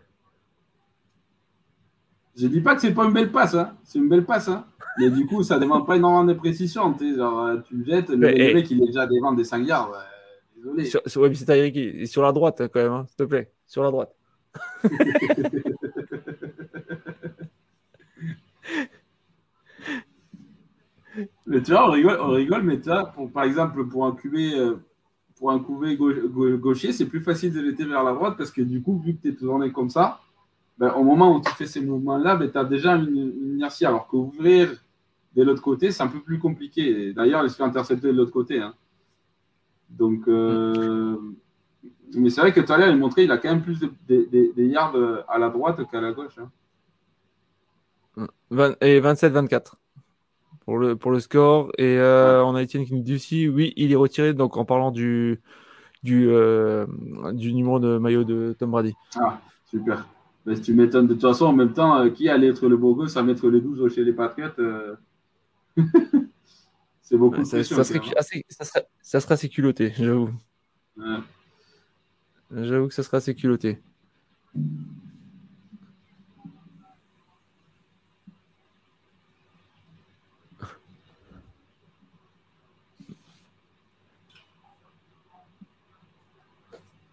[2.36, 3.76] Je dis pas que c'est pas une belle passe, hein.
[3.82, 4.66] c'est une belle passe, hein.
[4.98, 6.92] Mais du coup, ça demande pas énormément de précision.
[6.94, 9.92] Tu genre, euh, tu jettes, le mec, il est déjà devant des 5 yards.
[10.56, 10.84] désolé.
[10.86, 13.90] Sur, ouais, c'est Tyreek, sur la droite, quand même, hein, s'il te plaît, sur la
[13.90, 14.14] droite.
[21.46, 24.12] mais tu vois, on rigole, on rigole mais tu vois, pour, par exemple, pour un
[24.12, 24.76] QB, euh,
[25.38, 28.98] pour un gaucher, c'est plus facile de l'été vers la droite parce que du coup,
[28.98, 30.20] vu que tu es tourné comme ça,
[30.78, 33.86] ben, au moment où tu fais ces mouvements-là, ben, tu as déjà une, inertie.
[33.86, 34.82] Alors qu'ouvrir
[35.36, 37.12] de l'autre côté, c'est un peu plus compliqué.
[37.12, 38.60] D'ailleurs, il se fait intercepter de l'autre côté.
[38.60, 38.74] Hein.
[39.90, 41.16] Donc, euh,
[42.14, 44.52] mais c'est vrai que tout à l'heure, il montrait qu'il a quand même plus de,
[44.56, 44.96] yards
[45.28, 46.38] à la droite qu'à la gauche.
[46.38, 46.50] Hein.
[48.80, 49.74] Et 27-24
[50.66, 51.70] pour le, pour le score.
[51.78, 54.34] Et euh, on a Etienne qui nous dit aussi, oui, il est retiré.
[54.34, 55.40] Donc en parlant du,
[56.02, 56.86] du, euh,
[57.32, 58.94] du numéro de maillot de Tom Brady.
[59.18, 60.06] Ah, super.
[60.44, 62.76] Mais si tu m'étonnes de toute façon, en même temps, euh, qui allait être le
[62.76, 64.50] beau gosse à mettre le 12 chez les Patriots
[67.02, 70.32] C'est beaucoup ça, ça, serait assez, ça, serait, ça serait assez culotté, j'avoue.
[72.50, 73.80] J'avoue que ça sera assez culotté.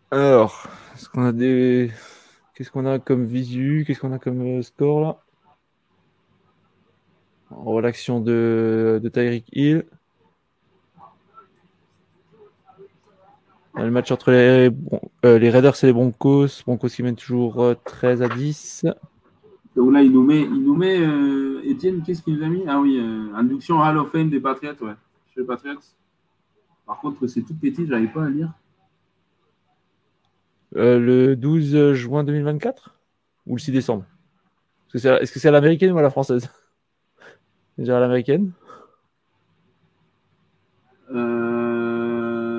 [0.09, 1.91] Alors, est-ce qu'on a des.
[2.53, 5.22] Qu'est-ce qu'on a comme visu Qu'est-ce qu'on a comme score là?
[7.57, 9.85] En l'action de, de Tyreek Hill.
[13.75, 14.69] Le match entre les,
[15.25, 16.63] euh, les Raiders et les Broncos.
[16.65, 18.85] Broncos qui mènent toujours 13 euh, à 10.
[19.75, 20.99] Donc là, il nous met, il nous met
[21.63, 22.63] Étienne, qu'est-ce qu'il nous a mis?
[22.67, 22.99] Ah oui,
[23.35, 24.93] induction Hall of Fame des Patriots, ouais.
[25.33, 25.79] Chez les Patriots.
[26.85, 28.53] Par contre, c'est tout petit, j'arrive pas à lire.
[30.75, 32.95] Euh, le 12 juin 2024
[33.45, 34.05] ou le 6 décembre?
[34.93, 36.49] Est-ce que c'est à l'américaine ou à la française?
[37.77, 38.51] Déjà à l'américaine
[41.11, 42.53] euh...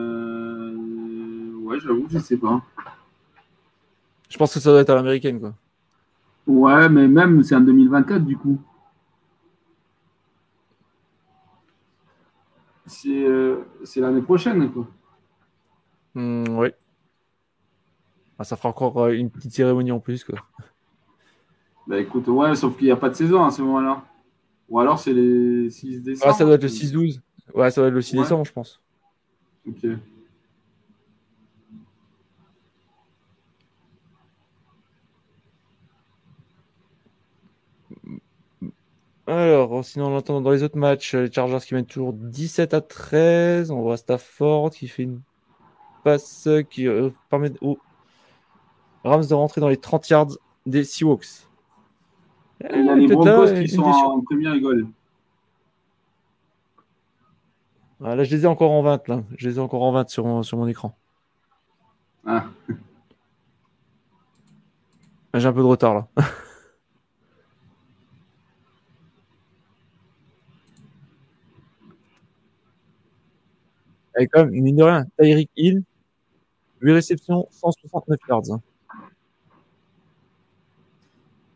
[1.63, 2.63] Ouais, j'avoue, je sais pas.
[4.29, 5.55] Je pense que ça doit être à l'américaine, quoi.
[6.47, 8.61] Ouais, mais même, c'est en 2024, du coup.
[12.87, 13.65] C'est euh,
[13.97, 14.87] l'année prochaine, quoi.
[16.15, 16.69] Hmm, oui.
[18.39, 20.25] Ah, ça fera encore une petite cérémonie en plus.
[20.25, 20.39] Quoi.
[21.87, 24.03] Bah écoute, ouais, sauf qu'il n'y a pas de saison à ce moment-là.
[24.75, 26.33] Ou alors c'est les 6 décembre.
[26.33, 27.21] Ah, ça doit être le 6-12.
[27.55, 28.83] Ouais, ça doit être le 6 décembre, je pense.
[29.69, 29.87] Ok.
[39.29, 42.81] Alors, sinon, on entend dans les autres matchs, les Chargers qui mènent toujours 17 à
[42.81, 43.71] 13.
[43.71, 45.21] On voit Stafford qui fait une
[46.03, 47.79] passe qui euh, permet aux
[49.05, 50.37] Rams de rentrer dans les 30 yards
[50.67, 51.47] des Seahawks.
[52.71, 54.87] Il y a les Broncos qui sont en première goal.
[58.03, 59.09] Ah, là, je les ai encore en 20.
[59.09, 59.23] Là.
[59.37, 60.97] Je les ai encore en 20 sur, sur mon écran.
[62.27, 62.47] Ah.
[65.35, 66.09] J'ai un peu de retard là.
[74.17, 75.83] Avec quand même, mine de rien, Tyreek Hill,
[76.81, 78.61] 8 réceptions, 169 yards.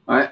[0.08, 0.28] Ouais.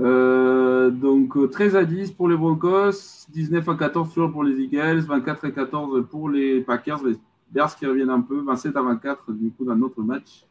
[0.00, 5.00] Euh, donc 13 à 10 pour les Broncos, 19 à 14 toujours pour les Eagles,
[5.00, 7.16] 24 à 14 pour les Packers, les
[7.50, 10.46] Bears qui reviennent un peu, 27 à 24 du coup dans notre match,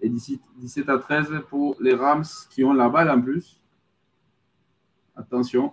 [0.00, 3.60] et 17 à 13 pour les Rams qui ont la balle en plus.
[5.16, 5.72] Attention.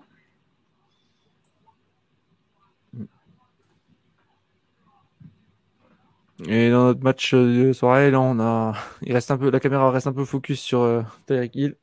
[6.48, 11.56] Et dans notre match de soirée, la caméra reste un peu focus sur euh, Tyreek
[11.56, 11.76] Hill.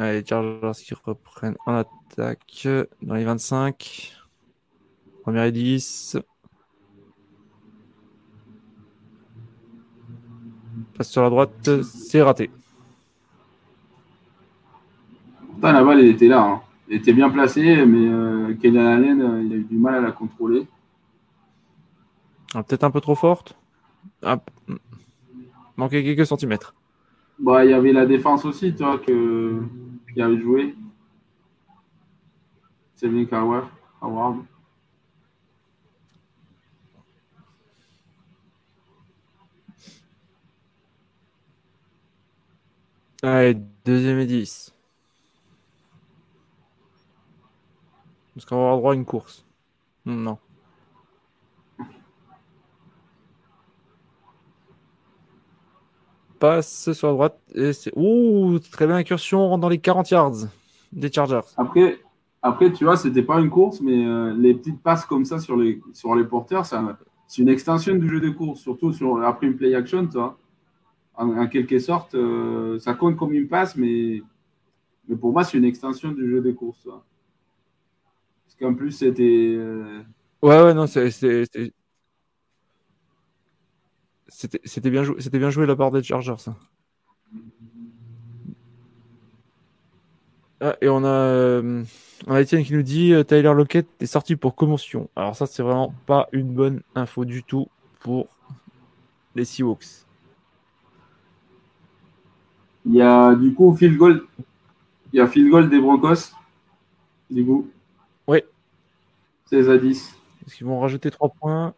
[0.00, 2.66] Allez, Chargers qui reprennent en attaque
[3.02, 4.14] dans les 25.
[5.22, 6.16] Première et 10.
[10.96, 12.50] Passe sur la droite, c'est raté.
[15.56, 16.44] Putain, la balle, elle était là.
[16.44, 16.62] Hein.
[16.88, 20.12] Elle était bien placée, mais euh, Allen, euh, il a eu du mal à la
[20.12, 20.66] contrôler.
[22.54, 23.54] Ah, peut-être un peu trop forte.
[24.22, 24.40] Ah,
[25.76, 26.74] manquait quelques centimètres.
[27.40, 29.62] Bah, il y avait la défense aussi, tu vois, que,
[30.12, 30.74] qui avait joué.
[32.94, 33.26] C'est bien
[34.02, 34.44] Howard.
[43.22, 44.74] Allez, deuxième et 10.
[48.36, 49.46] Est-ce qu'on va avoir droit à une course
[50.04, 50.38] Non.
[56.40, 57.38] Passe sur la droite.
[57.54, 57.92] Et c'est...
[57.94, 60.32] Ouh, très bien incursion, on rentre dans les 40 yards
[60.92, 61.40] des Chargers.
[61.56, 62.00] Après,
[62.42, 65.56] après tu vois, c'était pas une course, mais euh, les petites passes comme ça sur
[65.56, 69.56] les, sur les porteurs, c'est une extension du jeu de course, surtout sur, après une
[69.56, 70.36] play action, tu vois.
[71.14, 74.22] En, quelque sorte, euh, ça compte comme une passe, mais,
[75.06, 76.88] mais pour moi, c'est une extension du jeu de course.
[78.62, 79.54] En plus, c'était.
[79.56, 80.02] Euh,
[80.42, 81.44] ouais, ouais, non, c'était.
[84.30, 86.56] C'était bien, joué, bien joué la part des Chargers, ça.
[90.60, 91.82] Ah, et on a, euh,
[92.26, 95.08] on a Etienne qui nous dit euh, Tyler Lockett est sorti pour commotion.
[95.16, 97.68] Alors ça, c'est vraiment pas une bonne info du tout
[98.00, 98.28] pour
[99.34, 100.04] les Seahawks.
[102.84, 104.22] Il y a du coup field goal.
[105.12, 106.32] Il y a field goal des Broncos.
[107.30, 107.68] Du coup.
[108.26, 108.42] Oui.
[109.46, 110.14] 16 à 10.
[110.46, 111.74] Est-ce qu'ils vont rajouter 3 points?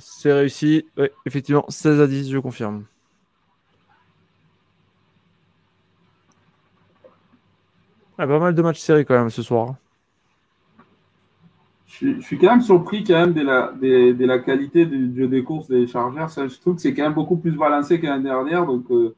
[0.00, 0.86] C'est réussi.
[0.96, 2.84] Oui, effectivement, 16 à 10, je confirme.
[8.18, 9.76] Ah, pas mal de matchs serrés quand même ce soir.
[11.86, 15.86] Je suis, quand même surpris quand même de la, qualité du jeu des courses des
[15.86, 16.26] Chargers.
[16.48, 18.64] Je trouve que c'est quand même beaucoup plus balancé que l'année dernière.
[18.64, 19.14] Donc, euh,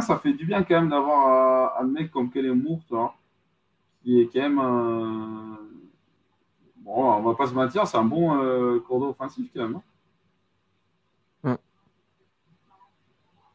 [0.00, 3.16] ça fait du bien quand même d'avoir un, mec comme Kellen Moore,
[4.02, 5.58] qui est quand même
[6.88, 9.76] Bon, on va pas se mentir, c'est un bon euh, cours d'eau offensif quand même.
[11.44, 11.58] Hein.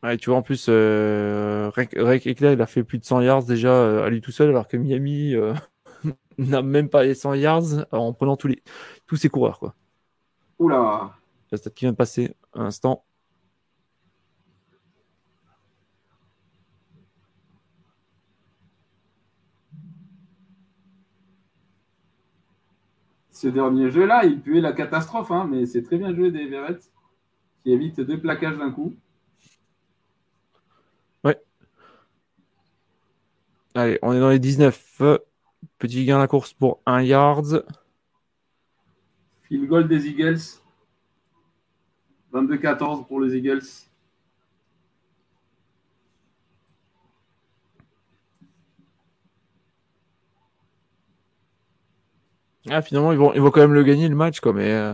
[0.03, 3.69] Ouais, tu vois, en plus, euh, Rek il a fait plus de 100 yards déjà
[3.69, 5.55] euh, à lui tout seul, alors que Miami euh,
[6.37, 8.61] n'a même pas les 100 yards en prenant tous, les,
[9.07, 9.57] tous ses coureurs.
[9.57, 9.73] Quoi.
[10.59, 11.15] Oula
[11.51, 13.03] La stat qui vient de passer un instant.
[23.43, 26.81] Ce dernier jeu-là, il puait la catastrophe, hein, mais c'est très bien joué des Everett,
[27.61, 28.95] qui évite deux plaquages d'un coup.
[31.25, 31.37] Ouais.
[33.75, 35.01] Allez, on est dans les 19.
[35.77, 37.65] Petit gain à la course pour 1 yard.
[39.43, 40.61] Field goal des Eagles.
[42.33, 43.67] 22-14 pour les Eagles.
[52.69, 54.93] Ah, finalement, ils vont, ils vont quand même le gagner le match, quoi, mais euh,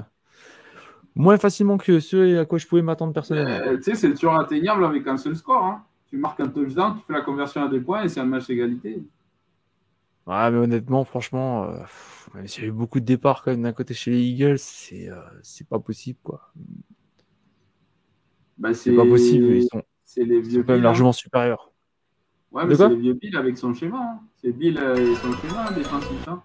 [1.15, 3.67] moins facilement que ceux à quoi je pouvais m'attendre personnellement.
[3.67, 5.63] Euh, tu sais, c'est toujours atteignable avec un seul score.
[5.63, 5.83] Hein.
[6.07, 8.47] Tu marques un touchdown, tu fais la conversion à deux points et c'est un match
[8.47, 9.03] d'égalité.
[10.25, 11.77] Ouais, mais honnêtement, franchement, euh,
[12.43, 15.09] il y a eu beaucoup de départs quand même d'un côté chez les Eagles, c'est
[15.43, 16.51] c'est pas possible, quoi.
[18.57, 19.81] Bah, c'est pas possible, ils sont,
[20.17, 21.71] les vieux quand même largement supérieurs.
[22.51, 23.99] Ouais, mais c'est le vieux Bill avec son schéma.
[23.99, 24.19] Hein.
[24.37, 26.27] C'est Bill et son schéma défensif.
[26.27, 26.43] Hein.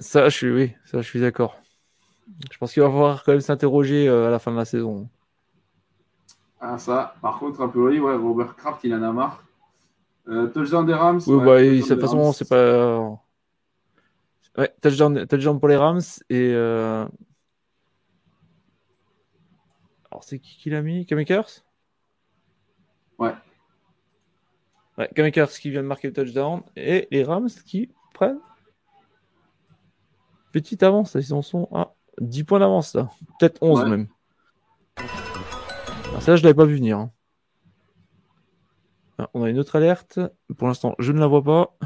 [0.00, 1.60] Ça, je suis, oui, ça, je suis d'accord.
[2.50, 5.08] Je pense qu'il va falloir quand même s'interroger euh, à la fin de la saison.
[6.58, 9.44] Ah, ça, par contre, a priori, ouais, Robert Kraft, il en a marre.
[10.28, 11.20] Euh, touchdown des Rams.
[11.26, 13.20] Oui, bah, de toute façon, c'est pas.
[14.56, 16.00] Ouais, touchdown, touchdown pour les Rams.
[16.30, 16.52] Et.
[16.54, 17.06] Euh...
[20.10, 21.04] Alors, c'est qui qui l'a mis?
[21.04, 21.64] Kamakers
[23.18, 23.34] Ouais.
[24.98, 26.62] Ouais, Kamakers qui vient de marquer le touchdown.
[26.76, 28.40] Et les Rams qui prennent.
[30.52, 33.08] Petite avance, ils en sont à 10 points d'avance, là.
[33.38, 34.08] Peut-être 11 même.
[36.08, 36.98] Alors, ça, je ne l'avais pas vu venir.
[36.98, 37.12] Hein.
[39.18, 40.18] Ah, on a une autre alerte.
[40.56, 41.76] Pour l'instant, je ne la vois pas.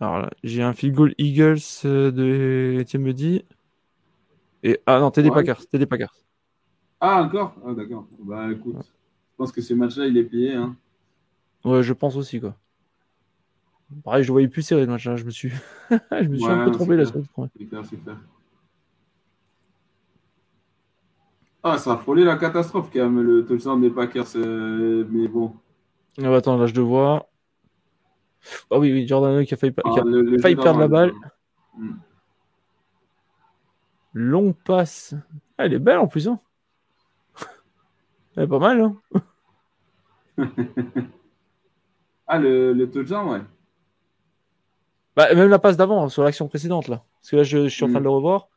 [0.00, 3.44] Alors là, j'ai un field goal Eagles euh, de Etienne me dit.
[4.62, 6.14] Et ah non, t'es des Packers, t'es des Packers.
[7.00, 7.54] Ah encore?
[7.66, 8.06] Ah d'accord.
[8.18, 10.52] Bah écoute, je pense que ce match-là, il est plié.
[10.52, 10.76] Hein.
[11.64, 12.54] Ouais, je pense aussi quoi.
[14.02, 15.02] Pareil, je voyais plus serré le match.
[15.02, 15.50] Je me suis,
[15.90, 17.04] je me suis un peu trompé là.
[17.04, 18.16] Super, super.
[21.62, 24.36] Ah, ça a frôlé la catastrophe quand même, le touchdown des Packers.
[24.36, 25.54] Euh, mais bon.
[26.18, 27.28] Ah, bah, attends, là, je te vois.
[28.70, 31.14] Ah oui, oui, Jordan qui a failli, qui a ah, failli perdre la balle.
[31.76, 31.94] Hmm.
[34.12, 35.14] Long passe.
[35.56, 36.28] Ah, elle est belle en plus.
[36.28, 36.38] Hein.
[38.36, 38.82] elle est pas mal.
[38.82, 38.96] Hein.
[42.26, 43.40] ah, le, le touchdown, ouais.
[45.16, 47.04] Bah, même la passe d'avant, sur l'action précédente, là.
[47.20, 48.48] Parce que là, je, suis en train de le revoir.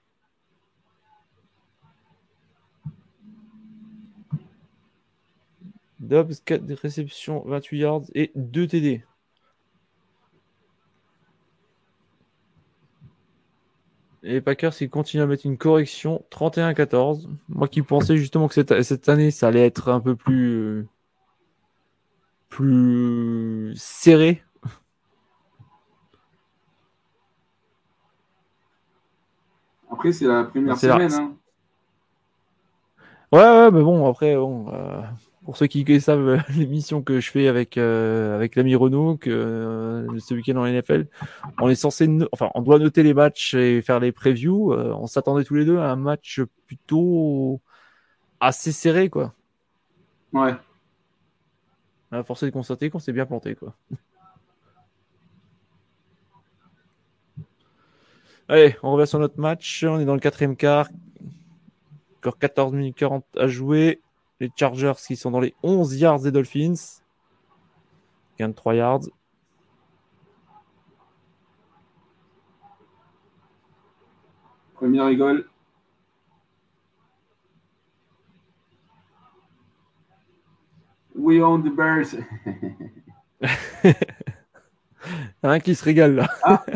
[6.00, 9.04] Dobbs, 4 réceptions, 28 yards et 2 TD.
[14.24, 17.28] Et les Packers, ils continuent à mettre une correction 31-14.
[17.50, 20.88] Moi qui pensais justement que cette, cette, année, ça allait être un peu plus,
[22.50, 24.44] plus serré
[29.98, 31.12] Après, c'est la première semaine.
[31.12, 31.34] Hein.
[33.32, 35.02] Ouais, ouais, mais bon, après, bon, euh,
[35.44, 40.20] pour ceux qui savent l'émission que je fais avec euh, avec l'ami Renault, que euh,
[40.20, 41.08] ce week-end en NFL,
[41.60, 44.72] on est censé, enfin, on doit noter les matchs et faire les previews.
[44.72, 47.60] on s'attendait tous les deux à un match plutôt
[48.40, 49.34] assez serré, quoi.
[50.32, 50.54] Ouais.
[52.12, 53.74] On a forcé de constater qu'on s'est bien planté, quoi.
[58.50, 59.84] Allez, on revient sur notre match.
[59.84, 60.88] On est dans le quatrième quart.
[62.20, 64.00] Encore 14 minutes 40 à jouer.
[64.40, 67.02] Les Chargers qui sont dans les 11 yards des Dolphins.
[68.40, 69.02] 23 yards.
[74.76, 75.50] Premier rigole.
[81.16, 82.16] We own the Bears.
[85.44, 86.30] un qui se régale là.
[86.44, 86.64] Ah.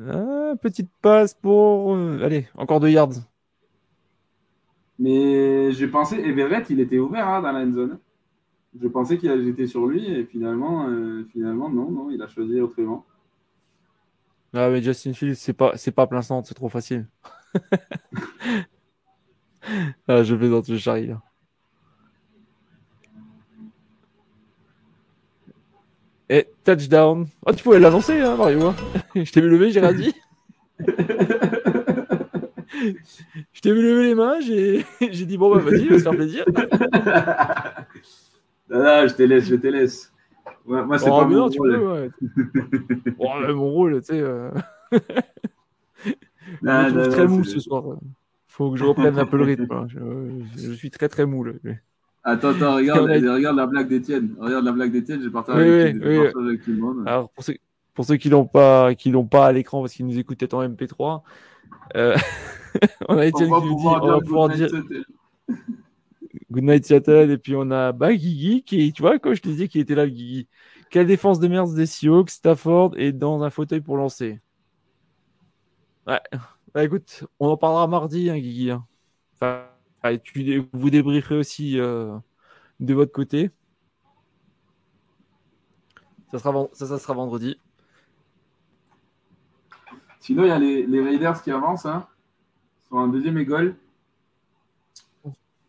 [0.00, 1.94] Ah, petite passe pour.
[1.94, 3.14] Euh, allez, encore deux yards.
[4.98, 7.98] Mais j'ai pensé, Everett, il était ouvert hein, dans la zone.
[8.80, 12.60] Je pensais qu'il était sur lui et finalement, euh, finalement, non, non, il a choisi
[12.60, 13.06] autrement.
[14.52, 17.06] Ah, mais Justin Fields, c'est pas, c'est pas plein centre, c'est trop facile.
[20.08, 21.08] ah, je plaisante, je charrie.
[21.08, 21.22] Là.
[26.28, 27.26] Et touchdown.
[27.44, 28.66] Oh, tu pouvais l'annoncer, hein, Mario.
[28.66, 28.74] Hein.
[29.14, 30.12] je t'ai vu lever, j'ai rien dit.
[33.52, 34.84] je t'ai vu lever les mains, j'ai,
[35.24, 36.44] dit bon, bah vas-y, va se faire plaisir.
[38.68, 40.12] non, non, je te laisse, je te laisse.
[40.66, 41.52] moi, c'est oh, pas mon non, rôle.
[41.52, 42.10] Tu peux, ouais.
[43.18, 44.20] oh, mon rôle, tu sais.
[44.20, 44.50] Euh...
[46.62, 47.84] je suis très mou ce soir.
[48.48, 49.70] Faut que je reprenne un peu le rythme.
[49.70, 49.86] Hein.
[49.88, 50.00] Je,
[50.56, 51.44] je, suis très très mou.
[51.44, 51.52] Là.
[52.28, 54.34] Attends, attends, regarde, regarde la blague d'Étienne.
[54.38, 57.04] Regarde la blague d'Étienne, j'ai partagé avec, oui, avec, tout le monde.
[57.06, 57.54] Alors, pour ceux,
[57.94, 60.68] pour ceux qui l'ont pas, qui l'ont pas à l'écran parce qu'ils nous écoutent en
[60.68, 61.22] MP3,
[61.94, 62.16] euh,
[63.08, 64.68] on a Étienne qui nous dit, on va pouvoir dire
[66.50, 69.48] Good night Seattle, et puis on a bah, Guigui qui, tu vois, quand je te
[69.48, 70.48] disais qu'il était là, Guigui.
[70.90, 74.40] Quelle défense de merde des Seahawks, Stafford est dans un fauteuil pour lancer.
[76.06, 76.20] Ouais,
[76.74, 78.72] bah écoute, on en parlera mardi, hein, Guigui.
[78.72, 78.84] Hein.
[79.34, 79.64] Enfin,
[80.72, 82.16] vous débrieferez aussi euh,
[82.80, 83.50] de votre côté.
[86.30, 87.58] Ça sera, ça, ça sera vendredi.
[90.20, 91.86] Sinon, il y a les, Raiders qui avancent.
[91.86, 92.06] Hein.
[92.82, 93.76] Ils sont en deuxième égole.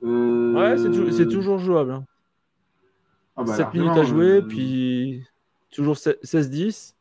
[0.03, 0.53] Euh...
[0.53, 0.77] Ouais,
[1.11, 1.91] c'est toujours, jouable.
[1.91, 2.05] Hein.
[3.35, 5.23] Ah bah, 7 minutes à jouer, euh, puis
[5.71, 6.95] toujours 16-10.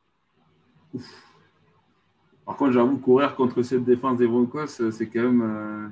[2.45, 5.89] Par contre, j'avoue, courir contre cette défense des Broncos, c'est quand même, euh,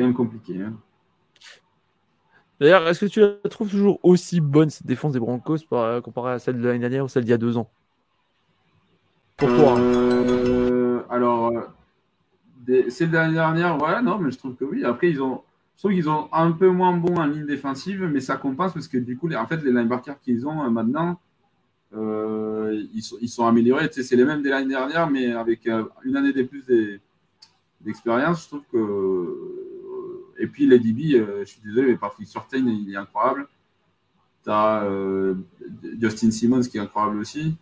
[0.00, 0.62] quand même compliqué.
[0.62, 0.72] Hein.
[2.58, 6.32] D'ailleurs, est-ce que tu la trouves toujours aussi bonne cette défense des Broncos par, comparée
[6.32, 7.70] à celle de l'année dernière ou celle d'il y a deux ans?
[9.36, 9.80] Pour toi hein.
[9.80, 11.52] euh, Alors,
[12.68, 14.84] euh, celle de l'année dernière, voilà, non, mais je trouve que oui.
[14.84, 15.42] Après, ils ont,
[15.76, 18.88] je trouve qu'ils ont un peu moins bon en ligne défensive, mais ça compense parce
[18.88, 21.18] que du coup, les, en fait, les linebackers qu'ils ont euh, maintenant,
[21.92, 23.88] ils, sont, ils, sont, améliorés.
[23.88, 25.66] Tu sais, c'est les mêmes des l'année dernière, mais avec
[26.04, 26.64] une année de plus
[27.80, 29.59] d'expérience, je trouve que
[30.40, 33.46] et puis les DB, euh, je suis désolé, mais Patrick Surtain, il est incroyable.
[34.42, 35.34] Tu as euh,
[36.00, 37.54] Justin Simmons qui est incroyable aussi.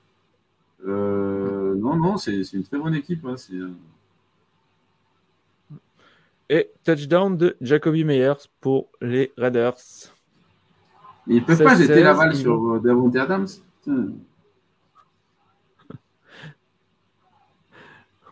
[0.87, 3.27] Euh, non, non, c'est une très bonne équipe.
[3.27, 3.35] Hein,
[6.49, 9.75] Et touchdown de Jacoby Meyers pour les Raiders.
[11.27, 13.49] ils peuvent pas jeter la balle sur Davante Adams.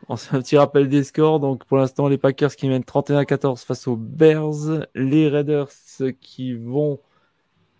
[0.08, 1.40] On un petit rappel des scores.
[1.40, 4.86] Donc, pour l'instant, les Packers qui mènent 31 à 14 face aux Bears.
[4.94, 5.68] Les Raiders
[6.20, 7.00] qui vont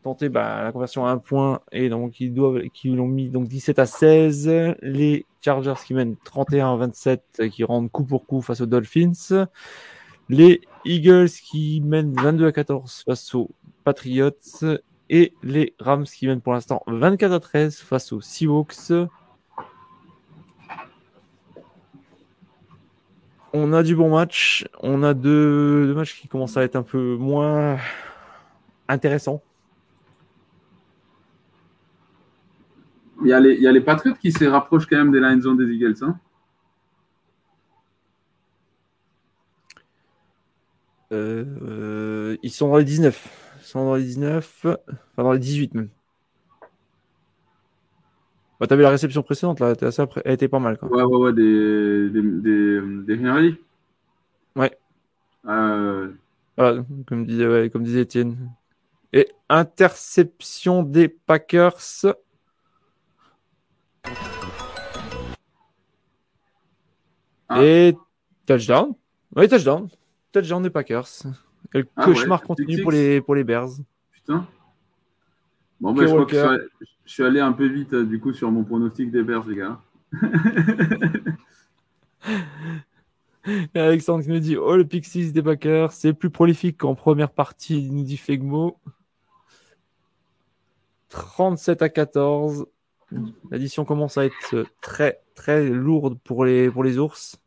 [0.02, 2.32] tenter bah, la conversion à un point et donc ils
[2.72, 4.76] qui l'ont mis donc 17 à 16.
[4.82, 9.46] Les Chargers qui mènent 31 à 27 qui rendent coup pour coup face aux Dolphins.
[10.28, 13.50] Les Eagles qui mènent 22 à 14 face aux
[13.84, 14.30] Patriots
[15.10, 18.92] et les Rams qui mènent pour l'instant 24 à 13 face aux Seahawks.
[23.56, 24.66] On a du bon match.
[24.82, 27.78] On a deux, matchs qui commencent à être un peu moins
[28.88, 29.42] intéressants.
[33.22, 35.20] Il y, a les, il y a les Patriots qui se rapprochent quand même des
[35.20, 35.96] lines zone des Eagles.
[36.02, 36.18] Hein
[41.12, 43.56] euh, ils sont dans les 19.
[43.60, 44.66] Ils sont dans les 19.
[44.66, 44.76] Enfin,
[45.16, 45.88] dans les 18 même.
[48.58, 49.74] Bah, t'as vu la réception précédente, là,
[50.24, 50.78] elle était pas mal.
[50.78, 50.88] Quoi.
[50.88, 52.80] Ouais, ouais, ouais, des, des,
[53.16, 53.58] des, Henry.
[54.54, 54.76] Ouais.
[55.46, 56.12] Euh...
[56.56, 58.50] Voilà, comme disait, ouais, comme disait Étienne.
[59.12, 62.06] Et interception des Packers.
[67.48, 67.62] Ah.
[67.62, 67.94] Et
[68.46, 68.94] touchdown.
[69.34, 69.88] Oui, touchdown.
[70.32, 71.08] Touchdown des Packers.
[71.74, 73.68] Et le ah cauchemar continue pour les, pour les Bears.
[74.12, 74.46] Putain.
[75.80, 76.68] Bon, je crois que
[77.04, 79.56] je suis allé un peu vite euh, du coup sur mon pronostic des Bears, les
[79.56, 79.80] gars.
[83.74, 87.90] Alexandre qui nous dit Oh, le Pixis des Packers, c'est plus prolifique qu'en première partie,
[87.90, 88.78] nous dit Fegmo.
[91.10, 92.66] 37 à 14.
[93.50, 97.40] L'addition commence à être très, très lourde pour les, pour les ours.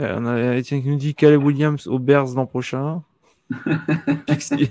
[0.00, 3.02] Euh, on a Etienne qui nous dit Caleb Williams au Bears l'an prochain.
[4.26, 4.70] Pixie.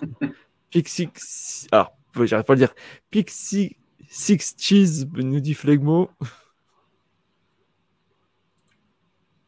[0.69, 1.67] Pixie.
[1.71, 2.73] Alors, j'arrive pas à le dire.
[3.09, 3.77] Pixie
[4.09, 6.09] Six Cheese nous dit Flegmo.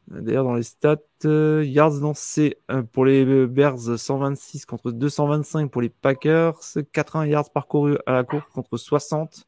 [0.08, 5.82] D'ailleurs, dans les stats, euh, yards lancés euh, pour les Bears 126 contre 225 pour
[5.82, 6.60] les Packers,
[6.92, 9.45] 80 yards parcourus à la course contre 60.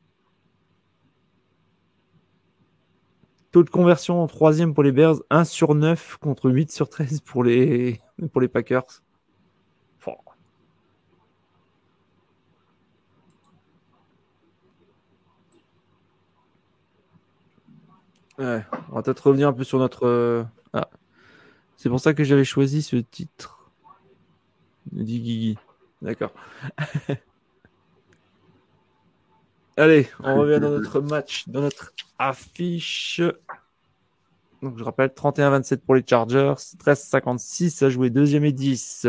[3.63, 7.43] De conversion en troisième pour les Bears, 1 sur 9 contre 8 sur 13 pour
[7.43, 7.99] les,
[8.31, 9.01] pour les Packers.
[18.37, 20.05] Ouais, on va peut-être revenir un peu sur notre.
[20.05, 20.89] Euh, ah.
[21.75, 23.71] C'est pour ça que j'avais choisi ce titre.
[24.91, 25.57] dit.
[26.03, 26.33] D'accord.
[29.77, 33.21] Allez, on revient dans notre match, dans notre affiche.
[34.63, 39.07] Donc, je rappelle, 31-27 pour les Chargers, 13-56 à jouer, deuxième et 10.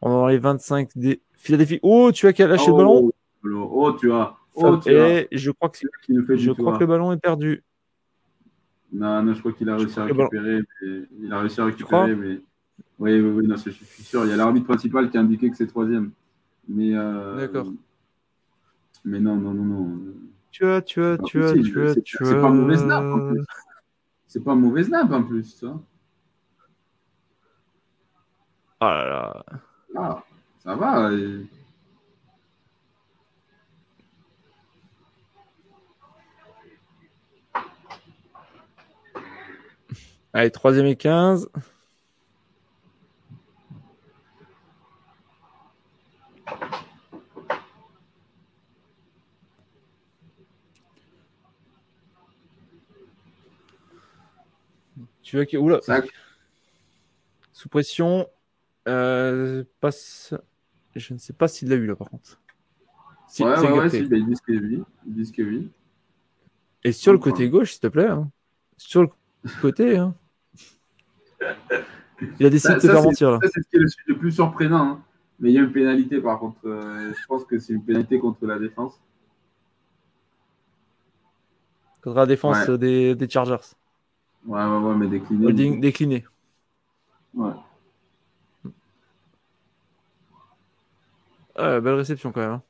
[0.00, 1.80] On est dans les 25 des Philadelphie.
[1.82, 3.10] Oh, tu as qu'à lâcher le ballon.
[3.44, 4.36] Oh, oh tu as.
[4.54, 7.64] Oh, tu et je crois que, je crois que le ballon est perdu.
[8.92, 10.60] Non, non, je crois qu'il a réussi à récupérer.
[11.20, 12.40] Il a réussi à récupérer, mais.
[13.00, 14.24] Oui, oui, oui, non, je suis sûr.
[14.24, 16.12] Il y a l'arbitre principal qui a indiqué que c'est troisième.
[16.68, 16.94] Mais.
[16.94, 17.36] Euh...
[17.36, 17.66] D'accord.
[19.04, 20.14] Mais non, non, non, non.
[20.50, 22.26] Tu as, tu as, tu as, tu as, tu as.
[22.26, 23.44] C'est pas un mauvais snap en plus.
[24.26, 25.78] C'est pas un mauvais snap en plus, ça.
[28.80, 29.44] Oh là là.
[29.96, 30.24] Ah,
[30.58, 31.10] ça va.
[40.32, 41.48] Allez, troisième et 15.
[55.34, 55.56] Tu vois que.
[55.56, 55.80] Oula.
[57.52, 58.28] Sous pression.
[58.86, 60.34] Euh, passe.
[60.94, 62.40] Je ne sais pas s'il l'a eu là par contre.
[63.40, 64.82] ouais, ouais, ouais, si, bah, ils disent que oui.
[65.06, 65.70] Ils disent que oui.
[66.84, 68.06] Et sur le côté gauche, s'il te plaît.
[68.06, 68.30] Hein.
[68.76, 69.08] Sur le
[69.60, 69.96] côté.
[69.96, 70.14] Hein.
[72.38, 73.38] Il a décidé de te faire mentir là.
[73.42, 74.92] Ça, c'est ce qui est le, plus surprenant.
[74.92, 75.04] Hein.
[75.40, 76.60] Mais il y a une pénalité par contre.
[76.64, 79.00] Euh, je pense que c'est une pénalité contre la défense.
[82.02, 83.74] Contre la défense des, des, Chargers.
[84.46, 85.46] Ouais, ouais, ouais, mais décliné.
[85.46, 86.24] Holding décliné.
[87.34, 87.52] Ouais.
[91.56, 92.50] Ah, belle réception quand même.
[92.52, 92.62] Hein.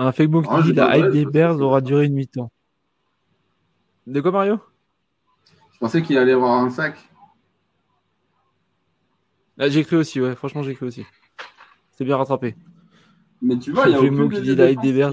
[0.00, 2.52] Un Facebook qui dit la hype des Bears aura duré une mi-temps.
[4.06, 4.60] De quoi, Mario?
[5.72, 7.07] Je pensais qu'il allait avoir un sac.
[9.58, 10.34] Ah, j'ai cru aussi, ouais.
[10.34, 11.04] Franchement, j'ai cru aussi.
[11.92, 12.54] C'est bien rattrapé.
[13.42, 15.12] Mais tu vois, il y a aucune qui dit la des Bears.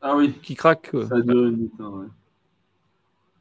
[0.00, 0.34] Ah oui.
[0.42, 0.90] Qui craque.
[1.08, 2.06] Ça a duré ouais.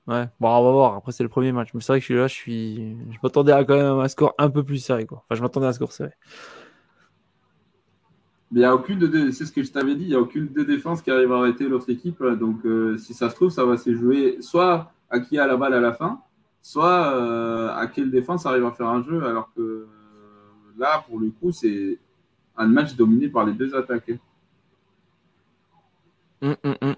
[0.08, 0.96] Ouais, bon, on va voir.
[0.96, 1.70] Après, c'est le premier match.
[1.74, 2.98] Mais c'est vrai que je suis là, je suis.
[3.12, 5.24] Je m'attendais à quand même un score un peu plus serré, quoi.
[5.26, 6.12] Enfin, je m'attendais à un score serré.
[8.52, 10.20] Mais il n'y a aucune de c'est ce que je t'avais dit, il n'y a
[10.20, 12.22] aucune de défense qui arrive à arrêter l'autre équipe.
[12.22, 15.56] Donc euh, si ça se trouve, ça va se jouer soit à qui a la
[15.56, 16.22] balle à la fin,
[16.62, 19.26] soit euh, à quelle défense arrive à faire un jeu.
[19.26, 19.88] Alors que euh,
[20.78, 22.00] là, pour le coup, c'est
[22.58, 24.20] un match dominé par les deux attaqués.
[26.42, 26.96] Hum, hum, hum.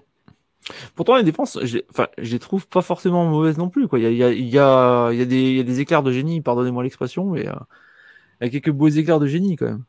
[0.94, 1.80] Pourtant, les défenses, je
[2.18, 3.86] les trouve pas forcément mauvaises non plus.
[3.86, 3.98] Quoi.
[3.98, 6.40] Il, y a, y a, y a des, il y a des éclairs de génie,
[6.40, 9.84] pardonnez-moi l'expression, mais il y a quelques beaux éclairs de génie quand même.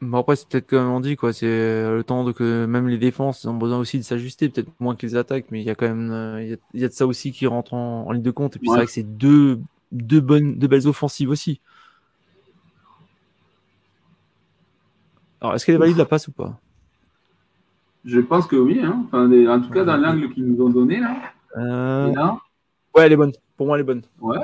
[0.00, 2.88] Bon après c'est peut-être comme on dit quoi, c'est euh, le temps de que même
[2.88, 5.70] les défenses ont besoin aussi de s'ajuster, peut-être moins que les attaques, mais il y
[5.70, 8.30] a quand même euh, il y, a, de ça aussi qui rentre en, ligne de
[8.30, 8.56] compte.
[8.56, 9.60] Et puis c'est vrai que c'est deux
[9.92, 11.60] deux bonnes deux belles offensives aussi.
[15.42, 16.58] Alors est-ce qu'elle est valide la passe ou pas?
[18.06, 19.04] Je pense que oui, hein.
[19.06, 21.14] enfin, en tout cas dans l'angle qu'ils nous ont donné là.
[21.58, 22.14] Euh...
[22.96, 23.32] Ouais elle est bonne.
[23.58, 24.02] Pour moi elle est bonne.
[24.18, 24.38] Ouais,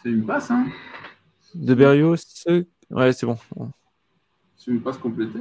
[0.00, 0.66] c'est une passe hein.
[1.56, 2.14] De Berrios,
[2.90, 3.36] ouais c'est bon.
[4.64, 5.40] C'est une passe complétée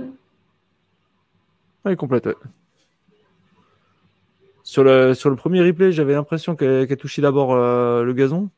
[1.85, 2.27] Oui, complète.
[4.63, 8.49] Sur le, sur le premier replay, j'avais l'impression qu'elle touchait d'abord euh, le gazon.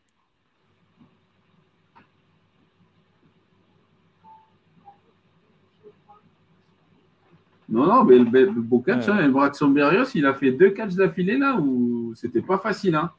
[7.68, 11.38] Non, non, mais le, beau catch, hein, Braxton Berrios, il a fait deux catchs d'affilée
[11.38, 12.96] là où c'était pas facile.
[12.96, 13.12] Hein.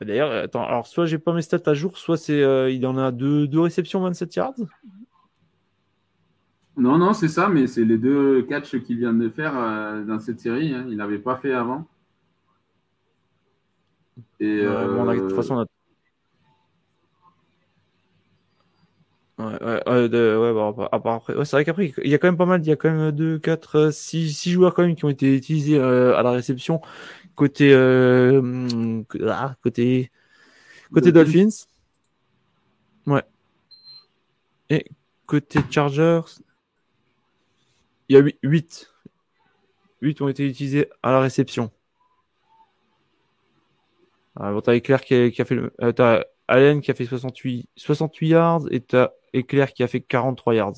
[0.00, 2.96] D'ailleurs, attends, alors soit j'ai pas mes stats à jour, soit c'est euh, il en
[2.96, 4.54] a deux, deux réceptions 27 yards.
[6.76, 10.20] Non, non, c'est ça, mais c'est les deux catchs qu'il vient de faire euh, dans
[10.20, 10.74] cette série.
[10.74, 10.86] Hein.
[10.88, 11.86] Il n'avait pas fait avant.
[14.40, 15.66] Et de toute façon,
[19.38, 22.72] Ouais, ouais, après, c'est vrai qu'après, il y a quand même pas mal, il y
[22.72, 26.16] a quand même 2, 4, 6, 6 joueurs quand même qui ont été utilisés euh,
[26.16, 26.80] à la réception
[27.34, 30.10] côté, euh, ah, côté,
[30.90, 31.66] côté Dolphins.
[33.06, 33.22] Ouais.
[34.70, 34.86] Et
[35.26, 36.22] côté Chargers,
[38.08, 38.92] il y a 8.
[40.02, 41.70] 8 ont été utilisés à la réception.
[44.36, 48.28] Ah, bon, t'as Éclair qui a, fait le, euh, Allen qui a fait 68, 68
[48.28, 50.74] yards et t'as Éclair qui a fait 43 yards.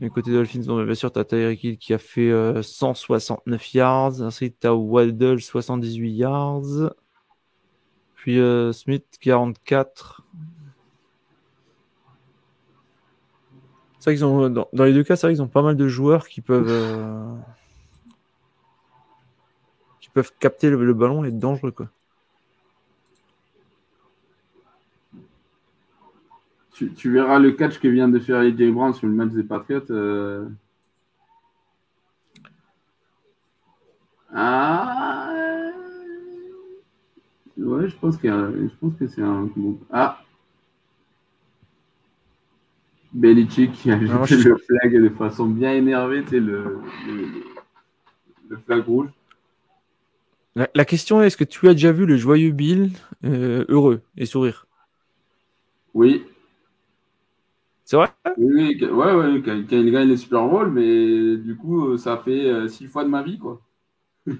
[0.00, 2.30] Du côté Dolphins, bien sûr, t'as Tyreek Hill qui a fait
[2.62, 4.20] 169 euh, yards.
[4.20, 6.92] Ensuite, t'as Waddle 78 yards.
[8.14, 10.22] Puis euh, Smith 44.
[14.04, 15.88] C'est vrai qu'ils ont, dans, les deux cas, c'est vrai qu'ils ont pas mal de
[15.88, 17.34] joueurs qui peuvent, euh,
[19.98, 21.88] qui peuvent capter le, ballon et être dangereux, quoi.
[26.74, 29.90] Tu, verras le catch que vient de faire AJ Brown sur le match des Patriots.
[29.90, 30.50] Euh.
[34.34, 35.32] Ah.
[37.56, 39.48] Ouais, je pense, je pense que c'est un.
[39.90, 40.23] Ah,
[43.14, 46.80] Belichick qui a jeté le flag de façon bien énervée, tu le,
[48.48, 49.08] le, flag rouge.
[50.56, 52.90] La, question est, est-ce que tu as déjà vu le joyeux Bill
[53.24, 54.66] euh, heureux et sourire?
[55.94, 56.24] Oui.
[57.84, 58.08] C'est vrai?
[58.36, 62.46] Oui, ouais, ouais, quand, il gagne les Super Bowl, mais du coup, euh, ça fait
[62.46, 63.60] euh, six fois de ma vie, quoi.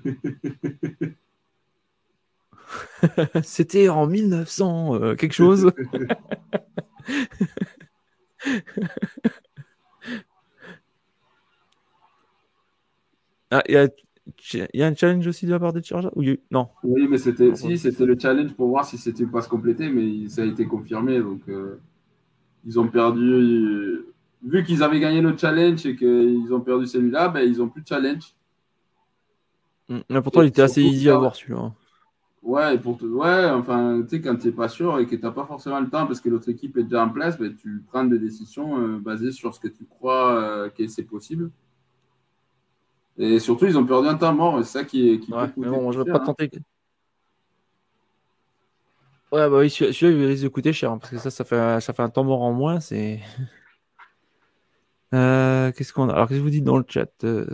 [3.42, 5.70] C'était en 1900, quelque chose.
[13.50, 13.88] ah, il y a,
[14.72, 16.10] y a un challenge aussi de la part des Chargers
[16.50, 16.68] Non.
[16.82, 20.28] Oui, mais c'était si, c'était le challenge pour voir si c'était pas passe complété, mais
[20.28, 21.18] ça a été confirmé.
[21.20, 21.80] Donc, euh,
[22.64, 24.04] ils ont perdu.
[24.42, 27.82] Vu qu'ils avaient gagné le challenge et qu'ils ont perdu celui-là, ben, ils ont plus
[27.82, 28.34] de challenge.
[29.88, 31.72] Mm, mais pourtant, il était assez easy à voir celui-là.
[32.44, 35.30] Ouais, pour ouais, enfin, tu sais, quand tu n'es pas sûr et que tu n'as
[35.30, 38.04] pas forcément le temps parce que l'autre équipe est déjà en place, ben, tu prends
[38.04, 41.50] des décisions euh, basées sur ce que tu crois euh, que c'est possible.
[43.16, 45.20] Et surtout, ils ont perdu un temps mort, c'est ça qui est.
[45.20, 46.24] Qui ouais, mais bon, je vais pas hein.
[46.26, 46.50] tenter.
[49.32, 51.80] Ouais, bah oui, celui-là, il risque de coûter cher hein, parce que ça, ça fait,
[51.80, 52.78] ça fait un temps mort en moins.
[52.80, 53.20] C'est.
[55.14, 56.12] Euh, qu'est-ce qu'on a?
[56.12, 57.08] Alors, qu'est-ce que vous dites dans le chat?
[57.22, 57.46] Euh,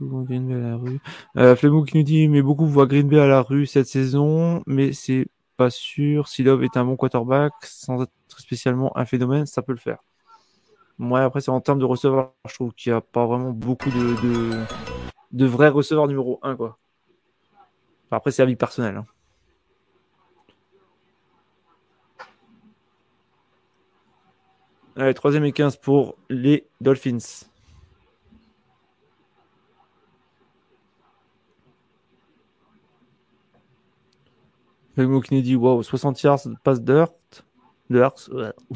[0.00, 0.98] Green Bay à la rue.
[1.36, 4.92] Euh, qui nous dit Mais beaucoup voient Green Bay à la rue cette saison, mais
[4.92, 6.26] c'est pas sûr.
[6.26, 9.98] Si Love est un bon quarterback, sans être spécialement un phénomène, ça peut le faire.
[10.98, 13.90] Moi, après, c'est en termes de receveurs, je trouve qu'il n'y a pas vraiment beaucoup
[13.90, 14.64] de,
[15.32, 16.56] de, vrais receveurs numéro 1.
[16.56, 16.78] Quoi.
[18.10, 18.96] après, c'est avis personnel.
[18.96, 19.06] Hein.
[24.96, 27.48] Allez, troisième et 15 pour les Dolphins.
[34.96, 36.80] Nous dit wow, 60 yards, passe.
[36.80, 37.12] Dirt.
[37.90, 38.52] Ouais.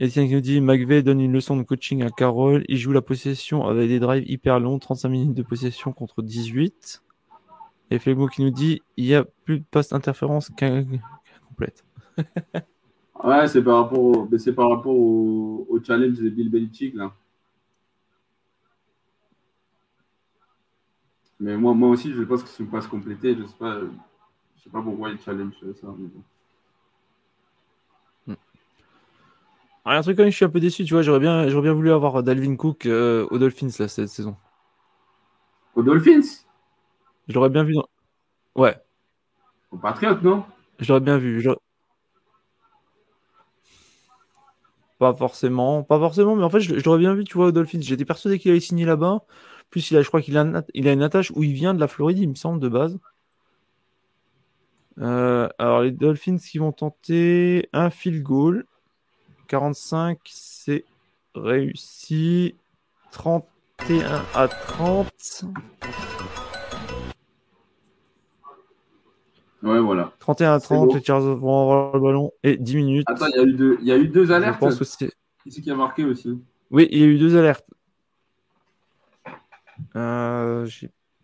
[0.00, 2.64] Etienne qui nous dit McVeigh donne une leçon de coaching à Carroll.
[2.68, 7.02] Il joue la possession avec des drives hyper longs, 35 minutes de possession contre 18.
[7.90, 10.84] Et Flegmo qui nous dit il y a plus de passe interférence qu'un
[11.48, 11.84] complète.
[13.24, 17.12] Ouais, c'est par rapport au, c'est par rapport au, challenge de Bill Belichick là.
[21.38, 23.36] Mais moi, moi aussi, je pense que c'est une passe complétée.
[23.36, 25.88] Je sais pas, je sais pas pourquoi il challenge ça.
[25.98, 26.22] Mais bon.
[29.94, 31.02] un truc quand même, je suis un peu déçu, tu vois.
[31.02, 34.36] J'aurais bien, j'aurais bien voulu avoir Dalvin Cook euh, aux Dolphins là, cette saison.
[35.74, 36.44] Aux Dolphins?
[37.28, 37.74] Je l'aurais bien vu.
[37.74, 37.88] Dans...
[38.54, 38.76] Ouais.
[39.70, 40.44] Au Patriot, non?
[40.80, 41.40] Je l'aurais bien vu.
[44.98, 47.80] Pas forcément, pas forcément, mais en fait, je, bien vu, tu vois, aux Dolphins.
[47.82, 49.24] J'étais persuadé qu'il allait signer là-bas.
[49.70, 51.88] Plus, il a, je crois qu'il a, a une attache où il vient de la
[51.88, 52.98] Floride, il me semble, de base.
[54.98, 58.64] Euh, alors, les Dolphins qui vont tenter un field goal.
[59.48, 60.84] 45, c'est
[61.34, 62.54] réussi.
[63.12, 65.44] 31 à 30.
[69.62, 70.12] Ouais, voilà.
[70.20, 73.04] 31 à 30, les Chargers vont avoir le ballon et 10 minutes.
[73.08, 74.54] Attends, il y a eu deux, il y a eu deux alertes.
[74.54, 75.10] Je pense que c'est.
[75.42, 76.38] Qui c'est qui a marqué aussi
[76.70, 77.66] Oui, il y a eu deux alertes.
[79.94, 80.66] Euh,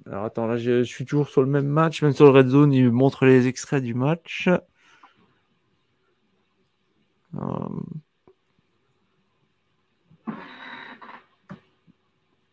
[0.07, 2.73] Alors attends, là je suis toujours sur le même match, même sur le red zone,
[2.73, 4.49] il montre les extraits du match.
[7.35, 7.41] Euh...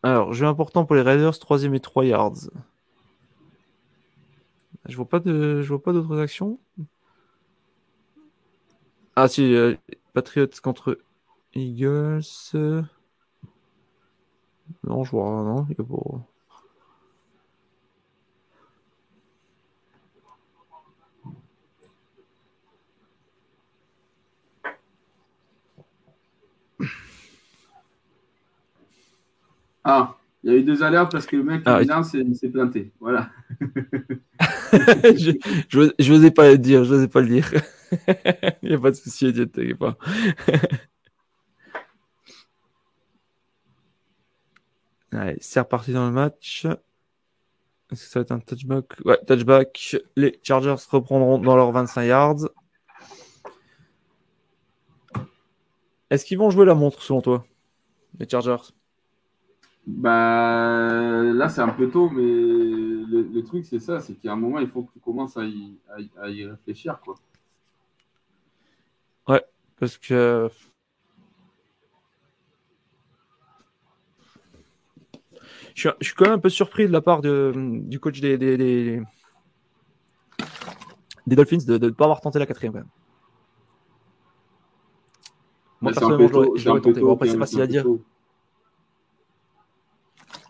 [0.02, 2.50] Alors, jeu important pour les Raiders, 3 et 3 yards.
[4.90, 6.60] Je vois pas de, je vois pas d'autres actions.
[9.16, 9.76] Ah si, euh,
[10.62, 11.00] contre
[11.56, 12.22] Eagles.
[14.84, 16.26] Non, je vois non, il.
[29.84, 32.94] Ah, il y a eu deux alertes parce que le mec, ah, il s'est planté.
[33.00, 33.32] Voilà.
[33.60, 37.52] je n'osais pas le dire, je n'osais pas le dire.
[38.62, 39.98] il n'y a pas de souci, t'inquiète pas.
[45.12, 46.68] Allez, c'est reparti dans le match.
[47.92, 48.86] Est-ce que ça va être un touchback?
[49.04, 49.98] Ouais, touchback.
[50.16, 52.50] Les Chargers reprendront dans leurs 25 yards.
[56.10, 57.46] Est-ce qu'ils vont jouer la montre selon toi
[58.20, 58.72] Les Chargers?
[59.88, 64.60] Bah, là, c'est un peu tôt, mais le, truc, c'est ça, c'est qu'à un moment,
[64.60, 65.78] il faut que tu commences à y,
[66.22, 67.16] à, y réfléchir, quoi.
[69.28, 69.44] Ouais,
[69.80, 70.50] parce que...
[75.76, 78.58] Je suis, quand même un peu surpris de la part de, du coach des, des,
[78.58, 79.02] des,
[81.26, 82.90] Dolphins de ne pas avoir tenté la quatrième, quand même.
[85.82, 87.00] Moi, personnellement, je l'aurais tenté.
[87.00, 87.86] Bon, après, c'est facile à dire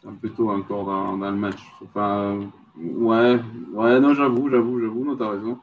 [0.05, 1.59] un peu tôt encore dans, dans le match.
[1.83, 2.39] Enfin,
[2.77, 3.39] ouais,
[3.73, 5.59] ouais, non, j'avoue, j'avoue, j'avoue, non, t'as raison.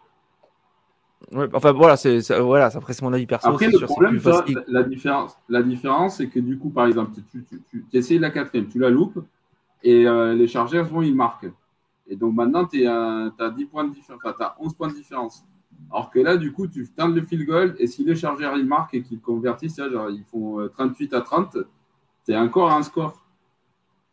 [1.32, 3.55] Ouais, enfin voilà, c'est voilà, après c'est mon avis personnel.
[3.55, 4.20] Après le problème,
[4.68, 8.68] la, différence, la différence, c'est que du coup, par exemple, tu, tu, essayes la quatrième,
[8.68, 9.24] tu la loupes,
[9.82, 11.50] et euh, les Chargers vont, ils marquent.
[12.06, 14.94] Et donc maintenant, tu as 10 points de différence, enfin, tu as 11 points de
[14.94, 15.44] différence.
[15.90, 18.66] Alors que là, du coup, tu tentes le field goal, et si les Chargers ils
[18.66, 21.56] marquent et qu'ils convertissent, genre, ils font 38 euh, à 30,
[22.24, 23.26] tu es encore à un score.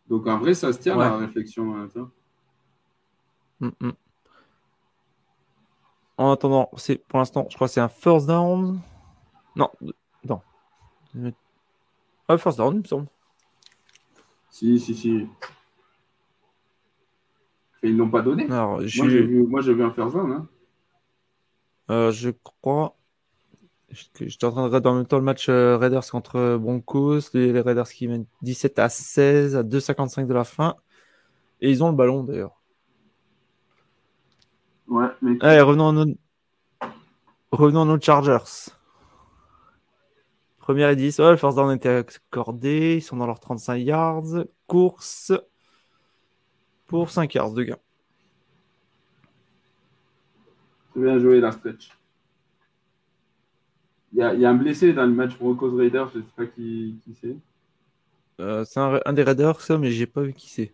[0.07, 1.75] Donc en vrai, ça se tient la réflexion.
[1.75, 1.87] Hein,
[3.59, 3.91] mm, mm.
[6.17, 8.79] En attendant, c'est pour l'instant, je crois que c'est un first down.
[9.55, 9.69] Non,
[10.23, 10.41] non.
[12.27, 13.07] Un first down, il me semble.
[14.49, 15.27] Si, si, si.
[17.81, 18.45] Et ils l'ont pas donné.
[18.45, 20.31] moi, j'ai vu, vu, un first down.
[20.31, 20.47] Hein.
[21.89, 22.95] Euh, je crois.
[23.93, 27.19] J'étais en train de regarder en même temps le match euh, Raiders contre Broncos.
[27.33, 30.75] Les, Raiders qui mènent 17 à 16 à 2,55 de la fin.
[31.61, 32.59] Et ils ont le ballon d'ailleurs.
[34.87, 35.37] Ouais, mais...
[35.41, 36.13] Allez, revenons à nos,
[37.51, 38.71] revenons à nos Chargers.
[40.57, 41.19] Première et 10.
[41.19, 42.95] le first down était accordé.
[42.97, 44.45] Ils sont dans leurs 35 yards.
[44.67, 45.33] Course
[46.87, 47.77] pour 5 yards de gain.
[50.95, 51.89] Bien joué la stretch.
[54.15, 56.99] Il y, a, un blessé dans le match Broncos Raiders, je ne sais pas qui,
[57.19, 57.35] c'est.
[58.39, 60.71] Euh, c'est un, des Raiders, ça, mais j'ai pas vu qui c'est.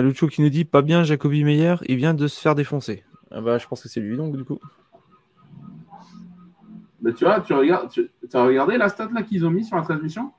[0.00, 3.04] Lucho qui nous dit pas bien Jacoby Meyer, il vient de se faire défoncer.
[3.30, 4.58] Ah bah, je pense que c'est lui donc du coup.
[7.02, 9.76] Mais tu vois, tu regardes, tu as regardé la stat là qu'ils ont mis sur
[9.76, 10.32] la transmission?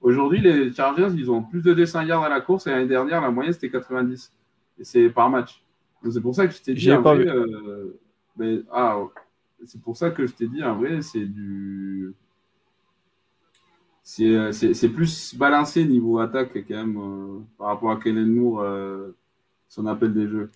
[0.00, 3.20] Aujourd'hui, les Chargers, ils ont plus de dessins yards à la course et l'année dernière,
[3.20, 4.32] la moyenne c'était 90.
[4.78, 5.62] Et c'est par match.
[6.08, 6.88] C'est pour ça que je t'ai dit.
[6.88, 7.98] Pas vrai, euh,
[8.36, 8.98] mais, ah,
[9.64, 12.14] c'est pour ça que je t'ai dit en vrai, c'est du.
[14.02, 19.16] C'est plus balancé niveau attaque quand même euh, par rapport à Kellen Moore, euh,
[19.68, 20.50] son appel des jeux.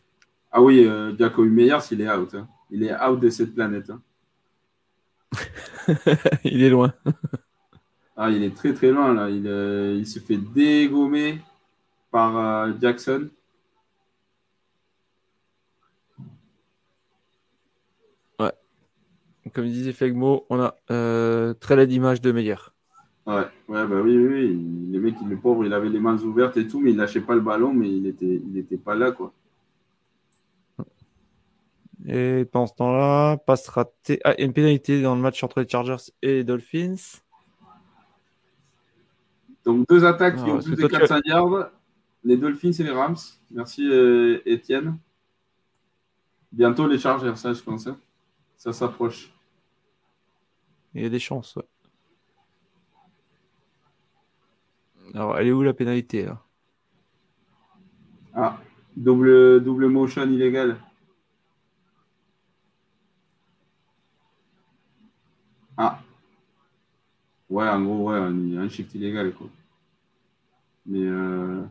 [0.53, 2.35] Ah oui, euh, Jacoby Meyers, il est out.
[2.35, 2.49] Hein.
[2.71, 3.91] Il est out de cette planète.
[3.91, 4.01] Hein.
[6.45, 6.93] il est loin.
[8.17, 9.31] ah, il est très très loin là.
[9.31, 11.41] Il, euh, il se fait dégommer
[12.11, 13.29] par euh, Jackson.
[18.39, 18.53] Ouais.
[19.53, 22.75] Comme disait Fegmo, on a euh, très laid d'image de meilleur.
[23.27, 26.57] Ouais, ouais, bah oui, oui, Le mec, il est pauvre, il avait les mains ouvertes
[26.57, 29.13] et tout, mais il lâchait pas le ballon, mais il était, il était pas là,
[29.13, 29.33] quoi.
[32.13, 34.19] Et pendant ce temps-là, passe raté.
[34.25, 36.97] Ah, une pénalité dans le match entre les Chargers et les Dolphins.
[39.65, 41.71] Donc deux attaques qui ah, ont plus de 400 yards.
[42.25, 43.17] Les Dolphins et les Rams.
[43.53, 44.99] Merci euh, Étienne.
[46.51, 47.87] Bientôt les Chargers, ça je pense.
[47.87, 47.97] Hein.
[48.57, 49.33] Ça s'approche.
[50.95, 51.69] Il y a des chances, ouais.
[55.15, 56.43] Alors, elle est où la pénalité là?
[58.35, 58.59] Ah,
[58.97, 60.77] double, double motion illégal.
[65.83, 65.99] Ah.
[67.49, 69.49] Ouais, en gros, ouais, un, shift illégal, quoi.
[70.85, 71.07] Mais.
[71.07, 71.65] Euh...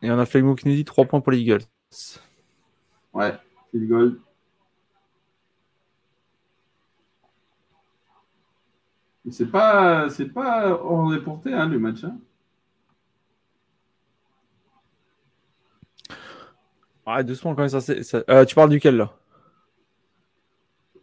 [0.00, 1.64] Et on a nous dit 3 points pour les Eagles.
[3.12, 3.34] Ouais,
[3.70, 4.20] field goal.
[9.30, 12.04] C'est pas, c'est pas hors des portées, hein, le match.
[12.04, 12.18] Hein.
[17.12, 17.92] Ah, doucement quand même, ça,
[18.30, 19.12] euh, tu parles duquel là?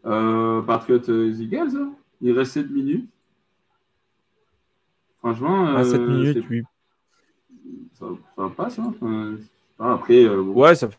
[0.06, 1.94] Euh, Patriot euh, Eagles, hein.
[2.22, 3.10] il reste 7 minutes.
[5.20, 5.76] Franchement.
[5.76, 6.64] Ah, 7 minutes, oui.
[7.94, 8.06] Ça,
[8.38, 8.80] ça passe.
[8.80, 9.38] Hein.
[9.80, 10.28] après.
[10.30, 10.90] Ouais, ça.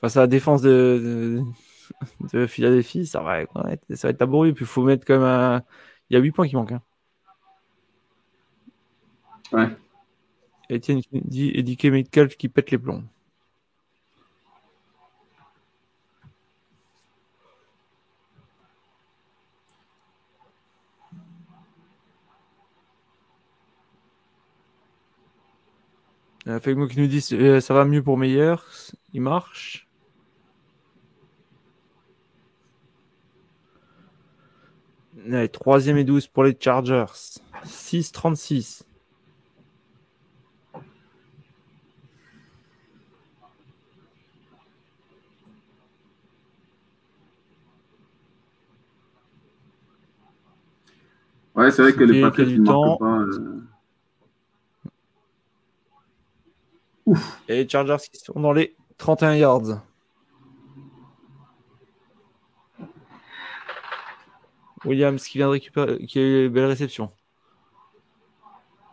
[0.00, 1.42] Face à la défense de,
[2.32, 3.52] de, Philadelphie, ça va, être,
[3.94, 4.54] ça va être laborieux.
[4.54, 5.62] Puis il faut mettre comme un.
[6.08, 6.72] Il y a 8 points qui manquent.
[6.72, 6.82] Hein.
[9.52, 9.68] Ouais.
[10.70, 13.04] Etienne dit éduquer Metcalf qui pète les plombs.
[26.48, 28.66] Euh, Fegmo qui nous dit euh, ça va mieux pour meilleur,
[29.12, 29.86] il marche.
[35.52, 37.04] Troisième et 12 pour les Chargers.
[37.66, 38.84] 6-36.
[51.58, 53.18] Ouais, c'est vrai que les Patriots, ils marquent pas.
[53.18, 53.60] Euh.
[57.04, 57.42] Ouf.
[57.48, 59.82] Et les Chargers qui sont dans les 31 yards.
[64.84, 67.10] Williams qui vient de récupérer, qui a eu une belle réception.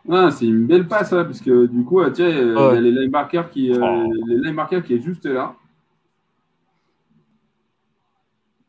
[0.10, 2.92] Ah, c'est une belle passe, hein, parce que du coup, tiens, il y a les
[2.92, 4.12] linebackers qui, euh, oh.
[4.26, 5.56] les linebackers qui est juste là.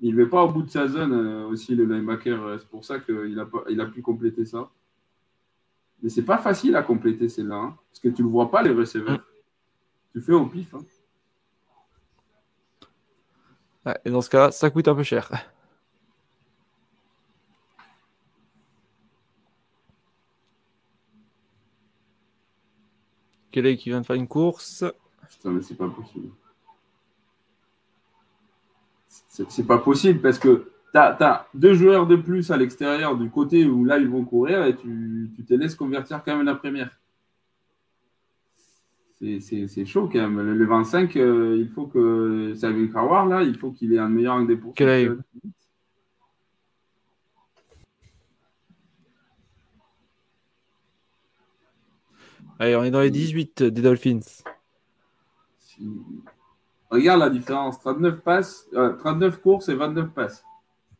[0.00, 2.42] Il ne va pas au bout de sa zone euh, aussi, le linebacker.
[2.42, 4.70] Euh, c'est pour ça qu'il a, il a pu compléter ça.
[6.02, 8.62] Mais c'est pas facile à compléter celle-là, hein, parce que tu ne le vois pas,
[8.62, 9.24] les receveurs.
[10.12, 10.74] Tu fais au pif.
[10.74, 10.84] Hein.
[14.04, 15.30] et dans ce cas, ça coûte un peu cher.
[23.52, 24.84] Kelly qui vient de faire une course.
[25.30, 26.30] Putain, mais c'est pas possible.
[29.28, 33.66] C'est pas possible parce que tu as, deux joueurs de plus à l'extérieur du côté
[33.66, 36.90] où là ils vont courir et tu, tu te laisses convertir quand même la première.
[39.18, 40.54] C'est chaud quand même.
[40.54, 44.34] Le, 25, euh, il faut que Savin Kawar, là, il faut qu'il ait un meilleur
[44.34, 44.86] angle des poursuites.
[52.58, 54.20] Allez, on est dans les 18 des Dolphins.
[56.90, 60.44] Regarde la différence 39, passes, 39 euh, courses et 29 passes.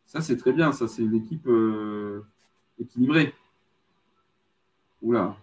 [0.04, 0.72] Ça, c'est très bien.
[0.72, 2.24] Ça, c'est une équipe euh,
[2.78, 3.34] équilibrée.
[5.02, 5.36] Oula.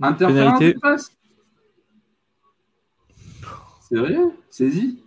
[0.00, 1.16] Interférence de passe
[3.88, 4.32] Sérieux?
[4.50, 5.02] Saisie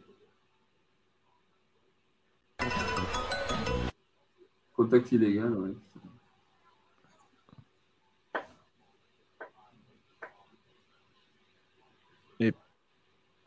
[4.73, 5.73] Contact illégal, ouais.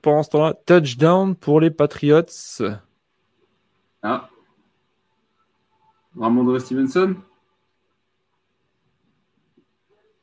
[0.02, 2.22] Pendant ce temps-là, touchdown pour les Patriots.
[4.02, 4.28] Ah.
[6.18, 7.16] Ramondre Stevenson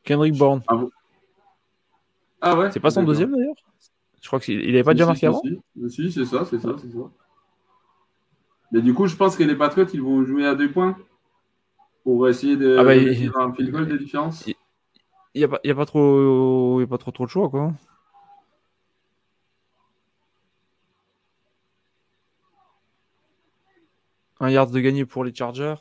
[0.03, 0.61] Kendrick Bourne.
[0.67, 0.83] Ah,
[2.41, 3.55] ah ouais C'est pas son deuxième d'ailleurs?
[4.21, 5.41] Je crois qu'il n'avait pas déjà marqué avant?
[5.87, 7.09] Si, c'est ça, c'est ça, c'est ça.
[8.71, 10.97] Mais du coup, je pense que les Patriots, ils vont jouer à deux points
[12.03, 14.45] pour essayer de, ah bah, un field goal de différence.
[14.45, 14.55] Il
[15.35, 17.73] n'y a, pas, y a, pas trop, y a pas trop, trop de choix, quoi.
[24.39, 25.75] Un yard de gagné pour les Chargers.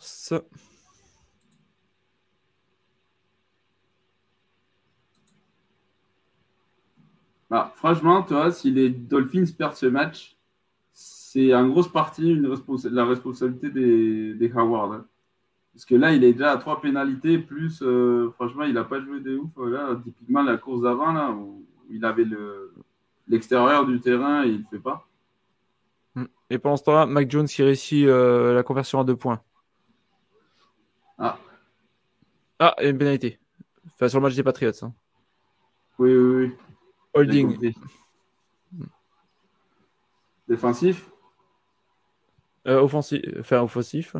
[7.50, 10.36] Bah, franchement, si les Dolphins perdent ce match,
[10.92, 12.36] c'est en grosse partie
[12.90, 14.92] la responsabilité des, Howard.
[14.92, 15.06] Hein.
[15.72, 19.00] Parce que là, il est déjà à trois pénalités, plus, euh, franchement, il n'a pas
[19.00, 19.50] joué de ouf.
[19.56, 22.26] Là, typiquement, la course d'avant, là, où il avait
[23.28, 25.06] l'extérieur du terrain et il ne fait pas.
[26.50, 29.42] Et pendant ce temps-là, Mac Jones qui réussit euh, la conversion à deux points.
[31.18, 31.38] Ah.
[32.58, 33.38] Ah, et une pénalité.
[33.94, 34.72] Enfin, sur le match des Patriots.
[34.82, 34.92] Hein.
[35.98, 36.56] Oui, oui, oui.
[37.14, 37.74] Holding.
[40.48, 41.10] Défensif
[42.66, 43.22] euh, Offensif.
[43.40, 44.16] Enfin, offensif.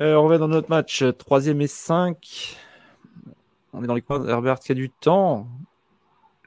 [0.00, 1.04] Euh, on revient dans notre match.
[1.18, 2.58] Troisième et 5.
[3.72, 5.46] On est dans les coins Herbert qui a du temps.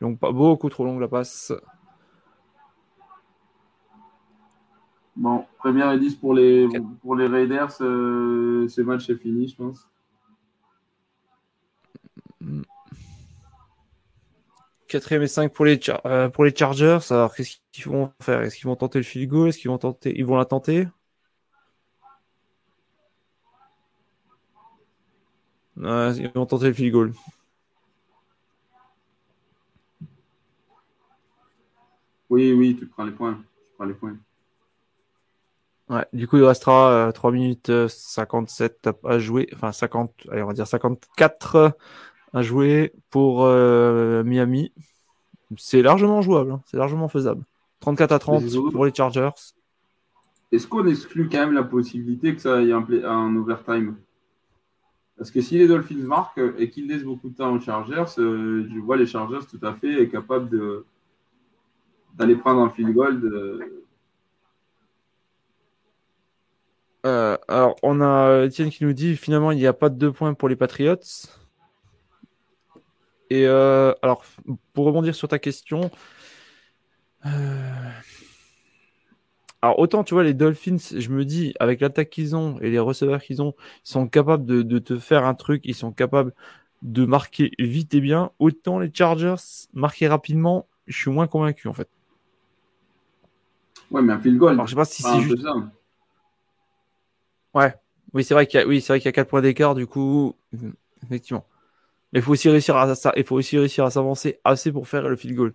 [0.02, 1.54] Donc pas beaucoup trop longue la passe.
[5.16, 6.68] Bon, première et 10 pour les,
[7.02, 7.76] pour les Raiders.
[7.82, 9.88] Euh, ce match est fini, je pense.
[14.88, 17.00] Quatrième et 5 pour les, euh, pour les Chargers.
[17.10, 18.42] Alors, qu'est-ce qu'ils vont faire?
[18.42, 19.50] Est-ce qu'ils vont tenter le field goal?
[19.50, 20.88] Est-ce qu'ils vont tenter Ils vont la tenter?
[25.80, 27.14] Ils vont tenter le field goal.
[32.30, 33.36] Oui, oui, tu prends les points.
[33.36, 34.18] Tu prends les points.
[35.90, 39.48] Ouais, du coup, il restera 3 euh, minutes 57 à jouer.
[39.54, 41.78] Enfin, 50, allez, on va dire 54
[42.34, 44.74] à jouer pour euh, Miami.
[45.58, 46.62] C'est largement jouable, hein.
[46.66, 47.46] c'est largement faisable.
[47.80, 49.30] 34 à 30 pour les Chargers.
[50.52, 53.96] Est-ce qu'on exclut quand même la possibilité que ça aille un, un overtime?
[55.18, 58.68] Parce que si les Dolphins marquent et qu'ils laissent beaucoup de temps aux Chargers, euh,
[58.72, 60.84] je vois les Chargers tout à fait capables
[62.16, 63.64] d'aller prendre un field goal.
[67.06, 70.12] Euh, alors, on a Etienne qui nous dit finalement il n'y a pas de deux
[70.12, 70.96] points pour les Patriots.
[73.30, 74.24] Et euh, alors,
[74.74, 75.90] pour rebondir sur ta question,
[79.68, 82.80] alors autant tu vois les Dolphins, je me dis avec l'attaque qu'ils ont et les
[82.80, 86.34] receveurs qu'ils ont, ils sont capables de, te faire un truc, ils sont capables
[86.84, 88.32] de marquer vite et bien.
[88.40, 89.36] Autant les Chargers
[89.74, 91.90] marquer rapidement, je suis moins convaincu en fait.
[93.92, 94.54] Ouais, mais un field goal.
[94.54, 95.46] Alors, je sais pas si c'est juste.
[97.54, 97.74] Ouais.
[98.14, 99.76] Oui, c'est vrai qu'il y a, oui, c'est vrai qu'il y a 4 points d'écart,
[99.76, 100.34] du coup,
[101.04, 101.46] effectivement.
[102.14, 104.88] Mais il faut aussi réussir à ça, il faut aussi réussir à s'avancer assez pour
[104.88, 105.54] faire le field goal.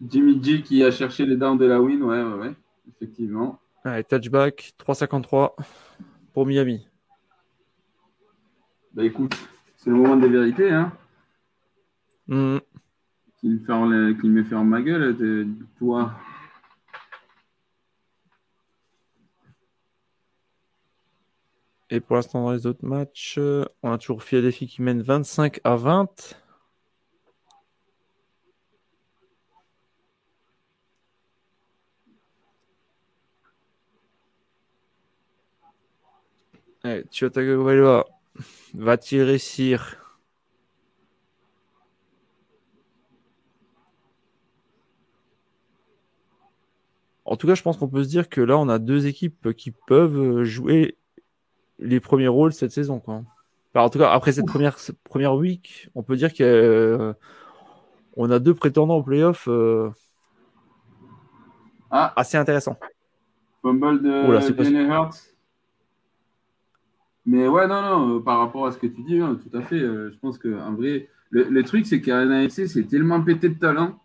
[0.00, 2.54] Jimmy G qui a cherché les downs de la win, ouais, ouais, ouais,
[2.88, 3.58] effectivement.
[3.84, 5.54] Allez, touchback, 3,53
[6.32, 6.86] pour Miami.
[8.92, 9.34] Bah écoute,
[9.76, 10.92] c'est le moment des vérités, hein.
[12.26, 12.58] Hmm.
[13.38, 15.46] Qui, me fait en, qui me en ma gueule, de,
[15.78, 16.12] toi.
[21.90, 23.38] Et pour l'instant, dans les autres matchs,
[23.82, 26.36] on a toujours Philadelphie qui mène 25 à 20.
[36.88, 37.30] Allez, Tua
[38.74, 39.96] va-t-il réussir
[47.24, 49.52] En tout cas, je pense qu'on peut se dire que là, on a deux équipes
[49.52, 50.96] qui peuvent jouer
[51.78, 53.00] les premiers rôles cette saison.
[53.00, 53.22] Quoi.
[53.74, 57.12] en tout cas, après cette première, première week, on peut dire qu'on euh,
[58.18, 59.90] a deux prétendants au playoff euh,
[61.90, 62.14] ah.
[62.16, 62.78] assez intéressants.
[63.60, 65.37] Fumble de
[67.28, 69.60] Mais ouais, non, non, euh, par rapport à ce que tu dis, hein, tout à
[69.60, 69.78] fait.
[69.80, 74.00] je pense qu'en vrai, le, truc, c'est qu'à NFC, c'est tellement pété de talent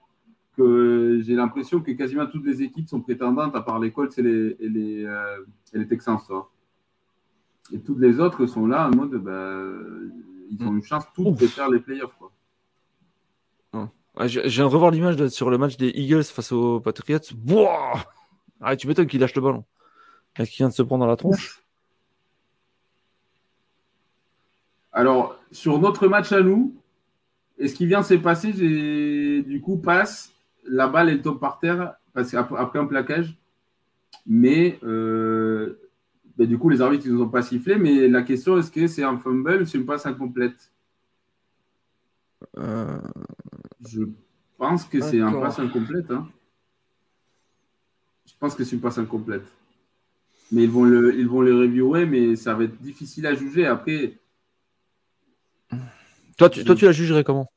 [0.58, 4.22] que j'ai l'impression que quasiment toutes les équipes sont prétendantes, à part les Colts et
[4.22, 5.38] les, et les, euh,
[5.74, 6.20] et les Texans.
[7.72, 9.58] Et toutes les autres sont là en mode, bah,
[10.52, 12.18] ils ont une chance toutes de faire les playoffs.
[12.20, 13.90] Quoi.
[14.28, 17.20] je, viens de revoir l'image sur le match des Eagles face aux Patriots.
[17.38, 18.04] Boah
[18.60, 19.64] ah, tu m'étonnes qu'il lâche le ballon.
[20.36, 21.63] Est-ce qu'il vient de se prendre dans la tronche
[24.94, 26.76] Alors, sur notre match à nous,
[27.58, 28.52] et ce qui vient de se passer,
[29.42, 30.32] du coup passe
[30.66, 33.38] la balle, elle tombe par terre parce après un plaquage.
[34.26, 35.80] Mais, euh,
[36.38, 37.76] ben, du coup, les arbitres, ils ont pas sifflé.
[37.76, 40.72] Mais la question, est-ce que c'est un fumble ou c'est une passe incomplète?
[42.58, 43.00] Euh,
[43.86, 44.04] Je
[44.58, 46.12] pense que c'est un passe incomplète.
[46.12, 46.28] Hein.
[48.26, 49.46] Je pense que c'est une passe incomplète.
[50.52, 53.66] Mais ils vont le, ils vont le reviewer, mais ça va être difficile à juger.
[53.66, 54.20] Après.
[56.38, 57.52] Toi, tu, toi, tu la jugerais comment?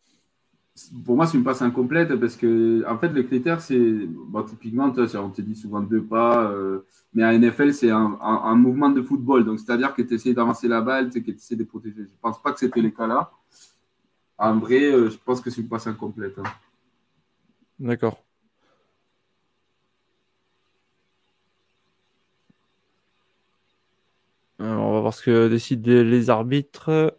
[1.06, 4.92] Pour moi, c'est une passe incomplète parce que, en fait, le critère, c'est, bon, typiquement,
[4.94, 6.80] on te dit souvent deux pas, euh,
[7.14, 9.44] mais à NFL, c'est un, mouvement de football.
[9.44, 11.96] Donc, c'est-à-dire que tu essaies d'avancer la balle, que tu essaies de protéger.
[11.96, 13.30] Je ne pense pas que c'était le cas là.
[14.36, 16.38] En vrai, euh, je pense que c'est une passe incomplète.
[16.38, 16.50] Hein.
[17.78, 18.22] D'accord.
[24.58, 27.14] on va voir ce que décident les arbitres.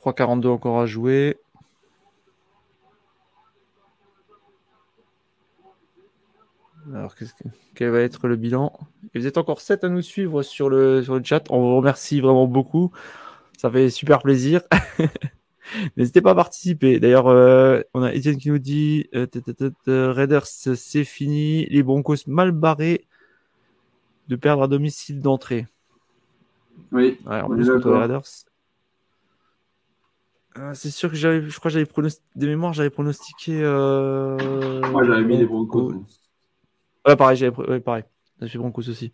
[0.00, 1.38] 3,42 encore à jouer.
[6.94, 7.14] Alors,
[7.74, 8.72] quel va être le bilan?
[9.14, 11.44] Et vous êtes encore 7 à nous suivre sur le, sur le chat.
[11.50, 12.90] On vous remercie vraiment beaucoup.
[13.58, 14.62] Ça fait super plaisir.
[15.96, 16.98] N'hésitez pas à participer.
[16.98, 19.26] D'ailleurs, euh, on a Etienne qui nous dit euh,
[19.86, 21.66] Raiders, c'est fini.
[21.66, 23.06] Les Broncos mal barrés
[24.28, 25.66] de perdre à domicile d'entrée.
[26.92, 28.24] Oui, ouais, on, est Raiders.
[30.58, 33.60] Euh, c'est sûr que j'avais, je crois j'avais pronostiqué, de mémoire, j'avais pronostiqué.
[33.62, 34.80] Euh...
[34.90, 35.92] Moi, j'avais mis les Broncos.
[37.06, 38.04] Ouais, pareil, j'avais, ouais, pareil.
[38.38, 39.12] J'avais fait Broncos aussi.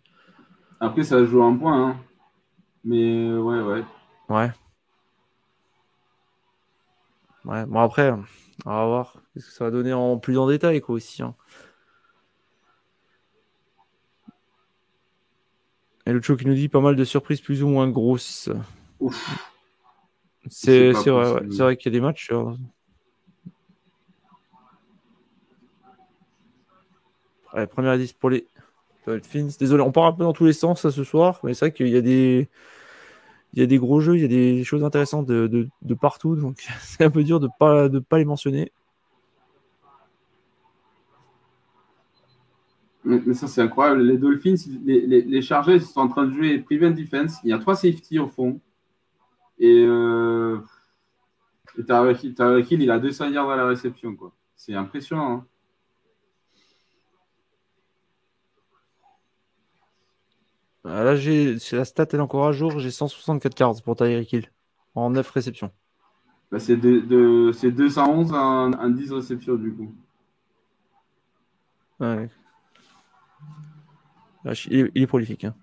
[0.79, 1.97] Après, ça joue un point, hein.
[2.83, 3.83] Mais ouais, ouais.
[4.29, 4.51] Ouais.
[7.45, 8.11] Ouais, bon, après,
[8.65, 11.21] on va voir ce que ça va donner en plus en détail, quoi, aussi.
[11.21, 11.35] Hein.
[16.05, 18.49] Et le qui nous dit pas mal de surprises plus ou moins grosses.
[18.99, 19.53] Ouf.
[20.49, 22.31] C'est vrai, vrai qu'il y a des matchs.
[27.65, 28.45] première 10 pour les
[29.07, 29.49] Dolphins.
[29.59, 31.87] Désolé, on part un peu dans tous les sens ce soir, mais c'est vrai qu'il
[31.87, 32.49] y a des
[33.53, 35.69] il y a des gros jeux, il y a des choses intéressantes de,
[35.99, 38.71] partout, donc c'est un peu dur de pas de pas les mentionner.
[43.03, 44.01] Mais ça, c'est incroyable.
[44.01, 47.37] Les Dolphins, les, les, les Chargers sont en train de jouer Prevent Defense.
[47.45, 48.59] Il y a trois safety au fond.
[49.59, 50.59] Et, euh,
[51.87, 54.15] Tarek Hill, il a 200 yards à la réception.
[54.15, 54.33] quoi.
[54.55, 55.31] C'est impressionnant.
[55.31, 55.45] Hein.
[60.89, 62.79] Ah, là, j'ai la stat est encore à jour.
[62.79, 64.51] J'ai 164 yards pour Tyreek Hill
[64.95, 65.71] en 9 réceptions.
[66.49, 66.99] Bah, c'est de,
[67.69, 69.93] 211 en, 10 réceptions du coup.
[71.99, 72.29] Ouais.
[74.69, 75.43] il, est, prolifique.
[75.43, 75.55] Hein.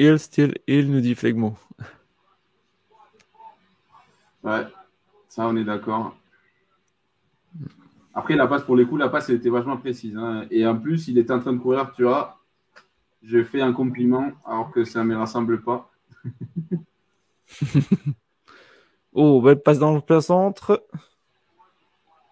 [0.00, 1.56] Il still il nous dit Flegmo.
[4.44, 4.64] Ouais,
[5.28, 6.16] ça on est d'accord.
[8.14, 10.16] Après, la passe, pour les coups, la passe, elle était vachement précise.
[10.16, 10.46] Hein.
[10.52, 12.40] Et en plus, il était en train de courir, tu vois.
[13.22, 15.90] je fais un compliment alors que ça ne me rassemble pas.
[19.12, 20.86] oh, belle passe dans le plein centre.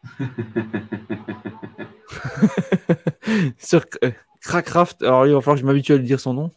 [3.58, 6.52] Sur euh, Crackraft, alors il va falloir que je m'habitue à lui dire son nom.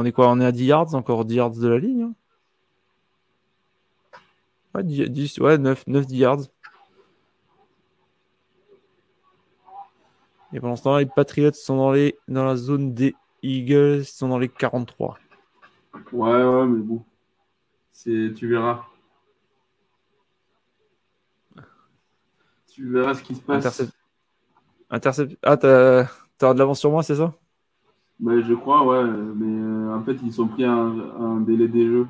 [0.00, 2.02] On est quoi On est à 10 yards, encore 10 yards de la ligne.
[2.04, 2.14] Hein?
[4.74, 6.40] ouais, 10, ouais, 9, 9, 10 yards.
[10.54, 14.04] Et pendant ce temps, les Patriots sont dans, les, dans la zone des Eagles, ils
[14.06, 15.18] sont dans les 43.
[16.12, 17.04] Ouais, ouais, mais bon.
[18.02, 18.86] Tu verras.
[22.72, 23.82] Tu verras ce qui se passe.
[24.88, 25.36] Intercept...
[25.42, 26.06] Ah, t'as
[26.40, 27.34] as de l'avance sur moi, c'est ça?
[28.20, 29.04] Bah, Je crois, ouais.
[29.36, 32.06] Mais euh, en fait, ils sont pris un, un, délai des jeux.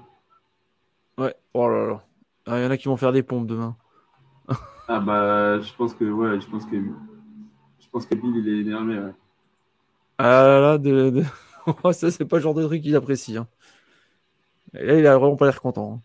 [1.18, 2.04] Ouais, oh là là.
[2.46, 3.76] Ah, il y en a qui vont faire des pompes demain.
[4.88, 8.60] ah bah, je pense que, ouais, je pense que, je pense que Bill, il est
[8.60, 9.14] énervé, ouais.
[10.18, 11.22] Ah là là, de, de...
[11.92, 13.36] ça, c'est pas le genre de truc qu'il apprécie.
[13.36, 13.48] Hein.
[14.74, 15.94] Et là, il a vraiment pas l'air content.
[15.94, 16.02] Hein.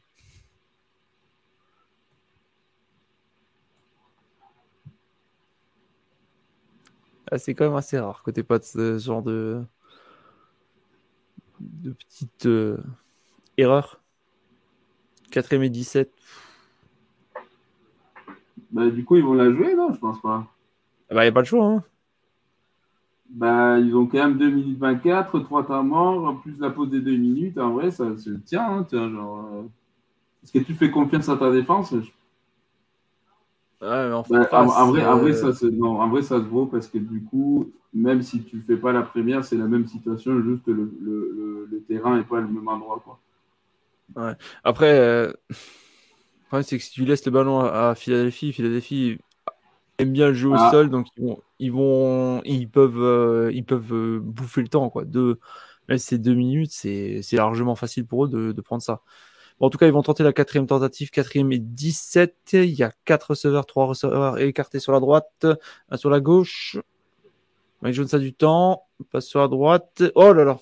[7.31, 9.65] Ah, c'est quand même assez rare que t'aies pas de ce genre de,
[11.59, 12.77] de petites euh,
[13.57, 13.99] erreurs.
[15.31, 16.11] 4 et 17.
[18.71, 20.47] Bah, du coup, ils vont la jouer, non Je pense pas.
[21.09, 21.65] Bah, il n'y a pas le choix.
[21.65, 21.83] Hein.
[23.29, 27.01] Bah, ils ont quand même 2 minutes 24, 3 temps morts, plus la pause des
[27.01, 27.57] 2 minutes.
[27.57, 28.65] En vrai, ça se tient.
[28.79, 29.63] Hein, genre, euh...
[30.43, 31.95] Est-ce que tu fais confiance à ta défense
[33.81, 36.87] Ouais, en, bah, en, vrai, en, vrai, ça, non, en vrai, ça se vaut parce
[36.87, 40.67] que du coup, même si tu fais pas la première, c'est la même situation, juste
[40.67, 43.01] le, le, le, terrain n'est pas le même endroit.
[43.03, 43.19] Quoi.
[44.15, 44.33] Ouais.
[44.63, 45.33] Après, euh...
[46.61, 49.17] c'est que si tu laisses le ballon à Philadelphie, Philadelphie
[49.97, 50.71] aime bien le jeu au ah.
[50.71, 54.89] sol, donc ils vont, ils, vont, ils peuvent, euh, ils peuvent euh, bouffer le temps.
[54.89, 55.03] Quoi.
[55.05, 55.39] De,
[55.89, 59.01] même ces deux minutes, c'est largement facile pour eux de, de prendre ça
[59.59, 62.35] en tout cas, ils vont tenter la quatrième tentative, quatrième et 17.
[62.53, 65.47] Il y a quatre receveurs, trois receveurs écartés sur la droite,
[65.89, 66.77] un sur la gauche.
[67.81, 70.03] Mike Jones a du temps, passe sur la droite.
[70.15, 70.59] Oh là là.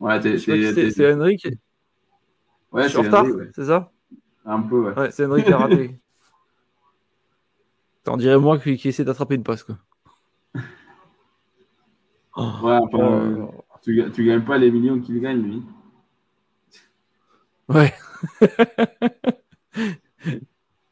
[0.00, 1.48] Ouais, c'est Henrik.
[2.72, 3.92] Ouais, c'est retard, c'est ça?
[4.44, 4.98] Un peu, ouais.
[4.98, 6.00] Ouais, c'est Henrik qui a raté.
[8.02, 9.76] T'en dirais moi qui, qui essaie d'attraper une passe, quoi.
[12.36, 13.46] ouais, enfin, euh,
[13.82, 15.62] tu, tu gagnes pas les millions qu'il gagne, lui.
[17.68, 17.92] Ouais.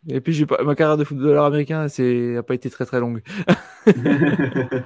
[0.09, 3.23] Et puis, pas, ma carrière de footballeur américain n'a pas été très très longue.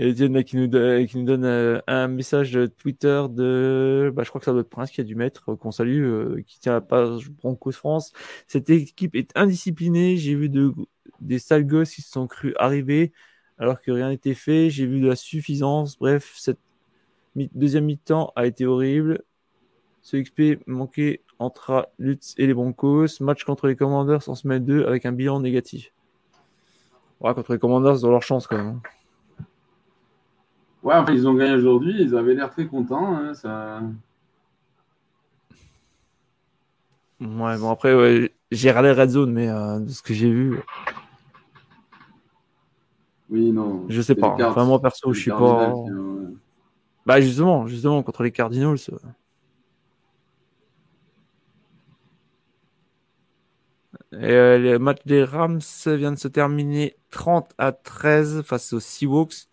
[0.00, 0.68] Et Diane qui nous,
[1.06, 4.60] qui nous donne euh, un message de Twitter de, bah, je crois que ça doit
[4.60, 8.12] être Prince qui a dû mettre, qu'on salue, euh, qui tient la page Broncos France.
[8.46, 10.16] Cette équipe est indisciplinée.
[10.16, 10.72] J'ai vu de,
[11.20, 13.12] des sales gosses qui se sont crus arriver
[13.58, 14.70] alors que rien n'était fait.
[14.70, 15.98] J'ai vu de la suffisance.
[15.98, 16.58] Bref, cette
[17.36, 19.22] deuxième mi-temps a été horrible.
[20.02, 23.06] Ce XP manquait entre Lutz et les Broncos.
[23.20, 25.92] Match contre les Commanders en semaine 2 avec un bilan négatif.
[27.20, 28.66] Ouais, contre les Commanders, ils ont leur chance quand même.
[28.68, 29.44] Hein.
[30.82, 31.96] Ouais, enfin, ils ont gagné aujourd'hui.
[32.00, 33.16] Ils avaient l'air très contents.
[33.16, 33.82] Hein, ça...
[37.20, 40.60] Ouais, bon après, ouais, j'ai regardé Red Zone, mais euh, de ce que j'ai vu,
[43.30, 43.84] oui, non.
[43.88, 44.36] Je sais pas.
[44.40, 45.74] Enfin, moi, perso, je suis pas.
[47.06, 48.76] Bah, justement, justement, contre les Cardinals.
[48.92, 48.96] Euh.
[54.12, 58.80] Et, euh, le match des Rams vient de se terminer 30 à 13 face aux
[58.80, 59.48] Seahawks.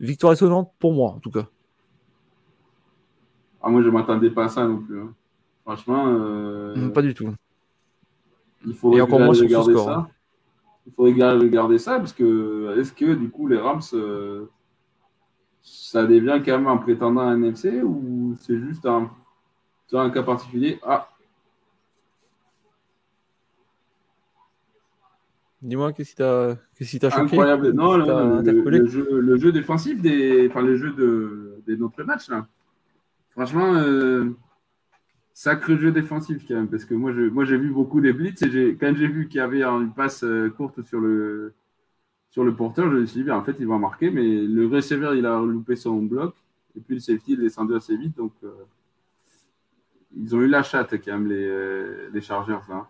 [0.00, 1.46] Victoire étonnante pour moi, en tout cas.
[3.62, 5.00] Ah, moi, je m'attendais pas à ça non plus.
[5.00, 5.14] Hein.
[5.64, 6.06] Franchement.
[6.08, 6.90] Euh...
[6.90, 7.32] Pas du tout.
[8.66, 9.84] Il faut encore moins sur ce score.
[9.84, 10.08] Ça.
[10.86, 11.14] Il faudrait
[11.48, 14.46] garder ça parce que est-ce que du coup les Rams euh,
[15.62, 19.10] ça devient quand même un prétendant à NFC ou c'est juste un,
[19.92, 20.78] un cas particulier?
[20.82, 21.08] Ah
[25.64, 27.22] Dis-moi, qu'est-ce qui t'a choqué?
[27.22, 27.70] Incroyable.
[27.70, 32.46] Non, le, jeu, défensif des, enfin, le jeu de, des autres matchs, là.
[33.30, 34.36] Franchement, euh,
[35.34, 37.12] sacré jeu défensif quand même, parce que moi,
[37.44, 40.48] j'ai vu beaucoup des blitz et quand j'ai vu qu'il y avait une passe euh,
[40.48, 41.52] courte sur le,
[42.30, 45.10] sur le porteur, je me suis dit, en fait, il va marquer, mais le receiver,
[45.16, 46.34] il a loupé son bloc,
[46.76, 48.52] et puis le safety, il est descendu assez vite, donc euh,
[50.16, 52.60] ils ont eu la chatte quand même, les, euh, les Chargers.
[52.70, 52.86] Hein.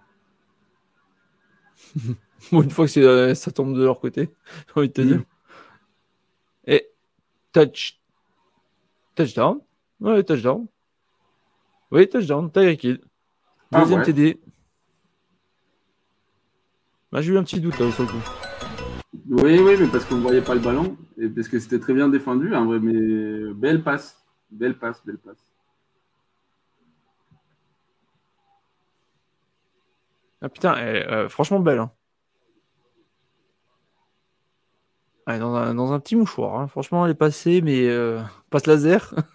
[2.52, 4.28] une fois que ça tombe de leur côté,
[4.66, 5.18] j'ai envie de te dire.
[5.18, 5.24] Mm.
[6.66, 6.90] Et
[7.52, 7.98] touch,
[9.14, 9.60] touchdown,
[10.00, 10.66] ouais, touchdown.
[11.94, 13.00] Oui, touchdown, Tyreek Hill.
[13.70, 14.40] Deuxième TD.
[17.12, 18.31] Bah, j'ai eu un petit doute là sur le coup.
[19.31, 21.94] Oui, oui, mais parce qu'on ne voyait pas le ballon et parce que c'était très
[21.94, 24.26] bien défendu, mais belle passe.
[24.50, 25.39] Belle passe, belle passe.
[30.40, 31.78] Ah putain, euh, franchement belle.
[31.78, 31.92] Hein.
[35.39, 36.58] dans, un, petit mouchoir.
[36.58, 36.66] Hein.
[36.66, 39.14] Franchement, elle est passée, mais euh, passe laser.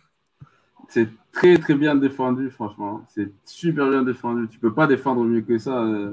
[0.90, 3.06] C'est très très bien défendu, franchement.
[3.09, 4.48] C'est super bien défendu.
[4.50, 5.84] Tu peux pas défendre mieux que ça.
[5.84, 6.11] Euh.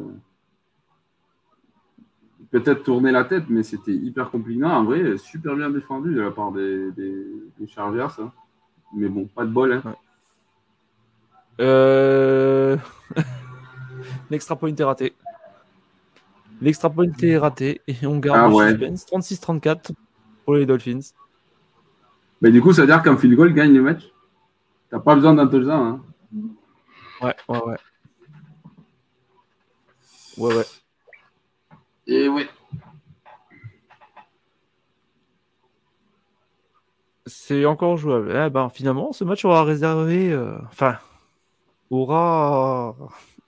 [2.51, 4.63] Peut-être tourner la tête, mais c'était hyper compliqué.
[4.65, 8.09] En vrai, super bien défendu de la part des, des, Chargers.
[8.15, 8.33] Ça.
[8.95, 9.73] Mais bon, pas de bol.
[9.73, 9.95] Hein.
[11.61, 12.77] Euh...
[14.31, 15.15] L'extra point est raté.
[16.61, 19.91] L'extra point est raté et on garde ah le 36-34
[20.45, 21.01] pour les Dolphins.
[22.43, 24.13] Mais du coup, ça veut dire qu'un field goal gagne le match?
[24.97, 26.01] T'as pas besoin d'un touchdown.
[26.33, 26.41] Hein
[27.21, 27.77] ouais, ouais, ouais.
[30.39, 30.65] Ouais, ouais.
[32.07, 32.49] Et ouais.
[37.27, 38.33] C'est encore jouable.
[38.35, 40.33] Eh ben, finalement, ce match aura réservé.
[40.33, 40.97] Euh, enfin,
[41.91, 42.97] aura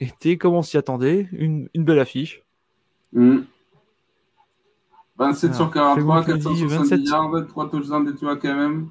[0.00, 2.42] été, comme on s'y attendait, une, une belle affiche.
[3.14, 3.50] 27
[5.16, 5.54] hmm.
[5.54, 8.90] sur 43, 470 yards, 3 touchdowns des quand même.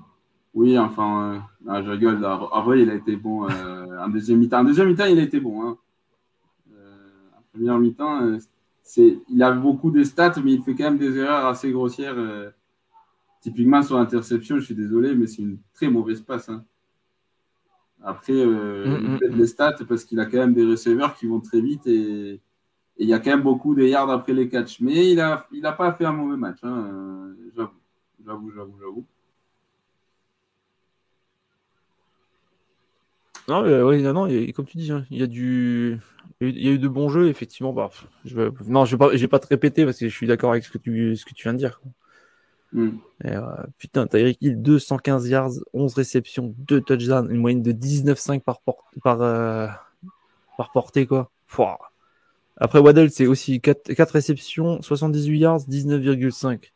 [0.57, 2.25] Oui, enfin, euh, je rigole.
[2.25, 3.47] Harvey, il a été bon.
[3.47, 5.61] Euh, un deuxième mi-temps, deuxième mi-temps, il a été bon.
[5.61, 5.77] Hein.
[6.73, 6.97] Euh,
[7.37, 8.39] en première mi-temps, euh,
[8.81, 12.17] c'est, il a beaucoup de stats, mais il fait quand même des erreurs assez grossières.
[13.39, 16.49] typiquement sur l'interception, je suis désolé, mais c'est une très mauvaise passe.
[16.49, 16.65] Hein.
[18.01, 19.45] Après, mm, il mm, fait des mm.
[19.45, 22.41] stats parce qu'il a quand même des receveurs qui vont très vite et,
[22.99, 24.79] il y a quand même beaucoup de yards après les catchs.
[24.81, 26.57] Mais il n'a il a pas fait un mauvais match.
[26.63, 27.35] Hein.
[27.55, 27.69] J'avoue,
[28.25, 29.05] j'avoue, j'avoue, j'avoue.
[33.47, 35.99] Non, oui, non, non, comme tu dis, hein, il y a du,
[36.41, 37.71] il y a eu de bons jeux, effectivement.
[37.73, 37.89] Bah,
[38.25, 40.51] je non, je vais pas, je vais pas te répéter parce que je suis d'accord
[40.51, 41.81] avec ce que tu, ce que tu viens de dire.
[42.73, 42.89] Mm.
[43.25, 43.41] Euh,
[43.77, 48.59] putain, Tyreek Hill, 215 yards, 11 réceptions, 2 touchdowns, une moyenne de 19,5 par,
[49.01, 49.67] par, euh,
[50.57, 51.31] par portée, quoi.
[52.57, 56.73] Après Waddle, c'est aussi 4, 4 réceptions, 78 yards, 19,5.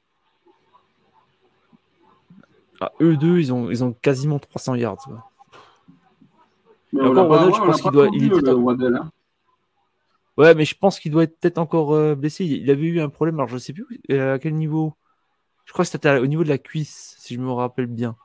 [2.79, 4.97] Ah, eux deux, ils ont, ils ont quasiment 300 yards.
[4.97, 5.30] Quoi.
[6.93, 8.09] Mais encore, Waddle, je pense qu'il doit.
[8.11, 9.11] Il hein.
[10.37, 12.45] Ouais, mais je pense qu'il doit être peut-être encore euh, blessé.
[12.45, 14.93] Il avait eu un problème, alors je sais plus euh, à quel niveau.
[15.65, 18.15] Je crois que c'était au niveau de la cuisse, si je me rappelle bien.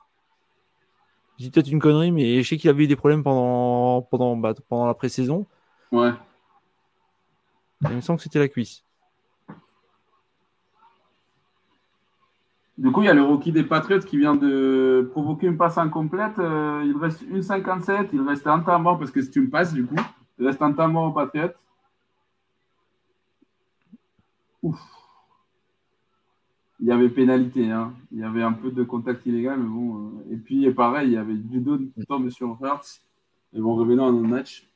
[1.39, 4.55] J'ai peut-être une connerie, mais je sais qu'il avait eu des problèmes pendant, pendant, bah,
[4.69, 5.47] pendant la pré-saison.
[5.93, 6.11] Ouais.
[7.83, 8.86] Il me semble que c'était la cuisse.
[12.79, 15.79] Du coup, il y a le rookie des Patriots qui vient de provoquer une passe
[15.79, 16.39] incomplète.
[16.39, 18.11] Euh, il reste une 57.
[18.13, 19.97] Il reste un temps mort parce que c'est une passe, du coup.
[20.39, 21.55] Il reste un temps mort aux Patriots.
[24.63, 24.79] Ouf.
[26.81, 27.71] Il y avait pénalité.
[27.71, 27.95] Hein.
[28.13, 29.97] Il y avait un peu de contact illégal, mais bon.
[29.97, 33.01] Euh, et puis, pareil, il y avait du dos qui tombe sur Hertz.
[33.55, 34.69] Ils vont revenir notre match.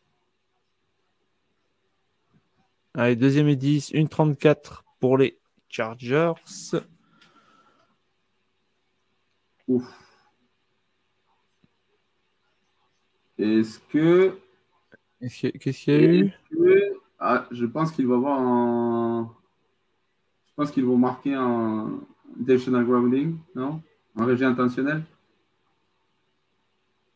[2.94, 5.38] Allez, deuxième et 10, une 34 pour les
[5.68, 6.32] Chargers.
[9.70, 9.84] Ouf.
[13.38, 14.36] Est-ce que.
[15.20, 16.32] Qu'est-ce qu'il y a eu?
[17.20, 19.32] Ah, Je pense qu'il va avoir un.
[20.48, 22.00] Je pense qu'ils vont marquer un
[22.40, 23.80] intentional grounding, non?
[24.16, 25.04] Un rejet intentionnel?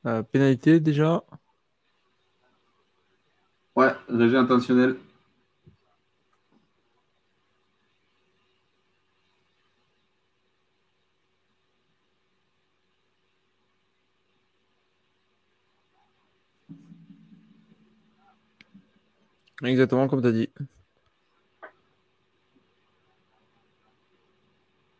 [0.07, 1.25] Euh, Pénalité déjà?
[3.75, 4.97] Ouais, rejet intentionnel.
[19.65, 20.49] Exactement comme tu as dit.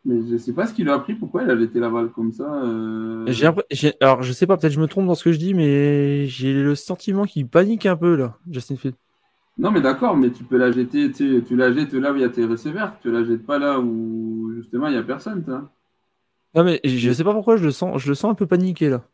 [0.07, 2.31] Mais je sais pas ce qu'il a appris, pourquoi il a jeté la balle comme
[2.31, 2.43] ça.
[2.63, 3.25] Euh...
[4.01, 6.53] Alors je sais pas, peut-être je me trompe dans ce que je dis, mais j'ai
[6.53, 8.95] le sentiment qu'il panique un peu là, Justin Field.
[9.57, 12.21] Non mais d'accord, mais tu peux la jeter, tu, tu la jettes là où il
[12.21, 15.43] y a tes receveurs, tu la jettes pas là où justement il y a personne.
[16.53, 18.89] Non mais je sais pas pourquoi je le sens, je le sens un peu paniqué
[18.89, 19.07] là.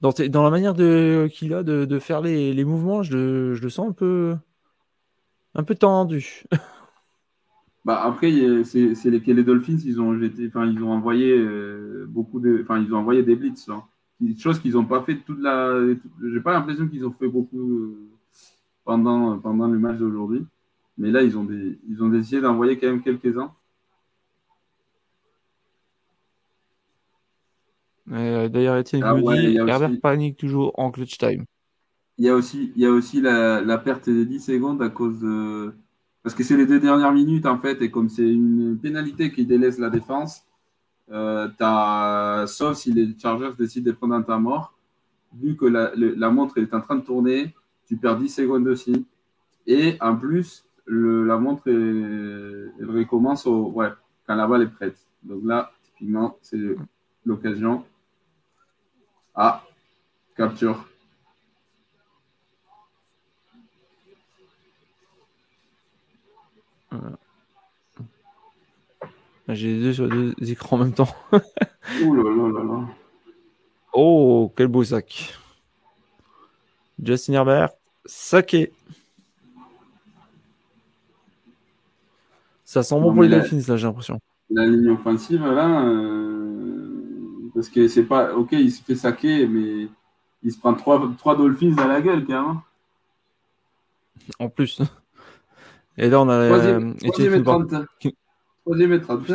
[0.00, 3.62] Dans, dans la manière de qu'il a de, de faire les, les mouvements, je, je
[3.62, 4.36] le sens un peu
[5.56, 6.44] un peu tendu.
[7.84, 8.30] bah après,
[8.64, 12.78] c'est les, les Dolphins, ils ont jeté, enfin, ils ont envoyé euh, beaucoup de, enfin,
[12.78, 13.82] ils ont envoyé des blitz, hein.
[14.38, 15.74] chose qu'ils n'ont pas fait toute la.
[16.22, 18.08] J'ai pas l'impression qu'ils ont fait beaucoup euh,
[18.84, 20.44] pendant pendant le match d'aujourd'hui,
[20.98, 23.52] mais là, ils ont des, ils ont décidé d'envoyer quand même quelques uns.
[28.12, 31.44] Euh, d'ailleurs, Etienne ah, dit Herbert panique toujours en clutch time.
[32.18, 35.20] Il y a aussi, il y a aussi la, perte des 10 secondes à cause
[35.20, 35.74] de.
[36.22, 39.46] Parce que c'est les deux dernières minutes, en fait, et comme c'est une pénalité qui
[39.46, 40.44] délaisse la défense,
[41.12, 44.74] euh, sauf si les Chargers décident de prendre un temps mort,
[45.34, 47.54] vu que la, montre est en train de tourner,
[47.86, 49.06] tu perds 10 secondes aussi.
[49.66, 51.64] Et en plus, la montre
[52.82, 53.90] recommence au, ouais,
[54.26, 54.98] quand la balle est prête.
[55.22, 56.58] Donc là, typiquement, c'est
[57.24, 57.84] l'occasion.
[59.34, 59.62] Ah,
[60.36, 60.88] capture.
[69.48, 71.14] J'ai les deux sur deux écrans en même temps.
[72.02, 72.88] Ouh là là là.
[73.92, 75.34] Oh, quel beau sac.
[77.02, 77.70] Justin Herbert,
[78.04, 78.72] saqué.
[82.64, 84.18] Ça sent bon pour les Dolphins, là, j'ai l'impression.
[84.50, 88.34] La ligne offensive, là, euh, parce que c'est pas.
[88.34, 89.88] Ok, il se fait saquer, mais
[90.42, 92.62] il se prend trois, trois Dolphins à la gueule, carrément.
[94.38, 94.82] En plus.
[95.96, 96.48] Et là, on a.
[96.48, 97.74] Troisième, euh, troisième et 30.
[98.66, 99.30] Troisième et 30.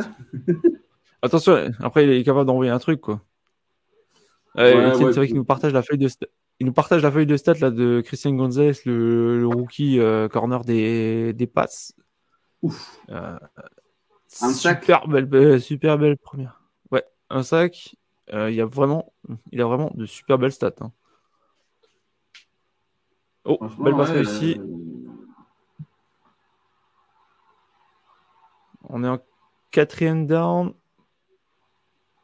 [1.22, 3.22] Attention, après, il est capable d'envoyer un truc, quoi.
[4.58, 6.10] Euh, c'est vrai qu'il nous partage la feuille de
[6.60, 10.28] il nous partage la feuille de stats là de Christian Gonzalez, le, le rookie euh,
[10.28, 11.96] corner des, des passes.
[12.62, 13.00] Ouf.
[13.10, 13.40] Euh,
[14.42, 16.62] un super belle, euh, super belle première.
[16.92, 17.96] Ouais, un sac.
[18.32, 19.14] il y a vraiment,
[19.54, 20.76] il a vraiment de super belles stats.
[20.82, 20.92] Hein.
[23.46, 24.60] Oh, belle passe réussie.
[28.92, 29.20] On est en
[29.72, 30.74] quatrième down.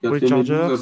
[0.03, 0.75] Pour les Chargers.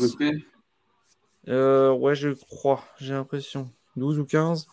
[1.47, 3.69] Euh, ouais, je crois, j'ai l'impression.
[3.95, 4.67] 12 ou 15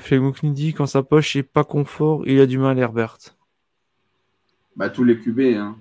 [0.00, 3.18] Flegmouk nous dit quand sa poche est pas confort, il a du mal, Herbert.
[4.74, 5.76] Bah, tous les QB, hein.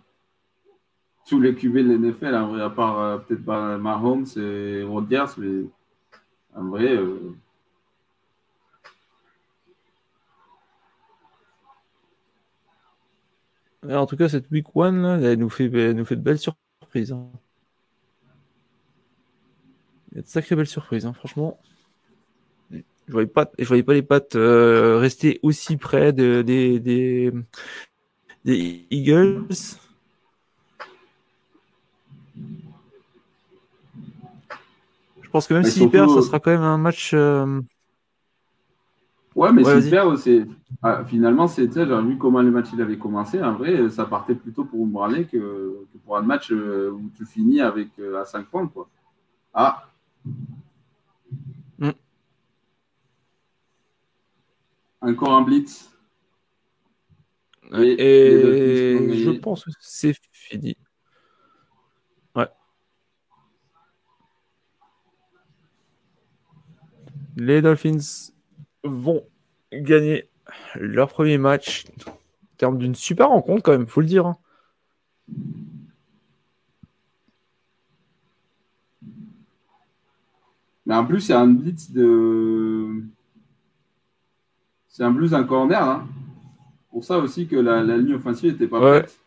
[1.27, 5.63] Tous les QB de l'NFL, à part euh, peut-être pas Mahomes et Rodgers, mais
[6.55, 6.85] en vrai.
[6.93, 7.35] Euh,
[13.89, 17.11] en tout cas, cette week one, elle nous fait, nous fait de belles surprises.
[17.11, 17.29] Hein.
[20.11, 21.59] Il y a de sacrées belles surprises, hein, franchement.
[22.71, 27.31] Je voyais pas, je voyais pas les pattes euh, rester aussi près de, des, des
[28.89, 29.47] Eagles.
[35.35, 37.11] Pense que même s'ils perdent, ça sera quand même un match.
[37.13, 37.61] Euh,
[39.35, 40.45] Ouais, mais super, c'est
[40.81, 43.43] ah, finalement, c'est, j'ai vu comment le match il avait commencé.
[43.43, 45.27] En vrai, ça partait plutôt pour me que,
[45.91, 48.65] que pour un match euh, où tu finis avec euh, à 5 points.
[48.67, 48.87] Quoi.
[49.53, 49.89] Ah.
[51.79, 51.89] Mm.
[55.01, 55.91] Encore un blitz.
[57.73, 60.77] Et, je pense que c'est fini.
[67.35, 68.31] Les Dolphins
[68.83, 69.23] vont
[69.73, 70.29] gagner
[70.75, 72.11] leur premier match en
[72.57, 74.25] termes d'une super rencontre quand même, faut le dire.
[74.25, 74.37] Hein.
[80.85, 83.03] Mais en plus, c'est un blitz de.
[84.87, 85.81] C'est un blues un corner.
[85.81, 86.07] Hein.
[86.91, 89.19] Pour ça aussi que la, ligne offensive n'était pas prête.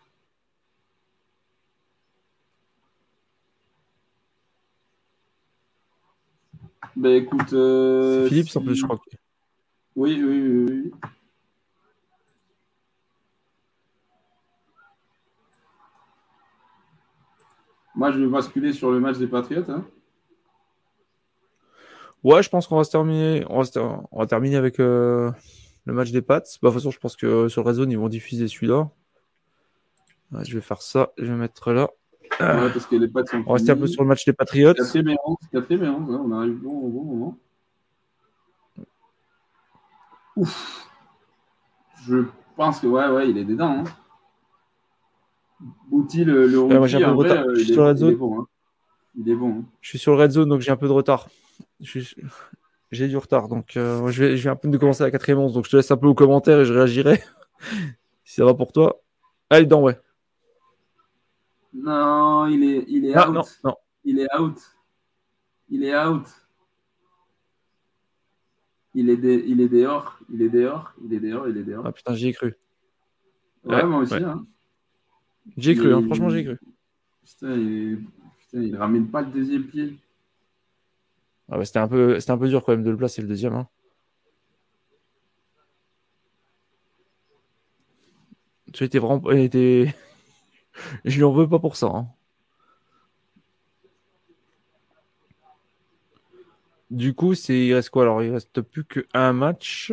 [6.99, 7.53] Ben écoute.
[7.53, 8.99] Euh, Philippe, en plus, je crois.
[9.95, 10.93] Oui, oui, oui.
[17.95, 19.71] Moi, je vais basculer sur le match des Patriotes.
[19.71, 19.87] Hein.
[22.25, 23.45] Ouais, je pense qu'on va se terminer.
[23.49, 25.31] On va, terminer avec euh,
[25.85, 26.41] le match des Pats.
[26.41, 28.91] Bah, de toute façon, je pense que sur le réseau, ils vont diffuser celui-là.
[30.43, 31.13] je vais faire ça.
[31.17, 31.91] Je vais mettre là.
[32.39, 34.77] Parce que les Pats sont on va rester un peu sur le match des Patriotes.
[34.77, 37.39] 4 et 11, 4 et 11 hein, on arrive bon, au bon moment.
[40.37, 40.87] Ouf.
[42.07, 42.25] Je
[42.57, 43.85] pense que ouais, ouais, il est dedans.
[43.85, 43.85] Hein.
[45.91, 47.45] Bouti, le, le ouais, moi, j'ai un peu de retard.
[47.55, 48.11] je suis sur red zone.
[48.11, 48.41] Il est bon.
[48.41, 48.47] Hein.
[49.17, 49.65] Il est bon hein.
[49.81, 51.29] Je suis sur le red zone, donc j'ai un peu de retard.
[52.91, 55.11] J'ai du retard, donc euh, je, vais, je vais un peu de commencer à la
[55.11, 57.23] quatrième once, donc je te laisse un peu aux commentaires et je réagirai.
[58.25, 59.03] si ça va pour toi.
[59.51, 59.99] Allez, dedans, ouais.
[61.73, 63.35] Non, il est, il est out.
[63.35, 63.77] Non, non.
[64.05, 64.59] Il est out.
[65.69, 66.27] Il est out.
[68.95, 71.87] Il est, il est dehors, il est dehors, il est dehors, il est dehors.
[71.87, 72.57] Ah putain, j'y ai cru.
[73.63, 74.15] Ouais, moi aussi.
[74.15, 74.47] Hein.
[75.57, 76.59] J'ai cru, hein, franchement, j'ai cru.
[77.23, 78.07] Putain il...
[78.39, 79.99] Putain, il ramène pas le deuxième pied.
[81.51, 82.19] Ah bah, c'était un, peu...
[82.27, 83.55] un peu dur quand même de le placer le deuxième.
[83.55, 83.69] Hein.
[88.73, 89.31] Tu étais vraiment.
[89.31, 89.95] Était...
[91.05, 91.87] Je lui en veux pas pour ça.
[91.87, 92.09] Hein.
[96.91, 98.23] Du coup, c'est il reste quoi alors?
[98.23, 99.93] Il reste plus qu'un match.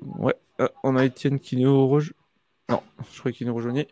[0.00, 2.14] Ouais, euh, on a Étienne qui nous rejoint.
[2.68, 3.88] Non, je crois qu'il nous rejoignait.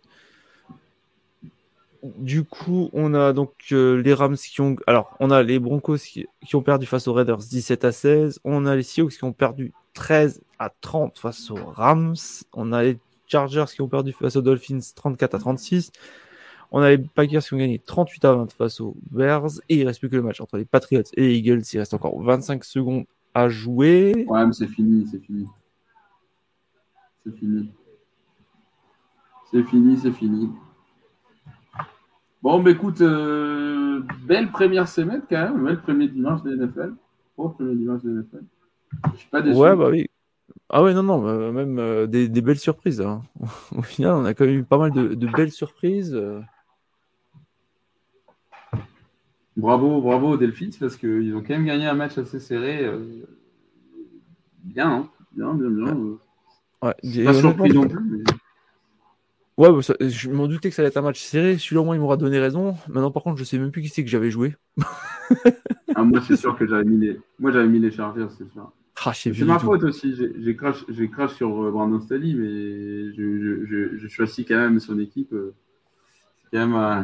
[2.03, 4.77] Du coup, on a donc euh, les Rams qui ont.
[4.87, 8.41] Alors, on a les Broncos qui, ont perdu face aux Raiders 17 à 16.
[8.45, 12.17] On a les Seahawks qui ont perdu 13 à 30 face aux Rams.
[12.55, 12.99] On a les
[13.31, 15.93] Chargers qui ont perdu face aux Dolphins 34 à 36.
[16.73, 19.61] On a les Packers qui ont gagné 38 à 20 face aux Bears.
[19.69, 21.63] Et il reste plus que le match entre les Patriots et les Eagles.
[21.73, 24.25] Il reste encore 25 secondes à jouer.
[24.29, 25.47] Ouais, mais c'est fini, c'est fini.
[27.25, 27.71] C'est fini.
[29.51, 30.51] C'est fini, c'est fini.
[32.43, 36.95] Bon, bah écoute, euh, belle première semaine quand même, belle premier dimanche de NFL.
[37.37, 38.45] Oh, premier dimanche de NFL.
[39.13, 39.59] Je suis pas déçu.
[39.59, 40.10] Ouais, bah oui.
[40.73, 43.01] Ah ouais, non, non, bah, même euh, des, belles surprises.
[43.01, 43.23] Hein.
[43.77, 46.15] Au final, on a quand même eu pas mal de, belles surprises.
[46.15, 46.41] Euh.
[49.57, 52.89] Bravo, bravo aux Delphins parce qu'ils ont quand même gagné un match assez serré.
[54.63, 55.97] Bien, hein bien, bien, bien.
[56.83, 57.25] Ouais.
[57.25, 58.01] Pas surpris non plus.
[58.01, 58.25] Mais...
[59.57, 61.59] Ouais, bah, je m'en doutais que ça allait être un match serré.
[61.59, 62.77] Celui-là, au moins, il m'aura donné raison.
[62.89, 64.55] Maintenant, par contre, je sais même plus qui c'est que j'avais joué.
[65.95, 67.21] ah, moi, c'est sûr que j'avais mis les.
[67.39, 68.73] Moi, j'avais mis les Chargers, c'est sûr.
[69.05, 70.15] Ah, c'est ma faute aussi.
[70.15, 74.99] J'ai crash, crash, sur euh, Brandon Staley, mais je, je, je, choisis quand même son
[74.99, 75.33] équipe.
[75.33, 75.55] Euh,
[76.43, 76.77] c'est quand même.
[76.77, 77.03] Euh,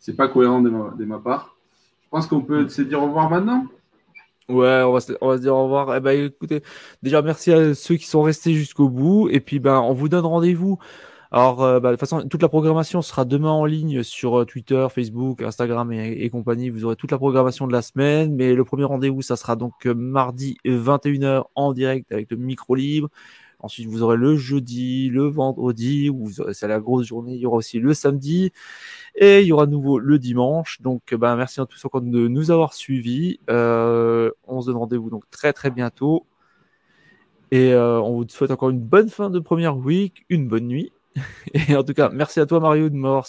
[0.00, 1.56] c'est pas cohérent de ma, de ma part.
[2.04, 3.66] Je pense qu'on peut se dire au revoir maintenant.
[4.48, 5.94] Ouais, on va, se, on va se dire au revoir.
[5.94, 6.62] Eh ben, écoutez,
[7.02, 9.28] déjà, merci à ceux qui sont restés jusqu'au bout.
[9.30, 10.78] Et puis, ben, on vous donne rendez-vous
[11.32, 14.44] alors, euh, bah, de toute façon, toute la programmation sera demain en ligne sur euh,
[14.44, 16.70] Twitter, Facebook, Instagram et, compagnie.
[16.70, 18.34] Vous aurez toute la programmation de la semaine.
[18.34, 22.74] Mais le premier rendez-vous, ça sera donc euh, mardi 21h en direct avec le micro
[22.74, 23.08] libre.
[23.60, 27.34] Ensuite, vous aurez le jeudi, le vendredi, où c'est la grosse journée.
[27.34, 28.52] Il y aura aussi le samedi.
[29.14, 30.80] Et il y aura de nouveau le dimanche.
[30.82, 33.38] Donc, bah, merci à tous encore de nous avoir suivis.
[33.50, 36.26] Euh, on se donne rendez-vous donc très très bientôt.
[37.52, 40.92] Et on vous souhaite encore une bonne fin de première week, une bonne nuit
[41.54, 43.26] Et en tout cas, merci à toi Mario de m'avoir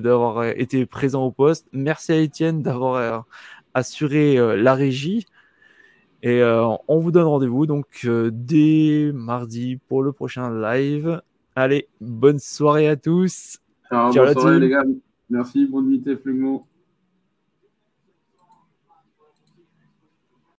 [0.00, 1.68] d'avoir euh, été présent au poste.
[1.72, 3.18] Merci à Étienne d'avoir euh,
[3.74, 5.26] assuré euh, la régie.
[6.22, 11.22] Et on vous donne rendez-vous donc dès mardi pour le prochain live.
[11.56, 13.58] Allez, bonne soirée à tous.
[13.90, 14.84] Ciao, bonne soirée, les gars.
[15.30, 16.66] Merci, bonne nuit, Flugmo.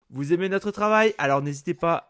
[0.08, 1.14] Vous aimez notre travail?
[1.18, 2.09] Alors n'hésitez pas